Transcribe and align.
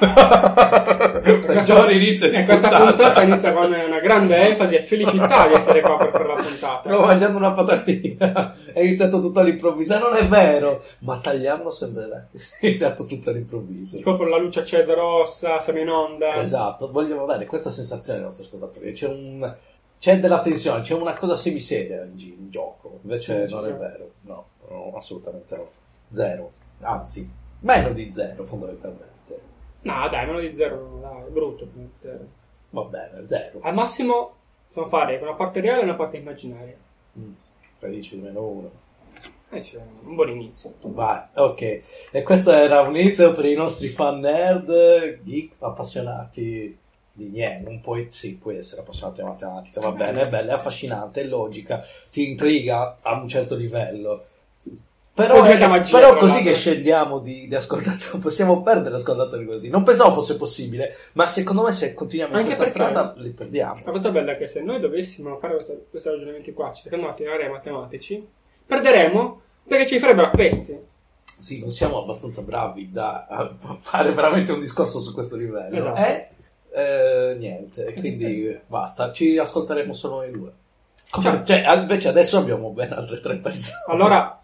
Peggiore 0.00 1.92
inizio 1.94 2.30
di 2.30 2.44
questa 2.44 2.68
puntata. 2.68 2.84
puntata 2.86 3.22
inizia 3.22 3.52
con 3.52 3.72
una 3.72 4.00
grande 4.00 4.48
enfasi 4.48 4.74
e 4.76 4.82
felicità 4.82 5.46
di 5.46 5.54
essere 5.54 5.80
qua 5.80 5.96
per 5.98 6.10
fare 6.10 6.26
la 6.26 6.34
puntata. 6.34 6.80
Stavo 6.82 7.04
mangiando 7.04 7.36
una 7.36 7.52
patatina. 7.52 8.54
È 8.72 8.80
iniziato 8.80 9.20
tutto 9.20 9.40
all'improvviso. 9.40 9.98
Non 9.98 10.16
è 10.16 10.26
vero. 10.26 10.82
Ma 11.00 11.18
tagliando 11.18 11.70
sembrerà. 11.70 12.26
È 12.60 12.66
iniziato 12.66 13.04
tutto 13.04 13.30
all'improvviso. 13.30 13.98
Scopro 13.98 14.26
la 14.28 14.38
luce 14.38 14.60
accesa 14.60 14.94
rossa, 14.94 15.60
siamo 15.60 15.80
in 15.80 15.88
onda. 15.90 16.40
Esatto, 16.40 16.90
voglio 16.90 17.24
dare 17.26 17.44
questa 17.46 17.70
sensazione 17.70 18.18
ai 18.20 18.24
nostri 18.24 18.44
ascoltatori. 18.44 18.92
C'è, 18.92 19.06
un, 19.08 19.54
c'è 19.98 20.18
della 20.18 20.40
tensione, 20.40 20.80
c'è 20.80 20.94
una 20.94 21.14
cosa 21.14 21.36
semiseria 21.36 22.02
in, 22.04 22.16
gi- 22.16 22.36
in 22.38 22.50
gioco. 22.50 23.00
Invece 23.02 23.46
non 23.50 23.66
è 23.66 23.72
vero. 23.74 24.10
No, 24.22 24.46
no, 24.68 24.92
assolutamente 24.96 25.56
no. 25.56 25.66
Zero. 26.12 26.52
Anzi, 26.82 27.30
meno 27.60 27.90
di 27.92 28.10
zero 28.12 28.44
fondamentalmente. 28.44 29.08
No, 29.82 30.08
dai, 30.08 30.26
meno 30.26 30.40
di 30.40 30.54
zero, 30.54 30.88
no, 30.88 31.00
dai, 31.00 31.22
è 31.26 31.30
brutto. 31.30 31.66
zero. 31.96 32.26
Va 32.70 32.82
bene, 32.82 33.26
zero. 33.26 33.60
Al 33.62 33.74
massimo 33.74 34.34
possiamo 34.68 34.88
fare 34.88 35.16
una 35.16 35.34
parte 35.34 35.60
reale 35.60 35.80
e 35.80 35.84
una 35.84 35.94
parte 35.94 36.16
immaginaria. 36.16 36.76
Mm. 37.18 37.32
Poi 37.78 37.90
dici 37.90 38.16
di 38.16 38.22
meno 38.22 38.42
uno. 38.42 38.70
Eh, 39.52 39.58
c'è 39.58 39.80
un 40.04 40.14
buon 40.14 40.28
inizio. 40.30 40.74
Vai, 40.82 41.22
ok. 41.34 41.82
E 42.12 42.22
questo 42.22 42.52
era 42.52 42.82
un 42.82 42.96
inizio 42.96 43.32
per 43.32 43.46
i 43.46 43.54
nostri 43.54 43.88
fan 43.88 44.20
nerd, 44.20 45.22
geek, 45.22 45.54
appassionati 45.58 46.78
di 47.12 47.28
niente. 47.28 47.68
Non 47.68 47.80
puoi, 47.80 48.06
sì, 48.10 48.36
puoi 48.36 48.56
essere 48.56 48.82
appassionati 48.82 49.22
di 49.22 49.26
matematica, 49.26 49.80
va 49.80 49.90
bene, 49.90 50.22
è 50.22 50.28
bella, 50.28 50.52
è 50.52 50.54
affascinante, 50.54 51.22
è 51.22 51.24
logica, 51.24 51.82
ti 52.10 52.28
intriga 52.28 52.98
a 53.00 53.20
un 53.20 53.28
certo 53.28 53.56
livello. 53.56 54.24
Però, 55.26 55.44
è- 55.44 55.66
magia, 55.66 55.98
però 55.98 56.16
così 56.16 56.34
l'altro. 56.34 56.52
che 56.52 56.58
scendiamo 56.58 57.18
di, 57.18 57.48
di 57.48 57.54
ascoltatori, 57.54 58.18
possiamo 58.22 58.62
perdere 58.62 58.96
ascoltatori 58.96 59.44
così. 59.46 59.68
Non 59.70 59.82
pensavo 59.82 60.14
fosse 60.14 60.36
possibile, 60.36 60.94
ma 61.14 61.26
secondo 61.26 61.62
me 61.62 61.72
se 61.72 61.94
continuiamo 61.94 62.32
in 62.32 62.38
Anche 62.38 62.54
questa 62.56 62.72
perché- 62.72 62.90
strada 62.92 63.14
li 63.20 63.30
perdiamo. 63.30 63.80
La 63.84 63.90
cosa 63.92 64.10
bella 64.10 64.32
è 64.32 64.36
che 64.36 64.46
se 64.46 64.60
noi 64.62 64.80
dovessimo 64.80 65.38
fare 65.38 65.54
questo- 65.54 65.86
questi 65.90 66.08
ragionamenti 66.08 66.52
qua, 66.52 66.72
cercando 66.72 67.06
di 67.06 67.12
attirare 67.12 67.44
ai 67.44 67.50
matematici, 67.50 68.26
perderemo 68.66 69.40
perché 69.66 69.86
ci 69.86 69.98
farebbero 69.98 70.26
a 70.28 70.30
pezzi. 70.30 70.78
Sì, 71.38 71.60
non 71.60 71.70
siamo 71.70 72.02
abbastanza 72.02 72.42
bravi 72.42 72.90
da 72.90 73.26
a 73.28 73.54
fare 73.80 74.12
veramente 74.12 74.52
un 74.52 74.60
discorso 74.60 75.00
su 75.00 75.14
questo 75.14 75.36
livello. 75.36 75.76
Esatto. 75.76 76.00
E 76.00 76.28
eh, 76.72 77.34
niente, 77.38 77.94
quindi 77.94 78.58
basta, 78.66 79.10
ci 79.12 79.38
ascolteremo 79.38 79.92
solo 79.92 80.16
noi 80.16 80.30
due. 80.30 80.52
Come- 81.10 81.42
cioè, 81.44 81.64
invece 81.76 82.08
adesso 82.08 82.36
abbiamo 82.38 82.70
ben 82.70 82.92
altre 82.92 83.20
tre 83.20 83.36
persone. 83.38 83.78
Allora, 83.88 84.36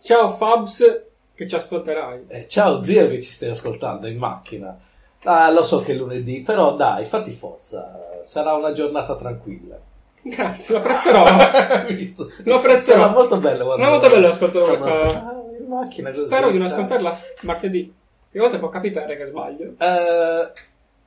ciao 0.00 0.30
Fabs, 0.30 1.02
che 1.34 1.46
ci 1.48 1.54
ascolterai. 1.54 2.24
Eh, 2.28 2.48
ciao 2.48 2.82
zio 2.82 3.08
che 3.08 3.20
ci 3.22 3.30
stai 3.30 3.50
ascoltando 3.50 4.06
in 4.06 4.18
macchina. 4.18 4.76
Ah, 5.24 5.50
lo 5.50 5.64
so 5.64 5.82
che 5.82 5.92
è 5.92 5.94
lunedì, 5.96 6.42
però 6.42 6.76
dai, 6.76 7.04
fatti 7.04 7.32
forza, 7.32 8.20
sarà 8.22 8.54
una 8.54 8.72
giornata 8.72 9.14
tranquilla. 9.16 9.76
Grazie, 10.22 10.74
lo 10.74 10.80
apprezzerò. 10.80 11.24
Lo 12.44 12.56
apprezzerò. 12.56 12.98
Sarà 13.00 13.08
molto 13.12 13.38
bello. 13.38 13.64
guarda. 13.64 13.82
Sarà 13.84 13.96
molto 13.98 14.14
bello 14.14 14.28
ascoltare 14.28 14.66
questa- 14.66 15.28
Ah, 15.28 15.32
in 15.58 15.66
macchina 15.68 16.10
così. 16.10 16.24
Spero 16.24 16.50
di 16.50 16.58
non 16.58 16.66
ascoltarla 16.66 17.20
martedì. 17.42 17.94
A 18.34 18.38
volte 18.40 18.58
può 18.58 18.68
capitare 18.68 19.16
che 19.16 19.26
sbaglio. 19.26 19.74
Eh, 19.78 20.52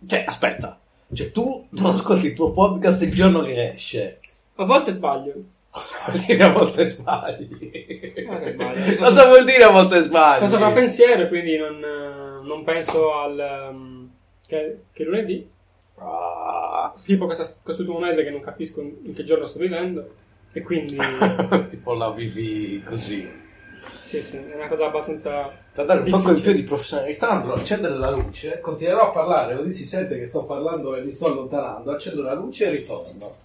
cioè, 0.08 0.24
aspetta. 0.28 0.78
Cioè, 1.14 1.32
tu 1.32 1.66
non 1.72 1.94
ascolti 1.94 2.28
il 2.28 2.34
tuo 2.34 2.52
podcast 2.52 3.02
il 3.04 3.14
giorno 3.14 3.44
che 3.44 3.74
esce. 3.74 4.18
A 4.56 4.64
volte 4.66 4.92
sbaglio. 4.94 5.34
Vuol 6.06 6.24
dire 6.26 6.44
a 6.44 6.50
volte 6.52 6.86
sbagli. 6.88 7.70
Che 7.72 8.54
sbaglio. 8.54 8.96
Cosa 8.98 9.26
vuol 9.28 9.46
dire 9.46 9.64
a 9.64 9.70
volte 9.70 10.00
sbagli? 10.00 10.40
Cosa 10.40 10.58
fa 10.58 10.72
pensiero 10.72 11.28
quindi 11.28 11.58
non, 11.58 11.76
eh, 11.84 12.46
non 12.46 12.64
penso 12.64 13.14
al... 13.14 13.70
um, 13.72 14.10
che, 14.46 14.76
che 14.92 15.04
lunedì. 15.04 15.50
Ah, 15.98 16.94
Tipo 17.04 17.26
questa- 17.26 17.54
quest'ultimo 17.62 18.00
mese 18.00 18.24
che 18.24 18.30
non 18.32 18.42
capisco 18.42 18.82
in 18.82 19.14
che 19.14 19.24
giorno 19.24 19.46
sto 19.46 19.60
vivendo. 19.60 20.10
E 20.52 20.62
quindi... 20.62 20.98
tipo 21.70 21.94
la 21.94 22.12
vivi 22.12 22.84
così. 22.84 23.30
sì, 24.04 24.22
sì, 24.22 24.38
è 24.38 24.56
una 24.56 24.68
cosa 24.68 24.88
abbastanza... 24.88 25.50
Per 25.74 25.86
dare 25.86 26.02
un 26.02 26.22
po' 26.22 26.32
in 26.32 26.42
più 26.42 26.52
di 26.52 26.64
professionalità 26.64 27.30
andrò 27.30 27.54
a 27.54 27.58
accendere 27.58 27.96
la 27.96 28.10
luce, 28.12 28.60
continuerò 28.60 29.08
a 29.08 29.12
parlare, 29.12 29.56
così 29.56 29.72
si 29.72 29.86
sente 29.86 30.18
che 30.20 30.26
sto 30.26 30.44
parlando 30.44 30.94
e 30.96 31.02
mi 31.02 31.10
sto 31.10 31.28
allontanando, 31.28 31.92
accendo 31.92 32.22
la 32.22 32.34
luce 32.34 32.66
e 32.66 32.72
ritorno. 32.72 33.36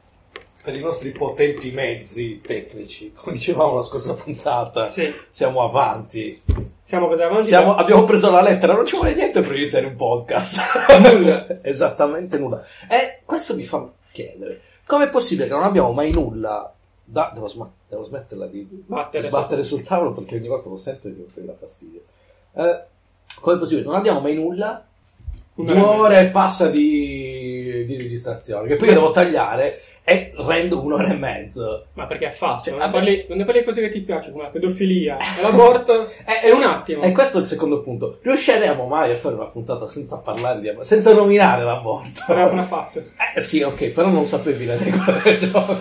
Per 0.66 0.75
i 0.75 0.81
nostri 0.81 1.12
potenti 1.12 1.71
mezzi 1.71 2.41
tecnici, 2.41 3.12
come 3.15 3.37
dicevamo 3.37 3.77
la 3.77 3.84
scorsa 3.84 4.15
puntata, 4.15 4.88
Sì, 4.91 5.15
siamo 5.28 5.62
avanti. 5.62 6.43
siamo 6.82 7.06
così 7.06 7.22
avanti. 7.22 7.47
Siamo- 7.47 7.77
abbiamo 7.77 8.03
preso 8.03 8.32
la 8.32 8.43
lettera, 8.43 8.75
non 8.75 8.84
ci 8.84 8.97
vuole 8.97 9.15
niente 9.15 9.43
per 9.43 9.54
iniziare 9.54 9.87
un 9.87 9.94
podcast. 9.94 10.59
Nulla. 10.99 11.62
Esattamente 11.62 12.37
nulla. 12.38 12.65
E 12.91 13.21
questo 13.25 13.54
mi 13.54 13.62
fa 13.62 13.88
chiedere, 14.10 14.60
com'è 14.84 15.09
possibile 15.09 15.47
che 15.47 15.54
non 15.54 15.62
abbiamo 15.62 15.93
mai 15.93 16.10
nulla 16.10 16.75
da... 17.04 17.31
Devo, 17.33 17.47
sma- 17.47 17.71
devo 17.88 18.03
smetterla 18.03 18.47
di 18.47 18.66
Battere 18.87 19.28
sbattere 19.28 19.62
sul 19.62 19.83
tavolo 19.83 20.10
perché 20.10 20.34
ogni 20.34 20.48
volta 20.48 20.69
lo 20.69 20.77
sento 20.77 21.06
e 21.06 21.12
mi 21.12 21.25
mi 21.33 21.47
dà 21.47 21.54
fastidio. 21.56 22.00
Eh, 22.54 22.81
com'è 23.41 23.56
possibile? 23.56 23.87
Non 23.87 23.94
abbiamo 23.94 24.19
mai 24.19 24.34
nulla? 24.34 24.84
Due 25.54 25.78
ore 25.81 26.21
e 26.21 26.27
passa 26.27 26.66
di, 26.69 27.84
di 27.87 27.97
registrazione, 27.97 28.66
che 28.69 28.75
poi 28.77 28.88
io 28.88 28.94
devo 28.94 29.10
tagliare 29.12 29.81
e 30.09 30.33
rendo 30.37 30.81
un'ora 30.81 31.09
e 31.09 31.15
mezzo. 31.15 31.87
Ma 31.94 32.06
perché 32.06 32.28
è 32.28 32.31
facile? 32.31 32.77
Cioè, 32.77 32.78
quando, 32.78 32.97
vabbè. 32.97 33.05
parli, 33.05 33.27
quando 33.27 33.44
parli 33.44 33.59
di 33.59 33.67
cose 33.67 33.81
che 33.81 33.89
ti 33.89 34.00
piacciono, 34.03 34.34
come 34.34 34.44
la 34.44 34.50
pedofilia 34.50 35.17
l'aborto, 35.43 36.09
è, 36.25 36.43
è 36.47 36.53
un 36.53 36.62
attimo. 36.62 37.03
E 37.03 37.11
questo 37.11 37.39
è 37.39 37.41
il 37.41 37.49
secondo 37.49 37.81
punto. 37.81 38.21
Riusciremo 38.22 38.87
mai 38.87 39.11
a 39.11 39.16
fare 39.16 39.34
una 39.34 39.47
puntata 39.47 39.89
senza 39.89 40.21
parlare 40.21 40.61
di 40.61 40.72
senza 40.83 41.12
nominare 41.12 41.65
l'aborto? 41.65 42.21
Però 42.25 42.45
appena 42.45 42.62
fatto. 42.62 43.03
Eh 43.34 43.41
sì, 43.41 43.62
ok, 43.62 43.87
però 43.89 44.06
non 44.09 44.25
sapevi 44.27 44.66
le 44.66 44.77
regole 44.77 45.21
del 45.25 45.39
gioco. 45.50 45.75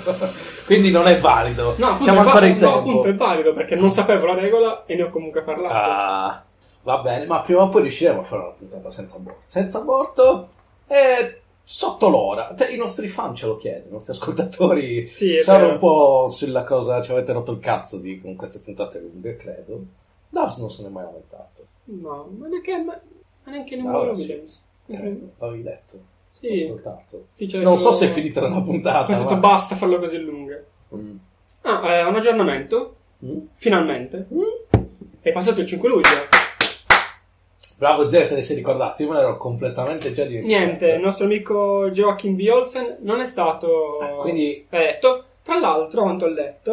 Quindi 0.65 0.89
non 0.89 1.07
è 1.07 1.19
valido. 1.19 1.75
No, 1.77 1.85
appunto, 1.85 2.03
Siamo 2.03 2.21
ancora 2.21 2.47
in 2.47 2.53
no, 2.53 2.59
tempo. 2.59 2.77
appunto, 2.77 3.07
è 3.09 3.13
valido 3.13 3.53
perché 3.53 3.75
non 3.75 3.91
sapevo 3.91 4.25
la 4.25 4.33
regola 4.33 4.83
e 4.87 4.95
ne 4.95 5.03
ho 5.03 5.09
comunque 5.11 5.43
parlato. 5.43 5.71
Ah, 5.75 6.43
va 6.81 6.97
bene, 6.97 7.27
ma 7.27 7.41
prima 7.41 7.61
o 7.61 7.69
poi 7.69 7.83
riusciremo 7.83 8.21
a 8.21 8.23
fare 8.23 8.41
una 8.41 8.51
puntata 8.57 8.89
senza 8.89 9.17
aborto. 9.17 9.41
Senza 9.45 9.77
aborto 9.77 10.49
e 10.87 11.41
sotto 11.67 12.07
l'ora. 12.09 12.53
Cioè, 12.57 12.71
I 12.71 12.77
nostri 12.77 13.07
fan 13.09 13.35
ce 13.35 13.47
lo 13.47 13.57
chiedono, 13.57 13.89
i 13.89 13.93
nostri 13.93 14.13
ascoltatori 14.13 15.01
Sì, 15.01 15.35
è 15.35 15.41
sono 15.41 15.69
un 15.71 15.77
po' 15.79 16.27
sulla 16.29 16.63
cosa, 16.63 17.01
ci 17.01 17.11
avete 17.11 17.33
rotto 17.33 17.51
il 17.51 17.59
cazzo 17.59 17.97
di, 17.97 18.21
con 18.21 18.35
queste 18.35 18.59
puntate 18.59 18.99
lunghe, 18.99 19.35
credo. 19.35 19.79
Davs 20.29 20.57
non 20.57 20.69
se 20.69 20.83
ne 20.83 20.87
è 20.89 20.91
mai 20.91 21.03
lamentato. 21.03 21.65
No, 21.85 22.29
ma 22.37 22.47
neanche, 22.47 22.77
ma 22.83 22.99
neanche 23.51 23.75
No, 23.75 23.83
Nemo 23.83 23.97
ora 23.99 24.13
sì. 24.13 24.21
Williams. 24.21 24.61
Eh, 24.87 25.19
l'avevi 25.39 25.63
letto, 25.63 25.95
ho 25.95 25.99
Sì, 26.29 26.63
ascoltato. 26.65 27.27
sì, 27.33 27.45
c'è 27.47 27.59
Non 27.61 27.77
so 27.77 27.91
se 27.91 28.05
è 28.05 28.09
finita 28.09 28.41
nella 28.41 28.61
puntata. 28.61 29.13
Ha 29.13 29.17
detto 29.17 29.31
ma- 29.33 29.39
basta 29.39 29.75
farlo 29.75 29.97
così 29.99 30.17
lungo. 30.19 30.53
Mm. 30.95 31.15
Ah, 31.61 31.89
eh, 31.95 32.03
un 32.03 32.15
aggiornamento, 32.15 32.95
Mm? 33.25 33.39
finalmente. 33.55 34.27
Mm? 34.31 34.41
È 35.21 35.31
passato 35.31 35.61
il 35.61 35.67
5 35.67 35.89
luglio. 35.89 36.07
Bravo 37.77 38.09
Zero, 38.09 38.27
te 38.27 38.35
ne 38.35 38.41
sei 38.41 38.55
ricordato, 38.55 39.01
io 39.03 39.09
me 39.09 39.15
ne 39.15 39.21
ero 39.21 39.37
completamente 39.37 40.11
già 40.11 40.23
dimenticato. 40.25 40.63
Niente, 40.65 40.87
il 40.91 41.01
nostro 41.01 41.25
amico 41.25 41.89
Joachim 41.91 42.35
B. 42.35 42.47
Olsen 42.49 42.97
non 43.01 43.19
è 43.19 43.25
stato 43.25 43.97
Ah, 43.99 44.07
quindi 44.21 44.65
eletto. 44.69 45.25
Tra 45.43 45.59
l'altro, 45.59 46.01
quanto 46.03 46.25
ho 46.25 46.29
letto, 46.29 46.71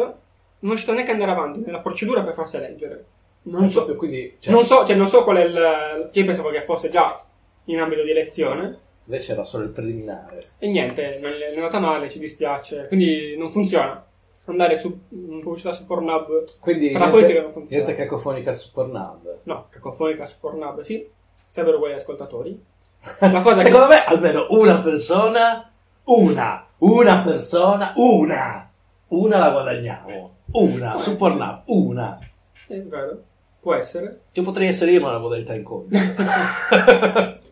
non 0.59 0.71
riuscito 0.71 0.93
neanche 0.93 1.11
ad 1.11 1.19
andare 1.19 1.37
avanti 1.37 1.61
nella 1.65 1.79
procedura 1.79 2.23
per 2.23 2.33
farsi 2.33 2.55
eleggere. 2.55 3.05
Non 3.43 3.69
so, 3.69 3.75
proprio 3.79 3.95
quindi 3.97 4.37
cioè, 4.39 4.53
non 4.53 4.63
so, 4.63 4.85
cioè, 4.85 4.95
non 4.95 5.07
so 5.07 5.23
qual 5.23 5.37
è 5.37 5.43
il... 5.43 6.09
Io 6.13 6.25
pensavo 6.25 6.49
che 6.49 6.61
fosse 6.63 6.87
già 6.89 7.21
in 7.65 7.79
ambito 7.79 8.03
di 8.03 8.11
elezione. 8.11 8.79
invece 9.05 9.33
era 9.33 9.43
solo 9.43 9.65
il 9.65 9.71
preliminare. 9.71 10.39
E 10.59 10.67
niente, 10.69 11.19
non 11.21 11.31
è 11.31 11.37
è 11.37 11.55
andata 11.55 11.79
male, 11.79 12.09
ci 12.09 12.19
dispiace. 12.19 12.87
Quindi 12.87 13.35
non 13.37 13.51
funziona. 13.51 14.03
Andare 14.45 14.77
su 14.77 14.87
in 15.09 15.39
pubblicità 15.41 15.71
su 15.71 15.85
Pornhub. 15.85 16.43
Quindi 16.59 16.89
Per 16.91 16.99
la 16.99 17.09
politica 17.09 17.39
non 17.39 17.49
niente, 17.49 17.59
funziona. 17.59 17.83
niente 17.85 18.03
cacofonica 18.03 18.51
su 18.53 18.71
Pornhub. 18.71 19.39
No, 19.43 19.67
cacofonica 19.69 20.25
su 20.25 20.35
Pornhub, 20.39 20.81
sì. 20.81 21.07
Sarebbero 21.47 21.77
uguali 21.77 21.93
ascoltatori. 21.95 22.61
La 23.19 23.41
cosa 23.41 23.57
che- 23.61 23.67
Secondo 23.69 23.87
me 23.87 24.03
almeno 24.03 24.47
una 24.49 24.79
persona, 24.81 25.71
una, 26.05 26.65
una 26.79 27.21
persona, 27.21 27.93
una, 27.95 28.69
una 29.09 29.37
la 29.37 29.49
guadagniamo. 29.51 30.31
Una, 30.51 30.97
su 30.97 31.15
Pornhub, 31.15 31.61
una. 31.67 32.19
Sì, 32.65 32.73
è 32.73 32.81
vero. 32.81 33.23
Può 33.61 33.73
essere. 33.75 34.23
Che 34.31 34.41
potrei 34.41 34.67
essere 34.67 34.91
io 34.91 34.99
ma 34.99 35.11
la 35.11 35.19
modalità 35.19 35.53
in 35.53 35.63
coda. 35.63 35.97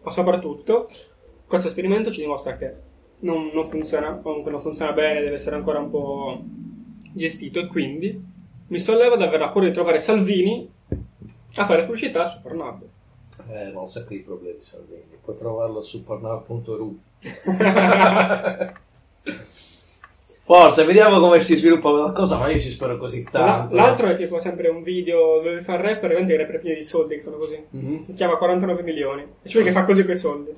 Ma 0.03 0.11
soprattutto, 0.11 0.89
questo 1.47 1.67
esperimento 1.69 2.11
ci 2.11 2.21
dimostra 2.21 2.57
che 2.57 2.73
non, 3.19 3.49
non 3.53 3.65
funziona, 3.65 4.15
comunque 4.21 4.51
non 4.51 4.59
funziona 4.59 4.91
bene, 4.93 5.21
deve 5.21 5.35
essere 5.35 5.55
ancora 5.55 5.79
un 5.79 5.89
po' 5.89 6.41
gestito 7.13 7.59
e 7.59 7.67
quindi 7.67 8.23
mi 8.67 8.79
solleva 8.79 9.15
dal 9.15 9.27
aver 9.27 9.51
paura 9.51 9.67
di 9.67 9.73
trovare 9.73 9.99
Salvini 9.99 10.69
a 11.55 11.65
fare 11.65 11.83
pubblicità 11.83 12.29
su 12.29 12.41
Pornhub. 12.41 12.81
eh, 13.49 13.69
non 13.71 13.87
so 13.87 14.05
i 14.09 14.19
problemi 14.21 14.61
Salvini. 14.61 15.17
Puoi 15.21 15.35
trovarlo 15.35 15.81
su 15.81 16.03
pornhub.ru. 16.03 16.99
Forse, 20.43 20.83
vediamo 20.83 21.19
come 21.19 21.39
si 21.39 21.55
sviluppa 21.55 21.91
la 21.91 22.11
cosa, 22.11 22.37
ma 22.37 22.49
io 22.49 22.59
ci 22.59 22.71
spero 22.71 22.97
così 22.97 23.23
tanto. 23.23 23.75
L'altro 23.75 24.07
è 24.07 24.17
tipo 24.17 24.39
sempre 24.39 24.67
un 24.67 24.83
video 24.83 25.39
dove 25.41 25.61
fa 25.61 25.75
il 25.75 25.79
rapper, 25.79 26.09
veramente 26.09 26.33
i 26.33 26.37
rapper 26.37 26.59
pieni 26.59 26.79
di 26.79 26.83
soldi 26.83 27.15
che 27.15 27.21
fanno 27.21 27.37
così. 27.37 27.63
Mhm. 27.69 27.99
Si 27.99 28.13
chiama 28.13 28.35
49 28.35 28.83
milioni. 28.83 29.25
E 29.41 29.47
cioè 29.47 29.63
che 29.63 29.71
fa 29.71 29.85
così 29.85 30.03
quei 30.03 30.17
soldi. 30.17 30.53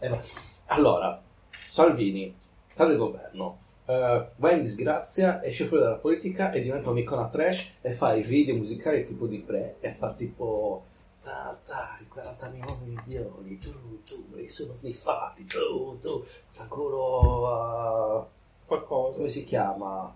Eh. 0.00 0.18
Allora, 0.66 1.22
Salvini, 1.68 2.34
il 2.76 2.96
governo, 2.96 3.58
eh, 3.90 4.28
va 4.36 4.52
in 4.52 4.62
disgrazia, 4.62 5.42
esce 5.42 5.64
fuori 5.66 5.82
dalla 5.82 5.96
politica 5.96 6.52
e 6.52 6.60
diventa 6.60 6.90
un'icona 6.90 7.28
trash 7.28 7.70
e 7.80 7.92
fa 7.92 8.14
i 8.14 8.22
video 8.22 8.54
musicali 8.56 9.02
tipo 9.04 9.26
di 9.26 9.38
pre 9.38 9.76
e 9.80 9.92
fa 9.92 10.12
tipo 10.12 10.84
"Ta, 11.22 11.58
dai 11.66 12.06
40 12.08 12.48
milioni 12.48 13.58
tu 13.58 14.02
tu 14.04 14.26
li 14.34 14.48
sono 14.48 14.72
sniffati 14.74 15.44
tu 15.44 15.98
tu 16.00 16.22
fa 16.50 16.64
culo 16.64 17.46
a 17.52 18.26
Qualcosa. 18.66 19.16
come 19.16 19.28
si 19.28 19.44
chiama 19.44 20.14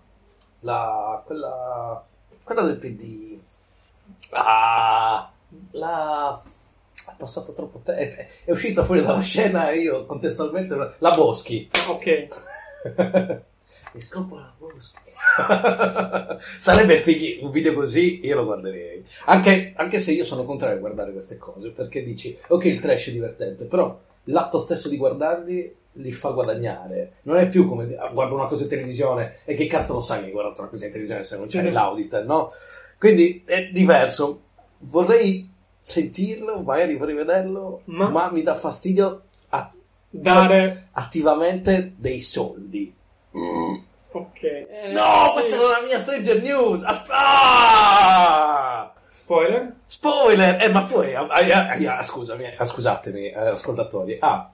la 0.61 1.21
quella 1.25 2.03
quella 2.43 2.61
del 2.63 2.77
PD 2.77 3.37
ah 4.31 5.29
la 5.71 6.41
è 7.07 7.11
passato 7.17 7.53
troppo 7.53 7.79
tempo 7.83 8.01
è, 8.01 8.27
è 8.45 8.51
uscita 8.51 8.83
fuori 8.83 9.01
dalla 9.03 9.21
scena 9.21 9.69
e 9.69 9.79
io 9.79 10.05
contestualmente 10.07 10.75
la 10.97 11.11
Boschi 11.11 11.69
Ok. 11.89 12.27
mi 13.95 14.01
scopo 14.01 14.35
la 14.35 14.53
Boschi 14.57 14.97
sarebbe 16.59 16.97
fighi 16.99 17.39
un 17.41 17.49
video 17.49 17.73
così 17.73 18.25
io 18.25 18.35
lo 18.35 18.43
guarderei 18.45 19.03
anche, 19.25 19.71
anche 19.75 19.99
se 19.99 20.11
io 20.11 20.23
sono 20.25 20.43
contrario 20.43 20.75
a 20.77 20.79
guardare 20.79 21.13
queste 21.13 21.37
cose 21.37 21.69
perché 21.69 22.03
dici 22.03 22.37
ok 22.49 22.65
il 22.65 22.79
trash 22.79 23.07
è 23.07 23.11
divertente 23.11 23.65
però 23.65 23.97
l'atto 24.25 24.59
stesso 24.59 24.89
di 24.89 24.97
guardarli 24.97 25.75
li 25.93 26.11
fa 26.11 26.31
guadagnare 26.31 27.13
non 27.23 27.37
è 27.37 27.47
più 27.47 27.65
come 27.65 27.95
ah, 27.95 28.09
guardo 28.09 28.35
una 28.35 28.47
cosa 28.47 28.63
in 28.63 28.69
televisione 28.69 29.37
e 29.45 29.55
che 29.55 29.65
cazzo 29.65 29.93
lo 29.93 30.01
sai 30.01 30.19
che 30.19 30.25
hai 30.25 30.31
guardato 30.31 30.59
una 30.61 30.69
cosa 30.69 30.83
in 30.85 30.91
televisione 30.91 31.23
se 31.23 31.37
non 31.37 31.47
c'è 31.47 31.61
Mhm. 31.63 31.71
l'auditor 31.71 32.25
no? 32.25 32.49
quindi 32.99 33.43
è 33.45 33.69
diverso 33.71 34.41
vorrei 34.79 35.49
sentirlo 35.79 36.61
magari 36.63 36.97
vorrei 36.97 37.15
vederlo 37.15 37.81
Ma- 37.85 38.09
ma, 38.09 38.29
mi 38.31 38.41
dà 38.43 38.55
fastidio 38.55 39.21
a- 39.49 39.71
Dare. 40.09 40.87
attivamente 40.91 41.93
dei 41.95 42.19
soldi 42.19 42.93
Ok. 44.15 44.43
Eh, 44.43 44.91
no 44.93 45.31
questa 45.33 45.55
era 45.55 45.67
la 45.67 45.81
mia 45.85 45.99
Stranger 45.99 46.41
News 46.41 46.83
Ah! 46.83 47.05
Ah! 47.09 48.93
Spoiler? 49.11 49.73
Spoiler! 49.85 50.61
Eh, 50.63 50.69
ma 50.69 50.85
tu 50.85 50.97
hai, 50.99 51.13
hai- 51.15 51.51
hai- 51.51 51.85
hai- 51.87 52.03
scusami, 52.03 52.43
eh, 52.45 52.65
scusatemi, 52.65 53.29
eh, 53.31 53.47
ascoltatori, 53.47 54.17
ha 54.21 54.49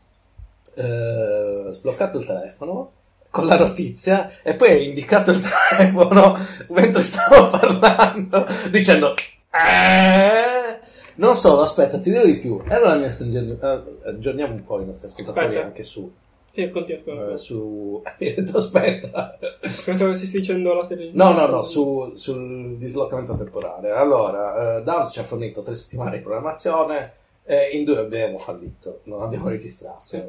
eh, 0.76 1.70
sbloccato 1.74 2.18
il 2.20 2.26
telefono 2.26 2.92
con 3.30 3.46
la 3.46 3.58
notizia 3.58 4.32
e 4.42 4.56
poi 4.56 4.70
hai 4.72 4.86
indicato 4.88 5.32
il 5.32 5.40
telefono 5.70 6.38
mentre 6.70 7.04
stavo 7.04 7.48
parlando 7.48 8.46
dicendo 8.70 9.14
eh, 9.52 10.80
non 11.16 11.36
solo, 11.36 11.62
aspetta, 11.62 12.00
ti 12.00 12.10
dirò 12.10 12.24
di 12.26 12.38
più. 12.38 12.64
Era 12.68 12.90
la 12.90 12.96
mia 12.96 13.12
Stranger 13.12 13.44
News. 13.44 13.62
eh, 13.62 14.10
aggiorniamo 14.10 14.54
un 14.54 14.64
po' 14.64 14.82
i 14.82 14.86
nostri 14.86 15.08
ascoltatori 15.10 15.46
Aspetta. 15.48 15.66
anche 15.66 15.84
su. 15.84 16.12
Sì, 16.54 16.70
continua. 16.70 17.02
scusa. 17.02 17.32
eh, 17.32 17.38
su... 17.38 18.02
Aspetta. 18.54 19.38
Pensavo 19.86 20.12
che 20.12 20.18
stessi 20.18 20.38
dicendo 20.38 20.74
la 20.74 20.84
serie. 20.84 21.12
No, 21.14 21.32
no, 21.32 21.46
no, 21.48 21.62
su- 21.64 22.12
sul 22.14 22.76
dislocamento 22.78 23.34
temporale. 23.36 23.92
Allora, 23.92 24.78
eh, 24.78 24.84
Davs 24.84 25.12
ci 25.14 25.20
ha 25.20 25.24
fornito 25.24 25.62
tre 25.62 25.76
settimane 25.76 26.18
di 26.18 26.22
programmazione 26.24 27.14
e 27.44 27.70
in 27.74 27.84
due 27.86 28.00
abbiamo 28.00 28.38
fallito, 28.38 29.00
non 29.06 29.22
abbiamo 29.22 29.48
registrato. 29.50 30.04
Sì. 30.06 30.22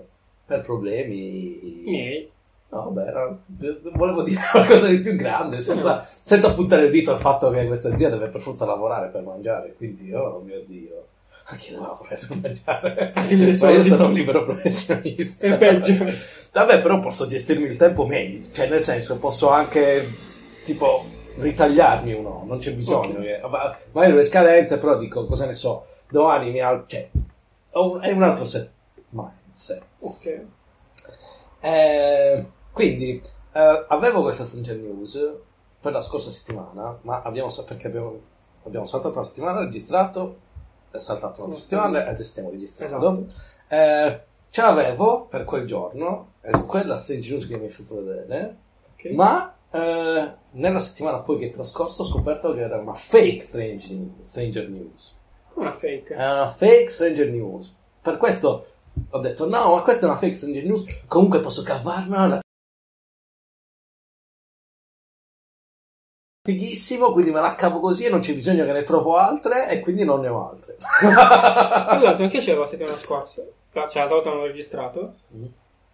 Per 0.46 0.60
problemi... 0.60 1.82
Miei. 1.86 2.30
No, 2.70 2.88
beh, 2.90 3.04
era- 3.04 3.38
volevo 3.94 4.22
dire 4.22 4.40
qualcosa 4.50 4.86
di 4.86 4.98
più 5.00 5.14
grande, 5.14 5.60
senza, 5.60 6.06
senza 6.22 6.54
puntare 6.54 6.84
il 6.86 6.90
dito 6.90 7.12
al 7.12 7.18
fatto 7.18 7.50
che 7.50 7.66
questa 7.66 7.92
azienda 7.92 8.16
deve 8.16 8.30
per 8.30 8.40
forza 8.40 8.64
lavorare 8.64 9.08
per 9.08 9.22
mangiare, 9.22 9.74
quindi, 9.76 10.10
oh 10.14 10.40
mio 10.40 10.62
Dio, 10.66 11.06
anche 11.44 11.70
io 11.72 11.98
per 12.08 12.26
mangiare. 12.40 13.12
Anche 13.14 13.34
io 13.34 13.56
Ma 13.58 13.70
io 13.70 13.82
sono- 13.82 14.06
un 14.06 14.12
libero 14.12 14.44
professionista. 14.44 15.46
È 15.46 15.58
peggio. 15.58 16.04
Vabbè, 16.52 16.82
però 16.82 16.98
posso 17.00 17.26
gestirmi 17.26 17.64
il 17.64 17.76
tempo 17.76 18.04
meglio, 18.06 18.50
cioè 18.52 18.68
nel 18.68 18.82
senso 18.82 19.18
posso 19.18 19.48
anche 19.50 20.08
tipo 20.64 21.04
ritagliarmi 21.36 22.12
uno, 22.12 22.42
non 22.46 22.58
c'è 22.58 22.72
bisogno. 22.74 23.18
Ok. 23.18 23.22
che- 23.22 23.40
ma- 23.48 23.76
magari 23.92 24.12
le 24.14 24.22
scadenze, 24.24 24.78
però 24.78 24.96
dico, 24.98 25.24
cosa 25.26 25.46
ne 25.46 25.54
so, 25.54 25.84
domani 26.10 26.50
mi 26.50 26.60
al- 26.60 26.84
cioè, 26.86 27.08
un- 27.72 28.00
è 28.02 28.10
un 28.12 28.22
altro 28.22 28.44
set 28.44 28.70
mindset. 29.10 29.82
Ok. 30.00 30.40
Eh, 31.60 32.46
quindi 32.72 33.22
eh, 33.52 33.84
avevo 33.88 34.22
questa 34.22 34.44
Stranger 34.44 34.76
News 34.76 35.32
per 35.80 35.92
la 35.92 36.00
scorsa 36.00 36.30
settimana, 36.30 36.98
ma 37.02 37.22
abbiamo 37.22 37.50
perché 37.64 37.86
abbiamo, 37.86 38.18
abbiamo 38.64 38.84
saltato 38.84 39.16
una 39.18 39.26
settimana, 39.26 39.58
registrato, 39.60 40.36
saltato 41.00 41.44
una 41.44 41.54
settimana 41.54 42.04
e 42.04 42.08
adesso 42.08 42.30
stiamo 42.30 42.50
registrando. 42.50 42.96
Esatto. 42.96 43.34
Eh, 43.68 44.20
ce 44.50 44.60
l'avevo 44.60 45.26
per 45.26 45.44
quel 45.44 45.66
giorno, 45.66 46.32
è 46.40 46.50
quella 46.66 46.96
Stranger 46.96 47.30
News 47.32 47.46
che 47.46 47.56
mi 47.56 47.64
hai 47.64 47.70
fatto 47.70 48.02
vedere, 48.04 48.56
Ok. 48.94 49.04
ma 49.14 49.54
eh, 49.70 50.32
nella 50.50 50.78
settimana 50.78 51.20
poi 51.20 51.38
che 51.38 51.46
è 51.46 51.50
trascorso 51.50 52.02
ho 52.02 52.04
scoperto 52.04 52.52
che 52.52 52.60
era 52.60 52.78
una 52.78 52.92
fake 52.94 53.40
Stranger 53.40 53.90
News. 53.96 54.28
Stranger 54.28 54.68
News. 54.68 55.16
Una 55.54 55.72
fake. 55.72 56.14
È 56.14 56.32
una 56.32 56.48
fake 56.48 56.90
Stranger 56.90 57.28
News. 57.30 57.74
Per 58.02 58.16
questo 58.18 58.66
ho 59.08 59.18
detto: 59.20 59.48
no, 59.48 59.74
ma 59.74 59.82
questa 59.82 60.06
è 60.06 60.08
una 60.10 60.18
fake 60.18 60.34
Stranger 60.34 60.64
News. 60.64 60.84
Comunque 61.06 61.40
posso 61.40 61.62
cavarmela 61.62 62.40
fighissimo, 66.44 67.12
quindi 67.12 67.30
me 67.30 67.40
la 67.40 67.54
cavo 67.54 67.78
così 67.78 68.04
e 68.04 68.10
non 68.10 68.18
c'è 68.18 68.34
bisogno 68.34 68.64
che 68.64 68.72
ne 68.72 68.82
trovo 68.82 69.16
altre 69.16 69.68
e 69.70 69.80
quindi 69.80 70.04
non 70.04 70.20
ne 70.20 70.28
ho 70.28 70.50
altre. 70.50 70.76
Esatto, 70.76 72.22
anche 72.22 72.36
io 72.36 72.42
c'ero 72.42 72.60
la 72.60 72.66
settimana 72.66 72.96
scorsa. 72.98 73.42
Cioè, 73.72 73.82
l'altra 73.82 74.06
volta 74.06 74.28
non 74.30 74.38
l'ho 74.38 74.46
registrato. 74.46 75.14
Mm. 75.34 75.44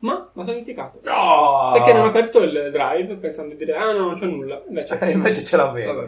Ma 0.00 0.15
mi 0.15 0.29
sono 0.33 0.47
dimenticato. 0.47 1.00
No! 1.03 1.73
Perché 1.75 1.93
non 1.93 2.06
ho 2.06 2.09
aperto 2.09 2.39
il 2.41 2.71
drive 2.73 3.17
pensando 3.17 3.55
di 3.55 3.65
dire, 3.65 3.77
ah 3.77 3.93
no, 3.93 4.06
non 4.06 4.15
c'è 4.15 4.27
nulla. 4.27 4.62
Invece, 4.69 4.99
Eh, 5.00 5.11
invece 5.11 5.45
ce 5.45 5.56
l'avevo. 5.56 6.03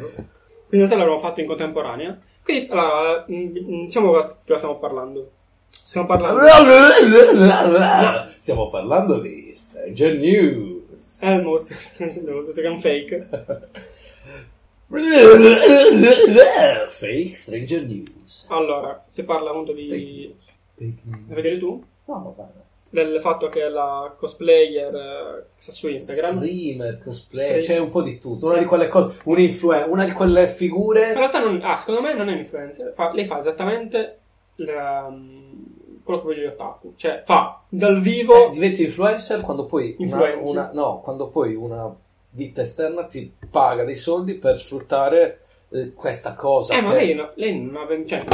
In 0.72 0.78
realtà 0.78 0.96
l'abbiamo 0.96 1.18
fatto 1.18 1.40
in 1.40 1.46
contemporanea. 1.46 2.18
Quindi, 2.42 2.66
allora, 2.70 3.26
mm, 3.30 3.84
diciamo 3.84 4.12
cosa 4.12 4.36
cosa 4.46 4.56
stiamo 4.56 4.78
parlando. 4.78 5.30
Stiamo 5.70 6.06
parlando. 6.06 6.40
Stiamo 8.38 8.68
parlando 8.68 9.18
di 9.20 9.52
Stranger 9.54 10.14
News. 10.14 11.18
È 11.20 11.30
il 11.30 11.42
mostro. 11.42 11.76
questo 11.96 12.60
è 12.60 12.68
un 12.68 12.80
fake. 12.80 13.28
Fake 16.88 17.34
Stranger 17.34 17.82
News. 17.84 18.46
Allora, 18.48 19.04
si 19.08 19.22
parla 19.22 19.50
appunto 19.50 19.72
di. 19.72 20.34
Fake 20.74 20.98
news. 21.04 21.24
Vuoi 21.26 21.34
vedere 21.42 21.58
tu? 21.58 21.82
No, 22.06 22.34
va 22.36 22.42
bene. 22.44 22.58
Del 22.92 23.20
fatto 23.20 23.48
che 23.48 23.68
la 23.68 24.12
cosplayer 24.18 24.92
eh, 24.92 25.44
che 25.54 25.62
sta 25.62 25.70
su 25.72 25.86
Instagram. 25.86 26.38
Streamer, 26.38 27.00
cosplay, 27.04 27.46
Stream- 27.62 27.64
c'è 27.66 27.78
un 27.78 27.90
po' 27.90 28.02
di 28.02 28.18
tutto. 28.18 28.46
Una 28.48 28.58
di 28.58 28.64
quelle 28.64 28.88
cose, 28.88 29.20
un 29.24 29.38
influen- 29.38 29.88
una 29.88 30.04
di 30.04 30.10
quelle 30.10 30.42
In 30.42 30.48
figure. 30.48 31.12
realtà, 31.14 31.38
non, 31.38 31.60
ah, 31.62 31.76
secondo 31.76 32.00
me 32.00 32.14
non 32.14 32.28
è 32.28 32.32
un 32.32 32.38
influencer. 32.38 32.92
Fa- 32.96 33.12
lei 33.12 33.26
fa 33.26 33.38
esattamente 33.38 34.18
la- 34.56 35.08
mm, 35.08 35.52
quello 36.02 36.18
che 36.20 36.26
voglio 36.26 36.42
io 36.42 36.48
otaku. 36.50 36.94
Cioè, 36.96 37.22
fa 37.24 37.60
dal 37.68 38.00
vivo. 38.00 38.48
Eh, 38.48 38.50
diventi 38.50 38.82
influencer 38.82 39.40
quando 39.42 39.66
poi 39.66 39.94
una, 39.98 40.08
Influencer. 40.08 40.42
una- 40.44 40.70
no, 40.72 41.00
quando 41.00 41.28
poi 41.28 41.54
una 41.54 41.94
ditta 42.30 42.62
esterna 42.62 43.04
ti 43.04 43.34
paga 43.50 43.84
dei 43.84 43.96
soldi 43.96 44.34
per 44.34 44.56
sfruttare 44.56 45.40
eh, 45.70 45.92
questa 45.94 46.34
cosa. 46.34 46.76
Eh, 46.76 46.80
ma 46.80 46.90
che- 46.90 46.96
lei, 46.96 47.14
no- 47.14 47.32
lei 47.34 47.60
non 47.60 47.76
ha 47.76 47.84
venduto. 47.86 48.08
Cioè, 48.16 48.24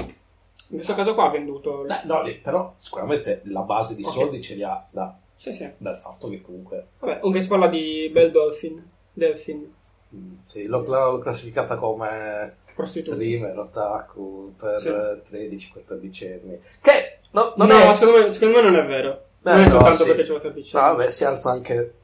in 0.69 0.77
questo 0.77 0.95
caso 0.95 1.15
qua 1.15 1.27
ha 1.27 1.31
venduto. 1.31 1.87
Eh, 1.87 2.01
no, 2.05 2.23
lì, 2.23 2.35
però 2.39 2.75
sicuramente 2.77 3.41
la 3.45 3.61
base 3.63 3.95
di 3.95 4.03
Ok. 4.03 4.11
soldi 4.11 4.41
ce 4.41 4.55
li 4.55 4.63
ha 4.63 4.85
da- 4.91 5.17
Sì, 5.37 5.53
sì. 5.53 5.71
dal 5.79 5.97
fatto 5.97 6.29
che 6.29 6.41
comunque 6.43 6.87
Vabbè, 6.99 7.19
comunque 7.19 7.43
si 7.43 7.49
parla 7.49 7.69
di 7.69 8.09
Belle 8.13 8.31
Dolphin. 8.31 8.91
Delphin. 9.13 9.73
mm, 10.15 10.35
sì, 10.43 10.65
l'ho, 10.67 10.83
l'ho 10.87 11.19
classificata 11.19 11.77
come 11.77 12.57
Prostituta. 12.75 13.17
streamer, 13.17 13.59
otaku 13.59 14.55
per 14.59 14.79
Sì. 14.79 14.89
eh, 14.89 15.23
13-14 15.29 16.25
anni. 16.27 16.61
Che 16.81 17.19
no, 17.33 17.53
no, 17.57 17.65
è... 17.67 17.93
secondo, 17.95 18.21
me, 18.25 18.33
secondo 18.33 18.57
me 18.61 18.71
non 18.71 18.77
è 18.77 18.87
vero. 18.87 19.11
Eh, 19.13 19.51
non 19.51 19.61
è 19.61 19.65
no, 19.65 19.69
soltanto 19.71 19.97
sì. 19.99 20.05
perché 20.05 20.23
c'è 20.23 20.31
14 20.33 20.77
No, 20.77 20.83
anni. 20.83 20.97
vabbè, 20.97 21.11
si 21.11 21.25
alza 21.25 21.51
anche 21.51 21.95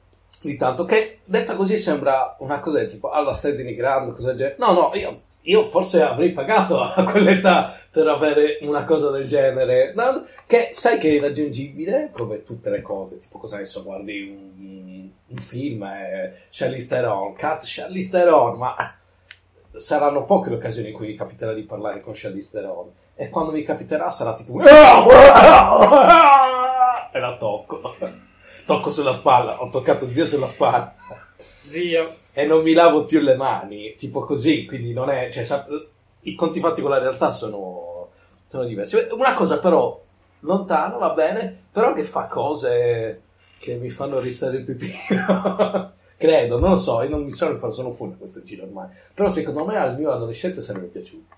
di 0.49 0.57
tanto. 0.57 0.85
Che 0.85 1.21
detta 1.25 1.55
così 1.55 1.77
sembra 1.79 2.37
una 2.41 2.61
cosa 2.61 2.85
tipo, 2.85 3.11
alla 3.11 3.33
stai 3.33 3.55
denigrando, 3.55 4.13
cosa 4.13 4.29
del 4.29 4.37
genere. 4.37 4.57
No, 4.59 4.73
no, 4.73 4.91
io, 4.95 5.21
io 5.43 5.69
forse 5.69 6.03
avrei 6.03 6.33
pagato 6.33 6.81
a 6.81 7.05
quell'età 7.05 7.75
per 7.91 8.09
avere 8.09 8.59
una 8.63 8.85
cosa 8.85 9.11
del 9.11 9.27
genere. 9.27 9.93
No, 9.95 10.25
che 10.47 10.71
sai 10.73 10.99
che 10.99 11.09
è 11.09 11.13
irraggiungibile, 11.13 12.11
come 12.13 12.43
tutte 12.43 12.71
le 12.71 12.83
cose. 12.83 13.19
Tipo, 13.19 13.39
cosa 13.39 13.57
ne 13.57 13.65
so, 13.65 13.83
guardi 13.83 14.21
un, 14.29 15.11
un 15.27 15.37
film, 15.37 15.83
eh, 15.85 16.35
Charlize 16.51 16.89
Theron, 16.89 17.35
cazzo, 17.35 17.67
Charlize 17.69 18.11
Theron, 18.11 18.59
ma 18.59 18.97
saranno 19.75 20.25
poche 20.25 20.51
le 20.51 20.57
occasioni 20.57 20.89
in 20.89 20.95
cui 20.95 21.15
capiterà 21.15 21.55
di 21.55 21.63
parlare 21.63 22.01
con 22.01 22.13
Charlize 22.15 22.51
Theron. 22.53 22.91
E 23.15 23.29
quando 23.29 23.53
mi 23.53 23.63
capiterà 23.63 24.11
sarà 24.11 24.33
tipo... 24.35 24.61
E 27.15 27.19
la 27.19 27.37
tocco. 27.37 27.95
Tocco 28.65 28.91
sulla 28.91 29.13
spalla, 29.13 29.63
ho 29.63 29.69
toccato 29.69 30.11
zio 30.13 30.25
sulla 30.25 30.47
spalla 30.47 30.95
Zio. 31.63 32.15
e 32.33 32.45
non 32.45 32.63
mi 32.63 32.73
lavo 32.73 33.05
più 33.05 33.21
le 33.21 33.35
mani, 33.35 33.95
tipo 33.97 34.23
così, 34.25 34.65
quindi 34.67 34.93
non 34.93 35.11
è, 35.11 35.29
cioè, 35.31 35.43
sa- 35.43 35.67
i 36.21 36.35
conti 36.35 36.61
fatti 36.61 36.81
con 36.81 36.91
la 36.91 36.99
realtà 36.99 37.31
sono, 37.31 38.11
sono 38.49 38.65
diversi. 38.65 38.97
Una 39.11 39.35
cosa 39.35 39.59
però, 39.59 40.01
lontano, 40.41 40.99
va 40.99 41.13
bene, 41.13 41.65
però 41.73 41.93
che 41.93 42.05
fa 42.05 42.27
cose 42.27 43.23
che 43.59 43.75
mi 43.75 43.91
fanno 43.91 44.19
rizzare 44.21 44.59
il 44.59 44.65
pipino. 44.65 45.93
Credo, 46.17 46.59
non 46.59 46.71
lo 46.71 46.77
so, 46.77 47.03
io 47.03 47.09
non 47.09 47.25
mi 47.25 47.31
sono 47.31 47.71
sono 47.71 47.91
fuori 47.91 48.13
da 48.13 48.19
questo 48.19 48.43
giro 48.45 48.65
ormai. 48.65 48.89
Però 49.13 49.29
secondo 49.29 49.65
me 49.65 49.77
al 49.77 49.97
mio 49.97 50.11
adolescente 50.13 50.63
sarebbe 50.63 50.87
piaciuto. 50.87 51.35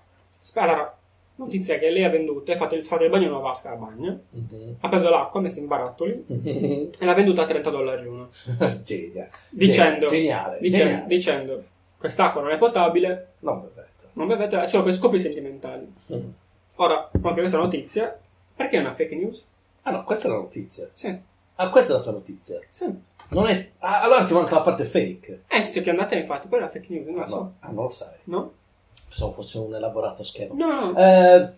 Allora, 0.55 0.95
notizia 1.35 1.77
che 1.77 1.89
lei 1.89 2.03
ha 2.03 2.09
venduto, 2.09 2.51
ha 2.51 2.55
fatto 2.55 2.75
il 2.75 2.83
fatto 2.83 3.01
del 3.01 3.11
bagno 3.11 3.25
in 3.25 3.31
una 3.31 3.39
vasca 3.39 3.71
a 3.71 3.75
bagno, 3.75 4.21
Mhm. 4.29 4.75
ha 4.79 4.89
preso 4.89 5.09
l'acqua, 5.09 5.39
ha 5.39 5.43
messo 5.43 5.59
in 5.59 5.67
barattoli 5.67 6.23
e 6.27 7.05
l'ha 7.05 7.13
venduta 7.13 7.41
a 7.41 7.45
30 7.45 7.69
dollari 7.69 8.07
uno. 8.07 8.29
Genia. 8.83 9.27
Dicendo, 9.49 10.05
Geniale. 10.07 10.57
dicendo, 10.59 10.85
geniale. 10.85 11.07
dicendo, 11.07 11.63
quest'acqua 11.97 12.41
non 12.41 12.51
è 12.51 12.57
potabile, 12.57 13.33
Non 13.39 13.61
bevete. 13.61 13.87
non 14.13 14.27
bevete, 14.27 14.61
è 14.61 14.65
solo 14.65 14.83
per 14.83 14.93
scopi 14.93 15.19
sentimentali. 15.19 15.91
Mhm. 16.07 16.33
Ora, 16.75 17.09
anche 17.11 17.39
questa 17.39 17.57
notizia, 17.57 18.17
perché 18.55 18.77
è 18.77 18.79
una 18.79 18.93
fake 18.93 19.15
news? 19.15 19.45
Ah 19.83 19.91
no, 19.91 20.03
questa 20.03 20.27
è 20.27 20.31
la 20.31 20.37
notizia. 20.37 20.89
Sì, 20.93 21.33
Ah, 21.57 21.69
questa 21.69 21.93
è 21.93 21.95
la 21.95 22.01
tua 22.01 22.11
notizia. 22.11 22.59
sì. 22.69 22.85
Non 23.29 23.47
è... 23.47 23.71
ah, 23.79 24.01
allora 24.01 24.23
ti 24.25 24.33
manca 24.33 24.55
la 24.55 24.61
parte 24.61 24.83
fake. 24.83 25.43
Eh, 25.47 25.61
siete 25.63 25.81
che 25.81 25.89
andate 25.89 26.15
infatti, 26.15 26.47
quella 26.49 26.63
è 26.63 26.67
la 26.67 26.71
fake 26.73 26.87
news, 26.93 27.05
non 27.07 27.17
Ah, 27.17 27.21
la 27.21 27.27
so. 27.27 27.35
no, 27.37 27.53
ah, 27.61 27.67
non 27.71 27.83
lo 27.83 27.89
sai. 27.89 28.13
No? 28.25 28.51
Pensavo 29.07 29.31
fosse 29.31 29.57
un 29.59 29.73
elaborato 29.75 30.23
schema. 30.23 30.53
No. 30.55 30.95
Eh, 30.97 31.49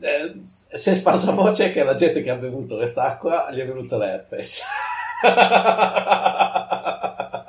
eh, 0.00 0.32
si 0.72 0.90
è 0.90 0.94
sparsa 0.94 1.32
voce 1.32 1.72
che 1.72 1.82
la 1.82 1.96
gente 1.96 2.22
che 2.22 2.30
ha 2.30 2.36
bevuto 2.36 2.76
quest'acqua 2.76 3.48
gli 3.50 3.58
è 3.60 3.66
venuto 3.66 3.98
l'herpes. 3.98 4.62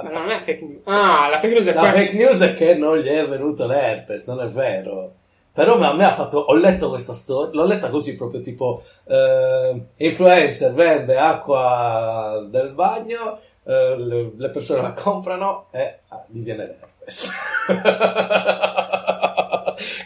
Ma 0.04 0.10
non 0.12 0.30
è 0.30 0.40
fake 0.40 0.62
news. 0.64 0.82
Ah, 0.86 1.28
la 1.30 1.40
fake 1.40 1.54
news 1.54 1.66
è 1.68 1.74
La 1.74 1.80
quella. 1.82 1.96
fake 1.98 2.14
news 2.14 2.42
è 2.42 2.54
che 2.54 2.76
non 2.76 2.98
gli 2.98 3.08
è 3.08 3.28
venuto 3.28 3.66
l'herpes, 3.68 4.28
non 4.28 4.42
è 4.42 4.48
vero. 4.48 5.14
Però 5.52 5.78
a 5.80 5.94
me 5.94 6.04
ha 6.04 6.14
fatto, 6.14 6.40
ho 6.40 6.54
letto 6.54 6.90
questa 6.90 7.14
storia, 7.14 7.54
l'ho 7.54 7.66
letta 7.66 7.90
così 7.90 8.16
proprio 8.18 8.42
tipo, 8.42 8.82
eh, 9.06 9.82
influencer 9.96 10.74
vende 10.74 11.18
acqua 11.18 12.46
del 12.50 12.72
bagno, 12.72 13.40
eh, 13.64 13.96
le, 13.98 14.32
le 14.36 14.50
persone 14.50 14.82
la 14.82 14.92
comprano 14.92 15.68
e 15.72 16.00
ah, 16.10 16.26
gli 16.28 16.42
viene 16.42 16.66
l'herpes. 16.66 16.90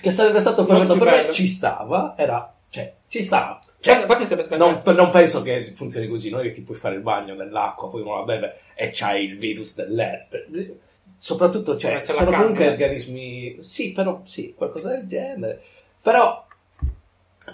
Che 0.01 0.11
sarebbe 0.11 0.39
stato 0.39 0.65
perfetto, 0.65 0.97
per 0.97 1.07
me 1.07 1.31
ci 1.31 1.47
stava, 1.47 2.13
era, 2.17 2.53
cioè, 2.69 2.93
ci 3.07 3.23
stava. 3.23 3.59
Cioè, 3.81 4.05
non, 4.57 4.81
non 4.83 5.09
penso 5.09 5.41
che 5.41 5.71
funzioni 5.73 6.07
così, 6.07 6.29
non 6.29 6.41
è 6.41 6.43
che 6.43 6.51
ti 6.51 6.63
puoi 6.63 6.77
fare 6.77 6.95
il 6.95 7.01
bagno 7.01 7.33
nell'acqua, 7.33 7.89
poi 7.89 8.01
uno 8.01 8.17
la 8.17 8.23
beve 8.23 8.57
e 8.75 8.91
c'hai 8.93 9.23
il 9.23 9.37
virus 9.37 9.75
dell'herpes. 9.75 10.71
Soprattutto, 11.17 11.77
cioè, 11.77 11.99
sono 11.99 12.29
la 12.29 12.37
comunque 12.37 12.69
organismi... 12.69 13.57
Sì, 13.59 13.93
però, 13.93 14.19
sì, 14.23 14.53
qualcosa 14.55 14.91
del 14.91 15.05
genere. 15.07 15.61
Però 16.01 16.45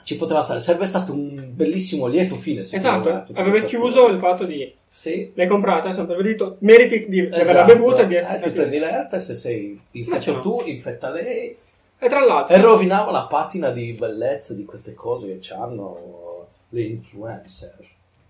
ci 0.04 0.16
poteva 0.18 0.44
stare, 0.44 0.60
sarebbe 0.60 0.86
stato 0.86 1.14
un 1.14 1.52
bellissimo 1.54 2.08
lieto 2.08 2.36
fine, 2.36 2.64
secondo 2.64 3.10
me, 3.10 3.16
Esatto, 3.16 3.32
aveva 3.34 3.50
questa 3.50 3.68
chiuso 3.68 3.92
storia. 3.92 4.14
il 4.14 4.20
fatto 4.20 4.44
di 4.46 4.76
Sì. 4.96 5.30
l'hai 5.36 5.48
comprata, 5.48 5.92
sono 5.92 6.08
pervertito, 6.08 6.56
meriti 6.60 7.10
di, 7.10 7.28
di 7.28 7.28
averla 7.28 7.42
Esatto. 7.66 7.74
bevuta 7.74 8.02
e 8.04 8.08
di 8.08 8.16
Eh, 8.16 8.20
essere 8.20 8.40
ti 8.40 8.50
prendi 8.52 8.80
l'herpes 8.80 9.30
e 9.30 9.36
sei 9.36 9.82
infetta 9.92 10.40
tu, 10.40 10.62
infetta 10.64 11.10
lei 11.10 11.54
E 12.00 12.08
tra 12.08 12.24
l'altro, 12.26 12.56
e 12.56 12.62
rovinava 12.62 13.12
la 13.12 13.26
patina 13.26 13.72
di 13.72 13.92
bellezza 13.92 14.54
di 14.54 14.64
queste 14.64 14.94
cose 14.94 15.38
che 15.38 15.54
hanno 15.54 16.48
le 16.70 16.82
influencer. 16.82 17.76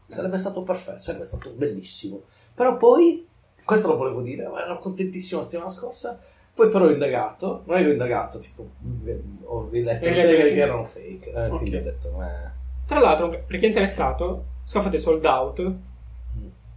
Sarebbe 0.09 0.37
stato 0.39 0.63
perfetto, 0.63 0.99
sarebbe 1.01 1.23
stato 1.25 1.51
bellissimo. 1.51 2.21
Però 2.55 2.77
poi, 2.77 3.25
questo 3.63 3.87
lo 3.89 3.97
volevo 3.97 4.21
dire, 4.21 4.47
ma 4.47 4.63
ero 4.63 4.79
contentissimo 4.79 5.39
la 5.41 5.45
settimana 5.45 5.69
scorsa. 5.69 6.19
Poi 6.53 6.69
però 6.69 6.85
ho 6.85 6.89
indagato, 6.91 7.61
non 7.65 7.77
che 7.77 7.85
ho 7.87 7.91
indagato, 7.91 8.39
tipo, 8.39 8.67
eh, 9.05 9.21
ho 9.43 9.67
riletto 9.69 10.03
le 10.05 10.13
che 10.53 10.55
erano 10.59 10.85
fake. 10.85 11.29
Eh, 11.31 11.45
Ok. 11.47 11.57
Quindi 11.57 11.75
ho 11.77 11.81
detto, 11.83 12.07
eh. 12.21 12.51
tra 12.87 12.99
l'altro, 12.99 13.29
per 13.29 13.59
chi 13.59 13.65
è 13.65 13.67
interessato, 13.67 14.45
se 14.63 14.81
fate 14.81 14.99
sold 14.99 15.25
out, 15.25 15.73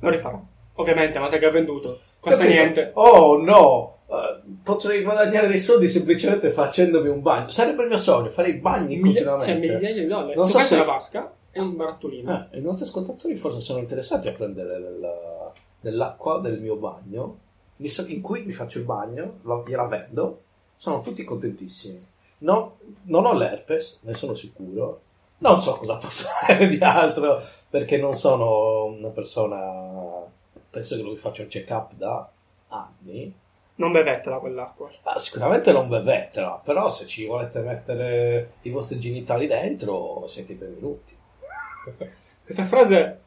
lo 0.01 0.11
rifarò. 0.11 0.41
Ovviamente, 0.75 1.19
te 1.31 1.39
che 1.39 1.47
ha 1.47 1.51
venduto, 1.51 2.01
costa 2.21 2.39
Capito? 2.41 2.57
niente. 2.61 2.91
Oh 2.95 3.37
no! 3.43 3.97
Eh, 4.09 4.41
potrei 4.63 5.03
guadagnare 5.03 5.49
dei 5.49 5.59
soldi 5.59 5.89
semplicemente 5.89 6.51
facendomi 6.51 7.09
un 7.09 7.21
bagno. 7.21 7.49
Sarebbe 7.51 7.83
il 7.83 7.89
mio 7.89 7.99
sogno, 7.99 8.31
fare 8.31 8.49
i 8.51 8.55
bagni 8.55 8.97
Miglia- 8.97 9.25
continuamente. 9.25 9.47
cioè, 9.53 9.59
migliaia 9.59 10.03
di 10.03 10.07
dollari. 10.07 10.35
Non 10.35 10.45
tu 10.47 10.51
so 10.53 10.57
prendi 10.59 10.69
se- 10.69 10.81
una 10.81 10.85
vasca 10.93 11.33
e 11.51 11.61
un 11.61 11.77
barattolino. 11.77 12.49
Eh, 12.53 12.59
I 12.59 12.63
nostri 12.63 12.85
ascoltatori 12.85 13.37
forse 13.37 13.61
sono 13.61 13.81
interessati 13.81 14.29
a 14.29 14.33
prendere 14.33 14.69
del- 14.81 15.51
dell'acqua 15.81 16.39
del 16.41 16.61
mio 16.61 16.77
bagno, 16.77 17.39
visto 17.77 18.05
che 18.05 18.13
in 18.13 18.21
cui 18.23 18.45
mi 18.45 18.53
faccio 18.53 18.79
il 18.79 18.85
bagno, 18.85 19.39
la- 19.43 19.63
gliela 19.67 19.87
vendo, 19.87 20.43
sono 20.77 21.01
tutti 21.01 21.25
contentissimi. 21.25 22.05
No- 22.39 22.77
non 23.05 23.27
ho 23.27 23.35
l'herpes, 23.35 24.01
ne 24.05 24.15
sono 24.15 24.35
sicuro. 24.35 25.01
Non 25.39 25.61
so 25.61 25.77
cosa 25.77 25.97
posso 25.97 26.27
fare 26.41 26.67
di 26.67 26.79
altro, 26.81 27.41
perché 27.69 27.97
non 27.99 28.15
sono 28.15 28.87
una 28.87 29.09
persona... 29.09 30.27
Penso 30.71 30.97
che 30.97 31.03
non 31.03 31.13
mi 31.13 31.17
faccio 31.17 31.43
un 31.43 31.49
check-up 31.49 31.93
da 31.95 32.29
anni. 32.69 33.33
Non 33.77 33.93
bevetela 33.93 34.39
quell'acqua. 34.39 34.91
Ah, 35.05 35.19
sicuramente 35.19 35.73
non 35.73 35.89
bevetela, 35.89 36.61
però 36.63 36.89
se 36.91 37.07
ci 37.07 37.25
volete 37.27 37.61
mettere 37.61 38.53
i 38.63 38.71
vostri 38.71 38.99
genitali 38.99 39.47
dentro, 39.47 40.27
siete 40.27 40.55
benvenuti. 40.55 41.17
Questa 42.45 42.65
frase 42.65 43.21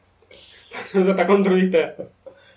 è 0.92 0.96
usata 0.98 1.24
contro 1.24 1.54
di 1.54 1.68
te. 1.70 1.94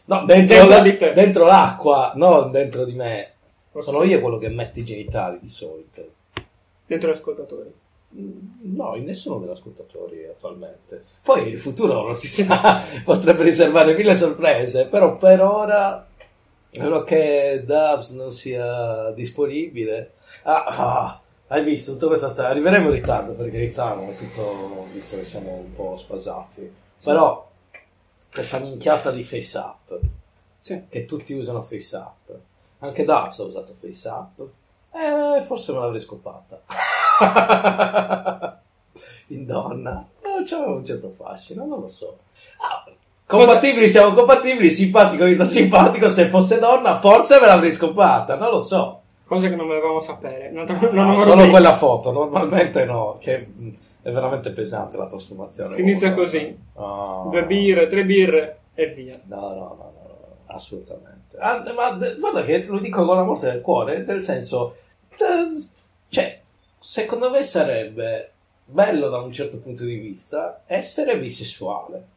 No, 0.06 0.26
dentro, 0.26 0.56
Dentro 0.58 0.68
la- 0.68 0.82
di 0.82 0.98
te. 0.98 1.14
dentro 1.14 1.46
l'acqua, 1.46 2.12
non 2.16 2.52
dentro 2.52 2.84
di 2.86 2.94
me. 2.94 3.32
Sono 3.78 4.04
io 4.04 4.20
quello 4.22 4.38
che 4.38 4.50
mette 4.50 4.82
i 4.82 4.86
genitali 4.86 5.40
di 5.42 5.50
solito. 5.50 6.02
Dentro 6.86 7.10
gli 7.10 7.14
ascoltatori. 7.14 7.74
No, 8.18 8.96
in 8.96 9.04
nessuno 9.04 9.40
degli 9.40 9.50
ascoltatori 9.50 10.26
attualmente. 10.26 11.02
Poi 11.22 11.50
il 11.50 11.60
futuro 11.60 12.02
non 12.04 12.16
si 12.16 12.28
sa, 12.30 12.82
potrebbe 13.04 13.44
riservare 13.44 13.94
mille 13.94 14.16
sorprese, 14.16 14.86
però 14.86 15.18
per 15.18 15.42
ora, 15.42 16.08
spero 16.72 17.04
che 17.04 17.64
Dubs 17.66 18.12
non 18.12 18.32
sia 18.32 19.12
disponibile. 19.12 20.14
Ah, 20.44 20.64
ah, 20.64 21.22
hai 21.48 21.64
visto 21.64 21.94
tutta 21.94 22.08
questa 22.08 22.30
storia? 22.30 22.52
Arriveremo 22.52 22.88
in 22.88 22.94
ritardo 22.94 23.34
perché 23.34 23.58
in 23.58 23.64
ritardo 23.64 24.10
è 24.10 24.16
tutto, 24.16 24.88
visto 24.94 25.18
che 25.18 25.26
siamo 25.26 25.52
un 25.52 25.76
po' 25.76 25.98
spasati. 25.98 26.74
Però 27.04 27.50
questa 28.32 28.60
minchiata 28.60 29.12
di 29.12 29.24
FaceApp, 29.24 29.92
Sì. 30.60 30.84
che 30.90 31.06
tutti 31.06 31.34
usano 31.34 31.62
FaceApp, 31.64 32.30
anche 32.80 33.04
Dubs 33.04 33.40
ha 33.40 33.44
usato 33.44 33.74
FaceApp, 33.80 34.40
eh, 34.94 35.42
forse 35.42 35.74
me 35.74 35.80
l'avrei 35.80 36.00
scopata. 36.00 36.62
in 39.28 39.46
donna 39.46 40.06
non 40.24 40.44
c'aveva 40.46 40.72
un 40.74 40.86
certo 40.86 41.14
fascino, 41.16 41.66
non 41.66 41.80
lo 41.82 41.88
so. 41.88 42.18
Ah, 42.58 42.84
compatibili, 43.26 43.88
siamo 43.88 44.14
compatibili, 44.14 44.70
simpatico, 44.70 45.24
mi 45.26 45.34
sta 45.34 45.46
simpatico. 45.46 46.10
Se 46.10 46.26
fosse 46.28 46.60
donna, 46.60 47.00
forse 47.00 47.40
me 47.40 47.48
l'avrei 47.48 47.72
scopata, 47.72 48.36
non 48.36 48.52
lo 48.52 48.60
so. 48.60 49.02
Cose 49.26 49.50
che 49.50 49.56
non 49.56 49.66
volevamo 49.68 50.00
sapere. 50.00 50.50
Un'altra- 50.52 50.78
No, 50.92 51.02
non 51.04 51.18
solo 51.18 51.32
rubrica. 51.32 51.52
quella 51.52 51.76
foto, 51.76 52.12
normalmente 52.12 52.86
no, 52.86 53.18
che 53.20 53.48
mh, 53.56 53.70
è 54.04 54.12
veramente 54.12 54.52
pesante 54.52 54.98
la 54.98 55.08
trasformazione. 55.08 55.74
Si 55.74 55.82
inizia 55.82 56.12
Oh, 56.12 56.16
così. 56.16 56.58
oh. 56.74 57.30
Due 57.30 57.46
birre, 57.46 57.88
tre 57.88 58.06
birre 58.06 58.60
e 58.76 58.88
via. 58.90 59.20
No, 59.26 59.40
no, 59.40 59.54
no, 59.54 59.76
no, 59.78 59.92
no, 60.04 60.36
assolutamente. 60.48 61.38
Ah, 61.40 61.64
ma 61.76 61.98
guarda 62.20 62.44
che 62.44 62.66
lo 62.68 62.78
dico 62.80 63.04
con 63.04 63.16
la 63.16 63.24
morte 63.24 63.52
del 63.52 63.62
cuore, 63.62 64.04
nel 64.06 64.22
senso, 64.22 64.76
t- 65.16 65.18
cioè, 65.18 65.48
secondo 66.96 67.30
me 67.30 67.44
sarebbe 67.44 68.32
bello 68.64 69.10
da 69.10 69.18
un 69.18 69.34
certo 69.34 69.58
punto 69.58 69.84
di 69.84 69.98
vista 69.98 70.62
essere 70.66 71.18
bisessuale. 71.20 72.14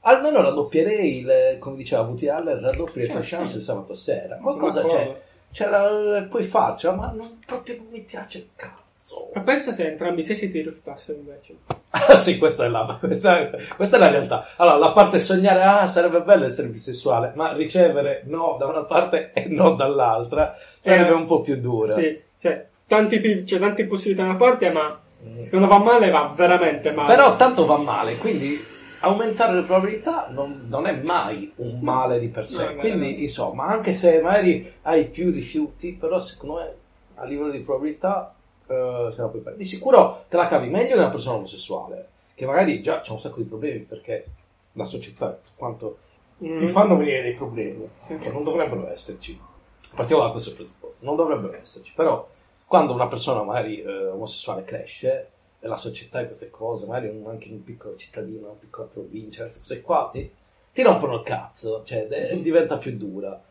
Almeno 0.00 0.40
raddoppierei, 0.42 1.22
le, 1.22 1.56
come 1.60 1.76
diceva 1.76 2.02
VT 2.02 2.26
Haller, 2.28 2.58
raddoppio 2.58 3.02
le 3.02 3.08
tue 3.08 3.22
Certo. 3.22 3.36
chance 3.36 3.58
il 3.58 3.62
sabato 3.62 3.94
sera. 3.94 4.34
Qualcosa 4.38 4.84
c'è, 4.84 5.14
c'è 5.52 5.68
la- 5.68 6.26
puoi 6.28 6.42
farcela, 6.42 6.94
ma 6.94 7.12
non, 7.14 7.38
proprio 7.46 7.76
non 7.76 7.86
mi 7.92 8.00
piace 8.00 8.38
il 8.38 8.48
cazzo. 8.56 9.30
Ma 9.32 9.42
pensa 9.42 9.70
se 9.70 9.86
entrambi 9.86 10.20
i 10.20 10.24
sessi 10.24 10.50
ti 10.50 10.60
rifiutassero 10.60 11.16
invece. 11.16 11.56
Ah 11.90 12.16
sì, 12.16 12.36
questa 12.36 12.64
è, 12.64 12.68
la, 12.68 12.96
questa, 12.98 13.48
questa 13.76 13.96
è 13.96 14.00
la 14.00 14.10
realtà. 14.10 14.44
Allora, 14.56 14.76
la 14.76 14.90
parte 14.90 15.20
sognare, 15.20 15.62
ah, 15.62 15.86
sarebbe 15.86 16.22
bello 16.22 16.46
essere 16.46 16.66
bisessuale, 16.66 17.30
ma 17.36 17.52
ricevere 17.52 18.22
no 18.26 18.56
da 18.58 18.66
una 18.66 18.82
parte 18.82 19.30
e 19.34 19.46
no 19.48 19.74
dall'altra 19.76 20.56
sarebbe 20.80 21.10
Eh, 21.10 21.12
un 21.12 21.26
po' 21.26 21.42
più 21.42 21.60
dura. 21.60 21.94
Sì, 21.94 22.20
cioè, 22.40 22.66
tanti, 22.90 23.44
c'è 23.44 23.58
tante 23.60 23.86
possibilità 23.86 24.24
da 24.24 24.30
una 24.30 24.38
parte, 24.38 24.70
ma 24.72 25.00
se 25.40 25.56
non 25.56 25.68
va 25.68 25.78
male, 25.78 26.10
va 26.10 26.32
veramente 26.34 26.90
male. 26.90 27.14
Però 27.14 27.36
tanto 27.36 27.64
va 27.64 27.76
male, 27.76 28.16
quindi 28.16 28.58
aumentare 29.02 29.54
le 29.54 29.62
probabilità 29.62 30.26
non, 30.30 30.64
non 30.68 30.86
è 30.86 30.92
mai 31.02 31.52
un 31.56 31.78
male 31.80 32.18
di 32.18 32.26
per 32.28 32.44
sé. 32.44 32.74
No, 32.74 32.80
quindi, 32.80 33.12
no. 33.12 33.18
insomma, 33.22 33.66
anche 33.66 33.92
se 33.92 34.20
magari 34.20 34.72
hai 34.82 35.06
più 35.06 35.30
rifiuti, 35.30 35.92
però 35.94 36.18
secondo 36.18 36.56
me 36.56 36.74
a 37.14 37.24
livello 37.24 37.50
di 37.52 37.60
probabilità 37.60 38.34
eh, 38.66 39.08
se 39.14 39.20
la 39.20 39.28
puoi 39.28 39.42
fare. 39.42 39.56
Di 39.56 39.64
sicuro 39.64 40.24
te 40.28 40.36
la 40.36 40.48
cavi 40.48 40.68
meglio 40.68 40.94
di 40.94 41.00
una 41.00 41.10
persona 41.10 41.36
omosessuale, 41.36 42.08
che 42.34 42.44
magari 42.44 42.82
già 42.82 43.00
c'ha 43.02 43.12
un 43.12 43.20
sacco 43.20 43.36
di 43.38 43.44
problemi 43.44 43.80
perché 43.80 44.24
la 44.72 44.84
società, 44.84 45.38
quanto 45.56 45.98
Mm. 46.42 46.56
ti 46.56 46.66
fanno 46.68 46.96
venire 46.96 47.20
dei 47.20 47.34
problemi 47.34 47.86
Sì. 47.98 48.16
che 48.16 48.30
non 48.32 48.42
dovrebbero 48.44 48.90
esserci. 48.90 49.38
Partiamo 49.94 50.22
da 50.22 50.30
questo 50.30 50.54
presupposto, 50.54 51.04
non 51.04 51.14
dovrebbero 51.14 51.54
esserci, 51.54 51.92
però 51.94 52.26
quando 52.70 52.92
una 52.92 53.08
persona 53.08 53.42
magari 53.42 53.82
eh, 53.82 54.06
omosessuale 54.06 54.62
cresce 54.62 55.28
e 55.58 55.66
la 55.66 55.74
società 55.74 56.20
e 56.20 56.26
queste 56.26 56.50
cose, 56.50 56.86
magari 56.86 57.08
anche 57.26 57.48
in 57.48 57.54
un 57.54 57.64
piccolo 57.64 57.96
cittadino, 57.96 58.46
una 58.46 58.56
piccola 58.56 58.86
provincia, 58.86 59.40
queste 59.42 59.58
cose 59.60 59.80
qua, 59.80 60.06
ti, 60.08 60.30
ti 60.72 60.82
rompono 60.82 61.16
il 61.16 61.24
cazzo, 61.24 61.82
cioè 61.82 62.06
de- 62.06 62.40
diventa 62.40 62.78
più 62.78 62.96
dura. 62.96 63.42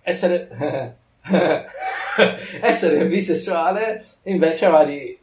Essere, 0.00 0.48
essere 2.62 3.04
bisessuale 3.08 4.06
invece 4.22 4.68
magari 4.68 5.20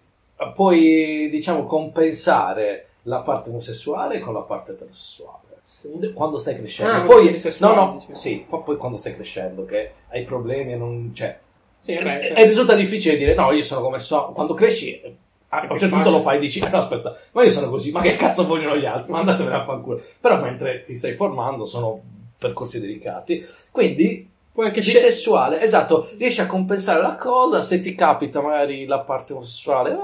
puoi, 0.53 1.27
diciamo, 1.31 1.65
compensare 1.65 2.89
la 3.03 3.21
parte 3.21 3.49
omosessuale 3.49 4.19
con 4.19 4.35
la 4.35 4.41
parte 4.41 4.73
eterosessuale 4.73 5.61
Sì. 5.63 6.13
quando 6.13 6.37
stai 6.37 6.53
crescendo. 6.55 6.91
Ah, 6.91 7.01
poi, 7.01 7.41
no, 7.57 7.73
no, 7.73 7.93
diciamo. 7.95 8.13
sì, 8.13 8.45
poi, 8.47 8.61
poi 8.61 8.77
quando 8.77 8.99
stai 8.99 9.15
crescendo, 9.15 9.65
che 9.65 9.91
hai 10.09 10.23
problemi 10.23 10.73
e 10.73 10.75
non. 10.75 11.11
Cioè, 11.15 11.47
Sì, 11.79 11.93
e, 11.93 11.97
cioè- 11.99 12.33
e 12.35 12.43
risulta 12.45 12.75
difficile 12.75 13.17
dire 13.17 13.33
no, 13.35 13.51
io 13.51 13.63
sono 13.63 13.81
come 13.81 13.99
so. 13.99 14.31
Quando 14.33 14.53
cresci, 14.53 14.99
eh, 14.99 15.15
a 15.49 15.61
È 15.61 15.71
un 15.71 15.79
certo 15.79 15.95
punto 15.95 16.11
lo 16.11 16.21
fai 16.21 16.37
e 16.37 16.39
dici, 16.39 16.59
eh, 16.59 16.69
no, 16.69 16.77
aspetta, 16.77 17.15
ma 17.31 17.43
io 17.43 17.49
sono 17.49 17.69
così, 17.69 17.91
ma 17.91 18.01
che 18.01 18.15
cazzo 18.15 18.45
vogliono 18.45 18.77
gli 18.77 18.85
altri? 18.85 19.11
Ma 19.11 19.19
andatevene 19.19 19.55
a 19.55 19.63
fanculo. 19.65 20.01
Però 20.19 20.39
mentre 20.39 20.83
ti 20.83 20.93
stai 20.93 21.13
formando 21.15 21.65
sono 21.65 21.99
percorsi 22.37 22.79
delicati. 22.79 23.45
Quindi 23.71 24.29
Poi 24.51 24.65
anche 24.67 24.81
scel- 24.81 24.93
bisessuale, 24.95 25.61
esatto, 25.61 26.09
riesci 26.17 26.41
a 26.41 26.45
compensare 26.47 27.01
la 27.01 27.15
cosa, 27.15 27.61
se 27.61 27.79
ti 27.81 27.95
capita 27.95 28.41
magari 28.41 28.85
la 28.85 28.99
parte 28.99 29.31
omosessuale, 29.33 29.91
eh, 29.91 29.95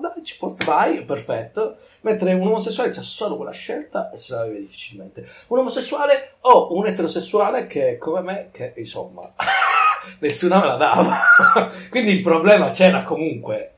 dai, 0.00 0.22
ci 0.24 0.36
può 0.38 0.54
vai, 0.66 1.02
perfetto, 1.02 1.76
mentre 2.02 2.34
un 2.34 2.46
omosessuale 2.46 2.90
c'ha 2.90 3.00
solo 3.02 3.36
quella 3.36 3.52
scelta 3.52 4.10
e 4.10 4.16
se 4.18 4.34
la 4.34 4.44
vive 4.44 4.60
difficilmente. 4.60 5.26
Un 5.48 5.58
omosessuale 5.60 6.34
o 6.40 6.76
un 6.76 6.86
eterosessuale 6.86 7.66
che 7.66 7.96
come 7.98 8.20
me, 8.20 8.48
che 8.52 8.74
insomma, 8.76 9.32
nessuna 10.20 10.60
me 10.60 10.66
la 10.66 10.76
dava. 10.76 11.16
Quindi 11.90 12.12
il 12.12 12.22
problema 12.22 12.70
c'era 12.70 13.02
comunque. 13.04 13.74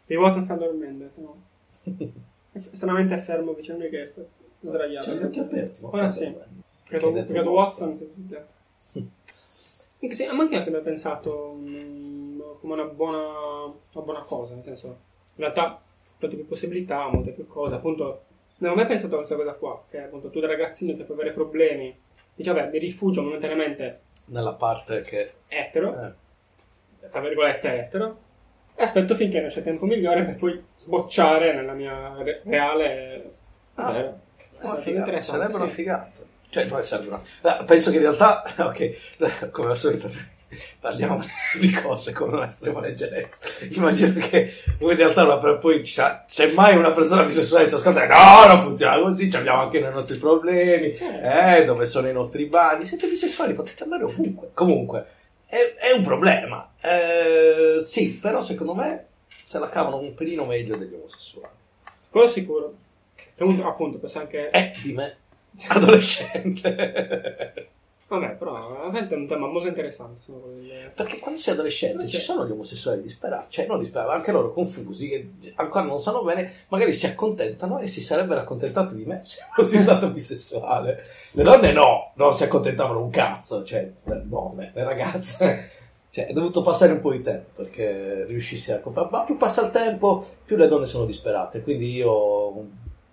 Se 0.00 0.16
Watson 0.16 0.44
sta 0.44 0.54
dormendo, 0.54 1.08
se 1.14 1.20
no. 1.20 1.42
È 2.52 2.60
stranamente 2.72 3.16
fermo 3.18 3.52
vicino 3.52 3.82
a 3.84 3.88
che 3.88 4.06
sta 4.06 4.22
sdraiato. 4.60 5.10
C'è 5.10 5.16
gli 5.16 5.24
occhi 5.24 5.38
aperti, 5.40 5.82
ma 5.82 5.88
Ora 5.88 6.08
sì. 6.10 6.34
Credo, 6.84 7.12
credo 7.12 7.50
Watson? 7.50 7.88
Watson. 7.90 8.28
che- 8.28 9.06
Anche 10.02 10.14
se, 10.14 10.30
ma 10.32 10.42
anche 10.42 10.54
io 10.54 10.60
ho 10.60 10.64
sempre 10.64 10.82
pensato 10.82 11.56
mm, 11.58 12.40
come 12.60 12.74
una 12.74 12.84
buona, 12.84 13.26
una 13.64 14.04
buona 14.04 14.20
cosa, 14.22 14.54
nel 14.54 14.62
senso, 14.64 14.86
in 14.86 14.94
realtà 15.36 15.80
molte 16.20 16.36
più 16.36 16.46
possibilità, 16.46 17.08
molte 17.08 17.30
più 17.32 17.46
cose, 17.46 17.74
appunto, 17.74 18.24
non 18.58 18.72
ho 18.72 18.74
mai 18.74 18.86
pensato 18.86 19.14
a 19.14 19.18
questa 19.18 19.36
cosa 19.36 19.54
qua, 19.54 19.82
che 19.90 20.02
appunto 20.02 20.30
tu 20.30 20.40
da 20.40 20.46
ragazzino 20.46 20.94
che 20.96 21.04
puoi 21.04 21.18
avere 21.18 21.34
problemi, 21.34 21.96
dici 22.34 22.48
vabbè, 22.50 22.70
mi 22.70 22.78
rifugio 22.78 23.22
momentaneamente 23.22 24.00
Nella 24.26 24.54
parte 24.54 25.02
che... 25.02 25.32
etero, 25.48 26.14
eh, 27.00 27.08
tra 27.08 27.20
virgolette 27.20 27.84
etero, 27.84 28.18
e 28.74 28.82
aspetto 28.82 29.14
finché 29.14 29.40
non 29.40 29.50
c'è 29.50 29.62
tempo 29.62 29.86
migliore 29.86 30.24
per 30.24 30.34
poi 30.34 30.64
sbocciare 30.76 31.52
nella 31.52 31.74
mia 31.74 32.14
re- 32.22 32.40
reale... 32.44 33.32
Ah, 33.74 33.92
vero. 33.92 34.20
Una 34.60 34.76
figata, 34.76 34.98
interessante, 34.98 35.40
sarebbe 35.40 35.56
una 35.56 35.68
sì. 35.68 35.74
figata. 35.74 36.10
Cioè, 36.48 36.66
poi 36.66 36.82
serve 36.82 37.06
una... 37.08 37.22
Eh, 37.42 37.64
Penso 37.64 37.90
che 37.90 37.96
in 37.96 38.02
realtà, 38.02 38.42
ok, 38.58 39.50
come 39.50 39.70
al 39.70 39.76
solito 39.76 40.08
parliamo 40.80 41.22
di 41.60 41.70
cose 41.72 42.12
con 42.12 42.32
una 42.32 42.48
estrema 42.48 42.80
leggerezza. 42.80 43.38
Immagino 43.70 44.14
che 44.28 44.52
in 44.78 44.96
realtà 44.96 45.24
una- 45.24 45.56
poi 45.56 45.80
c'è, 45.82 46.22
c'è 46.28 46.52
mai 46.52 46.76
una 46.76 46.92
persona 46.92 47.24
bisessuale 47.24 47.64
che 47.64 47.70
ci 47.70 47.76
ascolta 47.76 48.04
e 48.04 48.06
no, 48.06 48.54
non 48.54 48.62
funziona 48.64 49.00
così, 49.00 49.30
ci 49.30 49.36
abbiamo 49.36 49.62
anche 49.62 49.80
noi 49.80 49.92
nostri 49.92 50.16
problemi, 50.18 50.94
Certo. 50.94 51.26
eh, 51.26 51.64
dove 51.64 51.86
sono 51.86 52.08
i 52.08 52.12
nostri 52.12 52.44
bagni, 52.46 52.84
siete 52.84 53.08
bisessuali, 53.08 53.54
potete 53.54 53.82
andare 53.82 54.04
ovunque. 54.04 54.50
Comunque, 54.54 55.06
è, 55.46 55.74
è 55.78 55.90
un 55.92 56.02
problema. 56.02 56.70
Eh, 56.80 57.82
sì, 57.84 58.18
però 58.18 58.40
secondo 58.40 58.74
me 58.74 59.06
se 59.42 59.58
la 59.58 59.68
cavano 59.68 59.98
un 59.98 60.14
pelino 60.14 60.44
meglio 60.44 60.76
degli 60.76 60.94
omosessuali. 60.94 61.52
Quello 62.10 62.28
sicuro. 62.28 62.74
Appunto, 63.36 63.66
appunto, 63.66 63.98
penso 63.98 64.20
anche... 64.20 64.48
Eh, 64.50 64.74
di 64.80 64.92
me, 64.92 65.16
adolescente. 65.68 67.68
Vabbè, 68.06 68.34
però 68.36 68.68
veramente 68.70 69.14
è 69.14 69.16
un 69.16 69.26
tema 69.26 69.46
molto 69.46 69.66
interessante. 69.68 70.20
Quelle... 70.26 70.92
Perché 70.94 71.18
quando 71.18 71.40
sei 71.40 71.54
adolescente 71.54 72.06
ci 72.06 72.18
sono 72.18 72.46
gli 72.46 72.50
omosessuali 72.50 73.00
disperati, 73.00 73.46
cioè 73.48 73.66
non 73.66 73.78
disperati, 73.78 74.14
anche 74.14 74.30
loro 74.30 74.52
confusi, 74.52 75.08
che 75.08 75.52
ancora 75.54 75.84
non 75.84 76.00
sanno 76.00 76.22
bene, 76.22 76.52
magari 76.68 76.92
si 76.92 77.06
accontentano 77.06 77.78
e 77.78 77.86
si 77.86 78.02
sarebbero 78.02 78.40
accontentati 78.40 78.94
di 78.94 79.06
me 79.06 79.20
se 79.24 79.42
fossi 79.54 79.80
stato 79.80 80.10
bisessuale. 80.10 81.02
Le 81.32 81.42
donne 81.42 81.72
no, 81.72 82.12
non 82.16 82.34
si 82.34 82.44
accontentavano 82.44 83.02
un 83.02 83.10
cazzo, 83.10 83.64
cioè 83.64 83.90
le 84.04 84.22
donne, 84.26 84.70
le 84.74 84.84
ragazze. 84.84 85.70
Cioè, 86.10 86.26
è 86.26 86.32
dovuto 86.32 86.62
passare 86.62 86.92
un 86.92 87.00
po' 87.00 87.10
di 87.10 87.22
tempo 87.22 87.48
perché 87.56 88.24
riuscissi 88.26 88.70
a 88.70 88.78
comprare. 88.78 89.08
Ma 89.10 89.24
più 89.24 89.36
passa 89.36 89.64
il 89.64 89.70
tempo, 89.72 90.24
più 90.44 90.56
le 90.56 90.68
donne 90.68 90.86
sono 90.86 91.06
disperate. 91.06 91.62
Quindi 91.62 91.90
io 91.90 92.52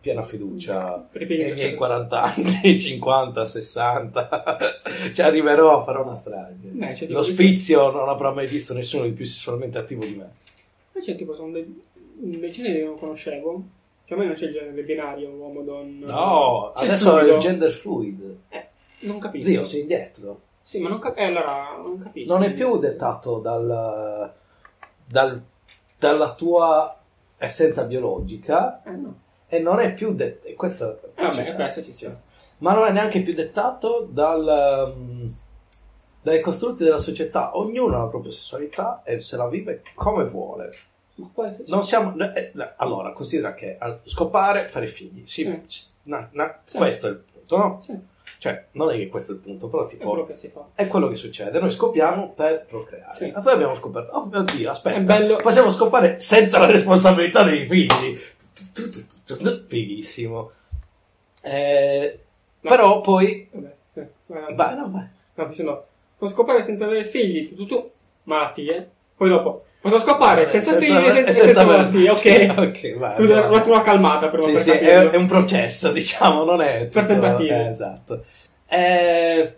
piena 0.02 0.24
fiducia 0.24 1.08
i 1.14 1.26
nei 1.26 1.54
miei 1.54 1.70
c'è. 1.72 1.76
40 1.76 2.22
anni, 2.22 2.80
50, 2.80 3.46
60. 3.46 4.58
Ci 5.14 5.22
arriverò 5.22 5.80
a 5.80 5.84
fare 5.84 6.00
una 6.00 6.16
strage. 6.16 6.68
Beh, 6.70 6.88
c'è 6.92 7.06
tipo- 7.06 7.14
L'ospizio 7.14 7.92
non 7.92 8.10
avrà 8.10 8.34
mai 8.34 8.48
visto 8.48 8.74
nessuno 8.74 9.04
di 9.04 9.12
più 9.12 9.26
sessualmente 9.26 9.78
attivo 9.78 10.04
di 10.04 10.16
me. 10.16 10.30
Invece, 10.94 11.16
tipo, 11.16 11.36
sono 11.36 11.52
dei, 11.52 11.82
dei 12.16 12.52
generi 12.52 12.80
che 12.80 12.86
non 12.86 12.98
conoscevo. 13.00 13.64
Cioè, 14.06 14.18
a 14.18 14.22
me 14.22 14.28
non 14.28 14.36
c'è 14.36 14.48
il 14.48 14.52
genere 14.54 14.82
binario, 14.84 15.30
uomo-donna. 15.30 16.06
No, 16.08 16.72
C'è 16.76 16.86
adesso 16.86 17.18
è 17.20 17.32
il 17.34 17.40
gender 17.40 17.72
fluid. 17.72 18.38
Eh, 18.50 18.68
non 19.02 19.20
capisco. 19.20 19.50
Zio, 19.50 19.64
sei 19.64 19.82
indietro. 19.82 20.42
Sì, 20.64 20.80
ma 20.82 20.90
non 20.90 21.00
capisco. 21.00 21.22
Eh, 21.24 21.28
allora, 21.28 21.78
non 21.82 22.00
capisco. 22.00 22.34
Non 22.34 22.44
è 22.44 22.52
più 22.54 22.78
dettato 22.78 23.40
dal, 23.40 24.34
dal- 25.06 25.42
dalla 25.98 26.34
tua 26.34 26.98
essenza 27.38 27.84
biologica 27.86 28.82
Eh, 28.84 28.92
no. 28.92 29.16
E 29.54 29.60
non 29.60 29.80
è 29.80 29.94
più 29.94 30.14
dettato. 30.14 30.54
Questo, 30.56 31.00
Eh, 31.16 31.24
vabbè, 31.24 31.44
sta, 31.44 31.56
questo 31.56 31.84
ci 31.84 31.94
ci 31.94 32.06
sta. 32.10 32.22
Ma 32.60 32.74
non 32.74 32.86
è 32.88 32.92
neanche 32.92 33.22
più 33.22 33.34
dettato 33.34 34.08
dal, 34.10 34.94
um, 34.96 35.34
dai 36.22 36.40
costrutti 36.42 36.84
della 36.84 37.00
società. 37.00 37.58
Ognuno 37.58 37.96
ha 37.98 38.00
la 38.04 38.06
propria 38.08 38.32
sessualità 38.32 39.02
e 39.04 39.20
se 39.20 39.36
la 39.36 39.48
vive 39.48 39.82
come 39.96 40.24
vuole. 40.26 40.72
Non 41.68 41.84
siamo, 41.84 42.16
eh, 42.34 42.52
allora, 42.78 43.12
considera 43.12 43.54
che 43.54 43.78
scopare, 44.06 44.68
fare 44.70 44.88
figli. 44.88 45.24
Sì, 45.26 45.62
Sì. 45.68 45.86
na- 46.04 46.28
na- 46.32 46.60
Sì. 46.66 46.78
Questo 46.78 47.08
è 47.08 47.10
il 47.12 47.24
punto, 47.32 47.58
no? 47.58 47.80
Sì, 47.82 48.00
Cioè, 48.38 48.66
non 48.72 48.90
è 48.90 48.96
che 48.96 49.08
questo 49.08 49.34
è 49.34 49.36
il 49.36 49.42
punto, 49.42 49.68
però 49.68 49.86
è 49.86 49.90
tipo, 49.90 50.08
quello 50.10 50.26
che 50.26 50.34
si 50.34 50.48
fa. 50.48 50.66
è 50.74 50.88
quello 50.88 51.08
che 51.10 51.16
succede. 51.16 51.60
Noi 51.60 51.70
scopiamo 51.70 52.32
per 52.32 52.66
procreare. 52.66 53.14
Sì. 53.14 53.26
E 53.28 53.34
poi 53.40 53.54
abbiamo 53.54 53.76
scoperto, 53.76 54.12
oh 54.14 54.26
mio 54.26 54.42
Dio, 54.44 54.72
aspetta, 54.72 54.96
È 54.98 55.02
bello- 55.02 55.36
possiamo 55.36 55.70
scopare 55.70 56.18
senza 56.20 56.58
la 56.58 56.66
responsabilità 56.66 57.44
dei 57.44 57.68
figli. 57.68 58.20
Fighissimo. 59.68 60.52
Eh, 61.44 62.20
No. 62.62 62.70
Però 62.70 63.02
poi... 63.02 63.50
Vabbè, 63.52 63.74
eh. 63.96 64.08
Vai, 64.54 64.76
no, 64.76 64.90
vai. 64.92 65.08
No, 65.34 65.46
dicendo, 65.48 65.86
posso 66.18 66.34
scopare 66.34 66.64
senza 66.64 66.86
avere 66.86 67.06
figli, 67.06 67.50
tu, 67.50 67.56
tu, 67.56 67.66
tu, 67.66 67.92
malattie. 68.24 68.90
Poi 69.18 69.30
dopo, 69.30 69.66
posso 69.82 70.00
scopare 70.00 70.46
senza, 70.46 70.76
figli 70.76 70.96
e 70.96 71.12
senza, 71.12 71.34
senza 71.34 71.66
malattie, 71.66 72.10
ok. 72.12 72.54
ok, 72.58 72.98
vai. 72.98 73.16
Tu 73.16 73.26
vai. 73.26 73.68
una 73.68 73.82
calmata 73.82 74.30
prima 74.30 74.46
Sì, 74.48 74.54
per 74.54 74.62
sì, 74.62 74.70
è, 74.70 75.16
un 75.16 75.26
processo, 75.28 75.90
diciamo, 75.92 76.44
non 76.44 76.62
è 76.62 76.86
Per 76.86 77.06
tentativi. 77.06 77.50
eh, 77.50 77.68
esatto. 77.68 78.26
Eh, 78.68 78.78
eh, 78.78 79.56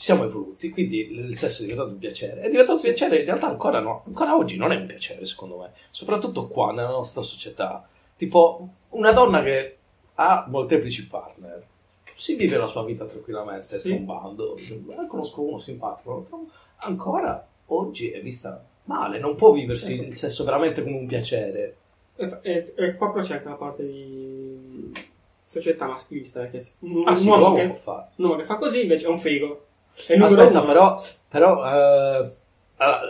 siamo 0.00 0.22
evoluti, 0.24 0.70
quindi 0.70 1.10
il 1.12 1.36
sesso 1.36 1.58
è 1.62 1.64
diventato 1.64 1.90
un 1.90 1.98
piacere. 1.98 2.42
È 2.42 2.48
diventato 2.50 2.76
un 2.76 2.82
piacere, 2.82 3.18
in 3.18 3.24
realtà 3.24 3.48
ancora 3.48 3.80
no, 3.80 4.04
ancora 4.06 4.36
oggi 4.36 4.56
non 4.56 4.70
è 4.72 4.76
un 4.76 4.86
piacere, 4.86 5.26
secondo 5.26 5.58
me, 5.58 5.72
soprattutto 5.90 6.46
qua 6.46 6.70
nella 6.72 6.90
nostra 6.90 7.22
società. 7.22 7.86
Tipo, 8.16 8.68
una 8.90 9.10
donna 9.12 9.42
che 9.42 9.76
ha 10.14 10.46
molteplici 10.48 11.06
partner, 11.08 11.64
si 12.14 12.34
vive 12.36 12.56
la 12.56 12.66
sua 12.68 12.84
vita 12.84 13.04
tranquillamente, 13.06 13.78
Sì. 13.78 13.88
trombando, 13.88 14.56
eh, 14.56 15.06
conosco 15.08 15.42
uno 15.42 15.58
simpatico, 15.58 16.26
ancora 16.76 17.44
oggi 17.66 18.10
è 18.10 18.20
vista 18.20 18.64
male, 18.84 19.18
non 19.18 19.34
può 19.34 19.52
viversi 19.52 19.94
il 20.00 20.16
sesso 20.16 20.44
veramente 20.44 20.82
come 20.82 20.96
un 20.96 21.06
piacere. 21.06 21.76
E, 22.16 22.38
e- 22.42 22.72
e 22.76 22.90
proprio 22.94 23.22
c'è 23.22 23.34
anche 23.34 23.46
una 23.46 23.56
parte 23.56 23.84
di 23.86 24.92
società 25.44 25.86
maschilista, 25.86 26.48
che 26.50 26.64
un, 26.80 27.02
Ah, 27.06 27.12
un 27.12 27.18
sì, 27.18 27.26
uomo, 27.26 27.52
che, 27.54 27.66
può 27.66 27.76
fare. 27.76 28.08
un 28.16 28.24
uomo 28.26 28.36
che 28.38 28.44
fa 28.44 28.56
così 28.56 28.82
invece 28.82 29.06
è 29.06 29.08
un 29.08 29.18
figo. 29.18 29.66
Aspetta, 29.98 30.62
però, 30.62 31.02
però 31.28 31.64
eh, 31.64 32.30
allora, 32.76 33.00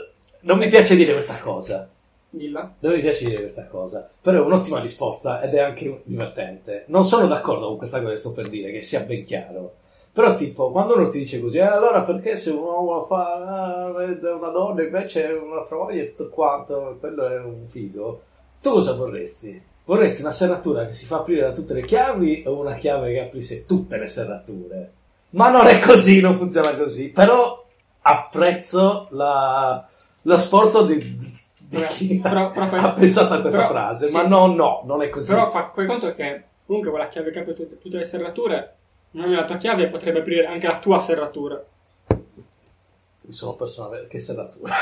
non 0.41 0.59
mi 0.59 0.69
piace 0.69 0.97
dire 0.97 1.13
questa 1.13 1.39
cosa. 1.39 1.89
Dilla. 2.31 2.75
Non 2.81 2.93
mi 2.93 3.01
piace 3.01 3.25
dire 3.25 3.41
questa 3.41 3.67
cosa, 3.67 4.09
però 4.21 4.39
è 4.39 4.45
un'ottima 4.45 4.81
risposta 4.81 5.41
ed 5.41 5.55
è 5.55 5.61
anche 5.61 6.03
divertente. 6.05 6.85
Non 6.89 7.05
sono 7.05 7.27
d'accordo 7.27 7.69
con 7.69 7.79
questa 7.79 8.01
cosa 8.01 8.13
che 8.13 8.19
sto 8.19 8.33
per 8.33 8.49
dire, 8.49 8.71
che 8.71 8.83
sia 8.83 9.01
ben 9.01 9.25
chiaro. 9.25 9.75
Però, 10.13 10.35
tipo, 10.35 10.71
quando 10.71 10.95
uno 10.95 11.09
ti 11.09 11.19
dice 11.19 11.41
così, 11.41 11.59
eh, 11.59 11.63
allora 11.63 12.03
perché 12.03 12.37
se 12.37 12.51
un 12.51 12.59
uomo 12.59 13.05
fa 13.05 13.35
ah, 13.35 13.87
una 13.91 14.49
donna 14.49 14.83
invece 14.83 15.29
è 15.29 15.33
una 15.33 15.63
troia 15.63 16.03
e 16.03 16.07
tutto 16.07 16.29
quanto, 16.29 16.97
quello 16.99 17.27
è 17.29 17.39
un 17.39 17.67
figo, 17.69 18.23
tu 18.61 18.71
cosa 18.71 18.95
vorresti? 18.95 19.63
vorresti 19.89 20.21
una 20.21 20.33
serratura 20.33 20.85
che 20.85 20.93
si 20.93 21.07
fa 21.07 21.21
aprire 21.21 21.41
da 21.41 21.53
tutte 21.53 21.73
le 21.73 21.83
chiavi 21.83 22.43
o 22.47 22.61
una 22.61 22.75
chiave 22.75 23.11
che 23.11 23.21
aprisce 23.21 23.65
tutte 23.65 23.97
le 23.97 24.07
serrature? 24.07 24.93
Ma 25.31 25.51
non 25.51 25.67
è 25.67 25.79
così, 25.81 26.21
non 26.21 26.37
funziona 26.37 26.75
così. 26.77 27.11
Però 27.11 27.65
apprezzo 28.03 29.09
la- 29.11 29.87
lo 30.23 30.39
sforzo 30.41 30.85
di, 30.85 31.37
di 31.59 31.85
chi 31.85 32.17
Però- 32.19 32.51
però 32.51 32.67
fai- 32.69 32.83
ha 32.85 32.91
pensato 32.93 33.35
a 33.35 33.41
questa 33.41 33.59
però- 33.59 33.71
frase. 33.71 34.07
sì. 34.09 34.13
Ma 34.15 34.27
no, 34.27 34.47
no, 34.47 34.83
non 34.87 35.03
è 35.03 35.11
così. 35.11 35.29
Però 35.29 35.51
fa 35.51 35.71
fai 35.75 35.87
conto 35.87 36.15
che 36.15 36.45
comunque 36.67 36.91
quella 36.91 37.09
chiave 37.09 37.31
che 37.31 37.41
apre 37.41 37.55
tutte, 37.55 37.79
tutte 37.81 37.99
le 37.99 38.05
serrature, 38.05 38.75
non 39.13 39.33
è 39.33 39.35
la 39.37 39.45
tua 39.45 39.57
chiave, 39.57 39.89
potrebbe 39.89 40.21
aprire 40.21 40.47
anche 40.47 40.67
la 40.67 40.79
tua 40.79 40.99
serratura. 41.01 41.63
Io 42.07 43.35
sono 43.35 43.53
persona 43.55 43.99
che 44.09 44.19
serratura. 44.19 44.75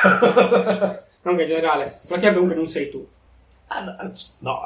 Non 1.22 1.34
che 1.34 1.42
in 1.42 1.48
generale, 1.48 1.84
la 2.08 2.18
chiave 2.18 2.34
comunque 2.34 2.54
non 2.56 2.68
sei 2.68 2.88
tu. 2.90 3.04
Ah, 3.68 3.82
no, 3.82 3.96
no, 4.40 4.60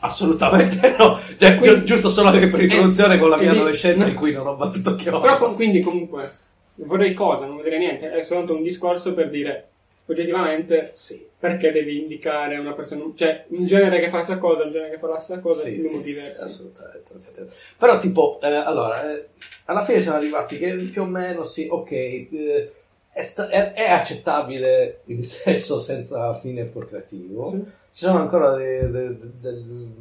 assolutamente 0.00 0.94
no. 0.96 1.18
Cioè, 1.38 1.56
Quindi- 1.58 1.80
gi- 1.80 1.84
giusto 1.86 2.10
solo 2.10 2.30
che 2.38 2.46
per 2.48 2.62
introduzione 2.62 3.18
con 3.18 3.30
la 3.30 3.36
mia 3.36 3.50
di- 3.50 3.56
adolescenza 3.58 4.06
in 4.06 4.14
cui 4.14 4.32
non 4.32 4.46
ho 4.46 4.54
battuto 4.54 4.94
chiodo. 4.96 5.20
Però 5.20 5.36
com- 5.38 5.54
quindi 5.54 5.80
comunque 5.80 6.30
vorrei 6.76 7.14
cosa, 7.14 7.46
non 7.46 7.56
vorrei 7.56 7.78
niente, 7.78 8.10
è 8.12 8.22
soltanto 8.22 8.54
un 8.54 8.62
discorso 8.62 9.12
per 9.12 9.28
dire 9.30 9.66
oggettivamente 10.06 10.92
Sì. 10.94 11.26
perché 11.38 11.70
devi 11.72 11.98
indicare 12.00 12.56
una 12.56 12.72
persona, 12.72 13.02
cioè 13.16 13.44
un 13.48 13.66
genere 13.66 13.98
che 14.00 14.08
fa 14.08 14.22
stessa 14.22 14.38
cosa, 14.38 14.62
un 14.64 14.70
genere 14.70 14.90
che 14.92 14.98
fa 14.98 15.08
la 15.08 15.18
stessa 15.18 15.40
cosa, 15.40 15.62
Sì, 15.64 15.82
sì, 15.82 15.88
sì, 15.88 16.02
diversi. 16.02 16.40
assolutamente, 16.42 17.02
assolutamente. 17.18 17.54
Però 17.76 17.98
tipo, 17.98 18.38
eh, 18.42 18.46
allora, 18.54 19.12
eh, 19.12 19.26
alla 19.66 19.84
fine 19.84 20.00
siamo 20.00 20.16
arrivati 20.16 20.56
che 20.58 20.72
più 20.74 21.02
o 21.02 21.06
meno 21.06 21.42
sì, 21.44 21.66
ok, 21.68 21.90
eh, 21.92 22.72
è, 23.12 23.22
sta- 23.22 23.48
è- 23.48 23.72
è 23.74 23.90
accettabile 23.90 25.00
il 25.06 25.24
sesso 25.26 25.78
senza 25.78 26.32
fine 26.34 26.62
procreativo. 26.64 27.50
Sì. 27.50 27.64
Ci 27.98 28.04
sono 28.04 28.20
ancora 28.20 28.54
dei, 28.54 28.88
dei- 28.92 29.18
del- 29.40 29.92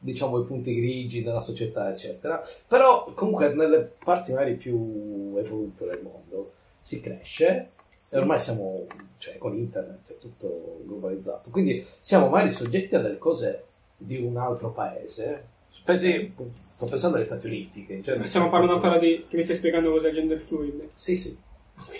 diciamo, 0.00 0.40
i 0.40 0.44
punti 0.44 0.74
grigi 0.74 1.22
nella 1.22 1.38
società, 1.38 1.88
eccetera. 1.88 2.44
Però 2.66 3.04
comunque 3.14 3.54
nelle 3.54 3.92
parti 4.02 4.32
magari 4.32 4.54
più 4.54 5.36
evolute 5.38 5.84
del 5.86 6.00
mondo 6.02 6.50
si 6.82 6.98
cresce 7.00 7.68
e 8.10 8.18
ormai 8.18 8.40
siamo, 8.40 8.84
cioè 9.18 9.38
con 9.38 9.54
internet 9.54 10.10
è 10.10 10.18
tutto 10.20 10.80
globalizzato, 10.84 11.50
quindi 11.50 11.86
siamo 12.00 12.28
magari 12.28 12.50
soggetti 12.50 12.96
a 12.96 13.00
delle 13.00 13.18
cose 13.18 13.62
di 13.98 14.20
un 14.20 14.36
altro 14.36 14.72
paese. 14.72 15.44
Per- 15.84 16.30
sto 16.72 16.86
pensando 16.86 17.18
agli 17.18 17.24
Stati 17.24 17.46
Uniti. 17.46 17.86
Che 17.86 18.02
Stiamo 18.24 18.50
parlando 18.50 18.74
ancora 18.74 18.98
di 18.98 19.26
che 19.28 19.36
mi 19.36 19.44
stai 19.44 19.54
spiegando 19.54 19.92
cos'è 19.92 20.08
il 20.08 20.14
gender 20.16 20.40
fluid. 20.40 20.88
Sì, 20.96 21.14
sì. 21.14 21.38
Ok. 21.78 21.98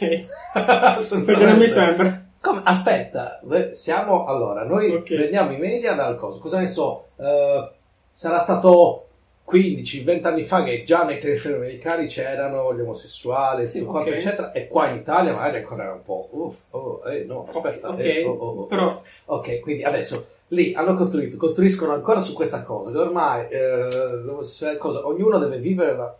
Perché 1.24 1.44
non 1.44 1.58
mi 1.58 1.68
sembra. 1.68 2.23
Come? 2.44 2.60
Aspetta, 2.62 3.40
siamo 3.72 4.26
allora, 4.26 4.64
noi 4.64 4.90
Ok. 4.94 5.14
prendiamo 5.14 5.50
i 5.52 5.56
media 5.56 5.94
dal 5.94 6.16
coso. 6.16 6.38
Cosa 6.40 6.58
ne 6.60 6.68
so? 6.68 7.06
eh, 7.16 7.70
sarà 8.12 8.38
stato 8.40 9.06
15-20 9.50 10.26
anni 10.26 10.44
fa 10.44 10.62
che 10.62 10.84
già 10.84 11.04
nei 11.04 11.18
telefilm 11.18 11.54
americani 11.54 12.06
c'erano 12.06 12.74
gli 12.74 12.80
omosessuali, 12.80 13.64
Sì, 13.64 13.78
tutto 13.78 13.92
quanto, 13.92 14.10
ok. 14.10 14.16
eccetera, 14.16 14.52
e 14.52 14.68
qua 14.68 14.88
in 14.88 14.96
Italia 14.96 15.32
magari 15.32 15.56
ancora 15.58 15.84
era 15.84 15.92
un 15.94 16.02
po'. 16.02 16.28
Uff, 16.32 16.56
oh, 16.70 17.02
eh, 17.08 17.24
no, 17.24 17.46
aspetta. 17.48 17.88
ok, 17.88 17.98
eh, 18.00 18.24
oh, 18.24 18.32
oh, 18.32 18.64
però 18.66 19.00
Ok, 19.26 19.60
quindi 19.60 19.82
adesso 19.82 20.26
lì 20.48 20.74
hanno 20.74 20.96
costruito, 20.96 21.38
costruiscono 21.38 21.94
ancora 21.94 22.20
su 22.20 22.34
questa 22.34 22.62
cosa, 22.62 22.90
che 22.90 22.98
ormai 22.98 23.46
eh, 23.48 24.76
cosa, 24.78 25.06
ognuno 25.06 25.38
deve 25.38 25.56
vivere 25.58 25.96
la, 25.96 26.14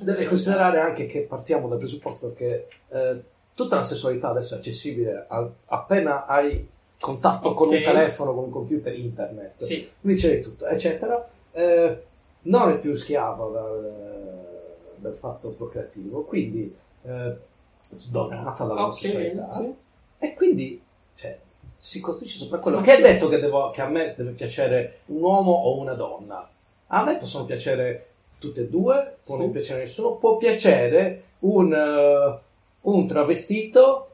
deve 0.00 0.24
considerare 0.26 0.80
anche 0.80 1.06
che 1.06 1.20
partiamo 1.20 1.68
dal 1.68 1.78
presupposto 1.78 2.32
che 2.34 2.66
eh, 2.88 3.20
tutta 3.56 3.76
la 3.76 3.82
sessualità 3.84 4.28
adesso 4.28 4.54
è 4.54 4.58
accessibile 4.58 5.24
al- 5.28 5.50
appena 5.66 6.26
hai 6.26 6.68
contatto 7.00 7.54
con 7.54 7.68
un 7.68 7.82
telefono, 7.82 8.34
con 8.34 8.44
un 8.44 8.50
computer, 8.50 8.94
internet, 8.96 9.62
Sì, 9.64 9.88
quindi 10.00 10.20
c'è 10.20 10.36
di 10.36 10.42
tutto, 10.42 10.66
eccetera. 10.66 11.26
Eh, 11.52 12.02
non 12.42 12.70
è 12.70 12.78
più 12.78 12.94
schiavo 12.94 13.50
dal, 13.50 14.46
dal 14.98 15.16
fatto 15.18 15.50
procreativo, 15.50 16.22
quindi 16.24 16.74
eh, 17.02 17.36
sdogata 17.90 18.50
ok, 18.50 18.58
dall'omosessualità 18.58 19.54
sì. 19.56 19.74
e 20.18 20.34
quindi 20.34 20.82
cioè, 21.16 21.38
si 21.78 22.00
costruisce 22.00 22.38
sopra 22.38 22.58
quello 22.58 22.80
che 22.80 22.96
è 22.98 23.00
detto 23.00 23.28
che, 23.28 23.38
devo- 23.40 23.70
che 23.70 23.80
a 23.80 23.88
me 23.88 24.12
deve 24.16 24.32
piacere 24.32 24.98
un 25.06 25.22
uomo 25.22 25.52
o 25.52 25.78
una 25.78 25.94
donna. 25.94 26.46
A 26.88 27.04
me 27.04 27.16
possono 27.16 27.44
piacere 27.46 28.08
tutte 28.38 28.62
e 28.62 28.68
due, 28.68 29.16
può 29.24 29.36
Sì. 29.36 29.42
non 29.42 29.50
piacere 29.50 29.82
nessuno, 29.84 30.16
può 30.16 30.36
piacere 30.36 31.22
un, 31.40 31.72
eh, 31.72 32.44
un 32.86 33.06
travestito, 33.06 34.08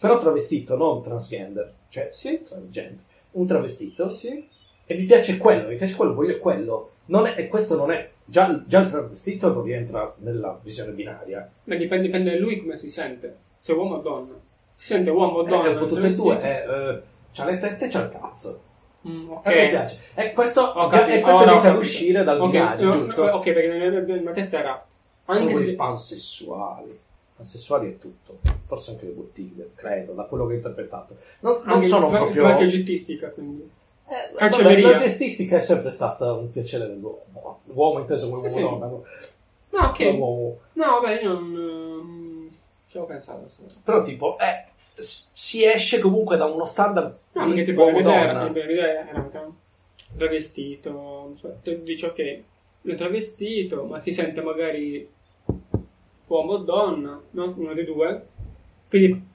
però 0.00 0.18
travestito, 0.18 0.76
non 0.76 1.02
transgender, 1.02 1.72
cioè 1.88 2.10
Sì, 2.12 2.40
transgender, 2.42 2.98
un 3.32 3.46
travestito 3.46 4.08
sì. 4.08 4.48
e 4.86 4.94
mi 4.94 5.04
piace 5.04 5.38
quello, 5.38 5.68
mi 5.68 5.76
piace 5.76 5.94
quello, 5.94 6.14
voglio 6.14 6.38
quello. 6.38 6.90
Non 7.06 7.26
è- 7.26 7.34
e 7.36 7.48
questo 7.48 7.76
non 7.76 7.90
è, 7.90 8.08
già, 8.24 8.62
già 8.66 8.80
il 8.80 8.90
travestito 8.90 9.52
non 9.52 9.62
rientra 9.64 10.12
nella 10.18 10.58
visione 10.62 10.92
binaria. 10.92 11.48
Beh, 11.64 11.76
dipende, 11.76 12.06
dipende 12.06 12.30
da 12.32 12.38
lui 12.38 12.58
come 12.60 12.78
si 12.78 12.90
sente, 12.90 13.36
se 13.58 13.72
uomo 13.72 13.96
o 13.96 14.00
donna. 14.00 14.34
Si 14.76 14.86
sente 14.86 15.10
uomo 15.10 15.38
o 15.38 15.46
Eh, 15.46 15.48
donna? 15.48 15.68
è 15.70 15.80
un 15.80 15.88
tutte 15.88 16.06
e 16.06 16.14
due, 16.14 16.40
è, 16.40 16.64
eh, 16.68 17.02
c'ha 17.32 17.44
le 17.44 17.58
tette 17.58 17.86
e 17.86 17.88
c'ha 17.88 18.02
il 18.02 18.10
cazzo. 18.10 18.60
Mm, 19.08 19.30
ok. 19.30 19.46
A 19.46 19.50
me 19.50 19.68
piace. 19.68 19.98
E 20.14 20.32
questo, 20.32 20.60
Ho 20.60 20.88
già- 20.90 21.06
e 21.08 21.20
questo 21.20 21.40
ho 21.42 21.50
inizia 21.50 21.70
ad 21.70 21.76
uscire 21.78 22.22
dal 22.22 22.40
Ok, 22.40 22.50
binario, 22.50 22.86
no, 22.86 23.02
giusto? 23.02 23.24
no, 23.24 23.32
Ok, 23.32 23.44
perché 23.50 23.66
nella 23.68 24.20
mia 24.20 24.32
testa 24.32 24.58
era 24.60 24.86
anche 25.24 25.64
se... 25.64 25.72
pansessuali. 25.74 27.00
Pansessuali 27.42 27.92
è 27.92 27.98
tutto. 27.98 28.38
Forse 28.66 28.92
anche 28.92 29.06
le 29.06 29.12
bottiglie, 29.12 29.70
credo, 29.74 30.12
da 30.12 30.24
quello 30.24 30.46
che 30.46 30.52
ho 30.52 30.56
interpretato. 30.56 31.16
Non, 31.40 31.60
non 31.64 31.76
anche 31.76 31.88
sono 31.88 32.08
proprio... 32.08 32.46
anche 32.46 32.64
oggettistica, 32.64 33.30
quindi. 33.30 33.68
Eh, 34.08 34.36
cancelleria. 34.36 34.90
vabbè, 34.92 35.04
la 35.04 35.10
gestistica 35.10 35.56
è 35.56 35.60
sempre 35.60 35.90
stata 35.90 36.32
un 36.32 36.50
piacere 36.52 36.86
dell'uomo. 36.86 37.60
Uomo 37.66 37.98
inteso 37.98 38.28
come 38.28 38.46
uomo 38.46 38.48
sì. 38.48 38.60
donna. 38.60 38.86
no? 38.86 39.02
Ok. 39.70 39.98
Uomo. 39.98 40.58
No, 40.74 41.00
vabbè, 41.00 41.20
io 41.20 41.32
non... 41.32 41.54
ehm, 41.54 42.50
Ci 42.88 42.96
avevo 42.98 43.12
pensato. 43.12 43.50
Però 43.82 44.02
tipo, 44.02 44.38
eh, 44.38 44.66
si 45.02 45.64
esce 45.64 45.98
comunque 45.98 46.36
da 46.36 46.44
uno 46.44 46.66
standard 46.66 47.16
No, 47.32 47.52
di 47.52 47.64
tipo 47.64 47.82
uomo-donna. 47.84 48.46
tipo, 48.46 48.60
l'idea 48.60 49.08
era 49.08 49.20
un 49.20 49.54
travestito, 50.16 51.36
cioè, 51.40 51.76
dici 51.78 52.04
ok, 52.04 52.42
è 52.84 52.94
travestito, 52.94 53.84
ma 53.84 53.98
si 54.00 54.12
sente 54.12 54.42
magari 54.42 55.08
uomo 56.32 56.52
o 56.52 56.58
donna, 56.58 57.20
no? 57.30 57.54
Uno 57.56 57.74
dei 57.74 57.84
due. 57.84 58.26
Quindi, 58.88 59.30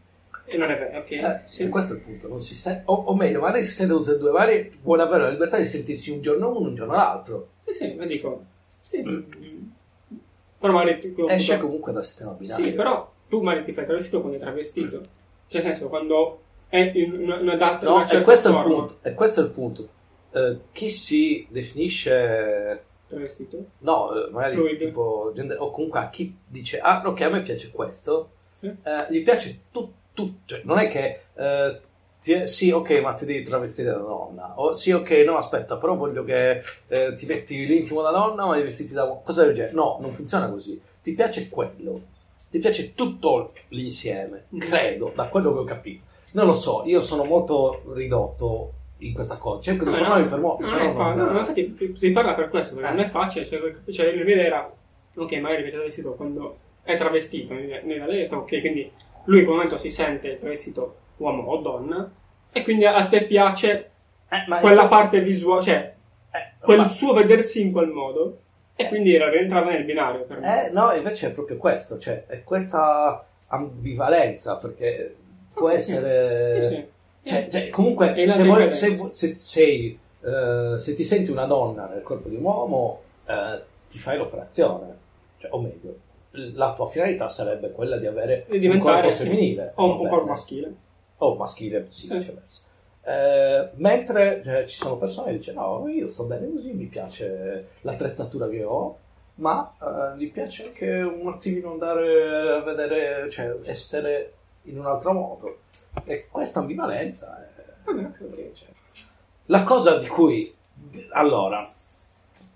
e 0.45 0.57
non 0.57 0.69
è 0.71 0.77
vero, 0.77 0.99
ok? 0.99 1.11
Eh, 1.11 1.39
sì. 1.47 1.63
e 1.63 1.69
questo 1.69 1.93
è 1.93 1.97
il 1.97 2.03
punto, 2.03 2.27
non 2.27 2.41
si 2.41 2.55
sente, 2.55 2.83
o, 2.85 2.93
o 2.93 3.15
meglio, 3.15 3.39
magari 3.41 3.63
si 3.63 3.71
sente 3.73 3.93
tutte 3.93 4.11
e 4.13 4.17
due, 4.17 4.31
magari 4.31 4.77
vuole 4.81 5.01
avere 5.03 5.23
la 5.23 5.29
libertà 5.29 5.57
di 5.57 5.65
sentirsi 5.65 6.09
un 6.11 6.21
giorno 6.21 6.49
uno, 6.49 6.69
un 6.69 6.75
giorno 6.75 6.93
l'altro. 6.93 7.49
Sì, 7.65 7.73
sì, 7.73 7.93
ma 7.93 8.05
dico, 8.05 8.43
sì. 8.81 9.01
Però 10.59 10.73
magari 10.73 11.13
tu, 11.13 11.25
Esce 11.27 11.57
comunque 11.59 11.91
dal 11.93 12.05
sistema 12.05 12.31
binario. 12.31 12.65
Sì, 12.65 12.73
però 12.73 13.11
tu 13.29 13.41
magari 13.41 13.65
ti 13.65 13.73
fai 13.73 13.85
travestito 13.85 14.19
quando 14.21 14.37
è 14.37 14.41
travestito. 14.41 15.05
Cioè, 15.47 15.61
nel 15.61 15.71
senso, 15.73 15.89
quando 15.89 16.41
è 16.67 16.91
in 16.95 17.13
una, 17.13 17.35
una 17.37 17.55
data, 17.55 17.85
No, 17.85 17.95
una 17.95 18.05
e 18.05 18.07
certa 18.07 18.23
questo 18.23 18.47
è 18.47 18.51
il 18.51 18.57
forma. 18.57 18.73
punto. 18.75 18.97
E 19.01 19.13
questo 19.13 19.41
è 19.41 19.43
il 19.43 19.49
punto. 19.51 19.89
Eh, 20.31 20.57
chi 20.71 20.89
si 20.89 21.45
definisce, 21.49 22.83
Travestito? 23.07 23.65
no, 23.79 24.13
eh, 24.13 24.29
magari 24.31 24.55
Fluid. 24.55 24.77
tipo, 24.77 25.33
o 25.57 25.71
comunque 25.71 25.99
a 25.99 26.09
chi 26.09 26.35
dice, 26.45 26.79
ah, 26.79 27.01
ok, 27.05 27.21
a 27.21 27.29
me 27.29 27.41
piace 27.41 27.71
questo, 27.71 28.29
Sì. 28.51 28.65
eh, 28.67 29.05
gli 29.09 29.23
piace 29.23 29.61
tutto, 29.71 29.93
cioè 30.45 30.61
non 30.65 30.77
è 30.79 30.89
che, 30.89 31.21
eh, 31.35 31.79
ti- 32.21 32.47
sì, 32.47 32.71
ok, 32.71 32.99
ma 33.01 33.13
ti 33.13 33.25
devi 33.25 33.43
travestire 33.43 33.91
da 33.91 33.97
donna, 33.99 34.53
o 34.59 34.73
sì, 34.73 34.91
ok, 34.91 35.09
no, 35.25 35.37
aspetta, 35.37 35.77
però 35.77 35.95
voglio 35.95 36.23
che 36.23 36.61
eh, 36.87 37.13
ti 37.15 37.25
metti 37.25 37.65
l'intimo 37.65 38.01
da 38.01 38.11
donna, 38.11 38.45
ma 38.45 38.57
i 38.57 38.63
vestiti 38.63 38.93
da 38.93 39.07
cosa 39.23 39.45
del 39.45 39.53
genere. 39.55 39.73
No, 39.73 39.97
non 40.01 40.13
funziona 40.13 40.49
così. 40.49 40.81
Ti 41.01 41.13
piace 41.13 41.47
quello, 41.47 42.01
ti 42.49 42.59
piace 42.59 42.93
tutto 42.95 43.53
l'insieme, 43.69 44.45
credo, 44.57 45.11
da 45.15 45.27
quello 45.29 45.53
che 45.53 45.59
ho 45.59 45.63
capito. 45.63 46.03
Non 46.33 46.45
lo 46.47 46.53
so, 46.55 46.83
io 46.85 47.01
sono 47.01 47.23
molto 47.23 47.83
ridotto 47.93 48.73
in 48.99 49.13
questa 49.13 49.37
cosa, 49.37 49.61
cerco 49.61 49.83
di 49.85 49.91
fermarmi 49.91 50.23
no, 50.23 50.29
per 50.29 50.39
mo- 50.39 50.57
no, 50.59 50.67
però 50.67 50.77
non 50.77 50.87
è 50.87 50.93
fa- 50.93 51.13
non- 51.13 51.31
no, 51.33 51.39
infatti 51.39 51.93
si 51.97 52.11
parla 52.11 52.33
per 52.33 52.49
questo, 52.49 52.75
perché 52.75 52.89
Eh. 52.89 52.93
non 52.95 53.03
è 53.03 53.07
facile. 53.07 53.45
Cioè, 53.45 53.59
cioè, 53.91 54.15
la 54.15 54.23
mia 54.23 54.33
idea 54.33 54.45
era, 54.45 54.71
ok, 55.15 55.31
magari 55.33 55.61
viene 55.61 55.77
travestito 55.77 56.13
quando 56.13 56.57
è 56.83 56.95
travestito, 56.97 57.53
nella 57.53 58.05
detto, 58.05 58.37
ok, 58.37 58.59
quindi 58.59 58.91
lui 59.25 59.39
in 59.39 59.43
quel 59.45 59.55
momento 59.55 59.77
si 59.77 59.89
sente 59.89 60.39
travestito 60.39 60.95
uomo 61.17 61.43
o 61.43 61.57
donna, 61.57 62.09
e 62.51 62.63
quindi 62.63 62.85
a 62.85 63.05
te 63.07 63.25
piace 63.25 63.89
Eh, 64.29 64.43
quella 64.45 64.59
questo- 64.81 64.87
parte 64.95 65.21
visuale, 65.21 65.61
cioè 65.63 65.93
eh, 66.31 66.39
quel 66.59 66.77
ma- 66.77 66.89
suo 66.89 67.13
vedersi 67.13 67.61
in 67.61 67.71
quel 67.71 67.89
modo, 67.89 68.39
e 68.75 68.87
quindi 68.87 69.13
era 69.15 69.29
rientrava 69.29 69.71
nel 69.71 69.83
binario 69.83 70.21
per 70.23 70.39
me. 70.39 70.67
Eh, 70.67 70.71
no, 70.71 70.91
invece 70.93 71.27
è 71.27 71.31
proprio 71.33 71.57
questo, 71.57 71.97
cioè 71.99 72.25
è 72.25 72.43
questa 72.43 73.25
ambivalenza, 73.47 74.57
perché 74.57 75.15
può 75.53 75.67
Ok, 75.69 75.73
essere... 75.75 76.63
Sì, 76.63 76.75
sì. 76.75 76.85
Cioè, 77.27 77.47
cioè, 77.49 77.69
comunque, 77.69 78.13
se, 78.31 78.43
vuoi- 78.43 78.69
se, 78.69 79.09
se 79.11 79.35
sei, 79.35 79.99
eh, 80.21 80.75
se 80.77 80.93
ti 80.95 81.03
senti 81.03 81.31
una 81.31 81.45
donna 81.45 81.87
nel 81.87 82.01
corpo 82.03 82.29
di 82.29 82.35
un 82.35 82.43
uomo, 82.43 83.01
eh, 83.25 83.61
ti 83.89 83.97
fai 83.99 84.17
l'operazione, 84.17 84.95
cioè, 85.37 85.51
o 85.53 85.59
meglio, 85.61 85.95
la 86.31 86.73
tua 86.73 86.87
finalità 86.87 87.27
sarebbe 87.27 87.71
quella 87.71 87.97
di 87.97 88.05
avere 88.05 88.45
Di 88.49 88.67
un 88.67 88.77
corpo 88.79 89.11
femminile. 89.11 89.71
o 89.75 90.01
un 90.01 90.07
corpo 90.07 90.25
maschile. 90.25 90.73
O 91.17 91.35
maschile, 91.35 91.85
sì, 91.89 92.07
Sì. 92.07 92.13
viceversa. 92.13 92.61
Eh, 93.03 93.69
mentre 93.75 94.41
eh, 94.43 94.65
ci 94.67 94.75
sono 94.75 94.97
persone 94.97 95.31
che 95.31 95.37
dicono 95.39 95.79
no, 95.79 95.87
io 95.87 96.07
sto 96.07 96.23
bene 96.25 96.49
così, 96.51 96.73
mi 96.73 96.85
piace 96.85 97.67
l'attrezzatura 97.81 98.49
che 98.49 98.63
ho, 98.63 98.97
ma 99.35 99.73
eh, 99.81 100.15
mi 100.17 100.27
piace 100.27 100.65
anche 100.65 100.99
un 100.99 101.27
attimino 101.29 101.71
andare 101.71 102.51
a 102.55 102.59
vedere, 102.59 103.29
cioè 103.31 103.55
essere 103.63 104.33
in 104.63 104.77
un 104.79 104.85
altro 104.85 105.13
modo. 105.13 105.57
E 106.05 106.27
questa 106.29 106.59
ambivalenza 106.59 107.41
è... 107.43 107.65
Vabbè, 107.85 108.03
ok, 108.05 108.21
ok. 108.21 108.51
cioè, 108.53 108.67
La 109.45 109.63
cosa 109.63 109.97
di 109.97 110.07
cui, 110.07 110.53
allora, 111.11 111.69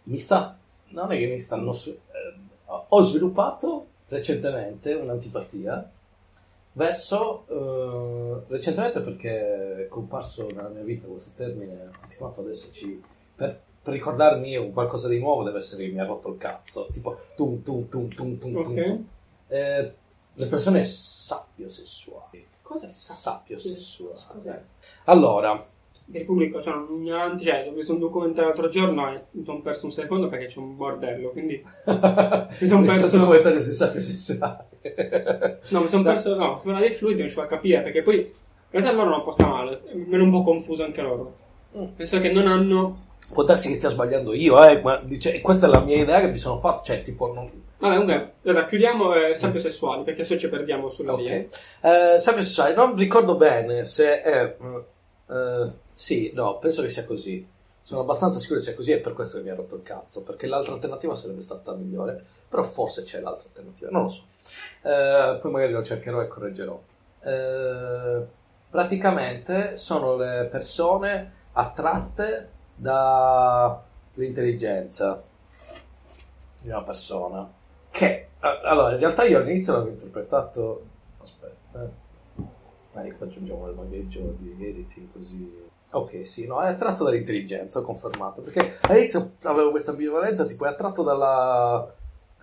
mi 0.04 0.18
sta, 0.18 0.58
non 0.90 1.12
è 1.12 1.18
che 1.18 1.28
mi 1.28 1.40
stanno, 1.40 1.72
su- 1.74 1.90
eh, 1.90 2.36
ho 2.66 3.02
sviluppato 3.02 3.88
recentemente 4.10 4.94
un'antipatia 4.94 5.90
verso, 6.74 7.46
eh, 7.48 8.44
recentemente 8.48 9.00
perché 9.02 9.86
è 9.86 9.88
comparso 9.88 10.48
nella 10.48 10.70
mia 10.70 10.84
vita 10.84 11.08
questo 11.08 11.32
termine, 11.36 11.92
continuato 12.00 12.42
ad 12.42 12.50
esserci, 12.50 13.02
per, 13.36 13.60
per 13.82 13.94
ricordarmi 13.94 14.50
io 14.50 14.70
qualcosa 14.70 15.08
di 15.08 15.20
nuovo 15.20 15.44
deve 15.44 15.60
essere 15.60 15.86
che 15.86 15.92
mi 15.92 16.00
ha 16.00 16.06
rotto 16.06 16.30
il 16.30 16.38
cazzo, 16.38 16.88
tipo 16.92 17.18
tum 17.36 17.62
tum 17.64 17.88
tum 17.90 18.08
tum 18.10 18.38
tum 18.38 18.54
tum, 18.54 18.78
Ok. 18.78 18.84
tum. 18.84 19.08
Eh, 19.48 19.94
le 20.34 20.46
persone 20.48 20.84
sapiosessuali, 22.78 22.78
Cosa 22.78 22.88
è 22.88 22.94
sapiosessuali. 22.94 24.20
Cos'è? 24.28 24.62
Allora, 25.06 25.66
Il 26.14 26.26
pubblico 26.26 26.62
sono 26.62 26.88
un 26.90 27.02
ignorante, 27.02 27.44
cioè 27.44 27.68
ho 27.70 27.74
visto 27.74 27.94
un 27.94 28.00
documentario 28.00 28.50
l'altro 28.50 28.68
giorno 28.68 29.14
e 29.14 29.22
mi 29.32 29.44
sono 29.46 29.62
perso 29.62 29.86
un 29.86 29.92
secondo 29.94 30.28
perché 30.28 30.48
c'è 30.48 30.60
un 30.60 30.76
bordello, 30.76 31.30
quindi 31.30 31.64
mi 31.86 32.68
son 32.68 32.84
perso- 32.84 33.16
un 33.16 33.24
commentario 33.24 33.62
sui 33.62 33.74
sapiosessuali. 33.74 34.64
no, 35.70 35.82
mi 35.82 35.88
sono 35.88 36.04
perso, 36.04 36.36
no, 36.36 36.60
sono 36.62 36.80
dei 36.80 36.90
fluidi, 36.90 37.16
non 37.22 37.22
riuscivo 37.28 37.44
a 37.44 37.48
capire 37.48 37.82
perché 37.82 38.02
poi 38.02 38.16
in 38.18 38.80
realtà 38.80 38.92
loro 38.92 39.10
non 39.10 39.24
posta 39.24 39.46
male, 39.48 39.82
mi 39.94 40.14
hanno 40.14 40.24
un 40.24 40.32
po' 40.32 40.44
confuso 40.44 40.84
anche 40.84 41.02
loro. 41.02 41.36
Mm. 41.78 41.86
Penso 41.96 42.20
che 42.20 42.32
non 42.32 42.48
hanno 42.48 43.10
Può 43.32 43.44
darsi 43.44 43.70
che 43.70 43.76
stia 43.76 43.90
sbagliando 43.90 44.34
io, 44.34 44.62
eh, 44.66 44.82
ma 44.82 44.98
dice- 44.98 45.40
questa 45.40 45.68
è 45.68 45.70
la 45.70 45.80
mia 45.80 45.96
idea 45.96 46.20
che 46.20 46.28
mi 46.28 46.38
sono 46.38 46.60
fatto, 46.60 46.84
cioè 46.84 47.00
tipo 47.00 47.32
non, 47.32 47.50
Vabbè, 47.82 47.96
comunque, 47.98 48.34
guarda, 48.44 48.68
chiudiamo 48.68 49.16
eh, 49.16 49.34
sappio 49.34 49.60
sessuali 49.60 50.04
perché 50.04 50.24
se 50.24 50.38
ci 50.38 50.48
perdiamo 50.50 50.92
sulla 50.92 51.14
Ok. 51.14 51.20
via. 51.22 51.34
Eh, 51.36 51.50
sapiosessuali, 52.20 52.76
non 52.76 52.96
ricordo 52.96 53.36
bene 53.38 53.86
se 53.86 54.22
è... 54.22 54.56
mm, 54.62 54.78
eh, 55.30 55.72
sì, 55.92 56.30
no, 56.36 56.60
penso 56.60 56.84
che 56.84 56.90
sia 56.90 57.06
così. 57.06 57.44
Sono 57.82 58.02
abbastanza 58.02 58.38
sicuro 58.38 58.60
che 58.60 58.66
sia 58.66 58.76
così 58.76 58.92
e 58.92 59.00
per 59.00 59.14
questo 59.14 59.38
che 59.38 59.44
mi 59.44 59.50
ha 59.50 59.56
rotto 59.56 59.74
il 59.76 59.82
cazzo, 59.82 60.22
perché 60.24 60.46
l'altra 60.46 60.74
alternativa 60.74 61.16
sarebbe 61.16 61.42
stata 61.42 61.74
migliore, 61.74 62.24
però 62.48 62.62
forse 62.62 63.02
c'è 63.02 63.20
l'altra 63.20 63.48
alternativa, 63.48 63.90
non 63.90 64.04
lo 64.04 64.10
so. 64.10 64.26
Eh, 64.84 65.40
poi 65.42 65.52
magari 65.52 65.72
lo 65.74 65.82
cercherò 65.84 66.22
e 66.22 66.28
correggerò. 66.28 66.80
Eh, 67.24 68.22
praticamente 68.70 69.76
sono 69.76 70.16
le 70.16 70.48
persone 70.52 71.34
attratte 71.54 72.50
dall'intelligenza 72.76 75.20
di 76.62 76.70
una 76.70 76.84
persona 76.84 77.52
che 77.92 78.30
allora 78.40 78.94
in 78.94 79.00
realtà 79.00 79.24
io 79.24 79.38
all'inizio 79.38 79.74
l'avevo 79.74 79.92
interpretato 79.92 80.86
aspetta 81.22 81.84
eh. 81.84 81.90
magari 82.94 83.16
qua 83.16 83.26
aggiungiamo 83.28 83.68
il 83.68 83.76
magheggio 83.76 84.34
di 84.38 84.56
editing 84.60 85.12
così 85.12 85.70
ok 85.92 86.26
sì 86.26 86.48
no 86.48 86.62
è 86.62 86.68
attratto 86.68 87.04
dall'intelligenza 87.04 87.80
ho 87.80 87.84
confermato 87.84 88.42
perché 88.42 88.78
all'inizio 88.82 89.34
avevo 89.44 89.70
questa 89.72 89.92
ambivalenza 89.92 90.46
tipo 90.46 90.66
è 90.66 90.70
attratto 90.70 91.04
dalla 91.04 91.94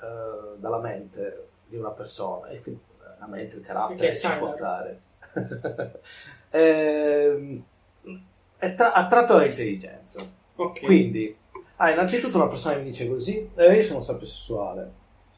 eh, 0.00 0.56
dalla 0.58 0.78
mente 0.80 1.48
di 1.66 1.76
una 1.76 1.90
persona 1.90 2.48
e 2.48 2.60
quindi 2.62 2.80
eh, 3.00 3.18
la 3.18 3.26
mente 3.26 3.56
il 3.56 3.62
carattere 3.62 4.14
ci 4.14 4.28
può 4.38 4.46
stare 4.46 5.00
Ehm, 6.50 7.62
è 8.56 8.74
tra- 8.74 8.92
attratto 8.92 9.34
dall'intelligenza 9.34 10.26
Ok. 10.56 10.80
quindi, 10.80 11.36
ah, 11.76 11.90
innanzitutto 11.90 12.38
una 12.38 12.48
persona 12.48 12.76
mi 12.76 12.84
dice 12.84 13.06
così, 13.08 13.48
eh, 13.54 13.74
io 13.74 13.82
sono 13.82 14.00
sempre 14.00 14.26
sessuale. 14.26 14.90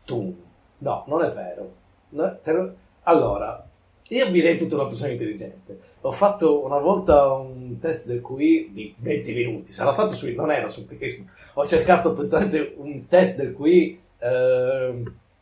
Tu, 0.04 0.36
no, 0.78 1.04
non 1.06 1.22
è 1.22 1.30
vero. 1.30 1.72
No, 2.10 2.36
te 2.42 2.52
lo- 2.52 2.74
Allora, 3.04 3.64
io 4.08 4.30
mi 4.30 4.40
reputo 4.40 4.74
una 4.74 4.86
persona 4.86 5.12
intelligente. 5.12 5.78
Ho 6.02 6.12
fatto 6.12 6.64
una 6.64 6.78
volta 6.78 7.32
un 7.32 7.78
test 7.78 8.06
del 8.06 8.20
QI 8.20 8.70
di 8.72 8.94
20 8.98 9.34
minuti, 9.34 9.72
sarà 9.72 9.92
stato 9.92 10.12
su, 10.14 10.28
non 10.34 10.50
era 10.50 10.66
su 10.68 10.84
Facebook. 10.86 11.30
Ho 11.54 11.66
cercato 11.66 12.10
appositamente 12.10 12.74
un 12.76 13.06
test 13.06 13.36
del 13.36 13.54
QI 13.54 14.00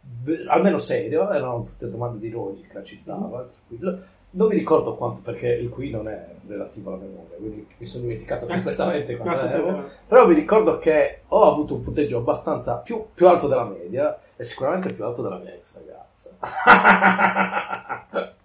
b- 0.00 0.44
almeno 0.48 0.78
serio, 0.78 1.30
erano 1.30 1.62
tutte 1.62 1.88
domande 1.88 2.18
di 2.18 2.30
logica, 2.30 2.82
ci 2.82 2.96
stava, 2.96 3.46
tranquillo. 3.46 3.98
Non 4.30 4.48
mi 4.48 4.54
ricordo 4.56 4.94
quanto 4.94 5.22
perché 5.22 5.48
il 5.54 5.70
QI 5.70 5.90
non 5.90 6.06
è 6.08 6.26
relativo 6.46 6.90
alla 6.92 7.02
memoria, 7.02 7.36
quindi 7.38 7.66
mi 7.78 7.86
sono 7.86 8.02
dimenticato 8.02 8.46
completamente 8.46 9.14
No, 9.14 9.22
quanto 9.22 9.46
ero. 9.46 9.88
Però 10.06 10.26
mi 10.28 10.34
ricordo 10.34 10.76
che 10.78 11.20
ho 11.28 11.50
avuto 11.50 11.74
un 11.76 11.82
punteggio 11.82 12.18
abbastanza 12.18 12.76
più, 12.76 13.06
più 13.14 13.26
alto 13.26 13.48
della 13.48 13.64
media 13.64 14.18
e 14.40 14.44
sicuramente 14.44 14.92
più 14.92 15.04
alto 15.04 15.20
della 15.20 15.38
mia 15.38 15.52
ex 15.52 15.72
ragazza. 15.74 16.36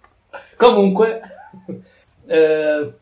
Comunque, 0.56 1.20
eh, 2.26 2.92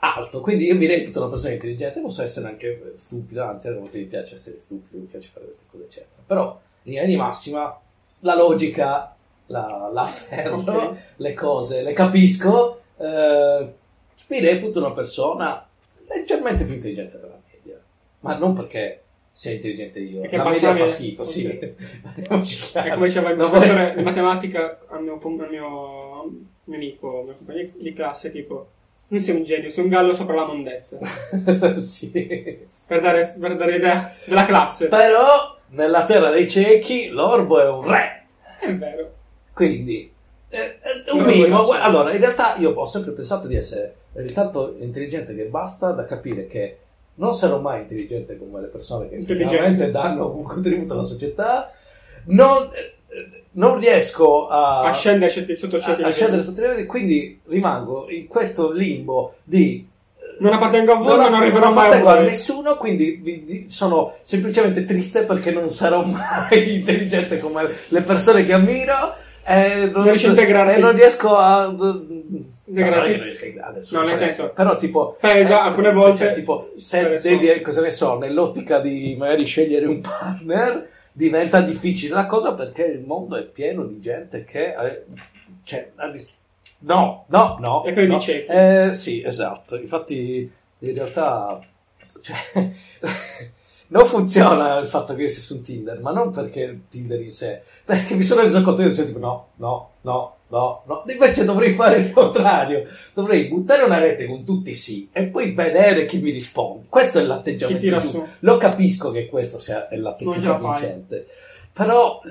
alto, 0.00 0.40
quindi 0.40 0.64
io 0.64 0.74
mi 0.74 0.86
reputo 0.86 1.20
una 1.20 1.28
persona 1.28 1.52
intelligente, 1.52 2.00
posso 2.00 2.20
essere 2.22 2.48
anche 2.48 2.94
stupido, 2.96 3.44
anzi 3.44 3.68
a 3.68 3.74
volte 3.74 3.98
mi 3.98 4.06
piace 4.06 4.34
essere 4.34 4.58
stupido, 4.58 4.98
mi 4.98 5.04
piace 5.04 5.30
fare 5.32 5.44
queste 5.44 5.64
cose, 5.70 5.84
eccetera. 5.84 6.20
Però, 6.26 6.60
in 6.82 6.92
linea 6.92 7.06
di 7.06 7.14
massima, 7.14 7.78
la 8.20 8.34
logica 8.34 9.14
la, 9.46 9.88
la 9.92 10.02
afferro, 10.02 10.56
Ok. 10.56 10.96
le 11.16 11.34
cose 11.34 11.82
le 11.82 11.92
capisco, 11.92 12.80
eh, 12.96 13.72
mi 14.26 14.40
reputo 14.40 14.80
una 14.80 14.92
persona 14.92 15.64
leggermente 16.08 16.64
più 16.64 16.74
intelligente 16.74 17.20
della 17.20 17.38
media, 17.52 17.78
ma 18.20 18.34
non 18.36 18.52
perché 18.54 19.02
sia 19.32 19.52
intelligente 19.52 19.98
io, 19.98 20.20
Perché 20.20 20.36
la 20.36 20.48
media 20.48 20.76
fa 20.76 20.86
schifo, 20.86 21.24
sì. 21.24 21.46
È 21.46 21.74
come 22.28 23.06
diceva 23.06 23.30
il 23.30 23.36
professore 23.36 23.94
di 23.96 24.02
matematica 24.02 24.78
al 24.88 25.02
mio, 25.02 25.18
al 25.22 25.48
mio, 25.50 26.32
mio 26.64 26.76
amico, 26.76 27.18
al 27.18 27.24
mio 27.24 27.34
compagno 27.36 27.68
di 27.76 27.92
classe, 27.94 28.30
tipo, 28.30 28.68
non 29.08 29.20
sei 29.20 29.36
un 29.36 29.44
genio, 29.44 29.70
sei 29.70 29.84
un 29.84 29.90
gallo 29.90 30.14
sopra 30.14 30.34
la 30.34 30.46
mondezza. 30.46 30.98
sì. 31.76 32.10
Per 32.86 33.00
dare, 33.00 33.36
per 33.38 33.56
dare 33.56 33.76
idea 33.76 34.14
della 34.26 34.44
classe. 34.44 34.88
Però 34.88 35.58
nella 35.68 36.04
terra 36.04 36.30
dei 36.30 36.48
ciechi 36.48 37.08
l'orbo 37.08 37.60
è 37.60 37.68
un 37.68 37.90
re. 37.90 38.26
È 38.60 38.72
vero. 38.74 39.12
Quindi, 39.54 40.12
eh, 40.48 40.58
eh, 40.58 41.10
un 41.10 41.24
minimo. 41.24 41.70
Allora, 41.70 42.12
in 42.12 42.20
realtà 42.20 42.56
io 42.58 42.72
ho 42.72 42.84
sempre 42.84 43.12
pensato 43.12 43.46
di 43.46 43.56
essere 43.56 43.96
tanto 44.34 44.76
intelligente 44.78 45.34
che 45.34 45.44
basta 45.44 45.92
da 45.92 46.04
capire 46.04 46.46
che 46.46 46.78
non 47.14 47.34
sarò 47.34 47.58
mai 47.58 47.80
intelligente 47.82 48.38
come 48.38 48.60
le 48.60 48.68
persone 48.68 49.08
che 49.08 49.16
effettivamente 49.16 49.90
danno 49.90 50.34
un 50.34 50.44
contributo 50.44 50.94
alla 50.94 51.02
società. 51.02 51.70
Non, 52.24 52.70
eh, 52.72 53.40
non 53.52 53.78
riesco 53.78 54.48
a, 54.48 54.84
A 54.88 54.92
scendere 54.92 55.30
sotto 55.30 55.76
a, 55.76 55.78
certi 55.78 55.90
a 55.90 55.94
livelli. 55.96 56.12
scendere 56.12 56.42
sotto 56.42 56.60
livelli, 56.62 56.86
quindi 56.86 57.40
rimango 57.46 58.06
in 58.08 58.26
questo 58.28 58.70
limbo 58.70 59.34
di 59.44 59.86
Non 60.40 60.52
appartengo 60.54 60.92
a 60.92 60.96
voi, 60.96 61.16
ma 61.18 61.28
non 61.28 61.34
arriverò 61.40 61.70
mai 61.70 61.76
a 61.76 61.86
appartengo 61.86 62.08
a 62.08 62.14
voi. 62.16 62.24
nessuno, 62.24 62.76
quindi 62.76 63.66
sono 63.68 64.14
semplicemente 64.22 64.84
triste 64.84 65.24
perché 65.24 65.50
non 65.50 65.70
sarò 65.70 66.02
mai 66.06 66.74
intelligente 66.76 67.38
come 67.38 67.68
le 67.88 68.00
persone 68.02 68.44
che 68.46 68.52
ammiro. 68.52 69.14
E 69.44 69.90
non, 69.92 70.04
Non 70.04 70.08
a 70.08 70.72
e 70.72 70.78
non 70.78 70.94
riesco 70.94 71.36
a. 71.36 71.74
Integrarti. 72.78 73.54
No, 73.56 73.64
adesso 73.66 73.94
No, 73.96 74.02
nel 74.04 74.12
però- 74.14 74.24
senso, 74.24 74.50
Però, 74.50 74.76
tipo. 74.76 75.16
pesa, 75.20 75.62
alcune 75.62 75.88
cioè, 75.88 75.94
volte- 75.96 76.32
tipo, 76.32 76.72
se 76.78 77.18
devi, 77.20 77.60
cosa 77.60 77.80
ne 77.82 77.90
so, 77.90 78.18
nell'ottica 78.18 78.80
di 78.80 79.14
magari 79.18 79.44
scegliere 79.44 79.86
un 79.86 80.00
partner, 80.00 80.88
diventa 81.12 81.60
difficile 81.60 82.14
la 82.14 82.26
cosa 82.26 82.54
perché 82.54 82.84
il 82.84 83.00
mondo 83.00 83.36
è 83.36 83.42
pieno 83.42 83.84
di 83.84 84.00
gente 84.00 84.44
che. 84.44 84.74
eh, 84.74 85.04
cioè, 85.64 85.90
no, 86.80 87.24
no, 87.28 87.56
no. 87.60 87.84
E 87.84 87.92
poi 87.92 88.06
no. 88.06 88.16
di 88.16 88.20
ciechi. 88.22 88.50
Eh, 88.50 88.90
sì, 88.94 89.22
esatto. 89.22 89.76
Infatti, 89.76 90.50
in 90.78 90.94
realtà, 90.94 91.60
cioè, 92.22 92.36
non 93.92 94.06
funziona 94.06 94.78
il 94.78 94.86
fatto 94.86 95.14
che 95.14 95.24
io 95.24 95.28
sia 95.28 95.42
su 95.42 95.60
Tinder, 95.60 96.00
ma 96.00 96.12
non 96.12 96.30
perché 96.30 96.84
Tinder 96.88 97.20
in 97.20 97.30
sé, 97.30 97.60
perché 97.84 98.14
mi 98.14 98.22
sono 98.22 98.40
reso 98.40 98.62
conto 98.62 98.80
io 98.80 98.90
sono 98.90 99.06
tipo 99.06 99.18
no, 99.18 99.48
no, 99.56 99.90
no, 100.00 100.36
no, 100.48 100.82
no. 100.86 101.02
Invece 101.06 101.44
dovrei 101.44 101.74
fare 101.74 101.98
il 101.98 102.10
contrario. 102.10 102.84
Dovrei 103.12 103.44
buttare 103.48 103.82
una 103.82 103.98
rete 103.98 104.26
con 104.26 104.44
tutti 104.44 104.74
sì 104.74 105.10
e 105.12 105.24
poi 105.24 105.52
vedere 105.52 106.06
chi 106.06 106.20
mi 106.20 106.30
risponde. 106.30 106.86
Questo 106.88 107.18
è 107.18 107.22
l'atteggiamento 107.22 107.86
giusto. 107.86 108.10
su. 108.10 108.26
Lo 108.40 108.56
capisco 108.56 109.10
che 109.10 109.28
questo 109.28 109.58
sia 109.58 109.88
è 109.88 109.96
la 109.96 110.16
Non 110.20 110.34
ce 110.34 110.40
tecnica 110.40 110.48
la 110.52 110.58
fai. 110.58 110.80
vincente. 110.80 111.26
Però, 111.72 112.22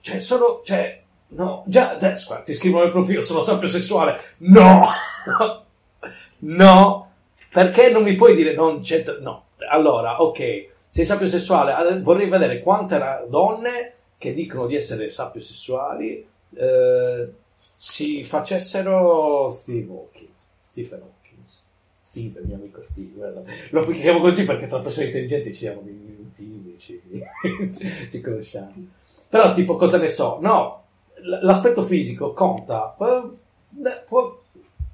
cioè, 0.00 0.18
sono, 0.20 0.60
cioè, 0.64 1.02
no, 1.28 1.64
già 1.66 1.90
adesso 1.90 2.26
guarda, 2.26 2.44
ti 2.44 2.54
scrivono 2.54 2.84
nel 2.84 2.92
profilo, 2.92 3.20
sono 3.20 3.40
sempre 3.40 3.66
sessuale. 3.66 4.20
No! 4.38 4.82
no! 6.38 7.10
Perché 7.50 7.90
non 7.90 8.04
mi 8.04 8.14
puoi 8.14 8.36
dire 8.36 8.54
non 8.54 8.82
c'entra, 8.82 9.16
no. 9.20 9.46
Allora, 9.68 10.22
ok, 10.22 10.66
sei 10.98 11.04
sapiosessuale, 11.04 11.72
ade- 11.72 12.00
vorrei 12.00 12.28
vedere 12.28 12.60
quante 12.60 12.98
donne 13.28 13.92
che 14.18 14.32
dicono 14.32 14.66
di 14.66 14.74
essere 14.74 15.08
sapiosessuali 15.08 16.26
eh, 16.56 17.32
si 17.76 18.24
facessero 18.24 19.48
Steve 19.52 19.92
Hawkins. 19.92 20.46
Stephen 20.58 21.02
Hawkins. 21.02 21.66
Steve, 22.00 22.40
mio 22.40 22.56
amico 22.56 22.82
Steve. 22.82 23.44
Lo 23.70 23.82
chiamiamo 23.84 24.18
così 24.18 24.44
perché 24.44 24.66
tra 24.66 24.80
persone 24.80 25.06
intelligenti 25.06 25.54
ci 25.54 25.60
siamo 25.60 25.82
diminutivi, 25.82 26.76
ci, 26.76 27.00
ci 28.10 28.20
conosciamo. 28.20 28.68
Però, 29.28 29.52
tipo, 29.52 29.76
cosa 29.76 29.98
ne 29.98 30.08
so? 30.08 30.38
No, 30.40 30.82
l'aspetto 31.42 31.84
fisico 31.84 32.32
conta. 32.32 32.96
Può, 32.96 34.42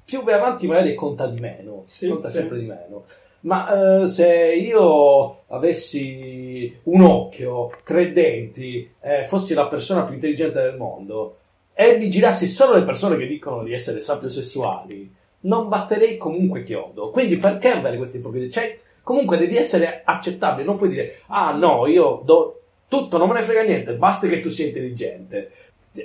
più 0.05 0.21
vai 0.21 0.35
avanti 0.35 0.67
magari 0.67 0.93
conta 0.93 1.25
di 1.25 1.39
meno, 1.39 1.85
sì, 1.87 2.07
conta 2.07 2.29
sì. 2.29 2.37
sempre 2.37 2.59
di 2.59 2.65
meno. 2.65 3.05
Ma 3.45 4.01
eh, 4.01 4.07
se 4.07 4.53
io 4.53 5.43
avessi 5.47 6.79
un 6.83 7.01
occhio, 7.01 7.71
tre 7.83 8.11
denti, 8.11 8.91
eh, 9.01 9.25
fossi 9.25 9.53
la 9.53 9.67
persona 9.67 10.03
più 10.03 10.15
intelligente 10.15 10.61
del 10.61 10.75
mondo 10.75 11.37
e 11.73 11.97
mi 11.97 12.09
girassi 12.09 12.47
solo 12.47 12.75
le 12.75 12.83
persone 12.83 13.17
che 13.17 13.27
dicono 13.27 13.63
di 13.63 13.71
essere 13.71 14.01
sapiosessuali, 14.01 15.13
non 15.41 15.67
batterei 15.67 16.17
comunque 16.17 16.63
chiodo. 16.63 17.11
Quindi 17.11 17.37
perché 17.37 17.69
avere 17.69 17.97
questa 17.97 18.17
ipocrisia? 18.17 18.49
Cioè, 18.49 18.79
comunque 19.03 19.37
devi 19.37 19.57
essere 19.57 20.01
accettabile, 20.03 20.65
non 20.65 20.77
puoi 20.77 20.89
dire, 20.89 21.19
ah 21.27 21.55
no, 21.55 21.85
io 21.85 22.21
do 22.25 22.61
tutto, 22.87 23.19
non 23.19 23.27
me 23.27 23.35
ne 23.35 23.45
frega 23.45 23.61
niente, 23.61 23.93
basta 23.93 24.27
che 24.27 24.39
tu 24.39 24.49
sia 24.49 24.65
intelligente. 24.65 25.51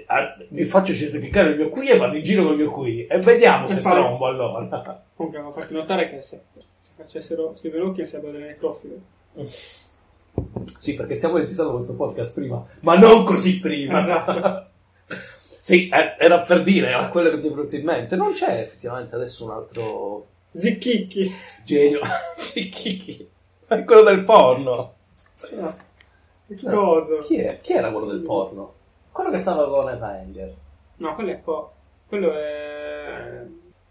Ah, 0.06 0.36
mi 0.50 0.64
faccio 0.64 0.92
certificare 0.92 1.50
il 1.50 1.56
mio 1.56 1.68
qui 1.70 1.88
e 1.88 1.96
vado 1.96 2.16
in 2.16 2.22
giro 2.22 2.42
con 2.44 2.52
il 2.52 2.58
mio 2.58 2.70
qui 2.70 3.06
e 3.06 3.18
vediamo 3.18 3.66
se 3.66 3.80
fare... 3.80 3.98
trombo 3.98 4.26
allora. 4.26 5.04
Comunque, 5.16 5.40
devo 5.40 5.52
farti 5.52 5.72
notare 5.74 6.08
che 6.10 6.22
se, 6.22 6.42
se 7.00 7.20
facessero 7.20 7.54
sui 7.54 7.70
velocchi 7.70 8.04
sarebbero 8.04 8.32
delle 8.32 8.46
necrofile. 8.46 9.00
Sì, 10.76 10.94
perché 10.94 11.14
stiamo 11.14 11.38
registrando 11.38 11.74
questo 11.74 11.94
podcast 11.94 12.34
prima, 12.34 12.64
ma 12.80 12.98
non 12.98 13.24
così 13.24 13.58
prima. 13.58 14.00
Esatto. 14.00 14.66
sì, 15.60 15.88
eh, 15.88 16.16
era 16.18 16.40
per 16.40 16.62
dire, 16.62 16.88
era 16.88 17.08
quello 17.08 17.30
che 17.30 17.36
mi 17.36 17.46
è 17.46 17.50
venuto 17.50 17.76
in 17.76 17.84
mente. 17.84 18.16
Non 18.16 18.32
c'è 18.32 18.60
effettivamente 18.60 19.14
adesso 19.14 19.44
un 19.44 19.50
altro... 19.50 20.26
Zicchicchi. 20.52 21.32
Genio. 21.64 22.00
Zicchicchi. 22.36 23.28
È 23.66 23.84
quello 23.84 24.02
del 24.02 24.24
porno. 24.24 24.94
Ah, 25.60 25.74
cosa? 26.68 27.18
Chi, 27.18 27.36
è? 27.36 27.60
Chi 27.60 27.72
era 27.72 27.90
quello 27.92 28.06
del 28.06 28.20
porno? 28.20 28.74
Quello 29.12 29.30
che 29.30 29.38
stava 29.38 29.68
con 29.68 29.88
Avenger. 29.88 30.54
No, 30.96 31.14
quello 31.14 31.30
è 31.30 31.40
qua. 31.40 31.70
Quello 32.06 32.32
è... 32.34 33.46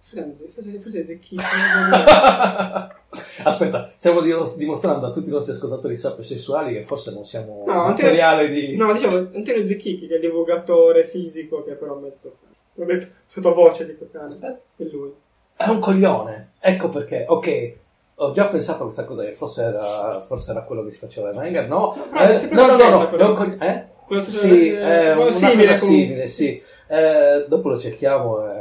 Forse, 0.10 0.80
forse 0.80 1.02
è 1.02 1.06
Zecchino. 1.06 1.42
Aspetta, 3.44 3.92
stiamo 3.96 4.22
dimostrando 4.22 5.06
a 5.06 5.12
tutti 5.12 5.28
i 5.28 5.32
nostri 5.32 5.54
ascoltatori 5.54 5.96
sessuali 5.98 6.74
che 6.74 6.84
forse 6.84 7.12
non 7.12 7.24
siamo 7.26 7.64
no, 7.68 7.84
materiale 7.84 8.46
Antonio, 8.46 8.68
di... 8.68 8.76
No, 8.76 8.94
diciamo 8.94 9.18
Antonio 9.18 9.66
Zecchichi, 9.66 10.08
che 10.08 10.14
è 10.14 10.16
il 10.16 10.22
divulgatore 10.22 11.06
fisico, 11.06 11.64
che 11.64 11.74
però 11.74 12.00
mezzo... 12.00 12.38
L'ho 12.74 12.86
detto 12.86 13.08
sottovoce, 13.26 13.86
dico 13.86 14.08
cane. 14.12 14.62
È 14.76 14.84
lui. 14.84 15.14
È 15.56 15.68
un 15.68 15.80
coglione. 15.80 16.54
Ecco 16.60 16.90
perché, 16.90 17.26
ok, 17.28 17.74
ho 18.16 18.32
già 18.32 18.48
pensato 18.48 18.82
a 18.82 18.86
questa 18.86 19.06
cosa 19.06 19.24
che 19.24 19.34
forse 19.34 19.64
era, 19.64 20.24
forse 20.26 20.52
era 20.52 20.64
quello 20.64 20.84
che 20.84 20.92
si 20.92 21.00
faceva 21.00 21.32
in 21.32 21.38
Wenger, 21.38 21.68
no? 21.68 21.96
No, 22.12 22.20
eh, 22.20 22.48
no, 22.52 22.66
no, 22.66 22.78
no, 22.78 22.90
no, 22.90 23.18
è 23.18 23.24
un 23.24 23.36
coglione. 23.36 23.58
Eh? 23.60 23.98
Sì, 24.28 24.72
è 24.72 25.14
una 25.16 25.32
simile, 25.32 25.68
cosa 25.68 25.76
simile, 25.76 26.28
sì. 26.28 26.62
Eh, 26.88 27.46
dopo 27.48 27.70
lo 27.70 27.78
cerchiamo 27.78 28.44
e 28.52 28.59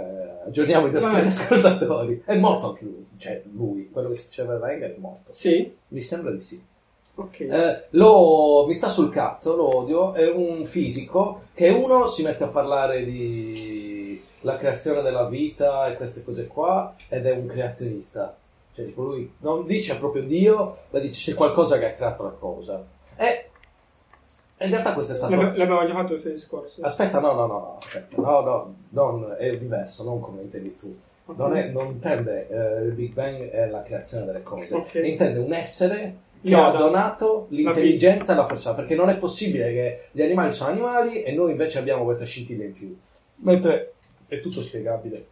aggiorniamo 0.48 0.86
i 0.88 0.90
nostri 0.90 1.26
ascoltatori. 1.26 2.22
È 2.24 2.36
morto 2.36 2.70
anche 2.70 2.84
lui, 2.84 3.06
cioè 3.18 3.42
lui, 3.52 3.88
quello 3.90 4.08
che 4.08 4.14
si 4.14 4.24
faceva 4.24 4.54
in 4.54 4.60
Wenger 4.60 4.94
è 4.94 4.98
morto. 4.98 5.32
Sì? 5.32 5.72
Mi 5.88 6.00
sembra 6.00 6.30
di 6.30 6.38
sì. 6.38 6.62
Okay. 7.14 7.48
Eh, 7.48 7.84
lo, 7.90 8.64
mi 8.66 8.74
sta 8.74 8.88
sul 8.88 9.10
cazzo, 9.10 9.56
lo 9.56 9.76
odio, 9.76 10.14
è 10.14 10.30
un 10.30 10.64
fisico 10.66 11.42
che 11.52 11.68
uno 11.68 12.06
si 12.06 12.22
mette 12.22 12.44
a 12.44 12.48
parlare 12.48 13.04
di 13.04 14.22
la 14.42 14.56
creazione 14.56 15.02
della 15.02 15.26
vita 15.26 15.88
e 15.88 15.96
queste 15.96 16.22
cose 16.22 16.46
qua 16.46 16.94
ed 17.08 17.26
è 17.26 17.32
un 17.32 17.46
creazionista. 17.46 18.36
Cioè, 18.72 18.86
tipo 18.86 19.02
lui 19.02 19.32
non 19.38 19.64
dice 19.64 19.96
proprio 19.96 20.22
Dio, 20.22 20.78
ma 20.90 21.00
dice 21.00 21.32
c'è 21.32 21.36
qualcosa 21.36 21.78
che 21.78 21.86
ha 21.86 21.92
creato 21.92 22.22
la 22.22 22.30
cosa. 22.30 22.84
E 23.16 23.50
in 24.60 24.70
realtà 24.70 24.92
questo 24.92 25.12
è 25.12 25.16
stato... 25.16 25.34
L'abbiamo 25.34 25.86
già 25.86 25.92
fatto 25.92 26.14
il 26.14 26.20
discorso. 26.20 26.82
Aspetta, 26.82 27.20
no, 27.20 27.32
no, 27.32 27.46
no, 27.46 27.76
aspetta. 27.78 28.20
No, 28.20 28.40
no, 28.40 28.74
non, 28.90 29.36
è 29.38 29.56
diverso, 29.56 30.02
non 30.02 30.20
come 30.20 30.42
intendi 30.42 30.74
tu. 30.74 30.96
Okay. 31.26 31.36
Non, 31.36 31.56
è, 31.56 31.68
non, 31.68 31.86
intende 31.86 32.48
eh, 32.48 32.82
il 32.84 32.92
Big 32.92 33.12
Bang 33.12 33.50
è 33.50 33.68
la 33.68 33.82
creazione 33.82 34.24
delle 34.24 34.42
cose. 34.42 34.74
Okay. 34.74 35.08
Intende 35.08 35.38
un 35.38 35.52
essere 35.52 36.16
che 36.42 36.50
no, 36.50 36.66
ha 36.66 36.76
donato 36.76 37.46
l'intelligenza 37.50 38.32
alla 38.32 38.46
persona. 38.46 38.74
Perché 38.74 38.96
non 38.96 39.10
è 39.10 39.16
possibile 39.16 39.72
che 39.72 40.08
gli 40.10 40.22
animali 40.22 40.50
sono 40.50 40.70
animali 40.70 41.22
e 41.22 41.32
noi 41.32 41.52
invece 41.52 41.78
abbiamo 41.78 42.02
questa 42.02 42.24
scintilla 42.24 42.64
in 42.64 42.72
più. 42.72 42.98
Mentre 43.36 43.92
è 44.26 44.40
tutto 44.40 44.60
spiegabile 44.60 45.26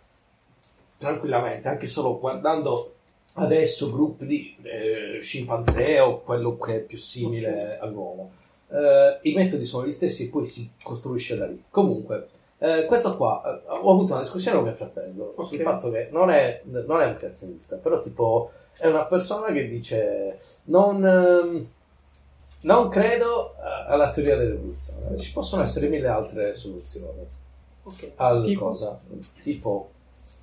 tranquillamente, 0.98 1.66
anche 1.66 1.88
solo 1.88 2.18
guardando 2.20 2.92
adesso 3.34 3.90
gruppi 3.90 4.26
di 4.26 4.56
eh, 4.62 5.20
scimpanzé 5.20 5.98
o 5.98 6.20
quello 6.20 6.56
che 6.56 6.76
è 6.76 6.80
più 6.80 6.96
simile 6.96 7.48
okay. 7.48 7.78
all'uomo 7.80 8.30
eh, 8.70 9.18
i 9.22 9.34
metodi 9.34 9.64
sono 9.64 9.86
gli 9.86 9.92
stessi 9.92 10.26
e 10.26 10.30
poi 10.30 10.46
si 10.46 10.70
costruisce 10.82 11.36
da 11.36 11.46
lì. 11.46 11.62
Comunque, 11.70 12.28
eh, 12.58 12.84
questo 12.86 13.16
qua, 13.16 13.42
eh, 13.44 13.68
ho 13.68 13.90
avuto 13.90 14.12
una 14.12 14.22
discussione 14.22 14.56
con 14.56 14.66
mio 14.66 14.76
fratello 14.76 15.32
okay. 15.36 15.46
sul 15.46 15.60
fatto 15.60 15.90
che 15.90 16.08
non 16.10 16.30
è, 16.30 16.62
non 16.64 17.00
è 17.00 17.06
un 17.06 17.16
creazionista, 17.16 17.76
però 17.76 17.98
tipo 17.98 18.50
è 18.78 18.86
una 18.86 19.04
persona 19.06 19.52
che 19.52 19.68
dice 19.68 20.38
non, 20.64 21.04
ehm, 21.04 21.68
non 22.60 22.88
credo 22.88 23.54
alla 23.86 24.10
teoria 24.10 24.36
dell'evoluzione, 24.36 25.16
ci 25.18 25.32
possono 25.32 25.62
essere 25.62 25.88
mille 25.88 26.08
altre 26.08 26.52
soluzioni. 26.54 27.26
Okay. 27.82 28.12
Al 28.16 28.42
tipo? 28.44 28.66
cosa? 28.66 28.98
Tipo 29.40 29.90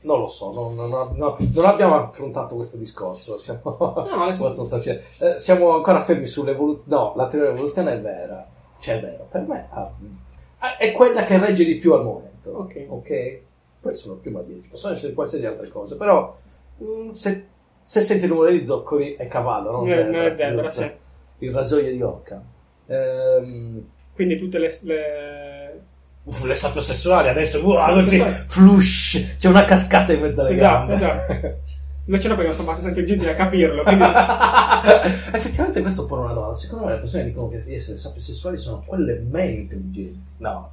non 0.03 0.19
lo 0.19 0.27
so, 0.27 0.51
non, 0.51 0.75
non, 0.75 0.89
non, 0.89 1.35
non, 1.53 1.65
abbiamo 1.65 1.95
affrontato 1.95 2.55
questo 2.55 2.77
discorso. 2.77 3.37
Siamo, 3.37 3.77
no, 3.79 4.27
eh, 4.29 5.39
siamo 5.39 5.75
ancora 5.75 6.01
fermi 6.01 6.27
sull'evoluzione. 6.27 6.87
No, 6.87 7.13
la 7.15 7.27
teoria 7.27 7.49
dell'evoluzione 7.49 7.93
è 7.93 8.01
vera. 8.01 8.47
Cioè, 8.79 8.97
è 8.97 9.01
vero. 9.01 9.27
Per 9.29 9.41
me 9.41 9.67
ah, 9.71 10.77
è 10.77 10.91
quella 10.91 11.23
che 11.23 11.37
regge 11.37 11.63
di 11.63 11.77
più 11.77 11.93
al 11.93 12.03
momento. 12.03 12.51
Ok. 12.51 12.85
okay? 12.87 13.41
Poi 13.79 13.95
sono 13.95 14.15
più 14.15 14.35
a 14.37 14.41
dire, 14.43 14.61
possono 14.69 14.93
essere 14.93 15.13
qualsiasi 15.13 15.45
altre 15.45 15.69
cose. 15.69 15.95
Però, 15.95 16.37
mh, 16.77 16.85
mm, 16.85 17.09
se, 17.11 17.45
se, 17.85 18.01
senti 18.01 18.25
il 18.25 18.31
numero 18.31 18.51
di 18.51 18.65
zoccoli, 18.65 19.15
è 19.15 19.27
cavallo, 19.27 19.71
non, 19.71 19.87
non 19.87 20.15
è 20.15 20.35
zebra. 20.35 20.71
Il, 20.71 20.97
il 21.39 21.51
rasoio 21.53 21.91
di 21.91 22.01
occa. 22.01 22.41
Ehm, 22.87 23.89
Quindi 24.13 24.37
tutte 24.37 24.57
le, 24.57 24.77
le 24.81 25.81
Uff, 26.25 26.43
le 26.43 26.55
sapiosessuali 26.55 27.27
adesso 27.27 27.59
wow, 27.59 27.93
così 27.95 28.19
flush 28.19 29.35
c'è 29.37 29.49
una 29.49 29.65
cascata 29.65 30.13
in 30.13 30.21
mezzo 30.21 30.41
alle 30.41 30.53
esatto, 30.53 30.87
gambe. 30.87 30.93
esatto. 30.93 31.61
invece 32.05 32.27
no 32.29 32.35
perché 32.35 32.49
non 32.49 32.53
sono 32.53 32.69
abbastanza 32.69 32.89
intelligenti 32.89 33.27
a 33.27 33.35
capirlo 33.35 33.83
quindi... 33.83 34.03
effettivamente 35.35 35.81
questo 35.81 36.05
pone 36.05 36.23
una 36.23 36.33
domanda 36.33 36.55
secondo 36.55 36.85
me 36.85 36.93
le 36.93 36.99
persone 36.99 37.25
dicono 37.25 37.49
che 37.49 37.57
di 37.57 37.75
essere 37.75 37.97
sapiosessuali 37.97 38.57
sono 38.57 38.83
quelle 38.85 39.21
meno 39.29 39.59
intelligenti. 39.59 40.21
No. 40.37 40.71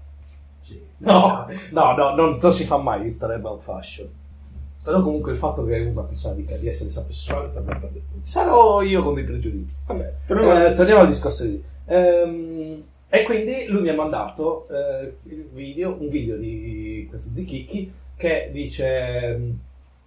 Sì. 0.61 0.81
no. 0.99 1.47
No 1.71 1.97
no 1.97 2.15
non, 2.15 2.39
non 2.41 2.53
si 2.53 2.65
fa 2.65 2.77
mai 2.77 3.03
di 3.03 3.11
stare 3.11 3.35
about 3.35 3.63
fashion 3.63 4.09
però 4.83 5.03
comunque 5.03 5.33
il 5.33 5.39
fatto 5.39 5.65
che 5.65 5.79
una 5.79 6.03
persona 6.03 6.35
dica 6.35 6.57
di 6.57 6.69
essere 6.69 6.91
sapiosessuale 6.91 7.49
per 7.49 7.63
me 7.63 7.77
per 7.79 7.91
sarò 8.23 8.83
io 8.83 9.03
con 9.03 9.15
dei 9.15 9.25
pregiudizi. 9.25 9.85
Vabbè, 9.87 10.13
eh, 10.27 10.73
torniamo 10.73 11.01
al 11.01 11.07
discorso 11.07 11.45
di 11.45 11.63
ehm, 11.87 12.83
e 13.13 13.25
quindi 13.25 13.67
lui 13.67 13.83
mi 13.83 13.89
ha 13.89 13.95
mandato 13.95 14.69
eh, 14.69 15.17
video, 15.51 15.97
un 15.99 16.09
video 16.09 16.37
di 16.37 17.07
questo 17.11 17.31
Zichicchi 17.33 17.93
che 18.17 18.51
dice: 18.53 19.57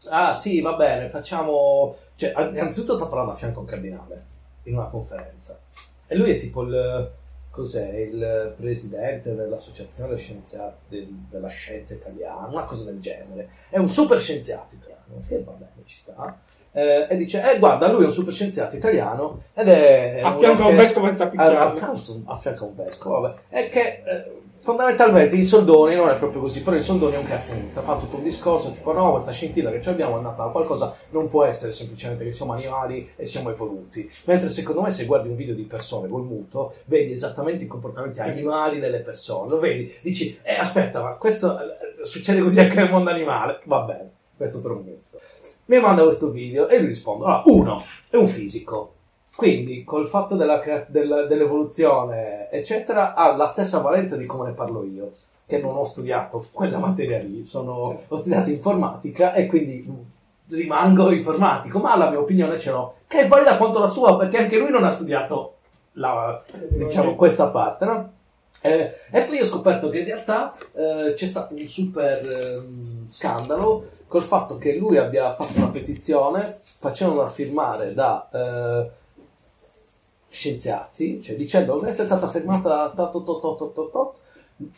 Ah, 0.08 0.34
sì, 0.34 0.62
va 0.62 0.74
bene, 0.74 1.10
facciamo. 1.10 1.98
Cioè, 2.16 2.34
innanzitutto 2.38 2.96
sta 2.96 3.08
parlando 3.08 3.34
a 3.34 3.36
fianco 3.36 3.60
a 3.60 3.62
un 3.64 3.68
cardinale 3.68 4.26
in 4.64 4.76
una 4.76 4.88
conferenza. 4.88 5.60
E 6.08 6.16
lui 6.16 6.32
è 6.32 6.38
tipo 6.38 6.64
il. 6.64 7.12
Cos'è? 7.50 7.94
Il 7.94 8.54
presidente 8.56 9.36
dell'associazione 9.36 10.18
scienziati 10.18 11.26
della 11.30 11.50
scienza 11.50 11.94
italiana, 11.94 12.48
una 12.48 12.64
cosa 12.64 12.86
del 12.86 13.02
genere. 13.02 13.50
È 13.70 13.78
un 13.78 13.90
super 13.90 14.20
scienziato 14.22 14.76
italiano, 14.76 15.22
che 15.28 15.44
va 15.44 15.52
bene, 15.52 15.84
ci 15.86 15.98
sta 15.98 16.40
eh, 16.74 17.08
e 17.10 17.18
dice, 17.18 17.42
eh 17.50 17.60
guarda, 17.60 17.88
lui 17.88 18.04
è 18.04 18.08
un 18.08 18.12
super 18.12 18.34
scienziato 18.34 18.76
italiano 18.76 19.44
ed 19.54 19.68
è... 19.68 20.22
A 20.24 20.36
fianco 20.36 20.64
a 20.64 20.68
un 20.68 20.76
vescovo 20.76 21.08
senza 21.08 21.28
picchiare. 21.28 21.56
A 21.56 21.72
fianco 22.36 22.66
a 22.66 22.68
un 22.68 22.76
vescovo, 22.76 23.20
vabbè. 23.22 23.36
E 23.50 23.70
che 23.70 24.02
eh, 24.06 24.42
fondamentalmente 24.64 25.36
in 25.36 25.46
soldoni 25.46 25.94
non 25.94 26.10
è 26.10 26.16
proprio 26.16 26.42
così, 26.42 26.62
però 26.62 26.76
in 26.76 26.82
soldoni 26.82 27.16
è 27.16 27.18
un 27.18 27.28
cazzonista, 27.28 27.82
fa 27.82 27.98
tutto 27.98 28.16
un 28.16 28.24
discorso 28.24 28.72
tipo 28.72 28.92
no, 28.94 29.12
questa 29.12 29.32
scintilla 29.32 29.70
che 29.70 29.88
abbiamo 29.90 30.18
è 30.18 30.22
nata 30.22 30.46
da 30.46 30.50
qualcosa, 30.50 30.96
non 31.12 31.28
può 31.28 31.44
essere 31.44 31.74
semplicemente 31.74 32.24
che 32.24 32.32
siamo 32.32 32.54
animali 32.54 33.12
e 33.18 33.26
siamo 33.26 33.52
evoluti. 33.52 34.10
Mentre 34.24 34.50
secondo 34.50 34.82
me 34.82 34.90
se 34.90 35.06
guardi 35.06 35.28
un 35.28 35.36
video 35.36 35.54
di 35.54 35.64
persone 35.64 36.08
col 36.08 36.24
muto, 36.24 36.76
vedi 36.86 37.12
esattamente 37.12 37.66
i 37.66 37.68
comportamenti 37.68 38.22
animali 38.22 38.80
delle 38.80 39.00
persone, 39.00 39.50
lo 39.50 39.60
vedi, 39.60 39.94
dici, 40.02 40.40
eh 40.44 40.56
aspetta, 40.56 41.02
ma 41.02 41.12
questo 41.16 41.60
eh, 41.60 42.06
succede 42.06 42.42
così 42.42 42.62
anche 42.62 42.76
nel 42.76 42.90
mondo 42.90 43.10
animale, 43.10 43.60
va 43.66 43.82
bene, 43.82 44.12
questo 44.38 44.62
per 44.62 44.72
un 44.72 44.86
vescovo 44.86 45.22
mi 45.66 45.80
manda 45.80 46.04
questo 46.04 46.30
video 46.30 46.68
e 46.68 46.82
gli 46.82 46.88
rispondo, 46.88 47.26
allora, 47.26 47.44
uno, 47.46 47.84
è 48.10 48.16
un 48.16 48.28
fisico, 48.28 48.94
quindi 49.36 49.84
col 49.84 50.08
fatto 50.08 50.36
della, 50.36 50.62
della, 50.88 51.26
dell'evoluzione, 51.26 52.50
eccetera, 52.52 53.14
ha 53.14 53.36
la 53.36 53.48
stessa 53.48 53.80
valenza 53.80 54.18
di 54.18 54.26
come 54.26 54.50
ne 54.50 54.56
parlo 54.56 54.84
io, 54.84 55.12
che 55.46 55.60
non 55.60 55.76
ho 55.76 55.86
studiato 55.86 56.48
quella 56.52 56.78
materia 56.78 57.20
lì, 57.20 57.44
sono, 57.44 58.02
ho 58.08 58.18
studiato 58.18 58.50
informatica 58.50 59.34
e 59.34 59.48
quindi 59.48 59.86
rimango 60.50 61.12
informatico, 61.12 61.80
ma 61.80 61.98
la 61.98 62.10
mia 62.10 62.20
opinione 62.20 62.60
ce 62.60 62.72
l'ho, 62.72 62.96
che 63.08 63.22
è 63.22 63.28
valida 63.28 63.58
quanto 63.58 63.80
la 63.80 63.88
sua, 63.88 64.18
perché 64.18 64.38
anche 64.38 64.58
lui 64.58 64.70
non 64.70 64.84
ha 64.84 64.92
studiato 64.92 65.56
la, 65.94 66.42
diciamo, 66.70 67.16
questa 67.16 67.48
parte, 67.48 67.86
no? 67.86 68.12
Eh, 68.66 68.94
e 69.12 69.24
poi 69.24 69.42
ho 69.42 69.46
scoperto 69.46 69.90
che 69.90 70.00
in 70.00 70.06
realtà 70.06 70.54
eh, 70.74 71.14
c'è 71.16 71.28
stato 71.28 71.54
un 71.54 71.68
super 71.68 72.26
ehm, 72.26 73.10
scandalo 73.10 73.90
col 74.14 74.22
fatto 74.22 74.60
che 74.60 74.76
lui 74.76 74.98
abbia 74.98 75.34
fatto 75.34 75.58
una 75.58 75.70
petizione 75.70 76.60
facendola 76.78 77.30
firmare 77.30 77.96
da 77.96 78.30
eh, 78.32 78.90
scienziati, 80.30 81.20
cioè 81.20 81.36
dicendo 81.36 81.80
questa 81.80 82.04
è 82.04 82.06
stata 82.06 82.28
firmata 82.28 82.90
tot, 82.90 83.12
tot, 83.24 83.74
tot, 83.74 84.14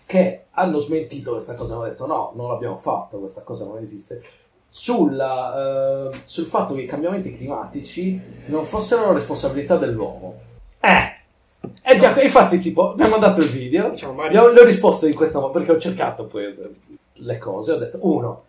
che 0.05 0.45
hanno 0.51 0.79
smentito 0.79 1.33
questa 1.33 1.55
cosa, 1.55 1.73
hanno 1.73 1.83
detto 1.83 2.05
no, 2.05 2.31
non 2.35 2.47
l'abbiamo 2.47 2.77
fatto, 2.77 3.17
questa 3.17 3.41
cosa 3.41 3.65
non 3.65 3.79
esiste. 3.79 4.23
Sulla, 4.69 6.11
eh, 6.13 6.21
sul 6.23 6.45
fatto 6.45 6.73
che 6.73 6.83
i 6.83 6.87
cambiamenti 6.87 7.35
climatici 7.35 8.17
non 8.45 8.63
fossero 8.63 9.07
la 9.07 9.13
responsabilità 9.15 9.75
dell'uomo. 9.75 10.39
Eh! 10.79 11.13
Eh 11.83 11.97
già, 11.97 12.21
infatti, 12.21 12.59
tipo, 12.59 12.93
mi 12.95 13.03
ha 13.03 13.09
mandato 13.09 13.41
il 13.41 13.49
video, 13.49 13.89
Diciamo, 13.89 14.13
Mario, 14.13 14.43
ho, 14.43 14.47
le 14.47 14.61
ho 14.61 14.65
risposto 14.65 15.07
in 15.07 15.13
questa 15.13 15.41
modo 15.41 15.51
perché 15.51 15.73
ho 15.73 15.77
cercato 15.77 16.25
poi 16.25 16.55
le 17.11 17.37
cose. 17.37 17.71
Ho 17.73 17.77
detto, 17.77 17.99
uno, 18.01 18.44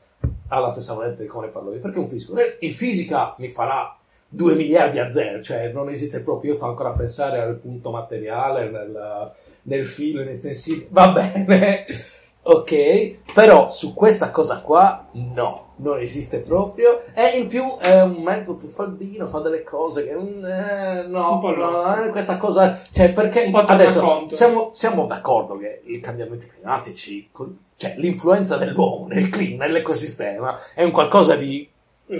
ha 0.48 0.58
la 0.58 0.68
stessa 0.68 0.94
valenza 0.94 1.22
di 1.22 1.28
come 1.28 1.48
parlo 1.48 1.72
io, 1.72 1.80
perché 1.80 1.98
un 1.98 2.08
fisico. 2.08 2.34
In 2.60 2.72
fisica 2.72 3.34
mi 3.38 3.48
farà 3.48 3.96
2 4.28 4.54
miliardi 4.54 4.98
a 4.98 5.10
zero, 5.10 5.42
cioè 5.42 5.68
non 5.72 5.88
esiste 5.88 6.22
proprio. 6.22 6.52
Io 6.52 6.56
sto 6.56 6.66
ancora 6.66 6.90
a 6.90 6.96
pensare 6.96 7.40
al 7.40 7.58
punto 7.58 7.90
materiale, 7.90 8.70
nel, 8.70 9.32
nel 9.62 9.86
filo, 9.86 10.22
in 10.22 10.28
estensivo. 10.28 10.86
Va 10.90 11.10
bene, 11.10 11.86
ok, 12.42 13.32
però 13.32 13.68
su 13.70 13.94
questa 13.94 14.30
cosa 14.30 14.60
qua, 14.60 15.06
no. 15.12 15.64
Non 15.78 15.98
esiste 15.98 16.38
proprio, 16.38 17.02
e 17.12 17.38
in 17.38 17.48
più 17.48 17.76
è 17.76 18.00
un 18.00 18.22
mezzo 18.22 18.56
truffaldino, 18.56 19.26
fa 19.26 19.40
delle 19.40 19.62
cose 19.62 20.06
che 20.06 20.14
mm, 20.14 20.44
eh, 20.46 21.04
no, 21.06 21.38
no, 21.42 22.02
eh, 22.02 22.08
questa 22.08 22.38
cosa, 22.38 22.80
cioè 22.92 23.12
perché 23.12 23.50
adesso 23.52 24.26
siamo, 24.30 24.70
siamo 24.72 25.04
d'accordo 25.04 25.58
che 25.58 25.82
i 25.84 26.00
cambiamenti 26.00 26.46
climatici, 26.46 27.28
col- 27.30 27.58
cioè 27.76 27.94
l'influenza 27.98 28.56
dell'uomo 28.56 29.06
nel 29.06 29.28
clima, 29.28 29.66
nell'ecosistema, 29.66 30.58
è 30.74 30.82
un 30.82 30.90
qualcosa 30.90 31.36
di 31.36 31.68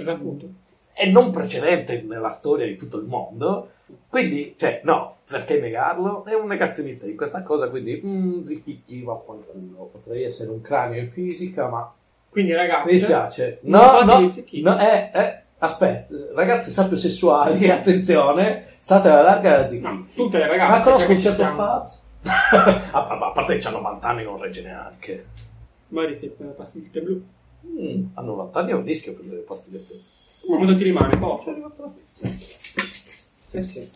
appunto. 0.05 0.47
è 0.93 1.07
non 1.07 1.31
precedente 1.31 2.01
nella 2.01 2.29
storia 2.29 2.65
di 2.65 2.75
tutto 2.75 2.97
il 2.97 3.05
mondo. 3.05 3.71
Quindi, 4.09 4.55
cioè, 4.57 4.81
no, 4.83 5.17
perché 5.27 5.59
negarlo? 5.59 6.25
È 6.25 6.33
un 6.33 6.47
negazionista 6.47 7.05
di 7.05 7.15
questa 7.15 7.43
cosa, 7.43 7.69
quindi, 7.69 8.01
mm, 8.05 8.41
zicchicchi, 8.43 9.01
vaffanculo. 9.01 9.89
Potrei 9.91 10.23
essere 10.23 10.51
un 10.51 10.61
cranio 10.61 11.01
in 11.01 11.09
fisica, 11.09 11.67
ma 11.67 11.91
Quindi 12.29 12.53
ragazzi, 12.53 12.85
mi 12.85 12.91
dispiace. 12.93 13.59
non 13.61 13.81
No, 13.81 14.01
no, 14.03 14.31
no, 14.61 14.79
eh, 14.79 15.09
eh, 15.13 15.41
aspetta, 15.59 16.13
ragazzi 16.33 16.69
sapiosessuali, 16.69 17.69
attenzione, 17.71 18.65
state 18.79 19.09
alla 19.09 19.21
larga 19.21 19.61
da 19.61 19.69
zicchicchi. 19.69 19.91
No, 19.91 20.07
tutte 20.13 20.37
le 20.37 20.47
ragazze. 20.47 20.77
Ma 20.77 20.81
conosco 20.81 21.11
un 21.11 21.17
certo. 21.17 21.43
Fabs. 21.45 22.05
a, 22.91 23.31
parte 23.33 23.57
che 23.57 23.67
ha 23.67 23.71
90 23.71 24.07
anni 24.07 24.23
non 24.23 24.37
regge 24.37 24.61
neanche. 24.61 25.25
Mari 25.89 26.15
sì, 26.15 26.27
per 26.27 26.47
le 26.47 26.51
pastigliette 26.53 27.01
blu. 27.01 27.23
Mm, 27.65 28.05
a 28.13 28.21
90 28.21 28.59
anni 28.59 28.71
è 28.71 28.73
un 28.73 28.83
rischio 28.83 29.13
per 29.13 29.25
le 29.25 29.37
pastigliette. 29.37 29.93
Ma 30.49 30.55
quando 30.55 30.75
ti 30.77 30.83
rimane? 30.83 31.17
Poco. 31.17 31.43
Ci 31.43 31.47
è 31.47 31.51
arrivata 31.51 31.81
la 31.83 31.89
pizza. 31.89 32.29
Eh 33.51 33.61
sì. 33.61 33.89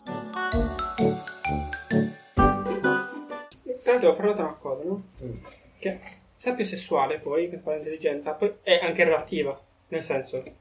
Tra 3.82 3.92
l'altro 3.92 3.98
devo 3.98 4.14
fare 4.14 4.28
notare 4.28 4.48
una 4.48 4.56
cosa, 4.60 4.82
no? 4.84 5.02
Mm. 5.22 5.32
Che 5.78 6.00
sappio 6.36 6.64
sessuale 6.64 7.18
poi, 7.18 7.50
che 7.50 7.58
fa 7.58 7.74
l'intelligenza, 7.74 8.32
poi 8.32 8.52
è 8.62 8.80
anche 8.82 9.04
relativa. 9.04 9.58
Nel 9.88 10.02
senso, 10.02 10.42
se 10.42 10.52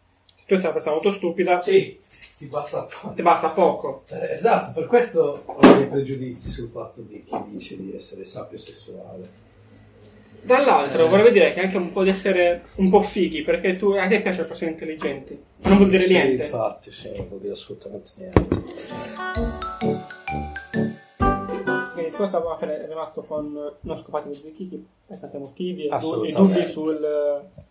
tu 0.45 0.55
sei 0.55 0.63
una 0.63 0.71
persona 0.73 0.95
molto 0.95 1.11
stupida, 1.13 1.57
Sì, 1.57 1.99
ti 2.38 2.47
basta 2.47 2.88
ti 3.15 3.21
basta 3.21 3.49
poco. 3.49 4.03
Eh, 4.09 4.32
Esatto, 4.34 4.73
per 4.73 4.88
questo 4.88 5.43
ho 5.45 5.59
dei 5.77 5.88
pregiudizi 5.88 6.49
sul 6.49 6.69
fatto 6.69 7.01
di 7.01 7.23
chi 7.23 7.38
dice 7.45 7.77
di 7.77 7.95
essere 7.95 8.25
sapio 8.25 8.57
sessuale. 8.57 9.49
Dall'altro 10.43 11.07
vorrei 11.07 11.31
dire 11.31 11.53
che 11.53 11.61
anche 11.61 11.77
un 11.77 11.91
po' 11.91 12.03
di 12.03 12.09
essere 12.09 12.63
un 12.75 12.89
po' 12.89 13.01
fighi, 13.01 13.43
perché 13.43 13.75
tu, 13.75 13.91
a 13.91 14.07
te 14.07 14.21
piacciono 14.21 14.41
le 14.43 14.47
persone 14.47 14.71
intelligenti. 14.71 15.39
Non 15.63 15.77
vuol 15.77 15.89
dire 15.89 16.03
Sì, 16.03 16.13
niente. 16.13 16.43
infatti, 16.43 16.91
sì, 16.91 17.11
non 17.15 17.27
vuol 17.27 17.39
dire 17.41 17.53
assolutamente 17.53 18.11
niente. 18.17 18.47
Quindi 21.17 21.99
il 21.99 22.05
discorso 22.05 22.59
è 22.59 22.87
rimasto 22.87 23.21
con 23.23 23.73
non 23.81 23.97
scopati 23.97 24.29
di 24.29 24.85
per 25.07 25.17
tanti 25.19 25.37
motivi 25.37 25.85
e 25.87 25.97
du- 25.97 26.23
e 26.25 26.31
dubbi 26.31 26.65
sul 26.65 27.03
eh, 27.03 27.63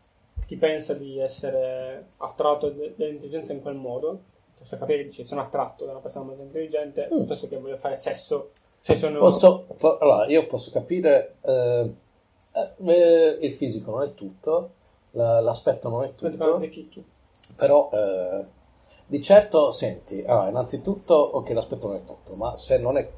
chi 0.47 0.57
pensa 0.57 0.95
di 0.95 1.19
essere 1.19 2.05
attratto 2.19 2.69
dall'intelligenza 2.69 3.53
in 3.53 3.61
quel 3.63 3.75
modo. 3.75 4.21
Posso 4.59 4.77
capire, 4.79 5.05
dice, 5.05 5.25
sono 5.25 5.41
attratto 5.41 5.85
da 5.87 5.93
una 5.93 6.01
persona 6.01 6.27
molto 6.27 6.43
intelligente, 6.43 7.09
Mm. 7.11 7.17
piuttosto 7.17 7.49
che 7.49 7.57
voglio 7.59 7.77
fare 7.79 7.97
sesso. 7.97 8.51
Se 8.83 8.95
sono... 8.97 9.19
Posso, 9.19 9.67
po- 9.77 9.99
allora, 9.99 10.27
io 10.27 10.47
posso 10.47 10.71
capire, 10.71 11.37
eh, 11.43 11.91
eh, 12.53 13.39
il 13.41 13.53
fisico 13.55 13.91
non 13.93 14.03
è 14.03 14.15
tutto, 14.15 14.71
la- 15.13 15.41
l'aspetto 15.41 15.89
non 15.89 16.05
è 16.05 16.15
tutto, 16.15 16.29
però 17.57 17.91
eh, 17.93 18.45
di 19.07 19.23
certo, 19.23 19.73
senti, 19.73 20.23
allora, 20.25 20.49
innanzitutto, 20.51 21.15
ok, 21.15 21.51
l'aspetto 21.51 21.89
non 21.89 21.97
è 21.97 22.05
tutto, 22.05 22.35
ma 22.35 22.57
se 22.57 22.79
non, 22.79 22.97
è, 22.97 23.09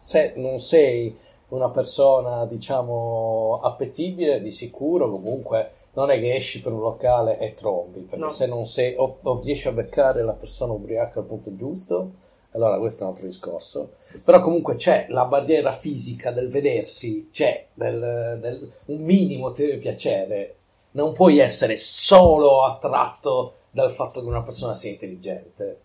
se 0.00 0.32
non 0.36 0.60
sei 0.60 1.16
una 1.48 1.70
persona, 1.70 2.46
diciamo, 2.46 3.60
appetibile, 3.62 4.40
di 4.40 4.50
sicuro 4.50 5.10
comunque 5.10 5.70
non 5.94 6.10
è 6.10 6.18
che 6.18 6.34
esci 6.34 6.60
per 6.60 6.72
un 6.72 6.80
locale 6.80 7.38
e 7.38 7.54
trombi, 7.54 8.00
perché 8.00 8.24
No. 8.24 8.30
se 8.30 8.46
non 8.46 8.66
sei, 8.66 8.94
o, 8.96 9.18
o 9.22 9.40
riesci 9.40 9.68
a 9.68 9.72
beccare 9.72 10.22
la 10.24 10.32
persona 10.32 10.72
ubriaca 10.72 11.20
al 11.20 11.26
punto 11.26 11.54
giusto, 11.56 12.10
allora 12.54 12.78
questo 12.78 13.02
è 13.02 13.06
un 13.06 13.12
altro 13.12 13.26
discorso. 13.26 13.92
Però 14.24 14.40
comunque 14.40 14.76
c'è 14.76 15.06
la 15.08 15.24
barriera 15.26 15.72
fisica 15.72 16.30
del 16.30 16.48
vedersi, 16.48 17.28
c'è 17.32 17.66
del, 17.74 18.38
del- 18.40 18.72
un 18.86 19.02
minimo 19.02 19.52
ti 19.52 19.62
deve 19.66 19.78
piacere. 19.78 20.56
Non 20.92 21.12
puoi 21.12 21.38
essere 21.38 21.76
solo 21.76 22.64
attratto 22.64 23.54
dal 23.70 23.90
fatto 23.90 24.20
che 24.20 24.26
una 24.28 24.42
persona 24.42 24.74
sia 24.74 24.90
intelligente. 24.90 25.80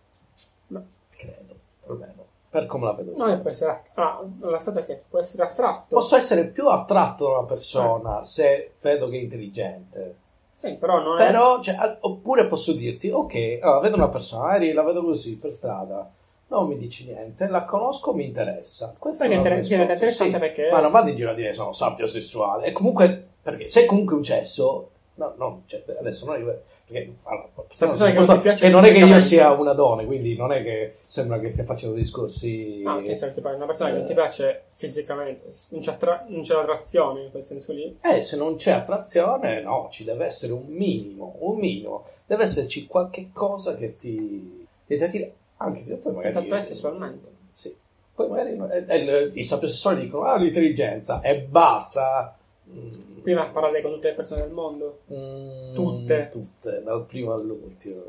No. 0.68 0.84
Credo, 1.16 1.54
almeno. 1.88 2.24
Per 2.48 2.66
come 2.66 2.84
la 2.86 2.92
vedo. 2.92 3.12
io. 3.12 3.16
No, 3.26 3.40
può 3.40 3.50
essere 3.50 3.70
att- 3.72 3.90
ah, 3.98 4.22
la 4.40 4.58
stata 4.60 4.84
che 4.84 5.02
può 5.08 5.18
essere 5.20 5.42
attratto. 5.44 5.94
Posso 5.96 6.16
essere 6.16 6.46
più 6.46 6.68
attratto 6.68 7.24
da 7.26 7.38
una 7.38 7.46
persona 7.46 8.22
se 8.22 8.72
vedo 8.80 9.08
che 9.08 9.18
è 9.18 9.20
intelligente. 9.20 10.16
Sì, 10.56 10.74
però 10.74 11.00
non 11.00 11.18
è... 11.20 11.26
Però, 11.26 11.60
cioè, 11.62 11.96
oppure 12.00 12.46
posso 12.46 12.72
dirti, 12.72 13.08
ok, 13.08 13.58
allora 13.62 13.80
vedo 13.80 13.96
una 13.96 14.10
persona, 14.10 14.44
magari 14.44 14.72
la 14.72 14.82
vedo 14.82 15.02
così 15.02 15.38
per 15.38 15.52
strada, 15.52 16.08
non 16.50 16.66
mi 16.68 16.76
dici 16.76 17.06
niente, 17.06 17.46
la 17.48 17.64
conosco, 17.64 18.12
mi 18.12 18.24
interessa. 18.26 18.94
Questo 18.98 19.22
Perché 19.22 19.36
inter- 19.38 19.60
diventa 19.66 19.92
interessante 19.92 20.38
perché- 20.38 20.68
Ma 20.70 20.80
non 20.80 20.90
vado 20.90 21.08
in 21.10 21.16
giro 21.16 21.30
a 21.30 21.34
dire 21.34 21.52
sono 21.52 21.72
sappio 21.72 22.06
sessuale. 22.06 22.66
E 22.66 22.72
comunque, 22.72 23.28
perché 23.40 23.66
se 23.66 23.82
è 23.82 23.86
comunque 23.86 24.16
un 24.16 24.24
cesso, 24.24 24.90
no, 25.14 25.34
no, 25.36 25.62
cioè, 25.66 25.82
adesso 25.98 26.26
non 26.26 26.36
è... 26.36 26.58
Perché, 26.90 27.14
allora, 27.22 27.48
persona 27.68 28.10
che 28.10 28.14
non 28.18 28.40
che 28.56 28.68
non 28.68 28.84
è 28.84 28.90
che 28.90 28.98
io 28.98 29.20
sia 29.20 29.52
una 29.52 29.74
donna, 29.74 30.04
quindi 30.04 30.34
non 30.36 30.50
è 30.50 30.60
che 30.64 30.96
sembra 31.06 31.38
che 31.38 31.48
stia 31.48 31.62
facendo 31.62 31.94
discorsi... 31.94 32.82
Ah, 32.84 32.96
ok, 32.96 33.16
se 33.16 33.32
una 33.36 33.66
persona 33.66 33.90
che 33.90 33.96
non 33.96 34.06
ti 34.06 34.10
Eh. 34.12 34.14
piace 34.16 34.62
fisicamente, 34.74 35.52
non 35.68 35.80
c'è, 35.82 35.90
attra- 35.92 36.24
non 36.26 36.42
c'è 36.42 36.54
l'attrazione 36.54 37.22
in 37.26 37.30
quel 37.30 37.44
senso 37.44 37.72
lì. 37.72 37.96
Eh, 38.02 38.22
se 38.22 38.36
non 38.36 38.56
c'è 38.56 38.72
attrazione, 38.72 39.60
no, 39.62 39.86
ci 39.92 40.02
deve 40.02 40.24
essere 40.26 40.52
un 40.52 40.64
minimo, 40.66 41.36
un 41.38 41.60
minimo. 41.60 42.06
Deve 42.26 42.42
esserci 42.42 42.88
qualche 42.88 43.30
cosa 43.32 43.76
che 43.76 43.96
ti, 43.96 44.66
che 44.84 44.96
ti 44.96 45.02
attira. 45.04 45.26
Anche 45.62 45.84
se 45.86 45.96
poi 45.96 46.14
magari... 46.14 46.34
Tanto 46.34 46.54
è 46.54 46.62
sessualmente. 46.62 47.28
Sì. 47.52 47.74
Poi 48.14 48.28
magari 48.28 48.58
eh, 48.70 48.84
eh, 48.88 49.30
i 49.34 49.44
sapiosessuali 49.44 50.02
dicono, 50.02 50.24
ah, 50.24 50.36
l'intelligenza, 50.36 51.20
e 51.20 51.40
basta. 51.40 52.36
Mm, 52.70 53.20
Prima 53.22 53.46
parlare 53.46 53.82
con 53.82 53.92
tutte 53.92 54.08
le 54.08 54.14
persone 54.14 54.42
del 54.42 54.52
mondo, 54.52 55.00
mm, 55.12 55.74
Tutte. 55.74 56.28
Tutte, 56.30 56.82
dal 56.82 57.04
primo 57.04 57.34
all'ultimo. 57.34 58.02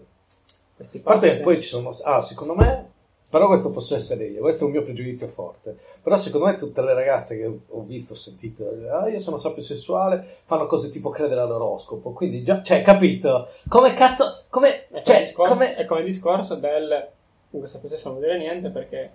questi 0.75 0.97
A 0.97 1.01
parte 1.01 1.35
che 1.35 1.41
poi 1.41 1.61
ci 1.61 1.67
sono... 1.67 1.95
Ah, 2.03 2.21
secondo 2.21 2.55
me... 2.55 2.89
Però 3.31 3.47
questo 3.47 3.71
posso 3.71 3.95
essere 3.95 4.25
io, 4.25 4.41
questo 4.41 4.63
è 4.63 4.67
un 4.67 4.73
mio 4.73 4.83
pregiudizio 4.83 5.27
forte. 5.27 5.77
Però 6.01 6.17
secondo 6.17 6.47
me 6.47 6.55
tutte 6.55 6.81
le 6.81 6.93
ragazze 6.93 7.37
che 7.37 7.45
ho 7.45 7.81
visto, 7.83 8.11
ho 8.11 8.17
sentito, 8.17 8.69
ah, 8.91 9.07
io 9.07 9.21
sono 9.21 9.37
sapiosessuale, 9.37 10.25
fanno 10.43 10.67
cose 10.67 10.89
tipo 10.89 11.09
credere 11.09 11.39
all'oroscopo. 11.39 12.11
Quindi 12.11 12.43
già, 12.43 12.61
cioè, 12.61 12.81
capito? 12.81 13.47
Come 13.69 13.93
cazzo... 13.93 14.43
Come... 14.49 14.87
È 14.89 15.01
Cioè, 15.01 15.31
come... 15.33 15.75
è 15.75 15.85
come 15.85 16.01
il 16.01 16.07
discorso 16.07 16.55
del 16.55 17.09
comunque 17.51 17.67
sapio 17.67 17.89
sessuale 17.89 18.15
non 18.17 18.23
vuol 18.23 18.37
dire 18.37 18.37
niente 18.37 18.69
perché 18.69 19.11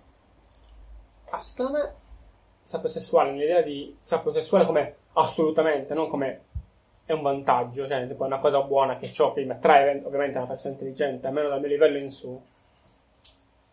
ah, 1.31 1.41
secondo 1.41 1.73
me 1.73 1.95
sapio 2.63 2.89
sessuale 2.89 3.31
nell'idea 3.33 3.63
di 3.63 3.97
sapio 4.01 4.33
sessuale 4.33 4.65
come 4.65 4.97
assolutamente 5.15 5.95
non 5.95 6.09
come 6.09 6.43
è 7.05 7.13
un 7.13 7.23
vantaggio 7.23 7.89
cioè 7.89 8.07
tipo 8.07 8.25
è 8.25 8.27
una 8.27 8.39
cosa 8.39 8.61
buona 8.63 8.97
che 8.97 9.07
ciò 9.07 9.33
che 9.33 9.45
mi 9.45 9.53
attrae 9.53 10.03
ovviamente 10.05 10.39
una 10.39 10.47
persona 10.47 10.75
intelligente 10.75 11.27
almeno 11.27 11.49
dal 11.49 11.61
mio 11.61 11.69
livello 11.69 11.99
in 11.99 12.11
su 12.11 12.41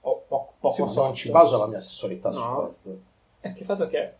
o 0.05 0.23
poco, 0.27 0.53
poco 0.59 0.89
Sì, 0.89 0.95
non 0.95 1.13
ci 1.13 1.31
baso 1.31 1.57
la 1.57 1.67
mia 1.67 1.79
sessualità 1.79 2.31
su 2.31 2.39
No. 2.39 2.61
questo. 2.61 2.99
è 3.39 3.51
che 3.53 3.59
il 3.59 3.65
fatto 3.65 3.87
che 3.87 4.13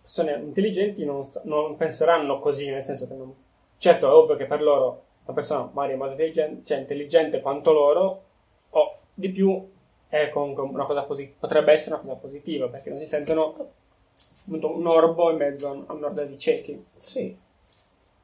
persone 0.00 0.34
intelligenti 0.34 1.04
non, 1.04 1.26
non 1.44 1.76
penseranno 1.76 2.40
così 2.40 2.70
nel 2.70 2.84
senso 2.84 3.06
che 3.06 3.14
non 3.14 3.34
certo 3.78 4.06
è 4.06 4.10
ovvio 4.10 4.36
che 4.36 4.46
per 4.46 4.62
loro 4.62 5.02
una 5.24 5.34
persona 5.34 5.70
magari 5.72 5.96
molto 5.96 6.12
intelligente, 6.12 6.66
cioè 6.66 6.78
intelligente 6.78 7.40
quanto 7.40 7.72
loro, 7.72 8.22
o 8.70 8.96
di 9.14 9.30
più, 9.30 9.72
è 10.14 10.28
comunque 10.28 10.62
una 10.62 10.84
cosa 10.84 11.02
positiva, 11.02 11.34
potrebbe 11.40 11.72
essere 11.72 11.96
una 11.96 12.04
cosa 12.04 12.14
positiva, 12.20 12.68
perché 12.68 12.90
non 12.90 13.00
si 13.00 13.06
sentono 13.06 13.70
appunto, 14.46 14.76
un 14.76 14.86
orbo 14.86 15.30
in 15.30 15.36
mezzo 15.38 15.84
a 15.86 15.92
un'orda 15.92 16.22
di 16.24 16.38
ciechi. 16.38 16.84
Sì. 16.96 17.36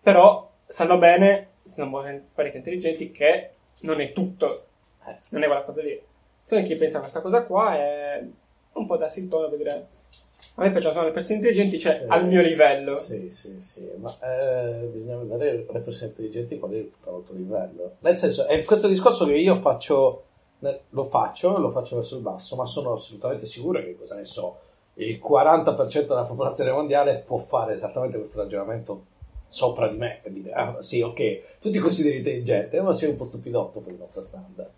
Però 0.00 0.48
sanno 0.66 0.98
bene, 0.98 1.48
sono 1.64 1.90
parecchio 2.32 2.58
intelligenti, 2.58 3.10
che 3.10 3.50
non 3.80 4.00
è 4.00 4.12
tutto, 4.12 4.66
Eh. 5.06 5.16
non 5.30 5.42
è 5.42 5.46
quella 5.46 5.64
cosa 5.64 5.82
lì. 5.82 6.00
Solo 6.44 6.62
chi 6.62 6.74
pensa 6.76 6.98
a 6.98 7.00
questa 7.00 7.20
cosa 7.20 7.42
qua 7.42 7.74
è 7.76 8.24
un 8.72 8.86
po' 8.86 8.96
da 8.96 9.08
sintono 9.08 9.48
per 9.48 9.58
dire 9.58 9.86
a 10.54 10.62
me 10.62 10.70
piacciono 10.70 11.04
le 11.04 11.10
persone 11.10 11.36
intelligenti, 11.36 11.78
cioè 11.78 11.98
Sì. 12.00 12.04
al 12.06 12.26
mio 12.26 12.40
livello. 12.40 12.96
Sì, 12.96 13.28
sì, 13.30 13.60
sì, 13.60 13.88
ma 13.96 14.14
eh, 14.22 14.84
bisogna 14.92 15.16
vedere 15.18 15.66
le 15.68 15.80
persone 15.80 16.10
intelligenti 16.10 16.58
qual 16.58 16.70
è 16.70 16.76
il 16.76 16.92
tuo 17.02 17.22
livello. 17.30 17.96
Nel 18.00 18.16
senso, 18.16 18.46
è 18.46 18.62
questo 18.64 18.86
discorso 18.88 19.26
che 19.26 19.34
io 19.34 19.56
faccio, 19.56 20.24
lo 20.90 21.04
faccio, 21.08 21.58
lo 21.58 21.70
faccio 21.70 21.96
verso 21.96 22.16
il 22.16 22.22
basso, 22.22 22.56
ma 22.56 22.66
sono 22.66 22.92
assolutamente 22.92 23.46
sicuro 23.46 23.80
che, 23.80 23.96
cosa 23.96 24.16
ne 24.16 24.24
so, 24.24 24.58
il 24.94 25.20
40% 25.22 26.06
della 26.06 26.24
popolazione 26.24 26.72
mondiale 26.72 27.22
può 27.26 27.38
fare 27.38 27.72
esattamente 27.72 28.18
questo 28.18 28.42
ragionamento 28.42 29.04
sopra 29.48 29.88
di 29.88 29.96
me, 29.96 30.20
e 30.22 30.30
dire, 30.30 30.52
ah 30.52 30.76
sì, 30.80 31.00
ok, 31.00 31.58
tu 31.60 31.70
ti 31.70 31.78
consideri 31.78 32.18
intelligente, 32.18 32.80
ma 32.80 32.92
sei 32.92 33.10
un 33.10 33.16
po' 33.16 33.24
stupidotto 33.24 33.80
per 33.80 33.92
il 33.92 33.98
nostro 33.98 34.22
standard. 34.22 34.68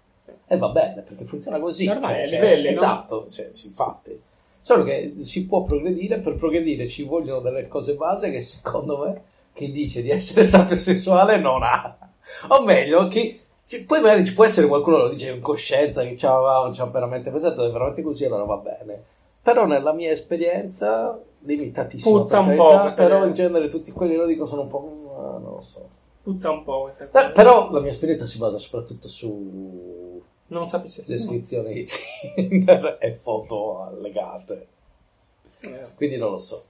E 0.47 0.57
va 0.57 0.69
bene, 0.69 1.03
perché 1.03 1.25
funziona 1.25 1.59
così. 1.59 1.87
Normale, 1.87 2.27
cioè, 2.27 2.27
cioè, 2.27 2.41
livelli, 2.41 2.65
no? 2.65 2.71
Esatto, 2.71 3.27
cioè, 3.29 3.51
sì, 3.53 3.67
infatti. 3.67 4.21
Solo 4.61 4.85
che 4.85 5.15
si 5.21 5.47
può 5.47 5.65
progredire, 5.65 6.21
per 6.21 6.37
progredire 6.37 6.89
ci 6.89 7.03
vogliono 7.03 7.41
delle 7.41 7.69
cose 7.69 7.95
base 7.95 8.31
che 8.31 8.41
secondo 8.41 9.05
me 9.05 9.23
chi 9.53 9.73
dice 9.73 10.03
di 10.03 10.11
essere 10.11 10.45
sapiosessuale 10.49 11.39
non 11.39 11.63
ha. 11.63 11.99
O 12.49 12.63
meglio, 12.65 13.09
chi, 13.09 13.41
ci- 13.67 13.85
poi 13.85 14.01
magari 14.01 14.25
ci 14.25 14.35
può 14.35 14.45
essere 14.45 14.67
qualcuno 14.67 14.97
che 14.99 15.03
lo 15.03 15.09
dice 15.11 15.31
in 15.31 15.41
coscienza, 15.41 16.03
che 16.03 16.15
c'ha, 16.17 16.71
c'ha 16.73 16.85
veramente 16.87 17.31
pensato, 17.31 17.67
è 17.67 17.71
veramente 17.71 18.03
così, 18.03 18.25
allora 18.25 18.45
va 18.45 18.57
bene. 18.57 19.03
Però 19.43 19.67
nella 19.67 19.93
mia 19.93 20.11
esperienza, 20.11 21.19
limitatissima, 21.41 22.19
Puzza 22.19 22.41
per 22.43 22.51
un 22.51 22.57
po' 22.57 22.65
carità, 22.67 22.83
questa 22.83 23.03
però 23.03 23.17
idea. 23.17 23.29
in 23.29 23.35
genere 23.35 23.67
tutti 23.69 23.91
quelli 23.93 24.13
che 24.13 24.19
lo 24.19 24.27
dicono 24.27 24.47
sono 24.47 24.63
un 24.63 24.69
po'... 24.69 24.81
mm, 24.81 25.43
non 25.43 25.55
lo 25.55 25.63
so. 25.67 25.89
Puzza 26.23 26.51
un 26.51 26.63
po' 26.63 26.83
questa 26.83 27.09
cosa. 27.09 27.31
però 27.33 27.71
la 27.73 27.81
mia 27.81 27.91
esperienza 27.91 28.27
si 28.27 28.39
basa 28.39 28.57
soprattutto 28.59 29.09
su 29.09 30.23
Non 30.49 30.69
sapi 30.69 30.89
se 30.89 31.03
descrizioni 31.07 31.73
di 31.75 31.87
Tinder 32.37 32.99
e 33.01 33.19
foto 33.21 33.83
allegate. 33.83 34.67
Eh, 35.61 35.87
Quindi 35.97 36.17
non 36.19 36.31
lo 36.31 36.39
so. 36.39 36.65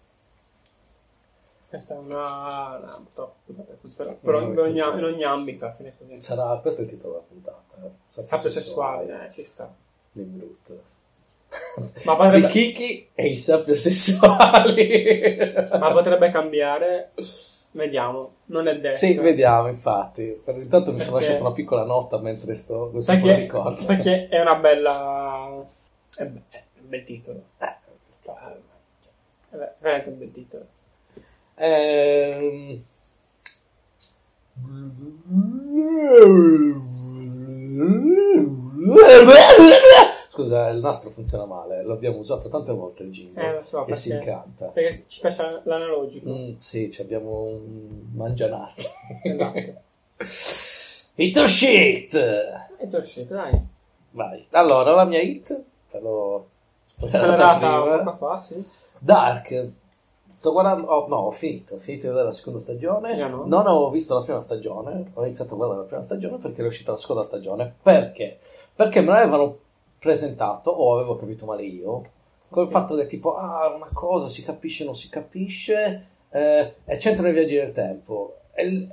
Questa 1.72 1.94
è 1.94 1.96
una... 1.96 3.00
troppo 3.14 3.34
puntata 3.46 3.72
così, 3.80 3.94
però, 4.20 4.40
in, 4.42 4.58
ogni, 4.58 4.78
così. 4.80 4.98
in 4.98 5.04
ogni 5.04 5.24
ambito 5.24 5.64
alla 5.64 5.72
fine 5.74 5.94
così. 5.96 6.20
Sarà, 6.20 6.58
questo 6.58 6.82
è 6.82 6.84
il 6.84 6.90
titolo 6.90 7.12
della 7.14 7.24
puntata. 7.28 7.86
Eh. 7.86 8.22
Sapio 8.24 8.50
sessuale, 8.50 9.28
eh, 9.28 9.32
ci 9.32 9.42
sta. 9.42 9.72
Di 10.12 10.22
brutto. 10.22 10.82
Ma 12.04 12.14
potrebbe- 12.14 12.46
Di 12.46 12.52
Kiki 12.52 13.08
e 13.14 13.26
i 13.28 13.36
sapio 13.38 13.74
sessuali. 13.74 15.40
Ma 15.80 15.92
potrebbe 15.92 16.28
cambiare. 16.30 17.12
Vediamo, 17.70 18.34
non 18.46 18.68
è 18.68 18.78
detto. 18.78 18.98
Sì, 18.98 19.14
vediamo, 19.18 19.68
infatti. 19.68 20.38
Per 20.44 20.54
intanto 20.58 20.92
mi 20.92 20.98
sono 21.00 21.12
Perché- 21.12 21.26
lasciato 21.28 21.46
una 21.48 21.54
piccola 21.56 21.84
nota 21.84 22.18
mentre 22.18 22.54
sto 22.54 22.90
lo 22.92 23.02
Perché, 23.02 23.34
ricordo. 23.34 23.82
perché 23.86 24.28
è 24.28 24.38
una 24.42 24.56
bella. 24.56 25.64
È, 26.14 26.24
be- 26.26 26.42
è 26.50 26.62
un 26.82 26.88
bel 26.90 27.04
titolo. 27.04 27.42
Eh, 27.56 27.76
È 29.50 29.56
ve- 29.56 29.72
veramente 29.78 30.08
un 30.10 30.18
bel 30.18 30.32
titolo. 30.32 30.66
Ehm... 31.64 32.82
Scusa, 40.28 40.68
il 40.70 40.80
nastro 40.80 41.10
funziona 41.10 41.44
male, 41.44 41.84
l'abbiamo 41.84 42.18
usato 42.18 42.48
tante 42.48 42.72
volte 42.72 43.04
il 43.04 43.10
jingle 43.12 43.60
Eh, 43.60 43.62
so, 43.62 43.86
e 43.86 43.94
si 43.94 44.10
incanta. 44.10 44.66
Perché 44.66 45.04
ci 45.06 45.20
piace 45.20 45.60
l'analogico. 45.62 46.30
Mm, 46.30 46.54
sì, 46.58 46.90
ci 46.90 47.00
abbiamo 47.00 47.42
un 47.42 48.08
mangianastri. 48.12 48.86
Esatto. 49.22 49.80
Hit 51.14 51.36
or 51.36 51.48
shit! 51.48 52.10
Tu 52.10 52.96
è 52.96 52.98
uscito, 52.98 53.34
dai. 53.34 53.52
Vai. 54.10 54.44
Allora, 54.50 54.92
la 54.92 55.04
mia 55.04 55.20
hit, 55.20 55.62
te 55.88 56.00
l'ho 56.00 56.48
spoilerata 56.86 57.82
prima. 57.82 58.16
fa, 58.16 58.38
sì. 58.38 58.66
Dark. 58.98 59.70
Sto 60.34 60.52
guardando, 60.52 60.86
oh, 60.88 61.06
no, 61.08 61.16
ho 61.16 61.30
finito, 61.30 61.74
ho 61.74 61.78
finito 61.78 62.02
di 62.02 62.08
vedere 62.08 62.26
la 62.28 62.32
seconda 62.32 62.58
stagione. 62.58 63.12
Io 63.14 63.28
no. 63.28 63.42
Non 63.46 63.66
ho 63.66 63.90
visto 63.90 64.14
la 64.14 64.22
prima 64.24 64.40
stagione, 64.40 65.10
ho 65.14 65.24
iniziato 65.24 65.54
a 65.54 65.56
guardare 65.56 65.80
la 65.80 65.86
prima 65.86 66.02
stagione 66.02 66.38
perché 66.38 66.62
è 66.62 66.66
uscita 66.66 66.92
la 66.92 66.96
seconda 66.96 67.22
stagione. 67.24 67.74
Perché? 67.82 68.38
Perché 68.74 69.00
me 69.00 69.08
l'avevano 69.08 69.58
presentato, 69.98 70.70
o 70.70 70.94
avevo 70.96 71.16
capito 71.16 71.44
male 71.46 71.62
io, 71.64 72.02
col 72.48 72.64
Ok. 72.64 72.70
fatto 72.70 72.96
che 72.96 73.06
tipo, 73.06 73.36
ah, 73.36 73.72
una 73.74 73.88
cosa 73.92 74.28
si 74.28 74.42
capisce, 74.42 74.84
non 74.84 74.96
si 74.96 75.08
capisce, 75.08 76.06
eh, 76.30 76.74
è 76.84 76.96
centro 76.98 77.24
nei 77.24 77.32
viaggi 77.32 77.54
del 77.56 77.72
tempo. 77.72 78.36
E, 78.54 78.88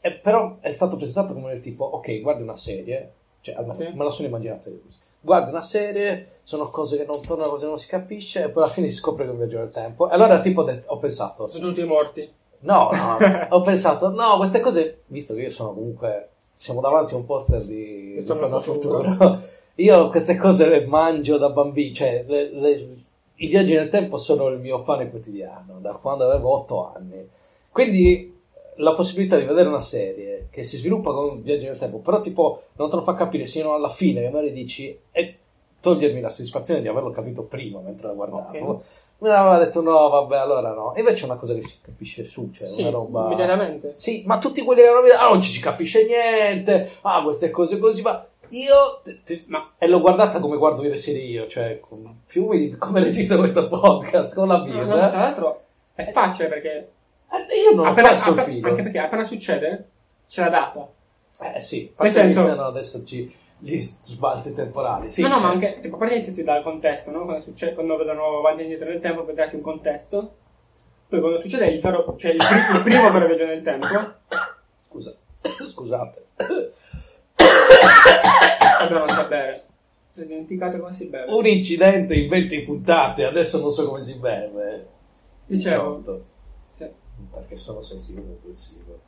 e 0.00 0.12
però 0.12 0.56
è 0.60 0.72
stato 0.72 0.96
presentato 0.96 1.34
come 1.34 1.58
tipo, 1.60 1.84
ok, 1.84 2.20
guardi 2.20 2.42
una 2.42 2.56
serie, 2.56 3.12
cioè 3.42 3.54
almeno 3.54 3.74
Sì. 3.74 3.88
me 3.94 4.04
la 4.04 4.10
sono 4.10 4.28
immaginata 4.28 4.68
io 4.70 4.80
così. 4.84 4.98
Guardi 5.20 5.50
una 5.50 5.60
serie, 5.60 6.39
sono 6.50 6.68
cose 6.68 6.96
che 6.96 7.04
non 7.04 7.20
tornano, 7.24 7.50
cose 7.50 7.62
che 7.64 7.68
non 7.70 7.78
si 7.78 7.86
capisce, 7.86 8.42
e 8.42 8.48
poi 8.48 8.64
alla 8.64 8.72
fine 8.72 8.88
si 8.88 8.96
scopre 8.96 9.22
che 9.22 9.28
è 9.30 9.32
un 9.32 9.38
viaggio 9.38 9.58
nel 9.58 9.70
tempo. 9.70 10.10
E 10.10 10.14
allora 10.14 10.40
tipo 10.40 10.62
ho, 10.62 10.64
detto- 10.64 10.90
ho 10.92 10.98
pensato, 10.98 11.46
Sono 11.46 11.68
tutti 11.68 11.84
morti. 11.84 12.28
no, 12.62 12.90
no, 12.92 13.18
ho 13.50 13.60
pensato, 13.60 14.10
no, 14.10 14.36
queste 14.36 14.58
cose, 14.58 15.02
visto 15.06 15.34
che 15.34 15.42
io 15.42 15.50
sono 15.52 15.72
comunque, 15.72 16.30
siamo 16.56 16.80
davanti 16.80 17.14
a 17.14 17.18
un 17.18 17.24
poster 17.24 17.62
di 17.62 18.14
Ritorno 18.18 18.56
al 18.56 18.62
futuro. 18.64 19.40
io 19.76 20.08
queste 20.08 20.34
cose 20.36 20.66
le 20.68 20.86
mangio 20.86 21.38
da 21.38 21.50
bambino, 21.50 21.94
cioè 21.94 22.24
le- 22.26 22.50
le- 22.50 22.88
i 23.36 23.46
viaggi 23.46 23.74
nel 23.74 23.88
tempo 23.88 24.18
sono 24.18 24.48
il 24.48 24.58
mio 24.58 24.82
pane 24.82 25.08
quotidiano, 25.08 25.78
da 25.80 25.92
quando 25.94 26.28
avevo 26.28 26.50
otto 26.52 26.92
anni. 26.92 27.28
Quindi 27.70 28.38
la 28.78 28.92
possibilità 28.94 29.38
di 29.38 29.44
vedere 29.44 29.68
una 29.68 29.80
serie 29.80 30.48
che 30.50 30.64
si 30.64 30.78
sviluppa 30.78 31.12
con 31.12 31.24
un 31.28 31.42
viaggio 31.42 31.66
nel 31.66 31.78
tempo, 31.78 31.98
però 31.98 32.18
tipo 32.18 32.62
non 32.76 32.90
te 32.90 32.96
lo 32.96 33.02
fa 33.02 33.14
capire 33.14 33.46
sino 33.46 33.72
alla 33.72 33.88
fine, 33.88 34.22
che 34.22 34.30
magari 34.30 34.52
dici, 34.52 34.98
e 35.12 35.36
togliermi 35.80 36.20
la 36.20 36.28
soddisfazione 36.28 36.80
di 36.82 36.88
averlo 36.88 37.10
capito 37.10 37.44
prima 37.44 37.80
mentre 37.80 38.08
la 38.08 38.12
guardavo. 38.14 38.68
Ok. 38.70 38.80
Mi 39.20 39.28
aveva 39.28 39.58
detto 39.58 39.82
no, 39.82 40.08
vabbè, 40.08 40.36
allora 40.38 40.72
no. 40.72 40.94
Invece 40.96 41.22
è 41.22 41.24
una 41.26 41.36
cosa 41.36 41.52
che 41.52 41.60
si 41.62 41.76
capisce 41.82 42.24
su, 42.24 42.50
cioè 42.52 42.66
Sì, 42.66 42.80
una 42.82 42.90
roba... 42.90 43.24
immediatamente. 43.26 43.90
Sì, 43.94 44.22
ma 44.26 44.38
tutti 44.38 44.62
quelli 44.62 44.80
che 44.80 44.88
hanno 44.88 45.02
visto, 45.02 45.18
ah, 45.18 45.28
non 45.28 45.42
ci 45.42 45.50
si 45.50 45.60
capisce 45.60 46.06
niente, 46.06 46.92
ah, 47.02 47.22
queste 47.22 47.50
cose 47.50 47.78
così, 47.78 48.00
ma 48.00 48.26
io... 48.48 49.02
Ma 49.48 49.72
E 49.76 49.86
l'ho 49.88 50.00
guardata 50.00 50.40
come 50.40 50.56
guardo 50.56 50.80
le 50.80 50.96
serie 50.96 51.22
io, 51.22 51.46
cioè 51.48 51.80
con 51.80 52.20
fiumi 52.24 52.70
come 52.78 53.00
registro 53.04 53.36
questo 53.36 53.66
podcast, 53.68 54.34
con 54.34 54.48
la 54.48 54.56
no, 54.56 54.64
birra. 54.64 54.84
no, 54.86 55.10
tra 55.10 55.20
l'altro 55.20 55.60
è 55.94 56.10
facile 56.12 56.48
perché 56.48 56.90
Eh, 57.30 57.56
io 57.70 57.74
non 57.76 57.86
ho 57.86 57.90
appena, 57.90 58.08
perso 58.08 58.32
il 58.32 58.38
appe- 58.38 58.50
filo. 58.50 58.68
anche 58.70 58.82
perché 58.84 58.98
appena 59.00 59.24
succede 59.26 59.84
c'è 60.30 60.44
la 60.44 60.48
data. 60.48 60.88
Eh 61.56 61.60
sì, 61.60 61.92
Nel 61.98 62.10
senso- 62.10 62.38
iniziano 62.40 62.66
ad 62.68 62.76
esserci 62.78 63.34
gli 63.60 63.78
sbalzi 63.78 64.54
temporali. 64.54 65.08
Sì, 65.08 65.22
no, 65.22 65.28
no, 65.28 65.34
cioè- 65.34 65.42
ma 65.46 65.52
anche 65.52 65.78
tipo, 65.80 65.94
a 65.96 65.98
parte 65.98 66.14
iniziati 66.14 66.42
dal 66.42 66.62
contesto, 66.62 67.10
no? 67.10 67.24
Quando, 67.24 67.42
succede, 67.42 67.74
quando 67.74 67.96
vedono 67.96 68.38
avanti 68.38 68.60
e 68.60 68.64
indietro 68.64 68.88
nel 68.88 69.00
tempo 69.00 69.24
per 69.24 69.34
darti 69.34 69.56
un 69.56 69.62
contesto. 69.62 70.34
Poi 71.08 71.20
quando 71.20 71.40
succede 71.40 71.66
il, 71.66 71.80
vero, 71.80 72.14
cioè 72.16 72.30
il, 72.32 72.36
pri- 72.38 72.76
il 72.76 72.82
primo 72.82 73.10
vero 73.10 73.26
viaggio 73.26 73.44
nel 73.46 73.62
tempo, 73.62 73.86
Scusa, 74.88 75.14
scusate. 75.68 76.26
dobbiamo 78.80 79.08
sapere. 79.08 79.64
Ho 80.16 80.22
dimenticato 80.22 80.78
come 80.78 80.92
si 80.94 81.06
beve. 81.06 81.32
Un 81.32 81.46
incidente 81.46 82.14
in 82.14 82.28
20 82.28 82.62
puntate, 82.62 83.24
adesso 83.24 83.60
non 83.60 83.70
so 83.70 83.86
come 83.88 84.02
si 84.02 84.18
beve. 84.18 84.86
Dicevo. 85.46 85.96
18, 85.98 86.24
Sì. 86.76 86.86
perché 87.32 87.56
sono 87.56 87.82
sensibile 87.82 88.26
e 88.26 88.30
impulsivo. 88.30 89.00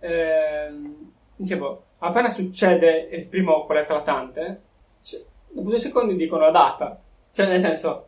Ehm, 0.00 1.12
dicevo, 1.36 1.84
appena 1.98 2.30
succede 2.30 3.08
il 3.12 3.26
primo 3.26 3.64
quello 3.64 3.80
eclatante, 3.82 4.60
cioè, 5.02 5.20
dopo 5.48 5.68
due 5.70 5.78
secondi 5.78 6.16
dicono 6.16 6.44
la 6.44 6.50
data. 6.50 7.00
Cioè, 7.32 7.46
nel 7.46 7.60
senso, 7.60 8.06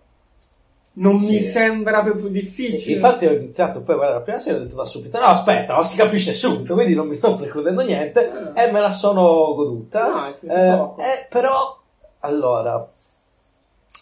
non 0.93 1.19
Sì. 1.19 1.33
mi 1.33 1.39
sembra 1.39 2.03
proprio 2.03 2.27
Sì, 2.27 2.33
difficile. 2.33 2.95
infatti 2.97 3.27
ho 3.27 3.33
iniziato 3.33 3.81
poi 3.83 3.95
a 3.95 3.99
guardare 3.99 4.19
la 4.19 4.25
prima 4.25 4.39
serie 4.41 4.59
e 4.59 4.63
ho 4.63 4.65
detto 4.65 4.77
da 4.77 4.85
subito, 4.85 5.19
no 5.19 5.27
aspetta, 5.27 5.77
ma 5.77 5.85
si 5.85 5.97
capisce 5.97 6.35
subito, 6.35 6.75
quindi 6.75 6.95
non 6.95 7.07
mi 7.07 7.15
sto 7.15 7.37
precludendo 7.37 7.83
niente 7.83 8.29
Ah. 8.55 8.63
e 8.65 8.73
me 8.73 8.81
la 8.81 8.93
sono 8.93 9.55
goduta. 9.55 10.09
No, 10.09 10.27
è 10.27 10.33
finito 10.35 10.97
Eh, 10.99 11.03
eh, 11.05 11.27
però, 11.29 11.79
allora, 12.21 12.89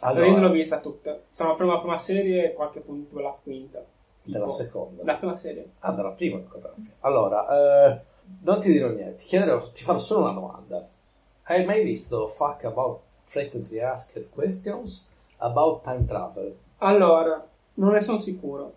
Allora, 0.02 0.26
io 0.26 0.32
non 0.32 0.42
l'ho 0.42 0.50
vista 0.50 0.78
tutta. 0.78 1.18
Sono 1.34 1.56
la 1.58 1.78
prima, 1.78 1.98
serie 1.98 2.44
e 2.50 2.52
qualche 2.54 2.80
punto 2.80 3.18
la 3.20 3.36
quinta. 3.42 3.82
della 4.22 4.44
Tipo, 4.44 4.56
seconda. 4.56 5.02
La 5.04 5.14
prima 5.16 5.36
serie. 5.38 5.70
Ah, 5.80 5.90
dalla 5.92 6.10
prima 6.10 6.36
ancora. 6.36 6.72
Allora, 7.00 7.46
eh, 7.48 8.00
non 8.42 8.60
ti 8.60 8.72
dirò 8.72 8.88
niente, 8.88 9.16
ti 9.16 9.26
chiederò, 9.26 9.60
ti 9.70 9.82
farò 9.82 9.98
solo 9.98 10.20
una 10.24 10.32
domanda. 10.32 10.86
Hai 11.44 11.64
mai 11.64 11.82
visto 11.82 12.28
Fuck 12.28 12.64
About 12.64 13.00
Frequently 13.24 13.78
Asked 13.80 14.28
Questions 14.30 15.10
About 15.38 15.82
Time 15.82 16.04
Travel? 16.04 16.56
Allora, 16.78 17.46
non 17.74 17.92
ne 17.92 18.00
sono 18.02 18.18
sicuro. 18.20 18.74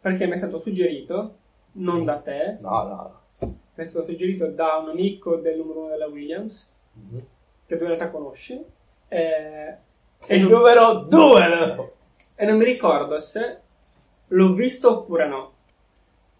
Perché 0.00 0.26
mi 0.26 0.32
è 0.32 0.36
stato 0.36 0.60
suggerito, 0.60 1.36
non 1.72 2.04
da 2.04 2.18
te, 2.18 2.58
No, 2.60 2.82
no, 2.82 3.20
mi 3.40 3.56
è 3.74 3.84
stato 3.84 4.06
suggerito 4.06 4.46
da 4.48 4.76
un 4.76 4.90
amico 4.90 5.36
del 5.36 5.56
numero 5.56 5.80
uno 5.80 5.88
della 5.90 6.06
Williams, 6.06 6.68
Mhm. 6.92 7.26
che 7.66 7.76
tu 7.76 7.82
in 7.82 7.88
realtà 7.88 8.10
conosci, 8.10 8.62
eh, 9.08 9.76
E 10.26 10.36
il 10.36 10.46
numero 10.46 11.00
due! 11.04 11.92
e 12.34 12.44
non 12.46 12.56
mi 12.58 12.64
ricordo 12.64 13.18
se 13.20 13.58
l'ho 14.28 14.52
visto 14.52 14.98
oppure 14.98 15.26
no. 15.26 15.52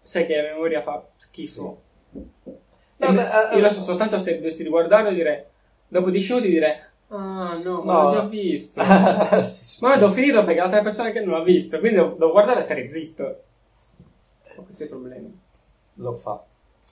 Sai 0.01 0.25
che 0.27 0.35
la 0.41 0.51
memoria 0.53 0.81
fa 0.83 1.03
schifo. 1.15 1.81
No, 2.97 3.11
beh, 3.13 3.51
eh, 3.51 3.55
io 3.55 3.61
lo 3.61 3.69
so 3.71 3.81
soltanto 3.81 4.19
se 4.19 4.37
dovessi 4.37 4.63
riguardarlo 4.63 5.11
dire, 5.11 5.49
dopo 5.87 6.09
10 6.09 6.33
minuti 6.33 6.49
dire, 6.51 6.89
ah 7.09 7.57
no, 7.61 7.81
ma 7.81 7.93
No. 7.93 8.03
l'ho 8.03 8.11
già 8.11 8.21
visto. 8.21 8.81
Sì, 9.43 9.65
sì, 9.65 9.83
Ma 9.83 9.97
devo 9.97 10.11
finirlo 10.11 10.43
perché 10.45 10.59
l'altra 10.61 10.81
persona 10.81 11.11
che 11.11 11.19
non 11.21 11.37
l'ha 11.37 11.43
visto, 11.43 11.79
quindi 11.79 11.97
devo, 11.97 12.11
devo 12.13 12.31
guardare 12.31 12.61
e 12.61 12.63
stare 12.63 12.91
zitto. 12.91 13.41
Ho 14.57 14.63
questi 14.63 14.85
problemi. 14.85 15.37
Lo 15.95 16.13
fa. 16.13 16.41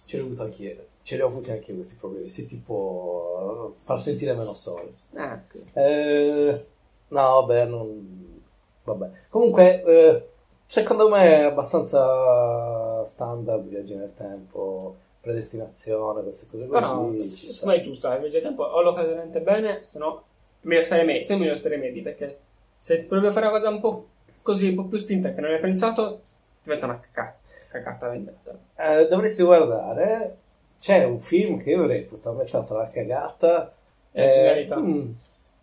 Ce 0.05 0.17
l'ho 0.17 0.25
avuto 0.25 0.43
anch'io. 0.43 0.85
Ce 1.03 1.15
li 1.15 1.21
ho 1.21 1.27
avuti 1.27 1.51
anche 1.51 1.71
io 1.71 1.77
questi 1.77 1.97
problemi. 1.97 2.29
Si 2.29 2.47
ti 2.47 2.57
può 2.57 3.73
far 3.83 3.99
sentire 3.99 4.33
meno 4.33 4.53
soli. 4.53 4.93
Ah, 5.15 5.41
ok. 5.45 5.61
Eh, 5.73 6.65
no, 7.09 7.21
vabbè, 7.41 7.65
non... 7.65 8.41
Vabbè. 8.83 9.09
Comunque, 9.29 9.83
eh, 9.83 10.27
secondo 10.65 11.09
me 11.09 11.23
è 11.23 11.43
abbastanza 11.43 13.03
standard 13.05 13.65
viaggi 13.67 13.95
nel 13.95 14.13
tempo, 14.15 14.95
predestinazione, 15.23 16.21
queste 16.21 16.47
cose 16.51 16.65
Però, 16.65 17.07
così. 17.07 17.29
secondo 17.31 17.73
me 17.73 17.79
è 17.79 17.83
giusto, 17.83 18.11
eh, 18.11 18.15
invece 18.17 18.41
tempo 18.41 18.63
o 18.63 18.81
lo 18.81 18.93
fai 18.93 19.05
veramente 19.05 19.39
bene, 19.41 19.81
se 19.83 19.97
no 19.97 20.23
meglio 20.61 20.83
stare 20.83 21.03
medi, 21.03 21.23
se 21.23 21.33
no 21.33 21.39
meglio 21.39 21.55
stare 21.57 21.77
medi, 21.77 22.01
perché 22.01 22.39
se 22.77 23.03
provi 23.03 23.27
a 23.27 23.31
fare 23.31 23.47
una 23.47 23.57
cosa 23.57 23.69
un 23.69 23.79
po' 23.79 24.07
così, 24.41 24.67
un 24.69 24.75
po' 24.75 24.83
più 24.85 24.97
spinta 24.97 25.31
che 25.33 25.39
non 25.41 25.51
hai 25.51 25.59
pensato, 25.59 26.21
diventa 26.61 26.85
una 26.85 26.99
cacata, 26.99 27.37
cacata 27.69 28.09
vendetta. 28.09 28.57
Eh, 28.75 29.07
dovresti 29.07 29.43
guardare. 29.43 30.37
C'è 30.79 31.05
un 31.05 31.21
film 31.21 31.59
che 31.61 31.69
io 31.71 31.85
reputo 31.85 32.29
a 32.31 32.33
metà 32.33 32.61
tra 32.63 32.77
la 32.79 32.89
cagata 32.89 33.73
E 34.11 34.21
la 34.25 34.31
genialità. 34.33 34.77
mm, 34.79 35.11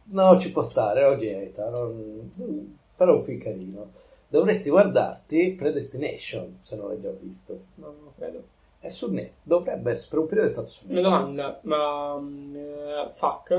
no, 0.04 0.38
ci 0.40 0.50
può 0.50 0.62
stare, 0.62 1.04
o 1.04 1.16
genialità, 1.18 1.68
non- 1.68 2.30
mm, 2.40 2.64
però 2.96 3.12
è 3.14 3.16
un 3.18 3.24
film 3.24 3.38
carino. 3.40 3.90
Dovresti 4.28 4.70
guardarti 4.70 5.50
Predestination, 5.58 6.58
se 6.62 6.76
non 6.76 6.88
l'hai 6.88 7.00
già 7.02 7.10
visto. 7.20 7.60
No, 7.74 7.86
non 7.86 8.12
credo. 8.16 8.42
È 8.80 8.88
su 8.88 9.12
Net, 9.12 9.32
dovrebbe 9.42 9.90
essere, 9.92 10.08
per 10.10 10.18
un 10.20 10.26
periodo 10.26 10.48
è 10.48 10.52
stato 10.52 10.68
su 10.68 10.86
Una 10.88 11.00
Netflix. 11.00 11.02
domanda, 11.02 11.60
ma 11.64 12.16
mm, 12.18 12.56
eh, 12.56 13.10
fuck? 13.14 13.54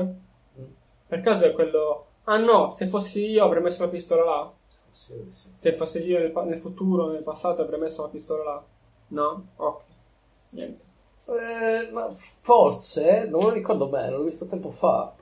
Mm. 0.58 0.64
Per 1.06 1.20
caso 1.20 1.44
è 1.46 1.52
quello... 1.52 2.06
Ah 2.24 2.38
no, 2.38 2.72
se 2.72 2.86
fossi 2.88 3.30
io 3.30 3.44
avrei 3.44 3.62
messo 3.62 3.82
la 3.84 3.88
pistola 3.88 4.24
là? 4.24 4.52
Sì, 4.90 5.14
sì. 5.30 5.48
Se 5.56 5.72
fossi 5.74 5.98
io 6.00 6.18
nel, 6.18 6.32
nel 6.46 6.58
futuro, 6.58 7.10
nel 7.10 7.22
passato, 7.22 7.62
avrei 7.62 7.78
messo 7.80 8.02
la 8.02 8.08
pistola 8.08 8.42
là? 8.44 8.64
No? 9.08 9.46
Ok. 9.56 9.82
Niente. 10.50 10.84
Eh, 11.26 11.90
ma 11.92 12.12
forse, 12.16 13.26
non 13.26 13.42
lo 13.42 13.50
ricordo 13.50 13.86
bene, 13.88 14.10
l'ho 14.10 14.22
visto 14.22 14.46
tempo 14.46 14.70
fa. 14.70 15.12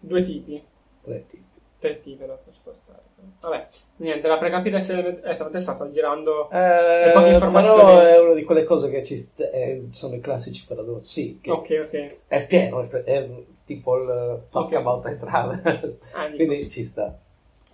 Due 0.00 0.22
tipi. 0.24 0.62
Tre 1.02 1.26
tipi. 1.26 1.44
Tre 1.78 2.00
tipi 2.00 2.16
però 2.16 2.38
ci 2.50 2.58
può 2.62 2.72
stare. 2.82 3.02
Vabbè, 3.40 3.66
niente, 3.96 4.26
da 4.26 4.36
per 4.38 4.50
capire 4.50 4.80
se 4.80 4.98
eh, 5.22 5.34
stavolta 5.34 5.60
stava 5.60 5.90
girando... 5.90 6.50
Eh, 6.50 7.10
poche 7.14 7.28
informazioni. 7.30 7.76
però 7.78 8.00
è 8.00 8.20
una 8.20 8.34
di 8.34 8.42
quelle 8.44 8.64
cose 8.64 8.90
che 8.90 9.04
ci 9.04 9.16
st- 9.16 9.48
eh, 9.52 9.86
sono 9.90 10.14
i 10.16 10.20
classici 10.20 10.64
paradossi. 10.66 11.38
Sì, 11.42 11.50
Ok, 11.50 11.80
ok. 11.84 12.16
è 12.26 12.46
pieno, 12.46 12.80
è, 12.80 12.86
è 13.04 13.28
tipo 13.64 13.96
il 13.98 14.40
fuck 14.48 14.66
Ok. 14.66 14.72
about 14.74 15.02
time 15.02 15.16
travel. 15.18 15.98
Ah. 16.14 16.30
Quindi 16.34 16.68
ci 16.68 16.82
sta. 16.82 17.16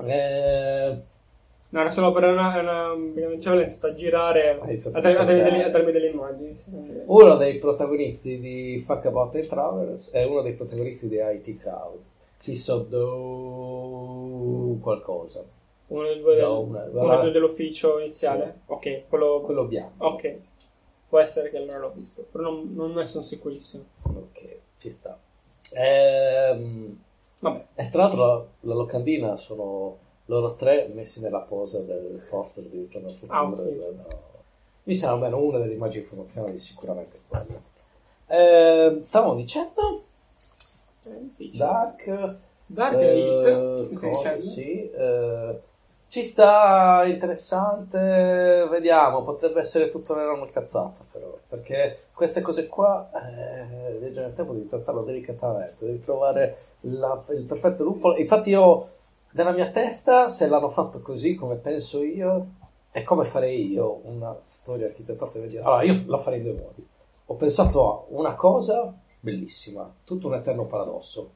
Eh, 0.07 0.97
No, 1.70 1.80
era 1.80 1.90
solo 1.90 2.12
per 2.12 2.22
una... 2.22 2.61
una 2.61 2.92
c'avevo 3.14 3.32
iniziato 3.62 3.86
a 3.88 3.95
girare, 3.95 4.61
iniziato 4.62 4.97
a, 4.97 5.01
a 5.01 5.24
delle, 5.24 6.09
immagini. 6.09 6.57
sì. 6.57 6.70
uno 7.07 7.34
dei 7.34 7.59
protagonisti 7.59 8.38
di 8.38 8.80
Fuck 8.86 9.07
About 9.07 9.32
Time 9.32 9.47
Travelers 9.49 10.12
è 10.12 10.22
uno 10.24 10.42
dei 10.42 10.53
protagonisti 10.53 11.09
di 11.09 11.16
IT 11.16 11.59
Crowd. 11.59 11.99
Chris 12.45 12.70
Do 12.88 14.78
qualcosa. 14.82 15.42
Uno 15.86 16.03
dei 16.03 16.20
due, 16.20 16.34
del- 16.34 16.45
No, 16.45 16.61
una- 16.61 16.84
uno 16.90 17.20
due 17.22 17.30
dell'ufficio 17.30 17.99
iniziale? 18.01 18.61
Ok, 18.66 19.05
quello... 19.09 19.40
Quello 19.40 19.64
bianco. 19.64 20.05
Ok. 20.07 20.36
Può 21.09 21.18
essere 21.20 21.49
che 21.51 21.57
allora 21.57 21.78
l'ho 21.78 21.92
visto, 21.95 22.26
però 22.30 22.45
non, 22.45 22.70
non 22.74 22.92
ne 22.92 23.07
sono 23.07 23.24
sicurissimo. 23.24 23.84
Ok, 24.03 24.59
ci 24.78 24.90
sta. 24.90 25.18
Ehm, 25.72 27.01
Vabbè, 27.38 27.64
e 27.76 27.88
tra 27.88 28.03
l'altro 28.03 28.49
la 28.61 28.74
locandina 28.74 29.36
sono 29.36 29.97
loro 30.26 30.55
tre 30.55 30.90
messi 30.92 31.20
nella 31.22 31.40
posa 31.40 31.80
del 31.80 32.26
poster 32.28 32.64
di 32.64 32.78
Ritorno 32.78 33.09
al 33.09 33.14
futuro. 33.14 33.38
Ah, 33.38 33.45
ok. 33.45 33.74
Guarda, 33.76 34.18
Mi 34.84 34.95
sembra 34.97 35.26
almeno 35.28 35.42
una 35.42 35.59
delle 35.59 35.72
immagini 35.74 36.05
promozionali 36.05 36.59
sicuramente 36.59 37.18
quella. 37.28 37.47
Ehm, 38.26 39.01
stavamo 39.03 39.34
dicendo. 39.34 40.03
Dark, 41.59 42.36
Dark 42.66 42.94
eh, 43.00 43.84
stai 43.84 43.94
cosa, 43.94 44.36
sì, 44.38 44.90
eh, 44.90 45.61
ci 46.09 46.22
sta 46.22 47.05
interessante, 47.07 48.66
vediamo, 48.70 49.22
potrebbe 49.22 49.61
essere 49.61 49.88
tutto 49.88 50.12
una 50.14 50.46
cazzata 50.50 51.05
però, 51.11 51.36
perché 51.48 52.05
queste 52.14 52.40
cose 52.40 52.66
qua, 52.68 53.11
eh, 53.12 53.98
viaggio 53.98 54.20
nel 54.20 54.34
tempo 54.34 54.52
devi 54.52 54.68
trattarlo 54.68 55.02
delicatamente, 55.02 55.84
devi 55.84 55.98
trovare 55.98 56.57
la- 56.82 57.22
il 57.30 57.42
perfetto 57.42 57.84
luppolo, 57.84 58.16
infatti 58.16 58.50
io, 58.50 58.88
nella 59.32 59.50
mia 59.52 59.70
testa, 59.70 60.28
se 60.28 60.46
l'hanno 60.48 60.70
fatto 60.70 61.00
così 61.00 61.34
come 61.34 61.57
penso 61.57 62.02
io, 62.02 62.46
è 62.90 63.02
come 63.02 63.24
farei 63.24 63.72
io 63.72 64.00
una 64.05 64.36
storia 64.44 64.86
architettata 64.86 65.38
Allora, 65.62 65.82
io 65.82 66.00
la 66.07 66.18
farei 66.18 66.38
in 66.38 66.44
due 66.44 66.52
modi. 66.55 66.86
Ho 67.26 67.34
pensato 67.34 67.90
a 67.92 68.05
una 68.11 68.34
cosa 68.36 68.92
bellissima, 69.24 69.90
tutto 70.04 70.26
un 70.28 70.34
eterno 70.34 70.66
paradosso, 70.66 71.30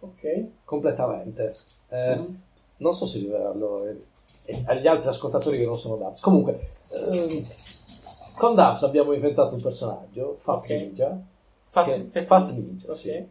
Ok. 0.00 0.44
completamente. 0.64 1.54
Eh, 1.88 2.16
Mhm. 2.16 2.40
Non 2.78 2.92
so 2.92 3.06
se 3.06 3.18
livello 3.18 3.86
e 3.86 4.62
agli 4.66 4.86
altri 4.86 5.08
ascoltatori 5.08 5.58
che 5.58 5.64
non 5.64 5.76
sono 5.78 5.96
Dubs. 5.96 6.20
Comunque, 6.20 6.70
ehm, 6.90 7.46
con 8.36 8.54
Dubs 8.54 8.82
abbiamo 8.82 9.12
inventato 9.12 9.54
un 9.54 9.62
personaggio, 9.62 10.38
Fat 10.40 10.56
Ok. 10.56 10.68
Ninja, 10.70 11.16
Fat, 11.68 11.84
che- 11.84 12.08
Fat- 12.10 12.26
Fat 12.26 12.50
Ninja, 12.52 12.90
Ok. 12.90 12.96
sì. 12.98 13.26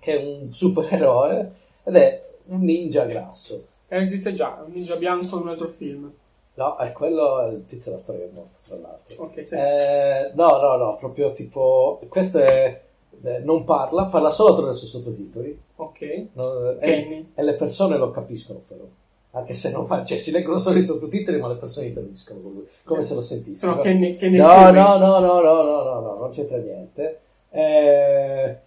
che 0.00 0.16
è 0.18 0.24
un 0.24 0.52
supereroe 0.52 1.52
ed 1.82 1.96
è 1.96 2.20
un 2.46 2.60
ninja 2.60 3.04
grasso. 3.04 3.64
Eh, 3.88 4.00
esiste 4.02 4.32
già, 4.32 4.62
un 4.64 4.70
ninja 4.72 4.94
bianco 4.96 5.36
in 5.38 5.42
un 5.42 5.48
altro 5.48 5.66
film. 5.68 6.12
No, 6.54 6.76
è 6.76 6.92
quello 6.92 7.46
il 7.48 7.64
tizio 7.66 7.96
è 7.96 8.30
morto, 8.32 8.58
tra 8.64 8.76
l'altro. 8.76 9.24
Ok, 9.24 9.44
sì. 9.46 9.54
Eh, 9.56 10.30
no, 10.34 10.60
no, 10.60 10.76
no, 10.76 10.96
proprio 10.96 11.32
tipo. 11.32 11.98
Questo 12.08 12.38
è. 12.38 12.80
Eh, 13.22 13.38
non 13.40 13.64
parla, 13.64 14.06
parla 14.06 14.30
solo 14.30 14.52
attraverso 14.54 14.84
i 14.84 14.88
sottotitoli. 14.88 15.60
ok. 15.76 16.26
No, 16.32 16.70
e, 16.70 16.78
Kenny. 16.78 17.32
e 17.34 17.42
le 17.42 17.54
persone 17.54 17.96
lo 17.96 18.10
capiscono 18.10 18.60
però. 18.66 18.84
Anche 19.32 19.54
se 19.54 19.70
non 19.70 19.86
fa, 19.86 20.04
cioè 20.04 20.16
si 20.18 20.30
leggono 20.30 20.58
solo 20.58 20.78
i 20.78 20.82
sottotitoli, 20.82 21.38
ma 21.38 21.48
le 21.48 21.56
persone 21.56 21.88
interagiscono 21.88 22.40
con 22.40 22.52
lui, 22.52 22.66
come 22.84 23.02
se 23.02 23.14
lo 23.14 23.22
sentissero. 23.22 23.72
Sono 23.72 23.82
Kenny, 23.82 24.16
Kenny 24.16 24.38
No, 24.38 24.70
no, 24.70 24.96
no, 24.96 25.18
no, 25.18 25.40
no, 25.40 25.62
no, 25.62 25.82
no, 25.82 26.00
no, 26.00 26.16
non 26.18 26.30
c'entra 26.30 26.56
niente. 26.56 27.20
Eh, 27.50 28.58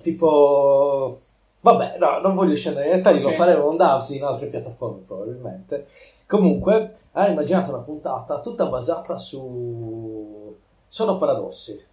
tipo, 0.00 1.20
vabbè, 1.60 1.96
no, 1.98 2.18
non 2.20 2.34
voglio 2.34 2.54
scendere 2.54 2.86
nei 2.86 2.96
dettagli, 2.96 3.18
Ok. 3.22 3.30
lo 3.30 3.30
faremo 3.32 3.64
con 3.64 3.76
Davsi 3.76 4.16
in 4.16 4.22
altre 4.24 4.46
piattaforme 4.46 5.02
probabilmente. 5.06 5.86
Comunque, 6.26 6.94
ha 7.12 7.28
immaginato 7.28 7.70
una 7.70 7.82
puntata 7.82 8.40
tutta 8.40 8.66
basata 8.66 9.18
su... 9.18 10.56
sono 10.86 11.18
paradossi. 11.18 11.88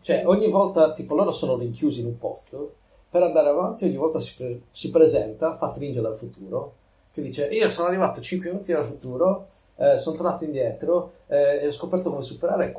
Cioè, 0.00 0.26
ogni 0.26 0.48
volta, 0.48 0.92
tipo, 0.92 1.14
loro 1.14 1.30
sono 1.30 1.56
rinchiusi 1.56 2.00
in 2.00 2.06
un 2.06 2.18
posto, 2.18 2.74
per 3.10 3.22
andare 3.22 3.48
avanti 3.48 3.86
ogni 3.86 3.96
volta 3.96 4.18
si, 4.18 4.36
pre- 4.36 4.60
si 4.70 4.90
presenta 4.90 5.58
Ninja 5.76 6.00
dal 6.00 6.16
futuro, 6.16 6.74
che 7.12 7.22
dice, 7.22 7.46
io 7.46 7.68
sono 7.70 7.88
arrivato 7.88 8.20
5 8.20 8.50
minuti 8.50 8.72
dal 8.72 8.84
futuro, 8.84 9.48
eh, 9.76 9.96
sono 9.96 10.16
tornato 10.16 10.44
indietro 10.44 11.12
eh, 11.26 11.60
e 11.62 11.68
ho 11.68 11.72
scoperto 11.72 12.10
come 12.10 12.22
superare 12.22 12.72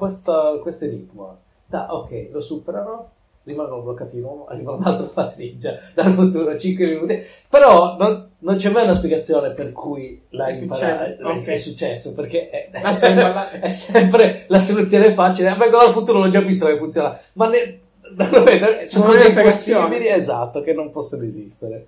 questo 0.61 0.85
enigma. 0.85 1.35
Da, 1.65 1.93
ok, 1.93 2.29
lo 2.31 2.41
superano, 2.41 3.09
rimangono 3.49 3.81
bloccati 3.81 4.17
in 4.17 4.23
uomo, 4.23 4.45
arriva 4.47 4.71
un 4.71 4.83
altro 4.83 5.07
Fat 5.07 5.35
Ninja 5.37 5.77
dal 5.93 6.13
futuro, 6.13 6.57
5 6.57 6.85
minuti, 6.85 7.21
però 7.49 7.97
non, 7.97 8.31
non 8.39 8.57
c'è 8.57 8.69
mai 8.69 8.83
una 8.83 8.95
spiegazione 8.95 9.51
per 9.51 9.71
cui 9.71 10.21
l'hai 10.29 10.57
È 10.57 10.61
imparato, 10.61 11.11
successo, 11.11 11.27
ok. 11.27 11.45
è 11.45 11.57
successo, 11.57 12.13
perché 12.13 12.49
è, 12.49 12.69
Ah, 12.81 13.49
è 13.59 13.69
sempre 13.69 14.45
la 14.47 14.59
soluzione 14.59 15.11
facile. 15.11 15.53
Vengo 15.55 15.77
dal 15.77 15.91
futuro, 15.91 16.19
l'ho 16.19 16.29
già 16.29 16.41
visto 16.41 16.65
che 16.65 16.77
funziona, 16.77 17.19
ma 17.33 17.49
ne, 17.49 17.79
non 18.15 18.45
sono 18.87 19.05
cose 19.05 19.27
impossibili, 19.27 20.07
esatto, 20.07 20.61
che 20.61 20.73
non 20.73 20.89
possono 20.91 21.23
esistere. 21.25 21.87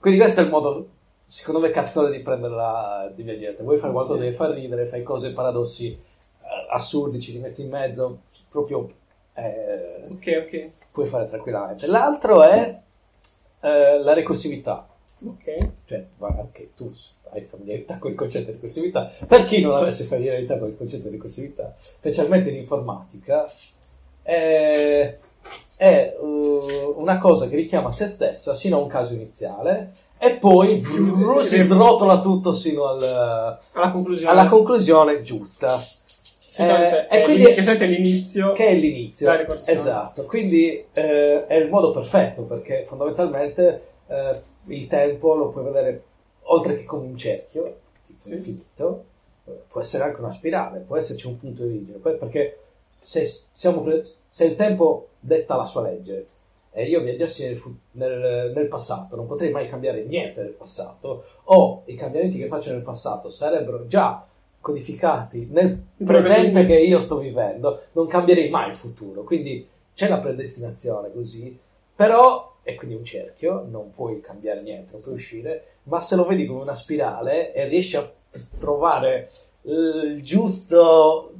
Quindi 0.00 0.20
questo 0.20 0.40
è 0.40 0.44
il 0.44 0.50
modo, 0.50 0.88
secondo 1.26 1.60
me, 1.60 1.70
cazzone 1.70 2.10
di 2.10 2.22
prenderla 2.22 3.10
di 3.14 3.22
viaggiare. 3.22 3.56
Vuoi 3.60 3.78
fare 3.78 3.92
qualcosa 3.92 4.22
che 4.22 4.32
fa 4.32 4.52
ridere, 4.52 4.86
fai 4.86 5.02
cose 5.02 5.32
paradossi 5.32 5.90
eh, 5.92 6.66
assurdi, 6.70 7.20
ci 7.20 7.32
li 7.32 7.38
metti 7.38 7.62
in 7.62 7.70
mezzo, 7.70 8.20
proprio 8.50 8.90
eh, 9.34 10.04
Ok, 10.10 10.44
ok. 10.46 10.70
Puoi 10.94 11.06
fare 11.06 11.26
tranquillamente. 11.26 11.88
L'altro 11.88 12.44
è 12.44 12.80
eh, 13.62 13.98
la 13.98 14.12
ricorsività. 14.12 14.86
Ok. 15.26 15.70
Cioè, 15.86 16.06
anche 16.20 16.70
tu 16.76 16.92
hai 17.32 17.42
familiarità 17.42 17.98
con 17.98 18.12
il 18.12 18.16
concetto 18.16 18.46
di 18.46 18.52
ricorsività. 18.52 19.10
Per 19.26 19.44
chi 19.44 19.60
non 19.60 19.74
avesse 19.74 20.04
familiarità 20.04 20.56
con 20.56 20.68
il 20.68 20.76
concetto 20.76 21.08
di 21.08 21.14
ricorsività, 21.16 21.74
specialmente 21.78 22.50
in 22.50 22.56
informatica, 22.56 23.44
è, 24.22 25.16
è, 25.76 26.16
uh, 26.20 26.94
una 26.96 27.18
cosa 27.18 27.48
che 27.48 27.56
richiama 27.56 27.90
se 27.90 28.06
stessa 28.06 28.54
sino 28.54 28.76
a 28.76 28.80
un 28.80 28.86
caso 28.86 29.14
iniziale 29.14 29.92
e 30.16 30.36
poi 30.36 30.76
brrr, 30.76 31.42
si 31.42 31.60
srotola 31.60 32.20
tutto 32.20 32.52
sino 32.52 32.86
al- 32.86 33.58
Alla 33.72 33.90
conclusione. 33.90 34.30
alla 34.30 34.48
conclusione 34.48 35.22
giusta. 35.22 35.76
Eh, 36.56 37.06
è 37.08 37.16
e 37.20 37.22
quindi- 37.24 37.42
solitamente 37.42 37.84
è 37.84 37.88
l'inizio. 37.88 38.52
Che 38.52 38.66
è 38.66 38.74
l'inizio. 38.74 39.30
Esatto, 39.66 40.24
quindi 40.26 40.84
eh, 40.92 41.46
è 41.46 41.54
il 41.56 41.68
modo 41.68 41.90
perfetto 41.90 42.44
perché 42.44 42.84
fondamentalmente 42.86 43.82
eh, 44.06 44.40
il 44.66 44.86
tempo 44.86 45.34
lo 45.34 45.48
puoi 45.50 45.64
vedere 45.64 46.02
oltre 46.42 46.76
che 46.76 46.84
come 46.84 47.06
un 47.06 47.16
cerchio, 47.16 47.76
tipo 48.06 48.22
Sì. 48.24 48.32
infinito, 48.34 49.04
eh, 49.46 49.52
può 49.68 49.80
essere 49.80 50.04
anche 50.04 50.20
una 50.20 50.30
spirale, 50.32 50.80
può 50.80 50.96
esserci 50.96 51.26
un 51.26 51.38
punto 51.38 51.64
di 51.64 51.74
origine, 51.76 51.98
perché 51.98 52.58
se, 53.00 53.28
siamo 53.52 53.80
pre- 53.82 54.04
se 54.28 54.44
il 54.44 54.54
tempo 54.56 55.08
detta 55.20 55.56
la 55.56 55.66
sua 55.66 55.82
legge 55.82 56.26
e 56.70 56.84
io 56.86 57.00
viaggiassi 57.00 57.44
nel, 57.46 57.56
fu- 57.56 57.74
nel- 57.92 58.52
nel 58.54 58.66
passato, 58.68 59.16
non 59.16 59.26
potrei 59.26 59.50
mai 59.50 59.68
cambiare 59.68 60.02
niente 60.04 60.42
del 60.42 60.52
passato, 60.52 61.24
o 61.44 61.82
i 61.86 61.94
cambiamenti 61.94 62.38
che 62.38 62.46
faccio 62.48 62.70
nel 62.72 62.82
passato 62.82 63.28
sarebbero 63.30 63.86
già 63.86 64.26
codificati 64.64 65.46
nel 65.50 65.78
presente 66.02 66.64
che 66.64 66.78
io 66.78 66.98
sto 66.98 67.18
vivendo, 67.18 67.82
non 67.92 68.06
cambierei 68.06 68.48
mai 68.48 68.70
il 68.70 68.76
futuro. 68.76 69.22
Quindi 69.22 69.68
c'è 69.94 70.08
la 70.08 70.20
predestinazione 70.20 71.12
così, 71.12 71.56
però 71.94 72.54
è 72.62 72.74
quindi 72.74 72.96
un 72.96 73.04
cerchio, 73.04 73.66
non 73.70 73.92
puoi 73.92 74.22
cambiare 74.22 74.62
niente, 74.62 74.92
non 74.92 75.02
puoi 75.02 75.16
uscire, 75.16 75.64
ma 75.84 76.00
se 76.00 76.16
lo 76.16 76.24
vedi 76.24 76.46
come 76.46 76.62
una 76.62 76.74
spirale 76.74 77.52
e 77.52 77.68
riesci 77.68 77.96
a 77.98 78.10
trovare 78.58 79.30
il 79.64 80.22
giusto 80.22 81.30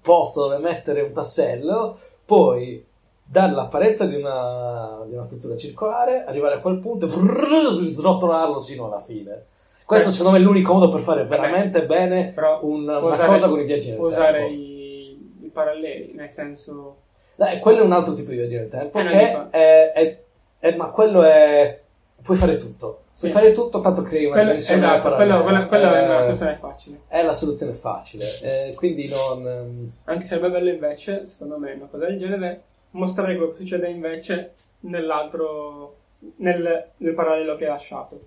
posto 0.00 0.48
dove 0.48 0.56
mettere 0.56 1.02
un 1.02 1.12
tassello, 1.12 1.98
puoi 2.24 2.82
dare 3.22 3.52
l'apparenza 3.52 4.06
di 4.06 4.16
una, 4.16 5.02
di 5.06 5.12
una 5.12 5.22
struttura 5.22 5.58
circolare, 5.58 6.24
arrivare 6.24 6.54
a 6.54 6.60
quel 6.60 6.78
punto 6.78 7.04
e 7.04 7.10
srotolarlo 7.88 8.58
sino 8.58 8.86
alla 8.86 9.02
fine. 9.02 9.52
Questo 9.84 10.08
Beh. 10.08 10.14
secondo 10.14 10.36
me 10.38 10.42
è 10.42 10.46
l'unico 10.46 10.72
modo 10.72 10.88
per 10.90 11.00
fare 11.00 11.24
veramente 11.26 11.84
bene 11.86 12.32
Però 12.34 12.60
un- 12.62 12.82
una 12.82 12.98
usare- 12.98 13.28
cosa 13.28 13.48
con 13.48 13.60
i 13.60 13.64
viaggi 13.64 13.90
nel 13.90 13.98
usare 14.00 14.38
tempo. 14.38 14.52
i, 14.52 15.38
i 15.42 15.48
paralleli, 15.52 16.12
nel 16.14 16.30
senso... 16.30 16.96
Dai, 17.36 17.58
quello 17.58 17.80
è 17.80 17.84
un 17.84 17.92
altro 17.92 18.14
tipo 18.14 18.30
di 18.30 18.36
viaggio 18.36 18.56
nel 18.56 18.68
tempo, 18.68 18.98
Eh, 18.98 19.06
che 19.06 19.26
fa. 19.28 19.48
è, 19.50 19.92
è- 19.92 20.18
è- 20.60 20.76
ma 20.76 20.86
quello 20.90 21.22
è... 21.22 21.80
puoi 22.22 22.36
fare 22.36 22.56
tutto. 22.56 23.00
Puoi 23.18 23.30
Sì. 23.30 23.36
fare 23.36 23.52
tutto, 23.52 23.80
tanto 23.80 24.02
crei 24.02 24.24
una 24.24 24.32
Quello, 24.34 24.48
dimensione 24.48 24.80
esatto, 24.80 25.02
parallela. 25.02 25.42
quello, 25.42 25.66
quello, 25.66 25.68
quello 25.68 25.94
è 25.94 26.18
Eh, 26.18 26.22
soluzione 26.24 26.56
facile. 26.56 27.00
è 27.08 27.22
la 27.22 27.34
soluzione 27.34 27.72
facile, 27.74 28.24
eh, 28.42 28.74
quindi 28.74 29.08
non... 29.08 29.46
ehm, 29.46 29.92
Anche 30.04 30.22
se 30.22 30.28
sarebbe 30.34 30.50
bello 30.50 30.70
invece, 30.70 31.26
secondo 31.26 31.58
me, 31.58 31.72
una 31.74 31.86
cosa 31.86 32.06
del 32.06 32.18
genere, 32.18 32.62
mostrare 32.92 33.36
quello 33.36 33.50
che 33.52 33.56
succede 33.58 33.88
invece 33.88 34.54
nell'altro, 34.80 35.96
nel, 36.36 36.86
nel 36.96 37.14
parallelo 37.14 37.54
che 37.56 37.64
hai 37.64 37.70
lasciato. 37.70 38.20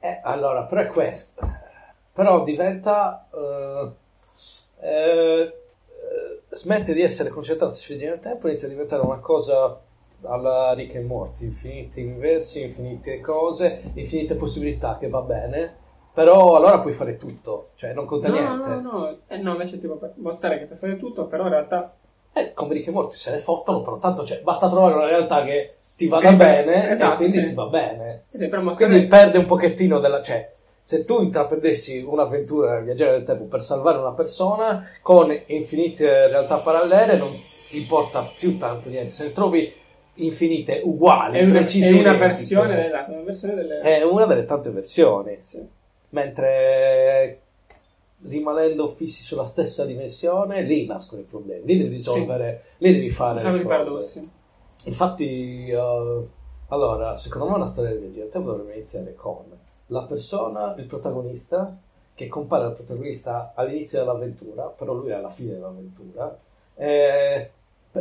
Eh, 0.00 0.20
allora, 0.22 0.64
però 0.64 0.80
è 0.82 0.86
questo. 0.86 1.40
Però 2.12 2.44
diventa... 2.44 3.26
eh, 3.32 3.92
eh, 4.80 5.54
smette 6.50 6.92
di 6.94 7.02
essere 7.02 7.30
concentrato 7.30 7.74
sui 7.74 7.96
viaggi 7.96 8.10
nel 8.10 8.20
tempo, 8.20 8.48
inizia 8.48 8.68
a 8.68 8.70
diventare 8.70 9.02
una 9.02 9.18
cosa 9.18 9.78
alla 10.22 10.72
Rick 10.72 10.94
e 10.94 11.00
Morty, 11.00 11.44
infiniti 11.46 12.02
universi, 12.02 12.62
infinite 12.62 13.20
cose, 13.20 13.82
infinite 13.94 14.34
possibilità 14.34 14.96
che 14.98 15.08
va 15.08 15.20
bene, 15.20 15.74
però 16.12 16.56
allora 16.56 16.80
puoi 16.80 16.94
fare 16.94 17.16
tutto, 17.16 17.70
cioè 17.74 17.92
non 17.92 18.06
conta 18.06 18.28
No, 18.28 18.34
niente. 18.34 18.68
no, 18.68 18.80
no, 18.80 19.16
eh, 19.26 19.36
no, 19.38 19.52
invece 19.52 19.78
tipo 19.78 19.98
mostrare 20.16 20.58
che 20.58 20.64
per 20.64 20.78
fare 20.78 20.96
tutto, 20.96 21.26
però 21.26 21.44
in 21.44 21.50
realtà 21.50 21.94
Eh, 22.32 22.52
come 22.54 22.74
Rick 22.74 22.88
e 22.88 22.90
Morty 22.90 23.16
se 23.16 23.30
ne 23.32 23.38
fottono, 23.38 23.82
però 23.82 23.98
tanto 23.98 24.24
cioè, 24.26 24.40
basta 24.42 24.68
trovare 24.68 24.94
una 24.94 25.06
realtà 25.06 25.44
che 25.44 25.76
ti 25.96 26.08
vada 26.08 26.30
Che- 26.30 26.36
bene 26.36 26.90
esatto, 26.92 27.14
e 27.14 27.16
quindi 27.16 27.38
sì. 27.38 27.46
ti 27.46 27.54
va 27.54 27.66
bene. 27.66 28.24
Quindi 28.74 29.06
perde 29.06 29.38
un 29.38 29.46
pochettino 29.46 29.98
della... 29.98 30.22
cioè, 30.22 30.50
se 30.80 31.04
tu 31.04 31.22
intraprendessi 31.22 32.04
un'avventura 32.06 32.80
viaggiare 32.80 33.12
nel 33.12 33.24
tempo 33.24 33.44
per 33.44 33.62
salvare 33.62 33.98
una 33.98 34.12
persona 34.12 34.88
con 35.02 35.36
infinite 35.46 36.28
realtà 36.28 36.58
parallele 36.58 37.16
non 37.16 37.30
ti 37.68 37.78
importa 37.78 38.28
più 38.38 38.58
tanto 38.58 38.88
niente. 38.88 39.10
Se 39.10 39.24
ne 39.24 39.32
trovi 39.32 39.72
infinite 40.18 40.82
uguali, 40.84 41.38
è 41.38 41.44
una, 41.44 41.58
precise, 41.60 41.88
è 41.88 42.00
una 42.00 42.16
versione 42.16 42.76
della, 42.76 43.04
una 43.08 43.22
versione 43.22 43.54
delle... 43.54 43.80
è 43.80 44.02
una 44.04 44.26
delle 44.26 44.44
tante 44.44 44.70
versioni. 44.70 45.38
sì. 45.44 45.60
Mentre 46.10 47.40
rimanendo 48.28 48.88
fissi 48.88 49.22
sulla 49.22 49.44
stessa 49.44 49.84
dimensione, 49.84 50.62
lì 50.62 50.86
nascono 50.86 51.20
i 51.20 51.24
problemi, 51.24 51.66
lì 51.66 51.78
devi 51.78 51.90
risolvere, 51.96 52.62
lì 52.78 52.92
devi 52.92 53.10
fare 53.10 53.40
Sono 53.42 53.56
i 53.56 53.64
paradossi. 53.64 54.30
Infatti, 54.84 55.68
eh, 55.68 56.26
allora, 56.68 57.16
secondo 57.16 57.48
me 57.48 57.56
una 57.56 57.66
storia 57.66 57.90
del 57.90 58.28
tempo 58.30 58.50
dovrebbe 58.50 58.74
iniziare 58.74 59.14
con 59.14 59.44
la 59.88 60.02
persona, 60.02 60.74
il 60.78 60.84
protagonista, 60.84 61.76
che 62.14 62.28
compare 62.28 62.64
al 62.64 62.74
protagonista 62.74 63.52
all'inizio 63.54 63.98
dell'avventura, 64.00 64.64
però 64.64 64.94
lui 64.94 65.10
è 65.10 65.14
alla 65.14 65.30
fine 65.30 65.52
dell'avventura, 65.52 66.36
e, 66.74 67.50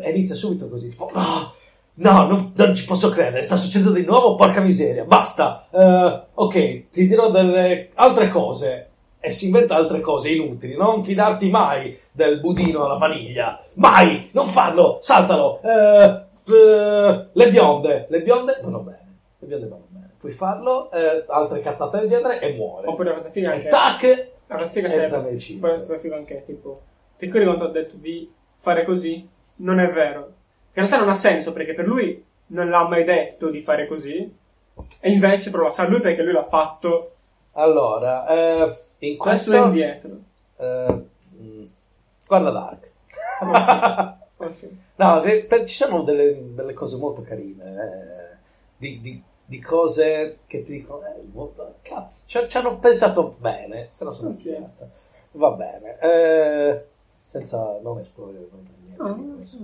inizia 0.06 0.36
subito 0.36 0.70
così, 0.70 0.90
tipo, 0.90 1.10
"No, 1.14 1.54
no, 1.96 2.28
non, 2.28 2.52
non 2.56 2.76
ci 2.76 2.86
posso 2.86 3.10
credere, 3.10 3.44
sta 3.44 3.56
succedendo 3.56 3.94
di 3.94 4.06
nuovo, 4.06 4.36
porca 4.36 4.62
miseria, 4.62 5.04
basta, 5.06 5.68
Eh, 5.72 6.22
ok, 6.34 6.90
ti 6.90 7.08
dirò 7.08 7.30
delle 7.32 7.90
altre 7.96 8.30
cose, 8.30 8.90
e 9.20 9.32
si 9.32 9.46
inventa 9.48 9.76
altre 9.76 10.02
cose 10.02 10.30
inutili, 10.30 10.76
non 10.78 11.04
fidarti 11.04 11.50
mai 11.50 11.98
del 12.12 12.40
budino 12.40 12.86
alla 12.86 12.98
vaniglia, 12.98 13.60
mai, 13.76 14.30
non 14.34 14.48
farlo, 14.48 15.00
saltalo, 15.02 15.60
Eh, 15.62 16.24
eh, 16.48 17.28
le 17.32 17.50
bionde, 17.50 18.06
le 18.10 18.22
bionde 18.22 18.60
vanno 18.62 18.80
bene, 18.80 19.18
le 19.40 19.48
bionde 19.48 19.68
vanno 19.68 19.88
bene, 19.90 20.12
puoi 20.18 20.32
farlo, 20.32 20.92
eh, 20.92 21.26
altre 21.28 21.62
cazzate 21.62 22.00
del 22.00 22.10
genere 22.10 22.40
e 22.40 22.54
muore. 22.54 22.88
Oppure 22.88 23.10
la 23.10 23.16
cosa 23.16 23.30
figa 23.30 23.52
anche... 23.52 23.68
tac, 23.68 24.30
La 24.48 24.58
cosa 24.58 24.68
figa 24.70 24.90
cibo. 25.40 25.60
Poi 25.60 25.70
la 25.72 25.78
cosa 25.78 25.98
figa 26.00 26.16
anche 26.16 26.44
tipo... 26.46 26.82
Ti 27.18 27.26
ricordi 27.26 27.46
quando 27.46 27.66
ho 27.66 27.70
detto 27.70 27.96
di 27.98 28.32
fare 28.58 28.84
così? 28.84 29.28
Non 29.58 29.80
è 29.80 29.88
vero. 29.90 30.20
In 30.20 30.84
realtà 30.84 30.98
non 31.00 31.10
ha 31.10 31.16
senso 31.16 31.54
perché 31.54 31.74
per 31.74 31.86
lui 31.88 32.24
non 32.48 32.70
l'ha 32.70 32.88
mai 32.88 33.04
detto 33.06 33.50
di 33.50 33.62
fare 33.62 33.88
così. 33.88 34.36
E 35.00 35.12
invece 35.12 35.50
però 35.50 35.64
lo 35.64 35.72
sa 35.72 35.88
lui 35.88 36.02
perché 36.02 36.22
lui 36.22 36.34
l'ha 36.34 36.46
fatto 36.46 37.14
Allora, 37.54 38.28
eh, 38.28 38.76
in 39.00 39.18
questo 39.18 39.52
questo... 39.52 39.68
indietro. 39.68 40.12
eh, 40.58 41.06
mm, 41.40 41.64
guarda 42.28 42.52
Dark. 42.52 42.92
No, 44.98 45.24
eh, 45.24 45.44
per- 45.46 45.66
ci 45.66 45.76
sono 45.76 46.04
delle, 46.04 46.54
delle 46.54 46.74
cose 46.74 46.98
molto 46.98 47.22
carine, 47.22 47.64
eh, 48.34 48.38
di, 48.78 49.02
di- 49.02 49.24
di 49.48 49.60
cose 49.60 50.40
che 50.48 50.64
ti 50.64 50.72
dicono, 50.74 51.06
eh, 51.06 51.22
molto- 51.32 51.76
cazzo, 51.82 52.48
ci, 52.48 52.58
hanno 52.58 52.80
pensato 52.80 53.36
bene, 53.38 53.90
se 53.92 54.04
no 54.04 54.12
sono 54.12 54.32
studiata. 54.32 54.88
Va 55.32 55.52
bene, 55.52 56.00
eh, 56.00 56.86
senza 57.28 57.78
non 57.82 58.00
esplodere 58.00 58.48
non 58.52 58.68
niente 58.84 59.36
questo. 59.36 59.58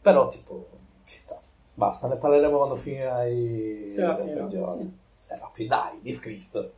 Però 0.00 0.28
tipo, 0.28 0.66
ci 1.06 1.18
sta. 1.18 1.40
Basta, 1.74 2.06
ne 2.08 2.16
parleremo 2.16 2.56
quando 2.56 2.76
finirai 2.76 3.90
Se 3.90 4.02
la 4.02 4.14
stagione. 4.26 4.82
sì. 4.82 4.96
Se 5.16 5.36
la 5.36 5.50
fi- 5.52 5.66
dai, 5.66 5.98
di 6.00 6.16
Cristo. 6.18 6.72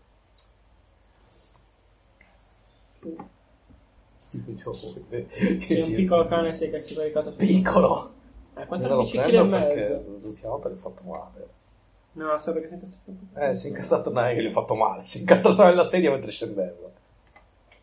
C'è 4.30 5.82
un 5.82 5.94
piccolo 5.94 6.24
cane 6.26 6.54
sì, 6.54 6.70
che 6.70 6.82
si 6.82 6.94
è 6.94 6.96
caricato 6.96 7.30
su. 7.32 7.36
Piccolo. 7.36 8.12
Eh, 8.54 8.58
Non 8.58 8.66
14 8.66 9.16
lo 9.16 9.22
kg 9.22 9.34
e 9.34 9.42
mezzo. 9.42 10.04
l'ultima 10.22 10.48
volta 10.50 10.68
gli 10.68 10.72
ho 10.72 10.76
fatto 10.76 11.02
male. 11.04 11.48
No, 12.12 12.36
sta 12.38 12.52
perché 12.52 12.68
si 12.68 12.74
è 12.74 12.76
incazzato. 12.76 13.12
Eh, 13.50 13.54
si 13.54 13.66
è 13.66 13.68
incastrato, 13.70 14.12
non 14.12 14.24
è 14.24 14.34
che 14.34 14.42
gli 14.42 14.46
ho 14.46 14.50
fatto 14.50 14.74
male, 14.74 15.04
si 15.04 15.18
è 15.18 15.20
incastrato 15.20 15.62
nella 15.64 15.84
sedia 15.84 16.10
mentre 16.10 16.30
scendevo. 16.30 16.88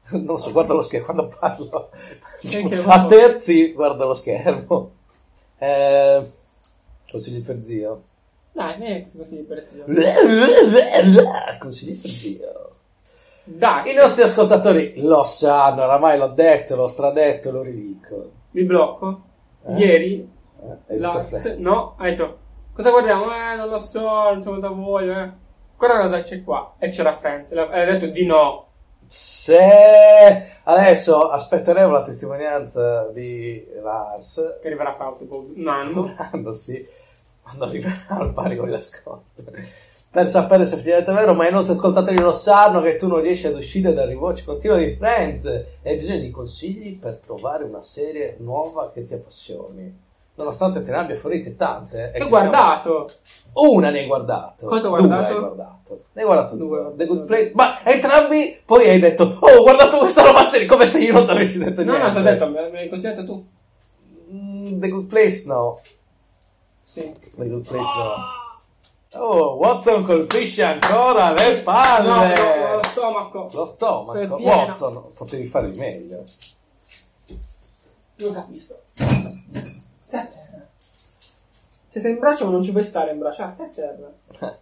Non 0.09 0.39
so, 0.39 0.51
guarda 0.53 0.73
lo 0.73 0.81
schermo 0.83 1.05
quando 1.05 1.27
parlo. 1.37 1.89
A 2.85 3.05
terzi 3.07 3.73
guarda 3.73 4.05
lo 4.05 4.13
schermo. 4.13 4.91
Eh, 5.57 6.31
consigli 7.09 7.41
per 7.41 7.61
zio. 7.61 8.03
Dai, 8.53 8.81
è 8.81 9.03
così 9.17 9.35
per 9.37 9.65
zio. 9.67 9.83
Consigli 11.59 11.99
per 11.99 12.09
zio. 12.09 12.66
Dai, 13.49 13.91
I 13.91 13.95
nostri 13.95 14.23
ascoltatori 14.23 14.93
lo 14.97 15.23
sanno, 15.23 15.83
oramai 15.83 16.17
l'ho 16.17 16.27
detto, 16.27 16.75
l'ho 16.75 16.87
stradetto, 16.87 17.51
lo 17.51 17.61
ridico. 17.61 18.31
vi 18.51 18.63
blocco. 18.63 19.21
Eh? 19.67 19.73
Ieri, 19.75 20.29
Eh, 20.87 20.97
la, 20.99 21.25
se- 21.29 21.55
no, 21.57 21.95
ha 21.97 22.03
detto, 22.03 22.37
cosa 22.73 22.89
guardiamo? 22.89 23.23
Eh, 23.33 23.55
non 23.55 23.69
lo 23.69 23.77
so, 23.77 24.01
non 24.01 24.43
so 24.43 24.55
da 24.57 24.69
voi, 24.69 25.09
eh. 25.09 25.29
Guarda 25.77 26.01
cosa 26.01 26.21
c'è 26.23 26.43
qua. 26.43 26.73
E 26.77 26.89
c'era 26.89 27.13
Friends. 27.15 27.51
E 27.51 27.59
ha 27.59 27.85
detto 27.85 28.07
di 28.07 28.25
no. 28.25 28.65
Se 29.05 29.57
adesso 30.63 31.29
aspetteremo 31.29 31.91
la 31.93 32.01
testimonianza 32.01 33.07
di 33.13 33.65
Lars 33.81 34.57
Che 34.59 34.67
arriverà 34.67 34.93
fra 34.95 35.13
tipo 35.17 35.45
un 35.55 35.67
anno. 35.69 36.13
quando 36.29 36.51
si 36.51 36.85
quando 37.41 37.63
arriverà 37.65 37.93
al 38.09 38.33
pari 38.33 38.57
con 38.57 38.69
l'ascolto 38.69 39.43
per 40.09 40.29
sapere 40.29 40.65
se 40.65 40.75
effettivamente 40.75 41.11
è 41.11 41.13
vero 41.13 41.33
ma 41.33 41.47
i 41.47 41.51
nostri 41.51 41.73
ascoltatori 41.73 42.17
lo 42.17 42.31
sanno 42.31 42.81
che 42.81 42.95
tu 42.95 43.07
non 43.07 43.21
riesci 43.21 43.47
ad 43.47 43.55
uscire 43.55 43.93
dal 43.93 44.07
rewatch 44.07 44.45
continuo 44.45 44.77
di 44.77 44.95
Friends 44.95 45.45
e 45.45 45.67
hai 45.83 45.97
bisogno 45.97 46.21
di 46.21 46.31
consigli 46.31 46.97
per 46.97 47.17
trovare 47.17 47.63
una 47.63 47.81
serie 47.81 48.35
nuova 48.39 48.91
che 48.91 49.05
ti 49.05 49.13
appassioni 49.13 50.05
nonostante 50.37 50.83
te 50.83 50.91
ne 50.91 50.97
abbia 50.97 51.17
fornite 51.17 51.55
tante. 51.55 52.11
Che 52.13 52.23
ho 52.23 52.27
guardato! 52.29 53.09
Siamo... 53.23 53.75
Una 53.75 53.89
ne 53.89 53.99
hai 53.99 54.05
guardato. 54.05 54.67
Cosa 54.67 54.87
ho 54.87 54.89
guardato? 54.89 55.33
Due 55.33 55.33
hai 55.33 55.39
guardato. 55.39 56.01
Ne 56.13 56.21
hai 56.21 56.27
guardato 56.27 56.55
due. 56.55 56.79
due. 56.79 56.93
The 56.95 57.05
Good 57.05 57.25
Place. 57.25 57.51
Ma 57.55 57.83
entrambi 57.83 58.59
poi 58.63 58.87
hai 58.87 58.99
detto, 58.99 59.37
oh, 59.39 59.47
ho 59.47 59.61
guardato 59.63 59.97
questa 59.97 60.23
roba 60.23 60.45
serie, 60.45 60.67
come 60.67 60.85
se 60.85 61.01
io 61.01 61.13
non 61.13 61.25
ti 61.25 61.31
avessi 61.31 61.57
detto 61.57 61.81
niente. 61.81 61.99
No, 61.99 62.07
no, 62.07 62.13
ti 62.13 62.19
ho 62.19 62.21
detto, 62.21 62.49
me 62.49 62.71
l'hai 62.71 62.89
consigliato 62.89 63.25
tu. 63.25 63.45
Mm, 64.31 64.79
The 64.79 64.89
Good 64.89 65.07
Place 65.07 65.43
no. 65.47 65.81
Sì. 66.83 67.11
The 67.35 67.47
Good 67.47 67.67
Place 67.67 67.83
no. 67.83 68.45
Oh, 69.19 69.55
Watson 69.55 70.05
colpisce 70.05 70.63
ancora 70.63 71.31
le 71.31 71.57
palle. 71.61 72.35
No, 72.35 72.67
no, 72.67 72.75
lo 72.75 72.83
stomaco. 72.83 73.49
Lo 73.53 73.65
stomaco. 73.65 74.37
È. 74.37 74.41
Watson, 74.41 75.03
potevi 75.13 75.45
fare 75.45 75.71
di 75.71 75.79
meglio. 75.79 76.23
Non 78.15 78.33
capisco. 78.33 78.81
Stai 78.93 80.19
a 80.19 80.25
terra. 80.25 80.67
Se 81.89 81.99
sei 81.99 82.11
in 82.11 82.19
braccio 82.19 82.49
non 82.49 82.63
ci 82.63 82.71
puoi 82.71 82.83
stare 82.83 83.11
in 83.11 83.19
braccio. 83.19 83.43
Ah, 83.43 83.49
stai 83.49 83.67
a 83.67 83.69
terra. 83.69 84.13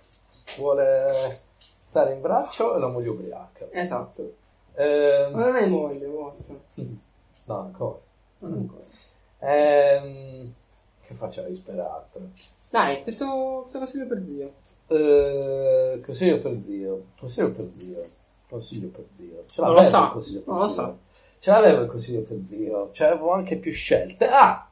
Vuole 0.58 1.42
stare 1.82 2.14
in 2.14 2.22
braccio 2.22 2.76
e 2.76 2.80
la 2.80 2.88
moglie 2.88 3.10
ubriaca. 3.10 3.68
Esatto. 3.72 4.36
Ehm, 4.74 5.34
Ma 5.34 5.46
non 5.46 5.56
hai 5.56 5.70
moglie, 5.70 6.06
Watson. 6.06 6.62
no, 7.46 7.60
ancora. 7.60 8.00
Non 8.40 8.54
ancora. 8.54 8.84
Ehm, 9.40 10.54
che 11.02 11.14
faccia 11.14 11.42
disperato. 11.44 12.20
Dai, 12.76 13.04
questo, 13.04 13.60
questo 13.62 13.78
consiglio 13.80 14.06
per 14.08 14.24
zio. 14.26 14.52
Eh, 14.88 16.02
consiglio 16.04 16.40
per 16.40 16.62
zio. 16.62 17.06
Consiglio 17.18 17.52
per 17.52 17.70
zio. 17.74 18.02
Consiglio 18.50 18.88
per 18.90 19.06
zio. 19.12 19.44
Ce 19.48 19.62
Non 19.62 19.70
lo 19.70 19.76
l'avevo 19.78 19.90
sa. 20.20 20.32
per 20.34 20.44
Non 20.46 20.58
lo 20.60 20.68
sa. 20.68 20.96
Ce 21.40 21.52
l'avevo 21.52 21.82
il 21.84 21.88
consiglio 21.90 22.22
per 22.24 22.38
zio. 22.44 22.90
C'avevo 22.92 23.32
anche 23.32 23.58
più 23.58 23.72
scelte. 23.72 24.28
Ah! 24.28 24.68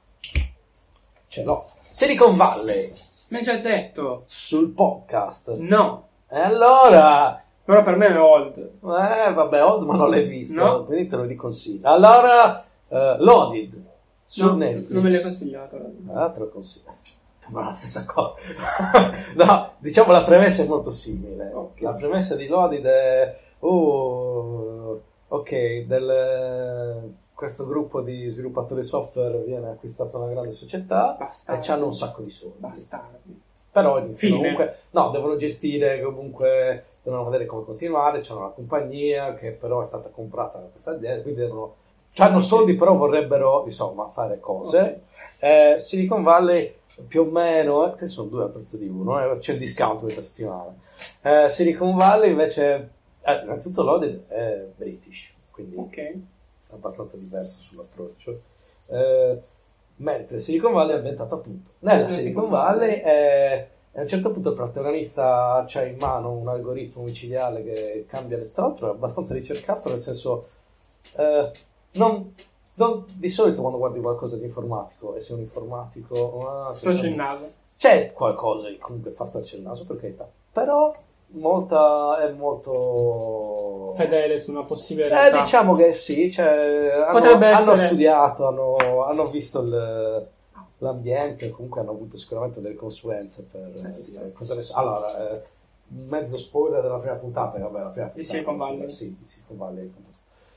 Ce 1.27 1.43
l'ho. 1.43 1.65
Silicon 1.79 2.35
Valley 2.35 2.91
Mi 3.29 3.37
hai 3.37 3.43
già 3.43 3.57
detto. 3.59 4.23
sul 4.25 4.71
podcast. 4.71 5.55
No. 5.59 6.07
E 6.29 6.39
allora... 6.39 7.41
Però 7.63 7.83
per 7.83 7.95
me 7.95 8.07
è 8.07 8.19
old. 8.19 8.57
Eh, 8.57 9.33
vabbè, 9.33 9.63
Old 9.63 9.85
ma 9.87 9.95
non 9.95 10.09
l'hai 10.09 10.25
visto. 10.27 10.55
No. 10.61 10.83
Quindi 10.83 11.07
te 11.07 11.15
lo 11.15 11.23
riconsiglio. 11.23 11.87
Allora, 11.89 12.61
eh, 12.89 13.15
Loaded 13.19 13.81
su 14.25 14.45
No, 14.47 14.55
Netflix. 14.57 14.89
non 14.89 15.03
me 15.03 15.09
l'hai 15.09 15.21
consigliato. 15.21 15.79
Ah, 16.13 16.29
te 16.29 16.39
lo 16.39 16.49
consiglio. 16.49 16.91
Ma 17.53 17.65
la 17.65 17.73
stessa 17.73 18.05
cosa. 18.05 18.35
no, 19.35 19.73
diciamo 19.77 20.11
la 20.11 20.23
premessa 20.23 20.63
è 20.63 20.67
molto 20.67 20.91
simile. 20.91 21.51
Ok. 21.53 21.81
La 21.81 21.93
premessa 21.93 22.35
di 22.35 22.47
Loaded 22.47 22.85
è... 22.85 23.39
Oh, 23.59 25.01
ok, 25.27 25.85
del, 25.85 27.13
questo 27.33 27.65
gruppo 27.65 28.01
di 28.01 28.29
sviluppatori 28.29 28.83
software 28.83 29.43
viene 29.43 29.69
acquistato 29.69 30.17
da 30.17 30.23
una 30.23 30.33
grande 30.33 30.51
società 30.51 31.15
Bastardi. 31.17 31.67
e 31.67 31.71
hanno 31.71 31.85
un 31.85 31.93
sacco 31.93 32.21
di 32.21 32.29
soldi. 32.29 32.55
Bastardi. 32.59 33.41
Però 33.71 34.01
Fine. 34.13 34.37
comunque, 34.37 34.77
no, 34.91 35.09
devono 35.09 35.35
gestire 35.35 36.01
comunque, 36.01 36.85
devono 37.01 37.25
vedere 37.25 37.45
come 37.45 37.65
continuare, 37.65 38.19
c'è 38.19 38.33
una 38.33 38.49
compagnia 38.49 39.33
che 39.33 39.51
però 39.51 39.81
è 39.81 39.85
stata 39.85 40.09
comprata 40.09 40.59
da 40.59 40.67
questa 40.67 40.91
azienda, 40.91 41.21
quindi 41.23 41.41
devono, 41.41 41.75
hanno 42.17 42.39
soldi 42.39 42.75
però 42.75 42.95
vorrebbero 42.95 43.63
insomma 43.65 44.07
fare 44.09 44.39
cose. 44.39 45.03
Eh, 45.39 45.75
Silicon 45.77 46.23
Valley 46.23 46.73
più 47.07 47.21
o 47.21 47.25
meno, 47.25 47.91
eh, 47.91 47.97
che 47.97 48.07
sono 48.07 48.29
due 48.29 48.43
al 48.43 48.51
prezzo 48.51 48.77
di 48.77 48.87
uno, 48.87 49.19
eh, 49.19 49.37
c'è 49.39 49.53
il 49.53 49.59
discount 49.59 50.01
questa 50.01 50.21
settimana. 50.21 50.75
Eh, 51.21 51.49
Silicon 51.49 51.95
Valley 51.95 52.29
invece, 52.31 52.89
eh, 53.21 53.41
innanzitutto 53.43 53.83
Loaded 53.83 54.27
è 54.27 54.65
British, 54.75 55.33
quindi 55.51 55.75
Ok. 55.75 55.97
è 55.97 56.15
abbastanza 56.71 57.17
diverso 57.17 57.59
sull'approccio. 57.59 58.41
Eh, 58.87 59.41
mentre 59.97 60.39
Silicon 60.39 60.73
Valley 60.73 60.93
è 60.95 60.97
ambientato 60.97 61.35
appunto 61.35 61.71
nella 61.79 62.09
Silicon 62.09 62.49
Valley 62.49 63.01
e 63.01 63.67
a 63.95 64.01
un 64.01 64.07
certo 64.07 64.31
punto 64.31 64.49
il 64.49 64.55
protagonista 64.55 65.65
ha 65.71 65.81
in 65.83 65.97
mano 65.99 66.31
un 66.31 66.47
algoritmo 66.47 67.03
micidiale 67.03 67.63
che 67.63 68.05
cambia 68.07 68.37
le 68.37 68.51
tra 68.51 68.63
l'altro 68.63 68.87
è 68.87 68.89
abbastanza 68.89 69.35
ricercato 69.35 69.89
nel 69.89 69.99
senso 69.99 70.47
non, 71.93 72.33
non- 72.75 73.05
di 73.15 73.29
solito 73.29 73.61
quando 73.61 73.77
guardi 73.79 73.99
qualcosa 73.99 74.37
di 74.37 74.45
informatico 74.45 75.15
e 75.15 75.21
sei 75.21 75.35
un 75.35 75.41
informatico 75.41 76.47
ah, 76.49 76.73
sei 76.73 76.89
Storce 76.91 77.07
il 77.07 77.15
naso. 77.15 77.51
c'è 77.77 78.11
qualcosa 78.13 78.67
che 78.67 78.77
comunque 78.77 79.11
fa 79.11 79.25
starci 79.25 79.57
il 79.57 79.61
naso 79.61 79.85
per 79.85 79.99
carità 79.99 80.27
però 80.51 80.93
molta 81.35 82.19
è 82.21 82.31
molto 82.31 83.93
Fedele 83.95 84.39
su 84.39 84.51
una 84.51 84.63
possibile 84.63 85.07
eh, 85.07 85.09
realtà. 85.09 85.41
diciamo 85.41 85.73
che 85.73 85.93
sì, 85.93 86.31
cioè, 86.31 86.91
hanno, 87.07 87.37
hanno 87.45 87.75
studiato, 87.75 88.47
hanno, 88.47 89.03
hanno 89.03 89.27
visto 89.29 89.61
il- 89.61 90.27
l'ambiente, 90.79 91.49
comunque 91.51 91.79
hanno 91.81 91.91
avuto 91.91 92.17
sicuramente 92.17 92.59
delle 92.61 92.75
consulenze 92.75 93.47
per 93.49 93.61
Eh, 93.61 94.25
eh, 94.27 94.31
cosa 94.33 94.53
ne 94.55 94.61
so. 94.61 94.75
Allora, 94.75 95.31
eh, 95.31 95.41
mezzo 96.07 96.37
spoiler 96.37 96.81
della 96.81 96.97
prima 96.97 97.15
puntata, 97.15 97.57
vabbè, 97.57 97.79
la 97.79 97.89
prima 97.89 98.05
Di 98.07 98.11
puntata, 98.13 98.33
Silicon 98.33 98.57
Valley. 98.57 98.89
Sì, 98.89 99.15
di 99.17 99.25
Silicon 99.27 99.57
Valley. 99.57 99.93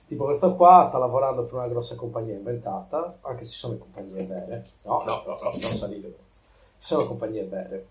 Tipo 0.06 0.24
questo 0.24 0.54
qua 0.54 0.84
sta 0.86 0.98
lavorando 0.98 1.42
per 1.42 1.54
una 1.54 1.66
grossa 1.68 1.96
compagnia 1.96 2.34
inventata, 2.34 3.18
anche 3.22 3.44
se 3.44 3.50
ci 3.50 3.58
sono 3.58 3.76
compagnie 3.76 4.24
vere. 4.24 4.64
No, 4.82 5.02
no, 5.04 5.22
no, 5.26 5.36
no 5.42 5.50
non 5.50 5.60
salire. 5.72 6.14
Ci 6.30 6.38
sono 6.78 7.06
compagnie 7.06 7.44
vere. 7.44 7.86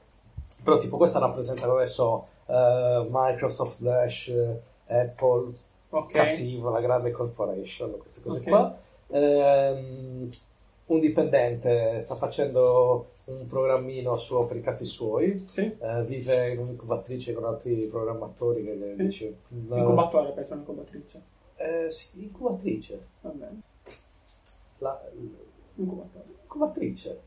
Però 0.64 0.78
tipo 0.78 0.96
questa 0.96 1.20
rappresenta, 1.20 1.68
come 1.68 1.88
so, 1.88 2.28
eh, 2.46 3.06
Microsoft 3.10 3.74
slash 3.76 4.30
eh, 4.30 4.62
Apple, 4.88 5.54
Ok. 5.90 6.12
cattivo, 6.14 6.70
la 6.72 6.80
grande 6.80 7.12
corporation, 7.12 7.98
queste 7.98 8.22
cose 8.22 8.40
Ok. 8.40 8.44
qua. 8.46 8.78
Ehm, 9.08 10.30
un 10.88 11.00
dipendente 11.00 12.00
sta 12.00 12.16
facendo 12.16 13.08
un 13.26 13.46
programmino 13.48 14.16
suo 14.18 14.46
per 14.46 14.56
i 14.58 14.62
cazzi 14.62 14.86
suoi, 14.86 15.38
Sì. 15.48 15.76
eh, 15.80 16.04
vive 16.04 16.52
in 16.52 16.60
un'incubatrice 16.60 17.34
con 17.34 17.44
altri 17.44 17.88
programmatori 17.88 18.64
che 18.64 18.74
le 18.76 18.94
Sì. 18.96 19.04
dice... 19.04 19.38
Incubatore, 19.50 20.32
penso 20.32 20.54
un'incubatrice. 20.54 21.22
Eh, 21.58 21.90
sì, 21.90 22.22
incubatrice. 22.22 23.00
Va 23.22 23.30
bene. 23.30 23.60
La, 24.80 25.02
l'incubatrice. 25.76 27.22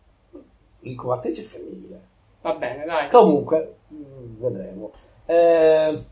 L'incubatrice 0.80 1.42
femminile. 1.42 2.00
Va 2.42 2.54
bene, 2.54 2.84
dai. 2.84 3.08
Comunque, 3.10 3.76
mm, 3.92 4.40
vedremo. 4.40 4.90
Eh, 5.26 5.34
eh, 5.34 6.04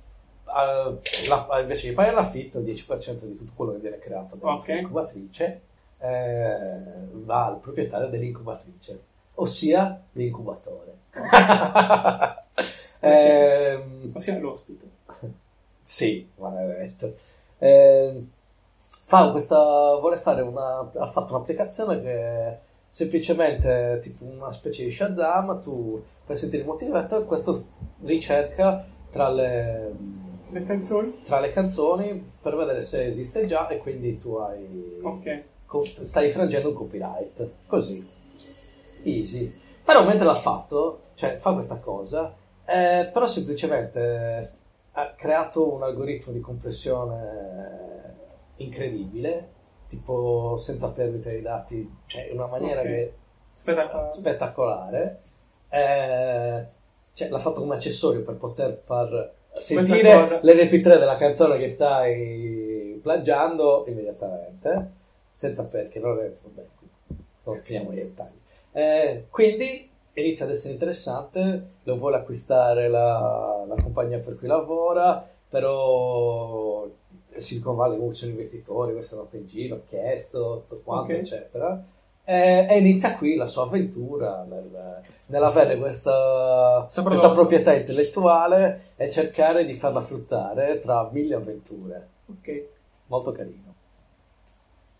la- 1.29 1.61
invece 1.61 1.89
di 1.89 1.95
pagare 1.95 2.14
l'affitto, 2.14 2.59
il 2.59 2.64
10% 2.64 3.27
di 3.27 3.37
tutto 3.37 3.53
quello 3.55 3.73
che 3.73 3.79
viene 3.79 3.99
creato 3.99 4.37
dall'incubatrice 4.37 5.61
eh, 5.99 6.79
va 7.12 7.47
al 7.47 7.59
proprietario 7.59 8.09
dell'incubatrice, 8.09 9.01
ossia 9.35 10.01
l'incubatore. 10.12 10.95
Ehm, 13.01 14.11
Ossia 14.14 14.39
l'ospite. 14.39 14.85
sì, 15.81 16.29
maledetto. 16.37 17.14
Eh, 17.59 18.26
fa 19.07 19.30
questa, 19.30 19.96
vuole 19.98 20.16
fare 20.18 20.42
una, 20.42 20.90
ha 20.94 21.07
fatto 21.07 21.34
un'applicazione 21.34 22.02
che 22.02 22.57
semplicemente 22.88 23.98
tipo 24.02 24.24
una 24.24 24.52
specie 24.52 24.84
di 24.84 24.90
Shazam, 24.92 25.61
tu 25.61 26.02
puoi 26.24 26.36
sentire 26.36 26.62
il 26.62 26.68
motivetto 26.68 27.20
e 27.20 27.24
questo 27.24 27.64
ricerca 28.02 28.84
tra 29.11 29.28
le, 29.30 29.92
Le 30.50 30.64
canzoni? 30.64 31.22
tra 31.24 31.38
le 31.40 31.52
canzoni 31.52 32.32
per 32.40 32.57
vedere 32.57 32.82
se 32.82 33.07
esiste 33.07 33.46
già 33.46 33.68
e 33.68 33.78
quindi 33.78 34.18
tu 34.18 34.34
hai, 34.34 34.98
Ok. 35.02 35.42
co- 35.66 35.84
stai 35.84 36.26
infrangendo 36.26 36.68
un 36.70 36.74
copyright. 36.74 37.50
Così. 37.66 38.07
Easy. 39.04 39.52
Però 39.84 40.04
mentre 40.04 40.24
l'ha 40.26 40.34
fatto, 40.34 41.00
cioè 41.14 41.36
fa 41.36 41.52
questa 41.52 41.78
cosa, 41.78 42.34
eh, 42.64 43.09
però 43.12 43.26
semplicemente 43.26 44.52
ha 44.99 45.12
creato 45.14 45.72
un 45.74 45.82
algoritmo 45.82 46.32
di 46.32 46.40
compressione 46.40 48.14
incredibile, 48.57 49.49
tipo 49.86 50.57
senza 50.57 50.92
perdita 50.92 51.28
di 51.30 51.42
dati, 51.42 51.97
cioè 52.07 52.28
in 52.30 52.38
una 52.38 52.47
maniera 52.47 52.80
Ok. 52.80 52.86
che 52.86 53.12
Spettacolare. 53.57 54.12
spettacolare. 54.14 55.20
Eh, 55.68 56.64
cioè, 57.12 57.28
l'ha 57.28 57.38
fatto 57.38 57.61
come 57.61 57.74
accessorio 57.76 58.22
per 58.22 58.36
poter 58.36 58.80
far 58.84 59.32
sentire 59.55 60.12
cosa. 60.20 60.40
l'MP3 60.40 60.82
della 60.99 61.16
canzone 61.16 61.59
che 61.59 61.68
stai 61.68 62.99
plagiando 63.03 63.84
immediatamente, 63.88 64.90
senza 65.30 65.66
perché 65.66 65.99
non 65.99 66.18
è, 66.20 66.32
vabbè, 66.42 66.66
non 67.44 67.57
finiamo 67.62 67.92
i 67.92 67.97
dettagli. 67.97 68.38
Eh, 68.72 69.26
quindi 69.30 69.90
inizia 70.23 70.45
ad 70.45 70.51
essere 70.53 70.73
interessante, 70.73 71.69
lo 71.83 71.97
vuole 71.97 72.17
acquistare 72.17 72.89
la, 72.89 73.64
la 73.67 73.75
compagnia 73.83 74.19
per 74.19 74.37
cui 74.39 74.47
lavora, 74.49 75.27
però 75.49 76.87
Silicon 77.37 77.77
Valley 77.77 77.95
comunque 77.97 78.17
sono 78.17 78.31
investitori, 78.33 78.93
questa 78.93 79.14
è 79.17 79.19
andata 79.19 79.37
in 79.37 79.47
giro, 79.47 79.75
ha 79.77 79.81
chiesto 79.89 80.64
tutto 80.67 80.81
quanto, 80.83 81.12
Ok. 81.12 81.19
eccetera. 81.19 81.85
E, 82.29 82.67
e 82.69 82.79
inizia 82.79 83.17
qui 83.17 83.37
la 83.37 83.47
sua 83.47 83.64
avventura 83.64 84.43
nel, 84.49 85.01
nell'avere 85.27 85.79
questa, 85.79 86.89
questa 87.03 87.31
proprietà 87.31 87.73
intellettuale 87.75 88.83
e 88.97 89.11
cercare 89.11 89.64
di 89.64 89.75
farla 89.75 90.01
fruttare 90.01 90.79
tra 90.79 91.09
mille 91.12 91.35
avventure. 91.37 92.09
Ok. 92.29 92.64
Molto 93.07 93.31
carino. 93.33 93.75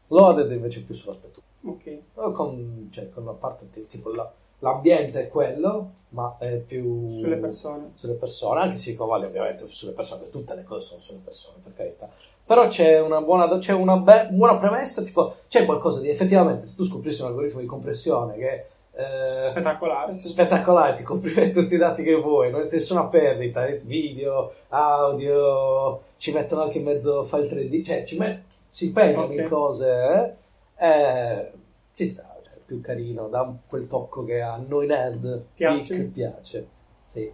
Loaded 0.09 0.53
invece 0.53 0.85
più 0.85 0.95
sull'aspetto. 0.95 1.41
Ok. 1.65 1.99
Con, 2.33 2.89
cioè, 2.93 3.09
con 3.11 3.25
la 3.25 3.33
parte 3.33 3.71
ti- 3.71 3.87
tipo 3.89 4.11
la- 4.11 4.33
l'ambiente 4.61 5.23
è 5.23 5.29
quello, 5.29 5.91
ma 6.11 6.37
è 6.39 6.57
più 6.57 7.11
Sulle 7.11 7.37
persone. 7.37 7.93
sulle 7.95 8.15
persone, 8.15 8.61
anche 8.61 8.77
se 8.77 8.95
vale 8.97 9.27
ovviamente 9.27 9.67
sulle 9.69 9.93
persone, 9.93 10.31
tutte 10.31 10.55
le 10.55 10.65
cose 10.65 10.87
sono 10.87 11.01
sulle 11.01 11.21
persone, 11.25 11.59
per 11.63 11.75
carità. 11.75 12.09
Però 12.45 12.69
c'è 12.69 13.01
una 13.01 13.21
buona, 13.23 13.59
c'è 13.59 13.73
una 13.73 13.97
be- 13.99 14.29
buona 14.31 14.57
premessa, 14.57 15.03
tipo, 15.03 15.35
c'è 15.49 15.65
qualcosa 15.65 16.01
di 16.01 16.09
effettivamente, 16.11 16.65
se 16.67 16.77
tu 16.77 16.85
scoprissi 16.85 17.23
un 17.23 17.29
algoritmo 17.29 17.61
di 17.61 17.67
compressione 17.67 18.35
che 18.37 18.67
eh, 18.99 19.49
Spettacolare, 19.49 20.17
sì. 20.17 20.29
spettacolare, 20.29 20.95
ti 20.95 21.03
comprime 21.03 21.51
tutti 21.51 21.75
i 21.75 21.79
dati 21.79 22.03
che 22.03 22.15
vuoi, 22.15 22.51
non 22.51 22.63
c'è 22.63 22.71
nessuna 22.71 23.05
perdita, 23.09 23.67
eh, 23.67 23.79
video, 23.85 24.53
audio, 24.69 26.03
ci 26.17 26.33
mettono 26.33 26.63
anche 26.63 26.79
in 26.79 26.85
mezzo 26.85 27.23
file 27.25 27.47
3D, 27.49 27.85
cioè 27.85 28.05
ci 28.05 28.17
met- 28.17 28.43
si 28.69 28.87
impegnano 28.87 29.25
Ok. 29.25 29.33
in 29.35 29.49
cose, 29.49 30.37
eh, 30.79 30.87
eh, 30.89 31.51
ci 31.95 32.07
sta, 32.07 32.23
è 32.23 32.26
più 32.67 32.81
carino, 32.81 33.29
dà 33.29 33.51
quel 33.69 33.87
tocco 33.87 34.25
che 34.25 34.41
a 34.43 34.57
noi 34.57 34.87
nerd 34.87 35.45
Piace? 35.55 35.95
geek 35.95 36.11
piace. 36.13 36.69
Sì. 37.07 37.33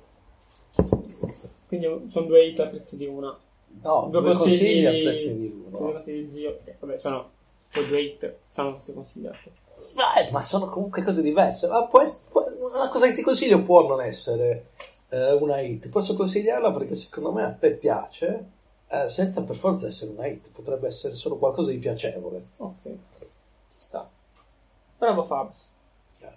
Quindi 1.66 2.08
sono 2.10 2.26
due 2.26 2.46
hit 2.46 2.60
a 2.60 2.66
prezzo 2.66 2.96
di 2.96 3.06
una. 3.06 3.36
No, 3.82 4.08
Due 4.10 4.20
due 4.20 4.34
consigli 4.34 4.84
consigli 4.84 4.86
a 4.86 4.90
prezzo 5.10 5.32
di 5.32 5.64
Sono 5.70 5.84
uno. 5.84 5.92
consigli 5.94 6.24
di 6.24 6.30
zio. 6.30 6.58
vabbè, 6.78 6.98
sono 6.98 7.30
poi 7.72 7.86
due 7.88 8.00
hit. 8.02 8.34
Sono 8.52 8.72
questi 8.72 8.92
consigliati. 8.92 9.50
Ma, 9.94 10.14
eh, 10.14 10.30
ma 10.30 10.42
sono 10.42 10.68
comunque 10.68 11.02
cose 11.02 11.22
diverse. 11.22 11.66
Ma 11.68 11.86
può 11.86 12.00
ess- 12.02 12.28
può- 12.30 12.46
una 12.74 12.88
cosa 12.90 13.06
che 13.06 13.14
ti 13.14 13.22
consiglio 13.22 13.62
può 13.62 13.86
non 13.88 14.00
essere 14.02 14.66
eh, 15.08 15.32
una 15.32 15.60
hit. 15.60 15.88
Posso 15.88 16.14
consigliarla 16.14 16.70
perché 16.70 16.94
secondo 16.94 17.32
me 17.32 17.42
a 17.44 17.52
te 17.52 17.72
piace, 17.72 18.44
eh, 18.88 19.08
senza 19.08 19.42
per 19.44 19.56
forza 19.56 19.86
essere 19.86 20.10
una 20.12 20.26
hit. 20.26 20.50
Potrebbe 20.52 20.86
essere 20.88 21.14
solo 21.14 21.36
qualcosa 21.38 21.70
di 21.70 21.78
piacevole. 21.78 22.44
Ok. 22.58 22.82
Ci 22.84 22.96
sta. 23.76 24.08
Bravo 25.02 25.24
Fabs. 25.24 25.68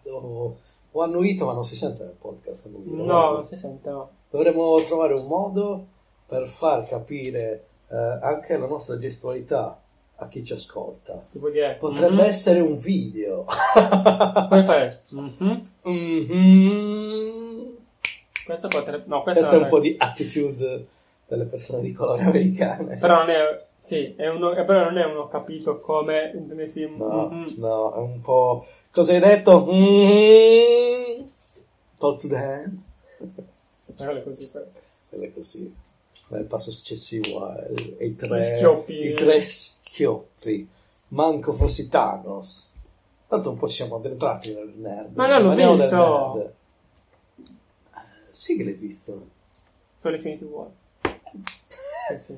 Ho, 0.06 0.58
ho 0.92 1.02
annuito, 1.04 1.46
ma 1.46 1.54
non 1.54 1.64
si 1.64 1.76
sente 1.76 2.04
nel 2.04 2.16
podcast. 2.20 2.66
devo 2.66 2.80
dire. 2.80 2.96
No, 2.96 3.34
non 3.34 3.46
si 3.46 3.58
sente, 3.58 3.92
no. 3.92 4.10
Dovremmo 4.32 4.82
trovare 4.82 5.14
un 5.14 5.28
modo 5.28 5.86
per 6.26 6.48
far 6.48 6.84
capire 6.84 7.68
eh, 7.90 7.96
anche 7.96 8.58
la 8.58 8.66
nostra 8.66 8.98
gestualità 8.98 9.80
a 10.16 10.28
chi 10.28 10.44
ci 10.44 10.54
ascolta. 10.54 11.24
Potrebbe 11.78 12.24
mhm. 12.24 12.28
essere 12.28 12.60
un 12.62 12.80
video. 12.80 13.46
Puoi 14.50 14.64
fare. 14.64 15.00
mhm. 15.10 15.70
Mhm. 15.84 17.78
Questo 18.48 18.68
potrebbe. 18.68 19.04
No, 19.06 19.22
questo, 19.22 19.42
Questo 19.42 19.60
è 19.60 19.64
un 19.64 19.70
po' 19.70 19.80
di 19.80 19.96
attitude 19.96 20.88
delle 21.28 21.46
persone 21.46 21.82
di 21.82 21.92
colore 21.94 22.24
americane. 22.30 22.98
Però 22.98 23.18
non 23.20 23.30
è. 23.30 23.66
Sì, 23.78 24.14
è 24.16 24.28
uno, 24.30 24.54
eh, 24.54 24.64
però 24.64 24.86
non 24.86 24.98
è 24.98 25.06
uno 25.06 25.28
capito 25.28 25.80
come 25.80 26.32
intendessi. 26.34 26.90
No, 26.98 27.28
mhm. 27.30 27.54
no, 27.58 27.94
è 27.94 27.98
un 28.00 28.20
po'... 28.20 28.66
Cosa 28.90 29.14
hai 29.14 29.20
detto? 29.20 29.68
Mm. 29.72 31.24
Talk 31.98 32.20
to 32.22 32.28
the 32.28 32.36
hand. 32.36 32.82
Però 33.96 34.12
è 34.12 34.24
così. 34.24 34.50
però. 34.50 34.66
Quello 35.08 35.24
è 35.26 35.34
così. 35.34 35.74
Nel 36.30 36.44
passo 36.46 36.72
successivo 36.72 37.46
ai 37.46 38.10
Gli 38.10 38.16
tre... 38.16 38.42
schioppi. 38.42 38.94
I 39.08 39.14
tre 39.14 39.40
schioppi. 39.42 40.68
Manco 41.10 41.54
fossi 41.54 41.88
Thanos. 41.88 42.72
Tanto 43.28 43.52
un 43.52 43.58
po' 43.58 43.68
ci 43.68 43.76
siamo 43.76 43.96
addentrati 43.98 44.54
nel 44.54 44.74
nerd. 44.76 45.16
Ma 45.16 45.28
non 45.28 45.56
l'ho 45.56 45.74
visto. 45.74 46.34
nerd. 46.36 46.54
Eh, 47.94 48.00
Sì 48.32 48.58
che 48.58 48.64
l'hai 48.64 48.74
visto. 48.74 49.28
Sono 50.02 50.16
Infinity 50.16 50.44
War. 50.46 50.70
Sì, 52.08 52.20
sì. 52.20 52.38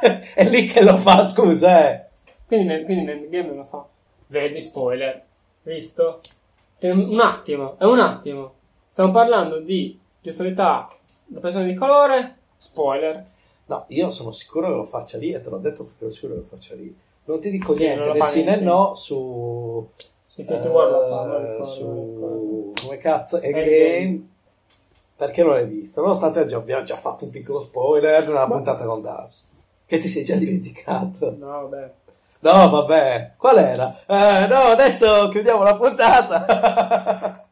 è 0.34 0.48
lì 0.48 0.66
che 0.66 0.82
lo 0.82 0.96
fa, 0.98 1.24
scusa, 1.24 1.90
eh. 1.90 2.04
Quindi 2.46 2.66
nel, 2.66 2.84
quindi 2.84 3.04
nel 3.04 3.28
game 3.28 3.54
lo 3.54 3.64
fa. 3.64 3.86
Vedi 4.26 4.60
spoiler. 4.62 5.24
Visto? 5.62 6.20
Un 6.80 7.20
attimo, 7.20 7.78
è 7.78 7.84
un 7.84 8.00
attimo. 8.00 8.54
Stiamo 8.90 9.12
parlando 9.12 9.60
di 9.60 9.98
gestualità 10.20 10.88
da 11.26 11.40
persone 11.40 11.66
di 11.66 11.74
colore. 11.74 12.36
Spoiler. 12.58 13.24
No, 13.66 13.84
io 13.88 14.10
sono 14.10 14.32
sicuro 14.32 14.68
che 14.68 14.74
lo 14.74 14.84
faccia 14.84 15.18
lì 15.18 15.32
e 15.32 15.40
te 15.40 15.48
l'ho 15.50 15.58
detto 15.58 15.84
perché 15.84 16.04
ero 16.04 16.12
sicuro 16.12 16.34
che 16.34 16.40
lo 16.40 16.46
faccia 16.46 16.74
lì. 16.74 16.96
Non 17.24 17.40
ti 17.40 17.50
dico 17.50 17.72
Sì, 17.72 17.82
niente 17.82 18.14
fa 18.14 18.24
sì 18.24 18.42
né 18.42 18.56
no 18.56 18.94
su... 18.94 19.88
Sì, 20.26 20.40
Infinity 20.40 20.68
War 20.68 20.90
lo 20.90 21.08
fa. 21.08 21.36
eh, 21.36 21.56
non 21.58 21.66
su... 21.66 22.72
come 22.82 22.98
cazzo? 22.98 23.40
Endgame. 23.40 23.64
Endgame. 23.70 24.28
Perché 25.20 25.42
non 25.42 25.52
l'hai 25.52 25.66
visto? 25.66 26.00
Nonostante 26.00 26.46
già, 26.46 26.56
abbiamo 26.56 26.82
già 26.82 26.96
fatto 26.96 27.24
un 27.26 27.30
piccolo 27.30 27.60
spoiler 27.60 28.26
nella 28.26 28.46
Ma- 28.46 28.54
puntata 28.54 28.86
con 28.86 29.02
Dubs. 29.02 29.46
Che 29.84 29.98
ti 29.98 30.08
sei 30.08 30.24
già 30.24 30.34
dimenticato. 30.36 31.36
No, 31.36 31.68
vabbè. 31.68 31.92
No, 32.38 32.70
vabbè. 32.70 33.32
Qual 33.36 33.58
era? 33.58 33.94
Eh, 34.06 34.46
no, 34.46 34.56
adesso 34.72 35.28
chiudiamo 35.28 35.62
la 35.62 35.76
puntata. 35.76 37.44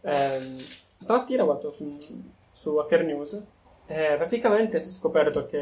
Ehm, 0.00 0.56
stamattina 0.98 1.42
guardo 1.44 1.72
su, 1.72 1.98
su 2.50 2.76
Hacker 2.76 3.04
News 3.04 3.42
e 3.84 4.14
praticamente 4.16 4.80
si 4.80 4.88
è 4.88 4.92
scoperto 4.92 5.44
che 5.46 5.58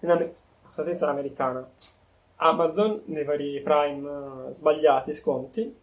in 0.00 0.10
Am- 0.10 0.30
statunitense 0.72 1.04
americana 1.06 1.66
Amazon 2.36 3.02
nei 3.06 3.24
vari 3.24 3.60
prime 3.62 4.50
eh, 4.50 4.54
sbagliati 4.54 5.14
sconti 5.14 5.74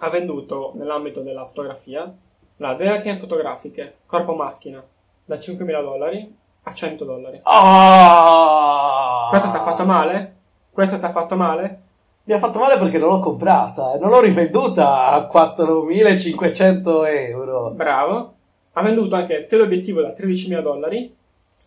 ha 0.00 0.10
venduto 0.10 0.72
nell'ambito 0.76 1.22
della 1.22 1.44
fotografia 1.46 2.14
la 2.62 2.74
Daycam 2.74 3.18
fotografiche 3.18 3.96
corpo 4.06 4.34
macchina 4.34 4.80
da 5.24 5.34
5.000 5.36 5.82
dollari 5.82 6.36
a 6.62 6.72
100 6.72 7.04
dollari 7.04 7.40
Oh! 7.42 9.28
questo 9.30 9.50
ti 9.50 9.56
ha 9.56 9.62
fatto 9.62 9.84
male? 9.84 10.34
questo 10.70 10.98
ti 10.98 11.04
ha 11.04 11.10
fatto 11.10 11.34
male? 11.36 11.80
Mi 12.24 12.34
ha 12.34 12.38
fatto 12.38 12.60
male 12.60 12.78
perché 12.78 12.98
non 12.98 13.08
l'ho 13.08 13.18
comprata 13.18 13.94
e 13.94 13.98
non 13.98 14.10
l'ho 14.10 14.20
rivenduta 14.20 15.08
a 15.08 15.28
4.500 15.32 17.04
euro. 17.28 17.70
bravo 17.70 18.34
ha 18.74 18.82
venduto 18.82 19.16
anche 19.16 19.46
teleobiettivo 19.46 20.00
da 20.00 20.10
13.000 20.10 20.60
dollari 20.62 21.14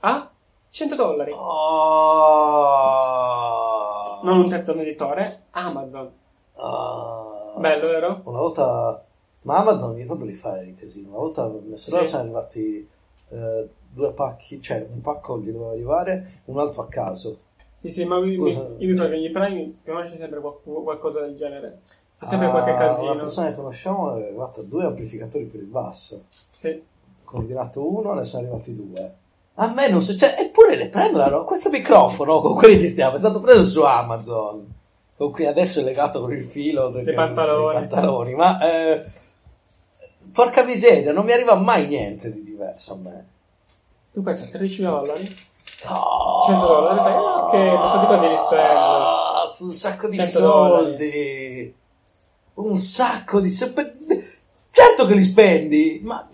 a 0.01 0.29
100 0.69 0.95
dollari 0.95 1.33
Oh. 2.55 4.19
non 4.23 4.39
un 4.39 4.49
terzo 4.49 4.73
venditore, 4.73 5.43
Amazon. 5.51 6.09
Oh. 6.55 7.53
Bello, 7.57 7.87
vero? 7.87 8.21
Una 8.23 8.39
volta... 8.39 9.04
Ma 9.45 9.57
Amazon 9.57 9.91
ogni 9.91 10.05
tanto 10.05 10.25
li 10.25 10.33
fa 10.33 10.59
il 10.61 10.75
casino. 10.75 11.09
Una 11.09 11.17
volta 11.19 11.47
sorella 11.77 12.03
Sì. 12.03 12.09
sono 12.09 12.21
arrivati 12.23 12.89
eh, 13.29 13.69
due 13.91 14.11
pacchi, 14.11 14.61
cioè 14.61 14.87
un 14.91 15.01
pacco 15.01 15.39
gli 15.39 15.51
doveva 15.51 15.71
arrivare, 15.71 16.41
un 16.45 16.59
altro 16.59 16.81
a 16.83 16.87
caso. 16.87 17.39
Sì, 17.81 17.91
sì, 17.91 18.05
ma 18.05 18.19
mi, 18.19 18.33
io 18.33 18.41
mi 18.43 18.85
ricordo 18.87 19.11
che 19.11 19.19
gli 19.19 19.31
meno 19.93 20.01
c'è 20.09 20.17
sempre 20.17 20.39
qual- 20.39 20.57
qualcosa 20.63 21.21
del 21.21 21.35
genere. 21.35 21.81
C'è 22.19 22.25
sempre 22.25 22.47
Ah, 22.47 22.51
qualche 22.51 22.71
Una 22.71 22.79
casino. 22.87 23.15
persona 23.15 23.49
che 23.49 23.55
conosciamo 23.55 24.15
è 24.15 24.23
arrivata 24.23 24.61
a 24.61 24.63
due 24.63 24.85
amplificatori 24.85 25.45
per 25.45 25.59
il 25.61 25.67
basso. 25.67 26.23
Sì. 26.29 26.81
combinato 27.23 27.91
uno, 27.91 28.13
ne 28.13 28.23
sono 28.23 28.43
arrivati 28.43 28.75
due. 28.75 29.13
A 29.55 29.73
me 29.73 29.89
non 29.89 30.01
succede, 30.01 30.39
eppure 30.47 30.75
le 30.75 30.89
prendono. 30.89 31.43
Questo 31.43 31.69
microfono 31.69 32.39
con 32.41 32.55
cui 32.55 32.77
ti 32.79 32.87
stiamo 32.87 33.15
è 33.15 33.19
stato 33.19 33.39
preso 33.41 33.63
su 33.65 33.81
Amazon. 33.81 34.73
Con 35.17 35.31
cui 35.31 35.45
adesso 35.45 35.79
è 35.79 35.83
legato 35.83 36.21
con 36.21 36.31
il 36.33 36.43
filo 36.43 36.89
Dei 36.89 37.13
pantaloni. 37.13 37.73
pantaloni. 37.73 38.33
Ma 38.35 38.59
eh, 38.61 39.03
porca 40.35 40.63
miseria, 40.63 41.13
non 41.13 41.23
mi 41.23 41.31
arriva 41.31 41.55
mai 41.55 41.87
niente 41.87 42.29
di 42.29 42.43
diverso 42.43 42.93
a 42.93 42.97
me. 42.97 43.27
Tu 44.11 44.21
pensi 44.21 44.43
a 44.43 44.47
13 44.47 44.81
dollari? 44.81 45.35
Oh, 45.87 46.43
100 46.45 46.67
dollari, 46.67 46.97
fai, 46.99 47.13
ah, 47.13 47.45
ok, 47.45 47.53
ma 47.53 47.89
quasi 47.91 48.05
quasi 48.05 48.27
li 48.27 48.37
spendo. 48.37 49.13
Cazzo, 49.55 49.65
un 49.65 49.71
sacco 49.73 50.07
di 50.09 50.17
100 50.17 50.39
soldi. 50.39 51.75
Un 52.55 52.77
sacco 52.79 53.39
di 53.39 53.49
soldi. 53.49 54.33
Certo 54.71 55.05
che 55.05 55.13
li 55.13 55.23
spendi, 55.23 56.01
ma 56.03 56.27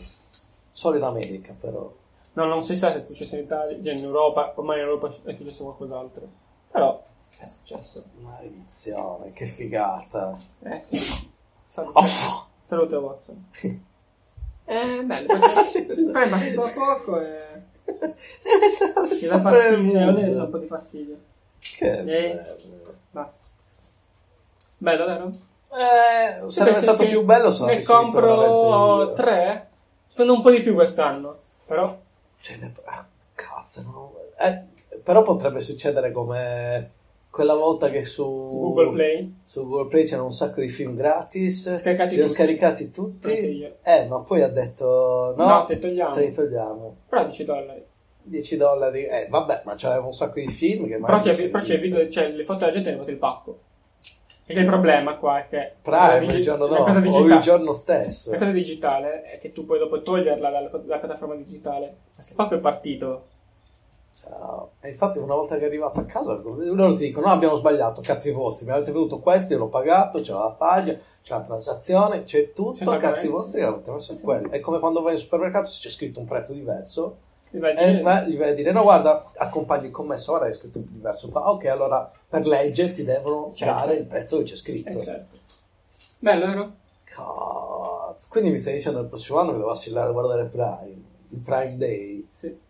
solo 0.72 0.97
in 0.97 1.04
America 1.04 1.54
però. 1.60 1.91
No, 2.34 2.45
non 2.45 2.64
si 2.64 2.76
sa 2.76 2.91
se 2.91 2.97
è 2.99 3.02
successo 3.02 3.36
in 3.36 3.43
Italia, 3.43 3.78
cioè 3.84 3.93
in 3.93 4.04
Europa, 4.04 4.54
ormai 4.56 4.78
in 4.80 4.86
Europa 4.86 5.14
è 5.26 5.36
successo 5.36 5.64
qualcos'altro. 5.64 6.28
Però 6.72 7.04
è 7.38 7.45
successo. 7.45 8.04
Maledizione, 8.22 9.32
che 9.34 9.45
figata. 9.45 10.36
Eh 10.64 10.80
sì. 10.80 10.97
Salute, 11.68 11.99
Oh. 11.99 12.47
salute 12.68 12.95
Watson. 12.95 13.49
Eh, 14.72 15.03
bello, 15.03 15.28
perché 15.86 16.03
poi 16.11 16.24
è 16.24 16.30
passato 16.30 16.63
a 16.63 16.69
poco 16.69 17.19
e 17.19 17.39
mi 19.22 19.28
dà 19.28 19.41
fastidio, 19.41 20.07
a 20.07 20.11
dà 20.11 20.43
un 20.43 20.49
po' 20.49 20.57
di 20.59 20.67
fastidio. 20.67 21.17
Che 21.59 21.97
Eh. 21.99 22.03
bello. 22.03 22.43
Basta. 23.11 23.38
Bello, 24.78 25.05
vero? 25.05 25.32
Eh, 25.74 26.49
sarebbe 26.49 26.80
stato 26.80 27.05
più 27.05 27.24
bello 27.24 27.51
se 27.51 27.65
Ne 27.65 27.84
compro 27.84 29.11
tre? 29.13 29.67
Spendo 30.05 30.34
un 30.36 30.41
po' 30.41 30.51
di 30.51 30.61
più 30.61 30.74
quest'anno. 30.74 31.38
Però, 31.65 31.97
Cioè, 32.39 32.55
ne- 32.57 32.74
ah, 32.86 33.05
cazzo, 33.36 33.82
no. 33.84 34.13
Eh, 34.39 34.97
però 35.03 35.22
potrebbe 35.24 35.59
succedere 35.59 36.11
come 36.13 36.91
quella 37.32 37.55
volta 37.55 37.89
che 37.89 38.03
su 38.05 38.23
Google 38.25 38.91
Play. 38.91 39.36
su 39.43 39.65
Google 39.65 39.88
Play 39.89 40.03
c'erano 40.03 40.25
un 40.25 40.34
sacco 40.34 40.59
di 40.61 40.67
film 40.67 40.95
gratis. 40.95 41.75
Scaricati 41.77 42.15
li 42.15 42.21
ho 42.21 42.25
tutti. 42.25 42.36
scaricati 42.36 42.84
Anche 42.84 42.93
tutti. 42.93 43.32
io. 43.32 43.75
Eh, 43.84 44.05
ma 44.07 44.19
poi 44.19 44.41
ha 44.43 44.49
detto 44.49 45.34
no, 45.38 45.45
No, 45.47 45.65
te 45.65 45.77
togliamo. 45.79 46.13
te 46.13 46.21
li 46.25 46.32
togliamo. 46.32 46.95
Però 47.09 47.23
10 47.23 47.45
dollari. 47.45 47.84
10 48.23 48.57
dollari. 48.57 49.05
Eh, 49.05 49.27
vabbè, 49.29 49.61
ma 49.65 49.73
c'aveva 49.77 50.05
un 50.05 50.13
sacco 50.13 50.39
di 50.39 50.47
film 50.49 50.84
che 50.88 50.97
Però 50.97 51.07
magari 51.07 51.29
c'è, 51.29 51.34
si 51.36 51.49
però 51.49 51.63
c'è 51.63 51.73
il 51.73 51.79
visto. 51.79 51.95
video, 51.97 52.11
cioè 52.11 52.29
le 52.29 52.43
foto 52.43 52.59
della 52.59 52.71
gente 52.71 52.95
fatto 52.95 53.09
il 53.09 53.17
pacco. 53.17 53.59
E 54.47 54.59
il 54.59 54.65
problema 54.65 55.15
qua 55.15 55.39
è 55.39 55.47
che 55.47 55.75
Prime 55.82 56.19
digi- 56.19 56.36
il 56.38 56.43
giorno 56.43 56.65
la 56.67 56.71
dopo 56.75 56.84
cosa 56.84 56.97
o 56.97 57.01
digitale- 57.01 57.34
il 57.36 57.39
giorno 57.39 57.71
stesso. 57.73 58.32
La 58.32 58.38
cosa 58.38 58.51
digitale 58.51 59.21
è 59.23 59.39
che 59.39 59.53
tu 59.53 59.63
puoi 59.65 59.79
dopo 59.79 60.01
toglierla 60.01 60.49
dalla, 60.49 60.67
dalla 60.67 60.97
piattaforma 60.99 61.36
digitale. 61.36 61.95
Ma 62.15 62.21
se 62.21 62.34
proprio 62.36 62.57
è 62.57 62.61
partito. 62.61 63.23
Ciao. 64.20 64.72
E 64.82 64.89
infatti 64.89 65.18
una 65.20 65.36
volta 65.36 65.57
che 65.57 65.64
è 65.64 65.66
arrivato 65.66 65.99
a 65.99 66.03
casa 66.05 66.34
loro 66.43 66.93
ti 66.95 67.05
dicono 67.05 67.28
no 67.28 67.32
abbiamo 67.34 67.55
sbagliato, 67.55 68.01
cazzi 68.01 68.32
vostri, 68.32 68.66
mi 68.66 68.72
avete 68.74 68.91
veduto 68.91 69.20
questo, 69.20 69.53
io 69.53 69.59
l'ho 69.59 69.68
pagato, 69.68 70.22
c'è 70.22 70.32
la 70.34 70.53
pagina, 70.57 70.97
c'è 71.24 71.34
la 71.36 71.41
transazione, 71.41 72.24
c'è 72.24 72.53
tutto, 72.53 72.86
C'è 72.86 72.97
cazzi 72.99 73.28
vostri 73.28 73.59
che 73.62 73.66
avete 73.66 73.91
messo 73.91 74.12
in 74.14 74.22
quello. 74.22 74.49
È 74.51 74.59
come 74.59 74.80
quando 74.80 75.01
vai 75.01 75.14
al 75.14 75.20
supermercato 75.20 75.70
se 75.70 75.80
c'è 75.82 75.89
scritto 75.89 76.20
un 76.20 76.26
prezzo 76.26 76.53
diverso 76.53 77.18
Mi 77.51 77.59
vai 77.59 77.76
a 77.76 77.80
e 77.82 77.91
dire- 77.95 78.26
gli 78.30 78.38
vai 78.38 78.49
a 78.51 78.53
dire 78.53 78.72
no 78.72 78.84
guarda 78.84 79.32
accompagni 79.38 79.88
il 79.88 79.91
commesso, 79.91 80.34
ora 80.34 80.47
è 80.47 80.53
scritto 80.53 80.80
diverso 80.88 81.30
qua, 81.30 81.49
ok 81.49 81.66
allora 81.66 82.09
per 82.30 82.45
legge 82.45 82.91
ti 82.91 83.03
devono 83.03 83.51
Certo. 83.55 83.74
dare 83.74 83.95
il 83.95 84.05
prezzo 84.05 84.38
che 84.38 84.43
c'è 84.43 84.55
scritto. 84.55 84.89
Eh, 84.89 85.01
certo. 85.01 85.38
Bello, 86.20 86.45
vero? 86.45 86.72
Cazzo, 87.03 88.28
quindi 88.30 88.51
mi 88.51 88.59
stai 88.59 88.76
dicendo 88.76 88.99
il 88.99 89.07
prossimo 89.07 89.39
anno 89.39 89.51
che 89.51 89.57
devo 89.57 89.72
assillare 89.72 90.09
a 90.09 90.12
guardare 90.12 90.45
Prime, 90.45 91.01
il 91.30 91.39
Prime 91.41 91.78
Day, 91.78 92.28
Sì. 92.32 92.70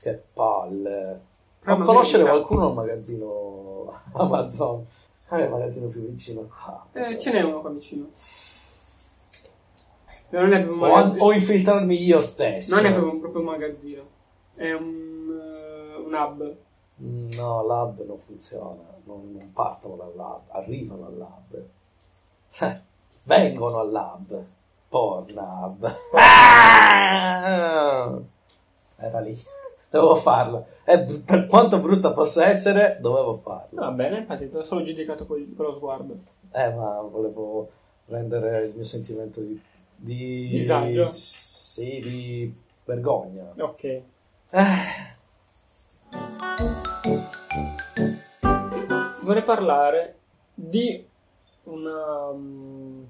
Che 0.00 0.22
palle. 0.32 1.20
Ma 1.64 1.78
conoscere 1.78 2.24
qualcuno 2.24 2.68
al 2.68 2.74
magazzino 2.74 4.00
Amazon? 4.12 4.86
Qual 5.26 5.40
è 5.40 5.44
il 5.44 5.50
magazzino 5.50 5.88
più 5.88 6.00
vicino 6.10 6.46
qua? 6.46 6.86
Eh, 6.92 7.18
ce 7.18 7.32
n'è 7.32 7.42
uno 7.42 7.60
qua 7.60 7.70
vicino. 7.70 8.08
Non 10.28 10.52
è 10.52 10.62
proprio 10.62 10.74
un 10.74 10.82
o, 10.90 10.94
magazzino. 10.94 11.24
o 11.24 11.32
infiltrarmi 11.32 12.02
io 12.02 12.20
stesso? 12.20 12.74
Non 12.74 12.84
è 12.84 12.92
proprio, 12.92 13.20
proprio 13.20 13.40
un 13.40 13.46
magazzino. 13.46 14.02
È 14.54 14.72
un, 14.72 15.30
eh, 15.30 15.96
un 15.96 16.12
hub. 16.12 16.56
No, 16.96 17.66
lab 17.66 18.04
non 18.04 18.18
funziona. 18.18 18.82
Non, 19.04 19.32
non 19.32 19.52
partono 19.52 19.96
dal 19.96 20.12
lab, 20.14 20.40
arrivano 20.48 21.06
al 21.06 21.16
lab. 21.16 21.64
Eh, 22.60 22.80
vengono 23.24 23.78
al 23.78 23.90
lab. 23.90 24.44
Pornhub. 24.88 25.94
Ah! 26.14 28.20
Era 28.96 29.20
lì. 29.20 29.42
Dovevo 29.98 30.16
farla. 30.16 30.64
E 30.84 30.98
per 31.24 31.46
quanto 31.46 31.78
brutta 31.78 32.12
possa 32.12 32.46
essere, 32.46 32.98
dovevo 33.00 33.36
farla. 33.36 33.82
Va 33.82 33.90
bene, 33.92 34.18
infatti 34.18 34.50
ti 34.50 34.56
ho 34.56 34.64
solo 34.64 34.82
giudicato 34.82 35.24
con, 35.24 35.54
con 35.56 35.66
lo 35.66 35.74
sguardo. 35.74 36.16
Eh, 36.52 36.70
ma 36.72 37.00
volevo 37.00 37.70
rendere 38.06 38.66
il 38.66 38.74
mio 38.74 38.84
sentimento 38.84 39.40
di... 39.40 39.60
di 39.96 40.48
Disagio? 40.48 41.06
Sì, 41.08 42.00
di 42.00 42.54
vergogna. 42.84 43.52
Ok. 43.58 43.84
Eh, 43.84 44.02
Vorrei 49.22 49.42
parlare 49.42 50.16
di 50.54 51.06
una, 51.64 52.26
um, 52.26 53.06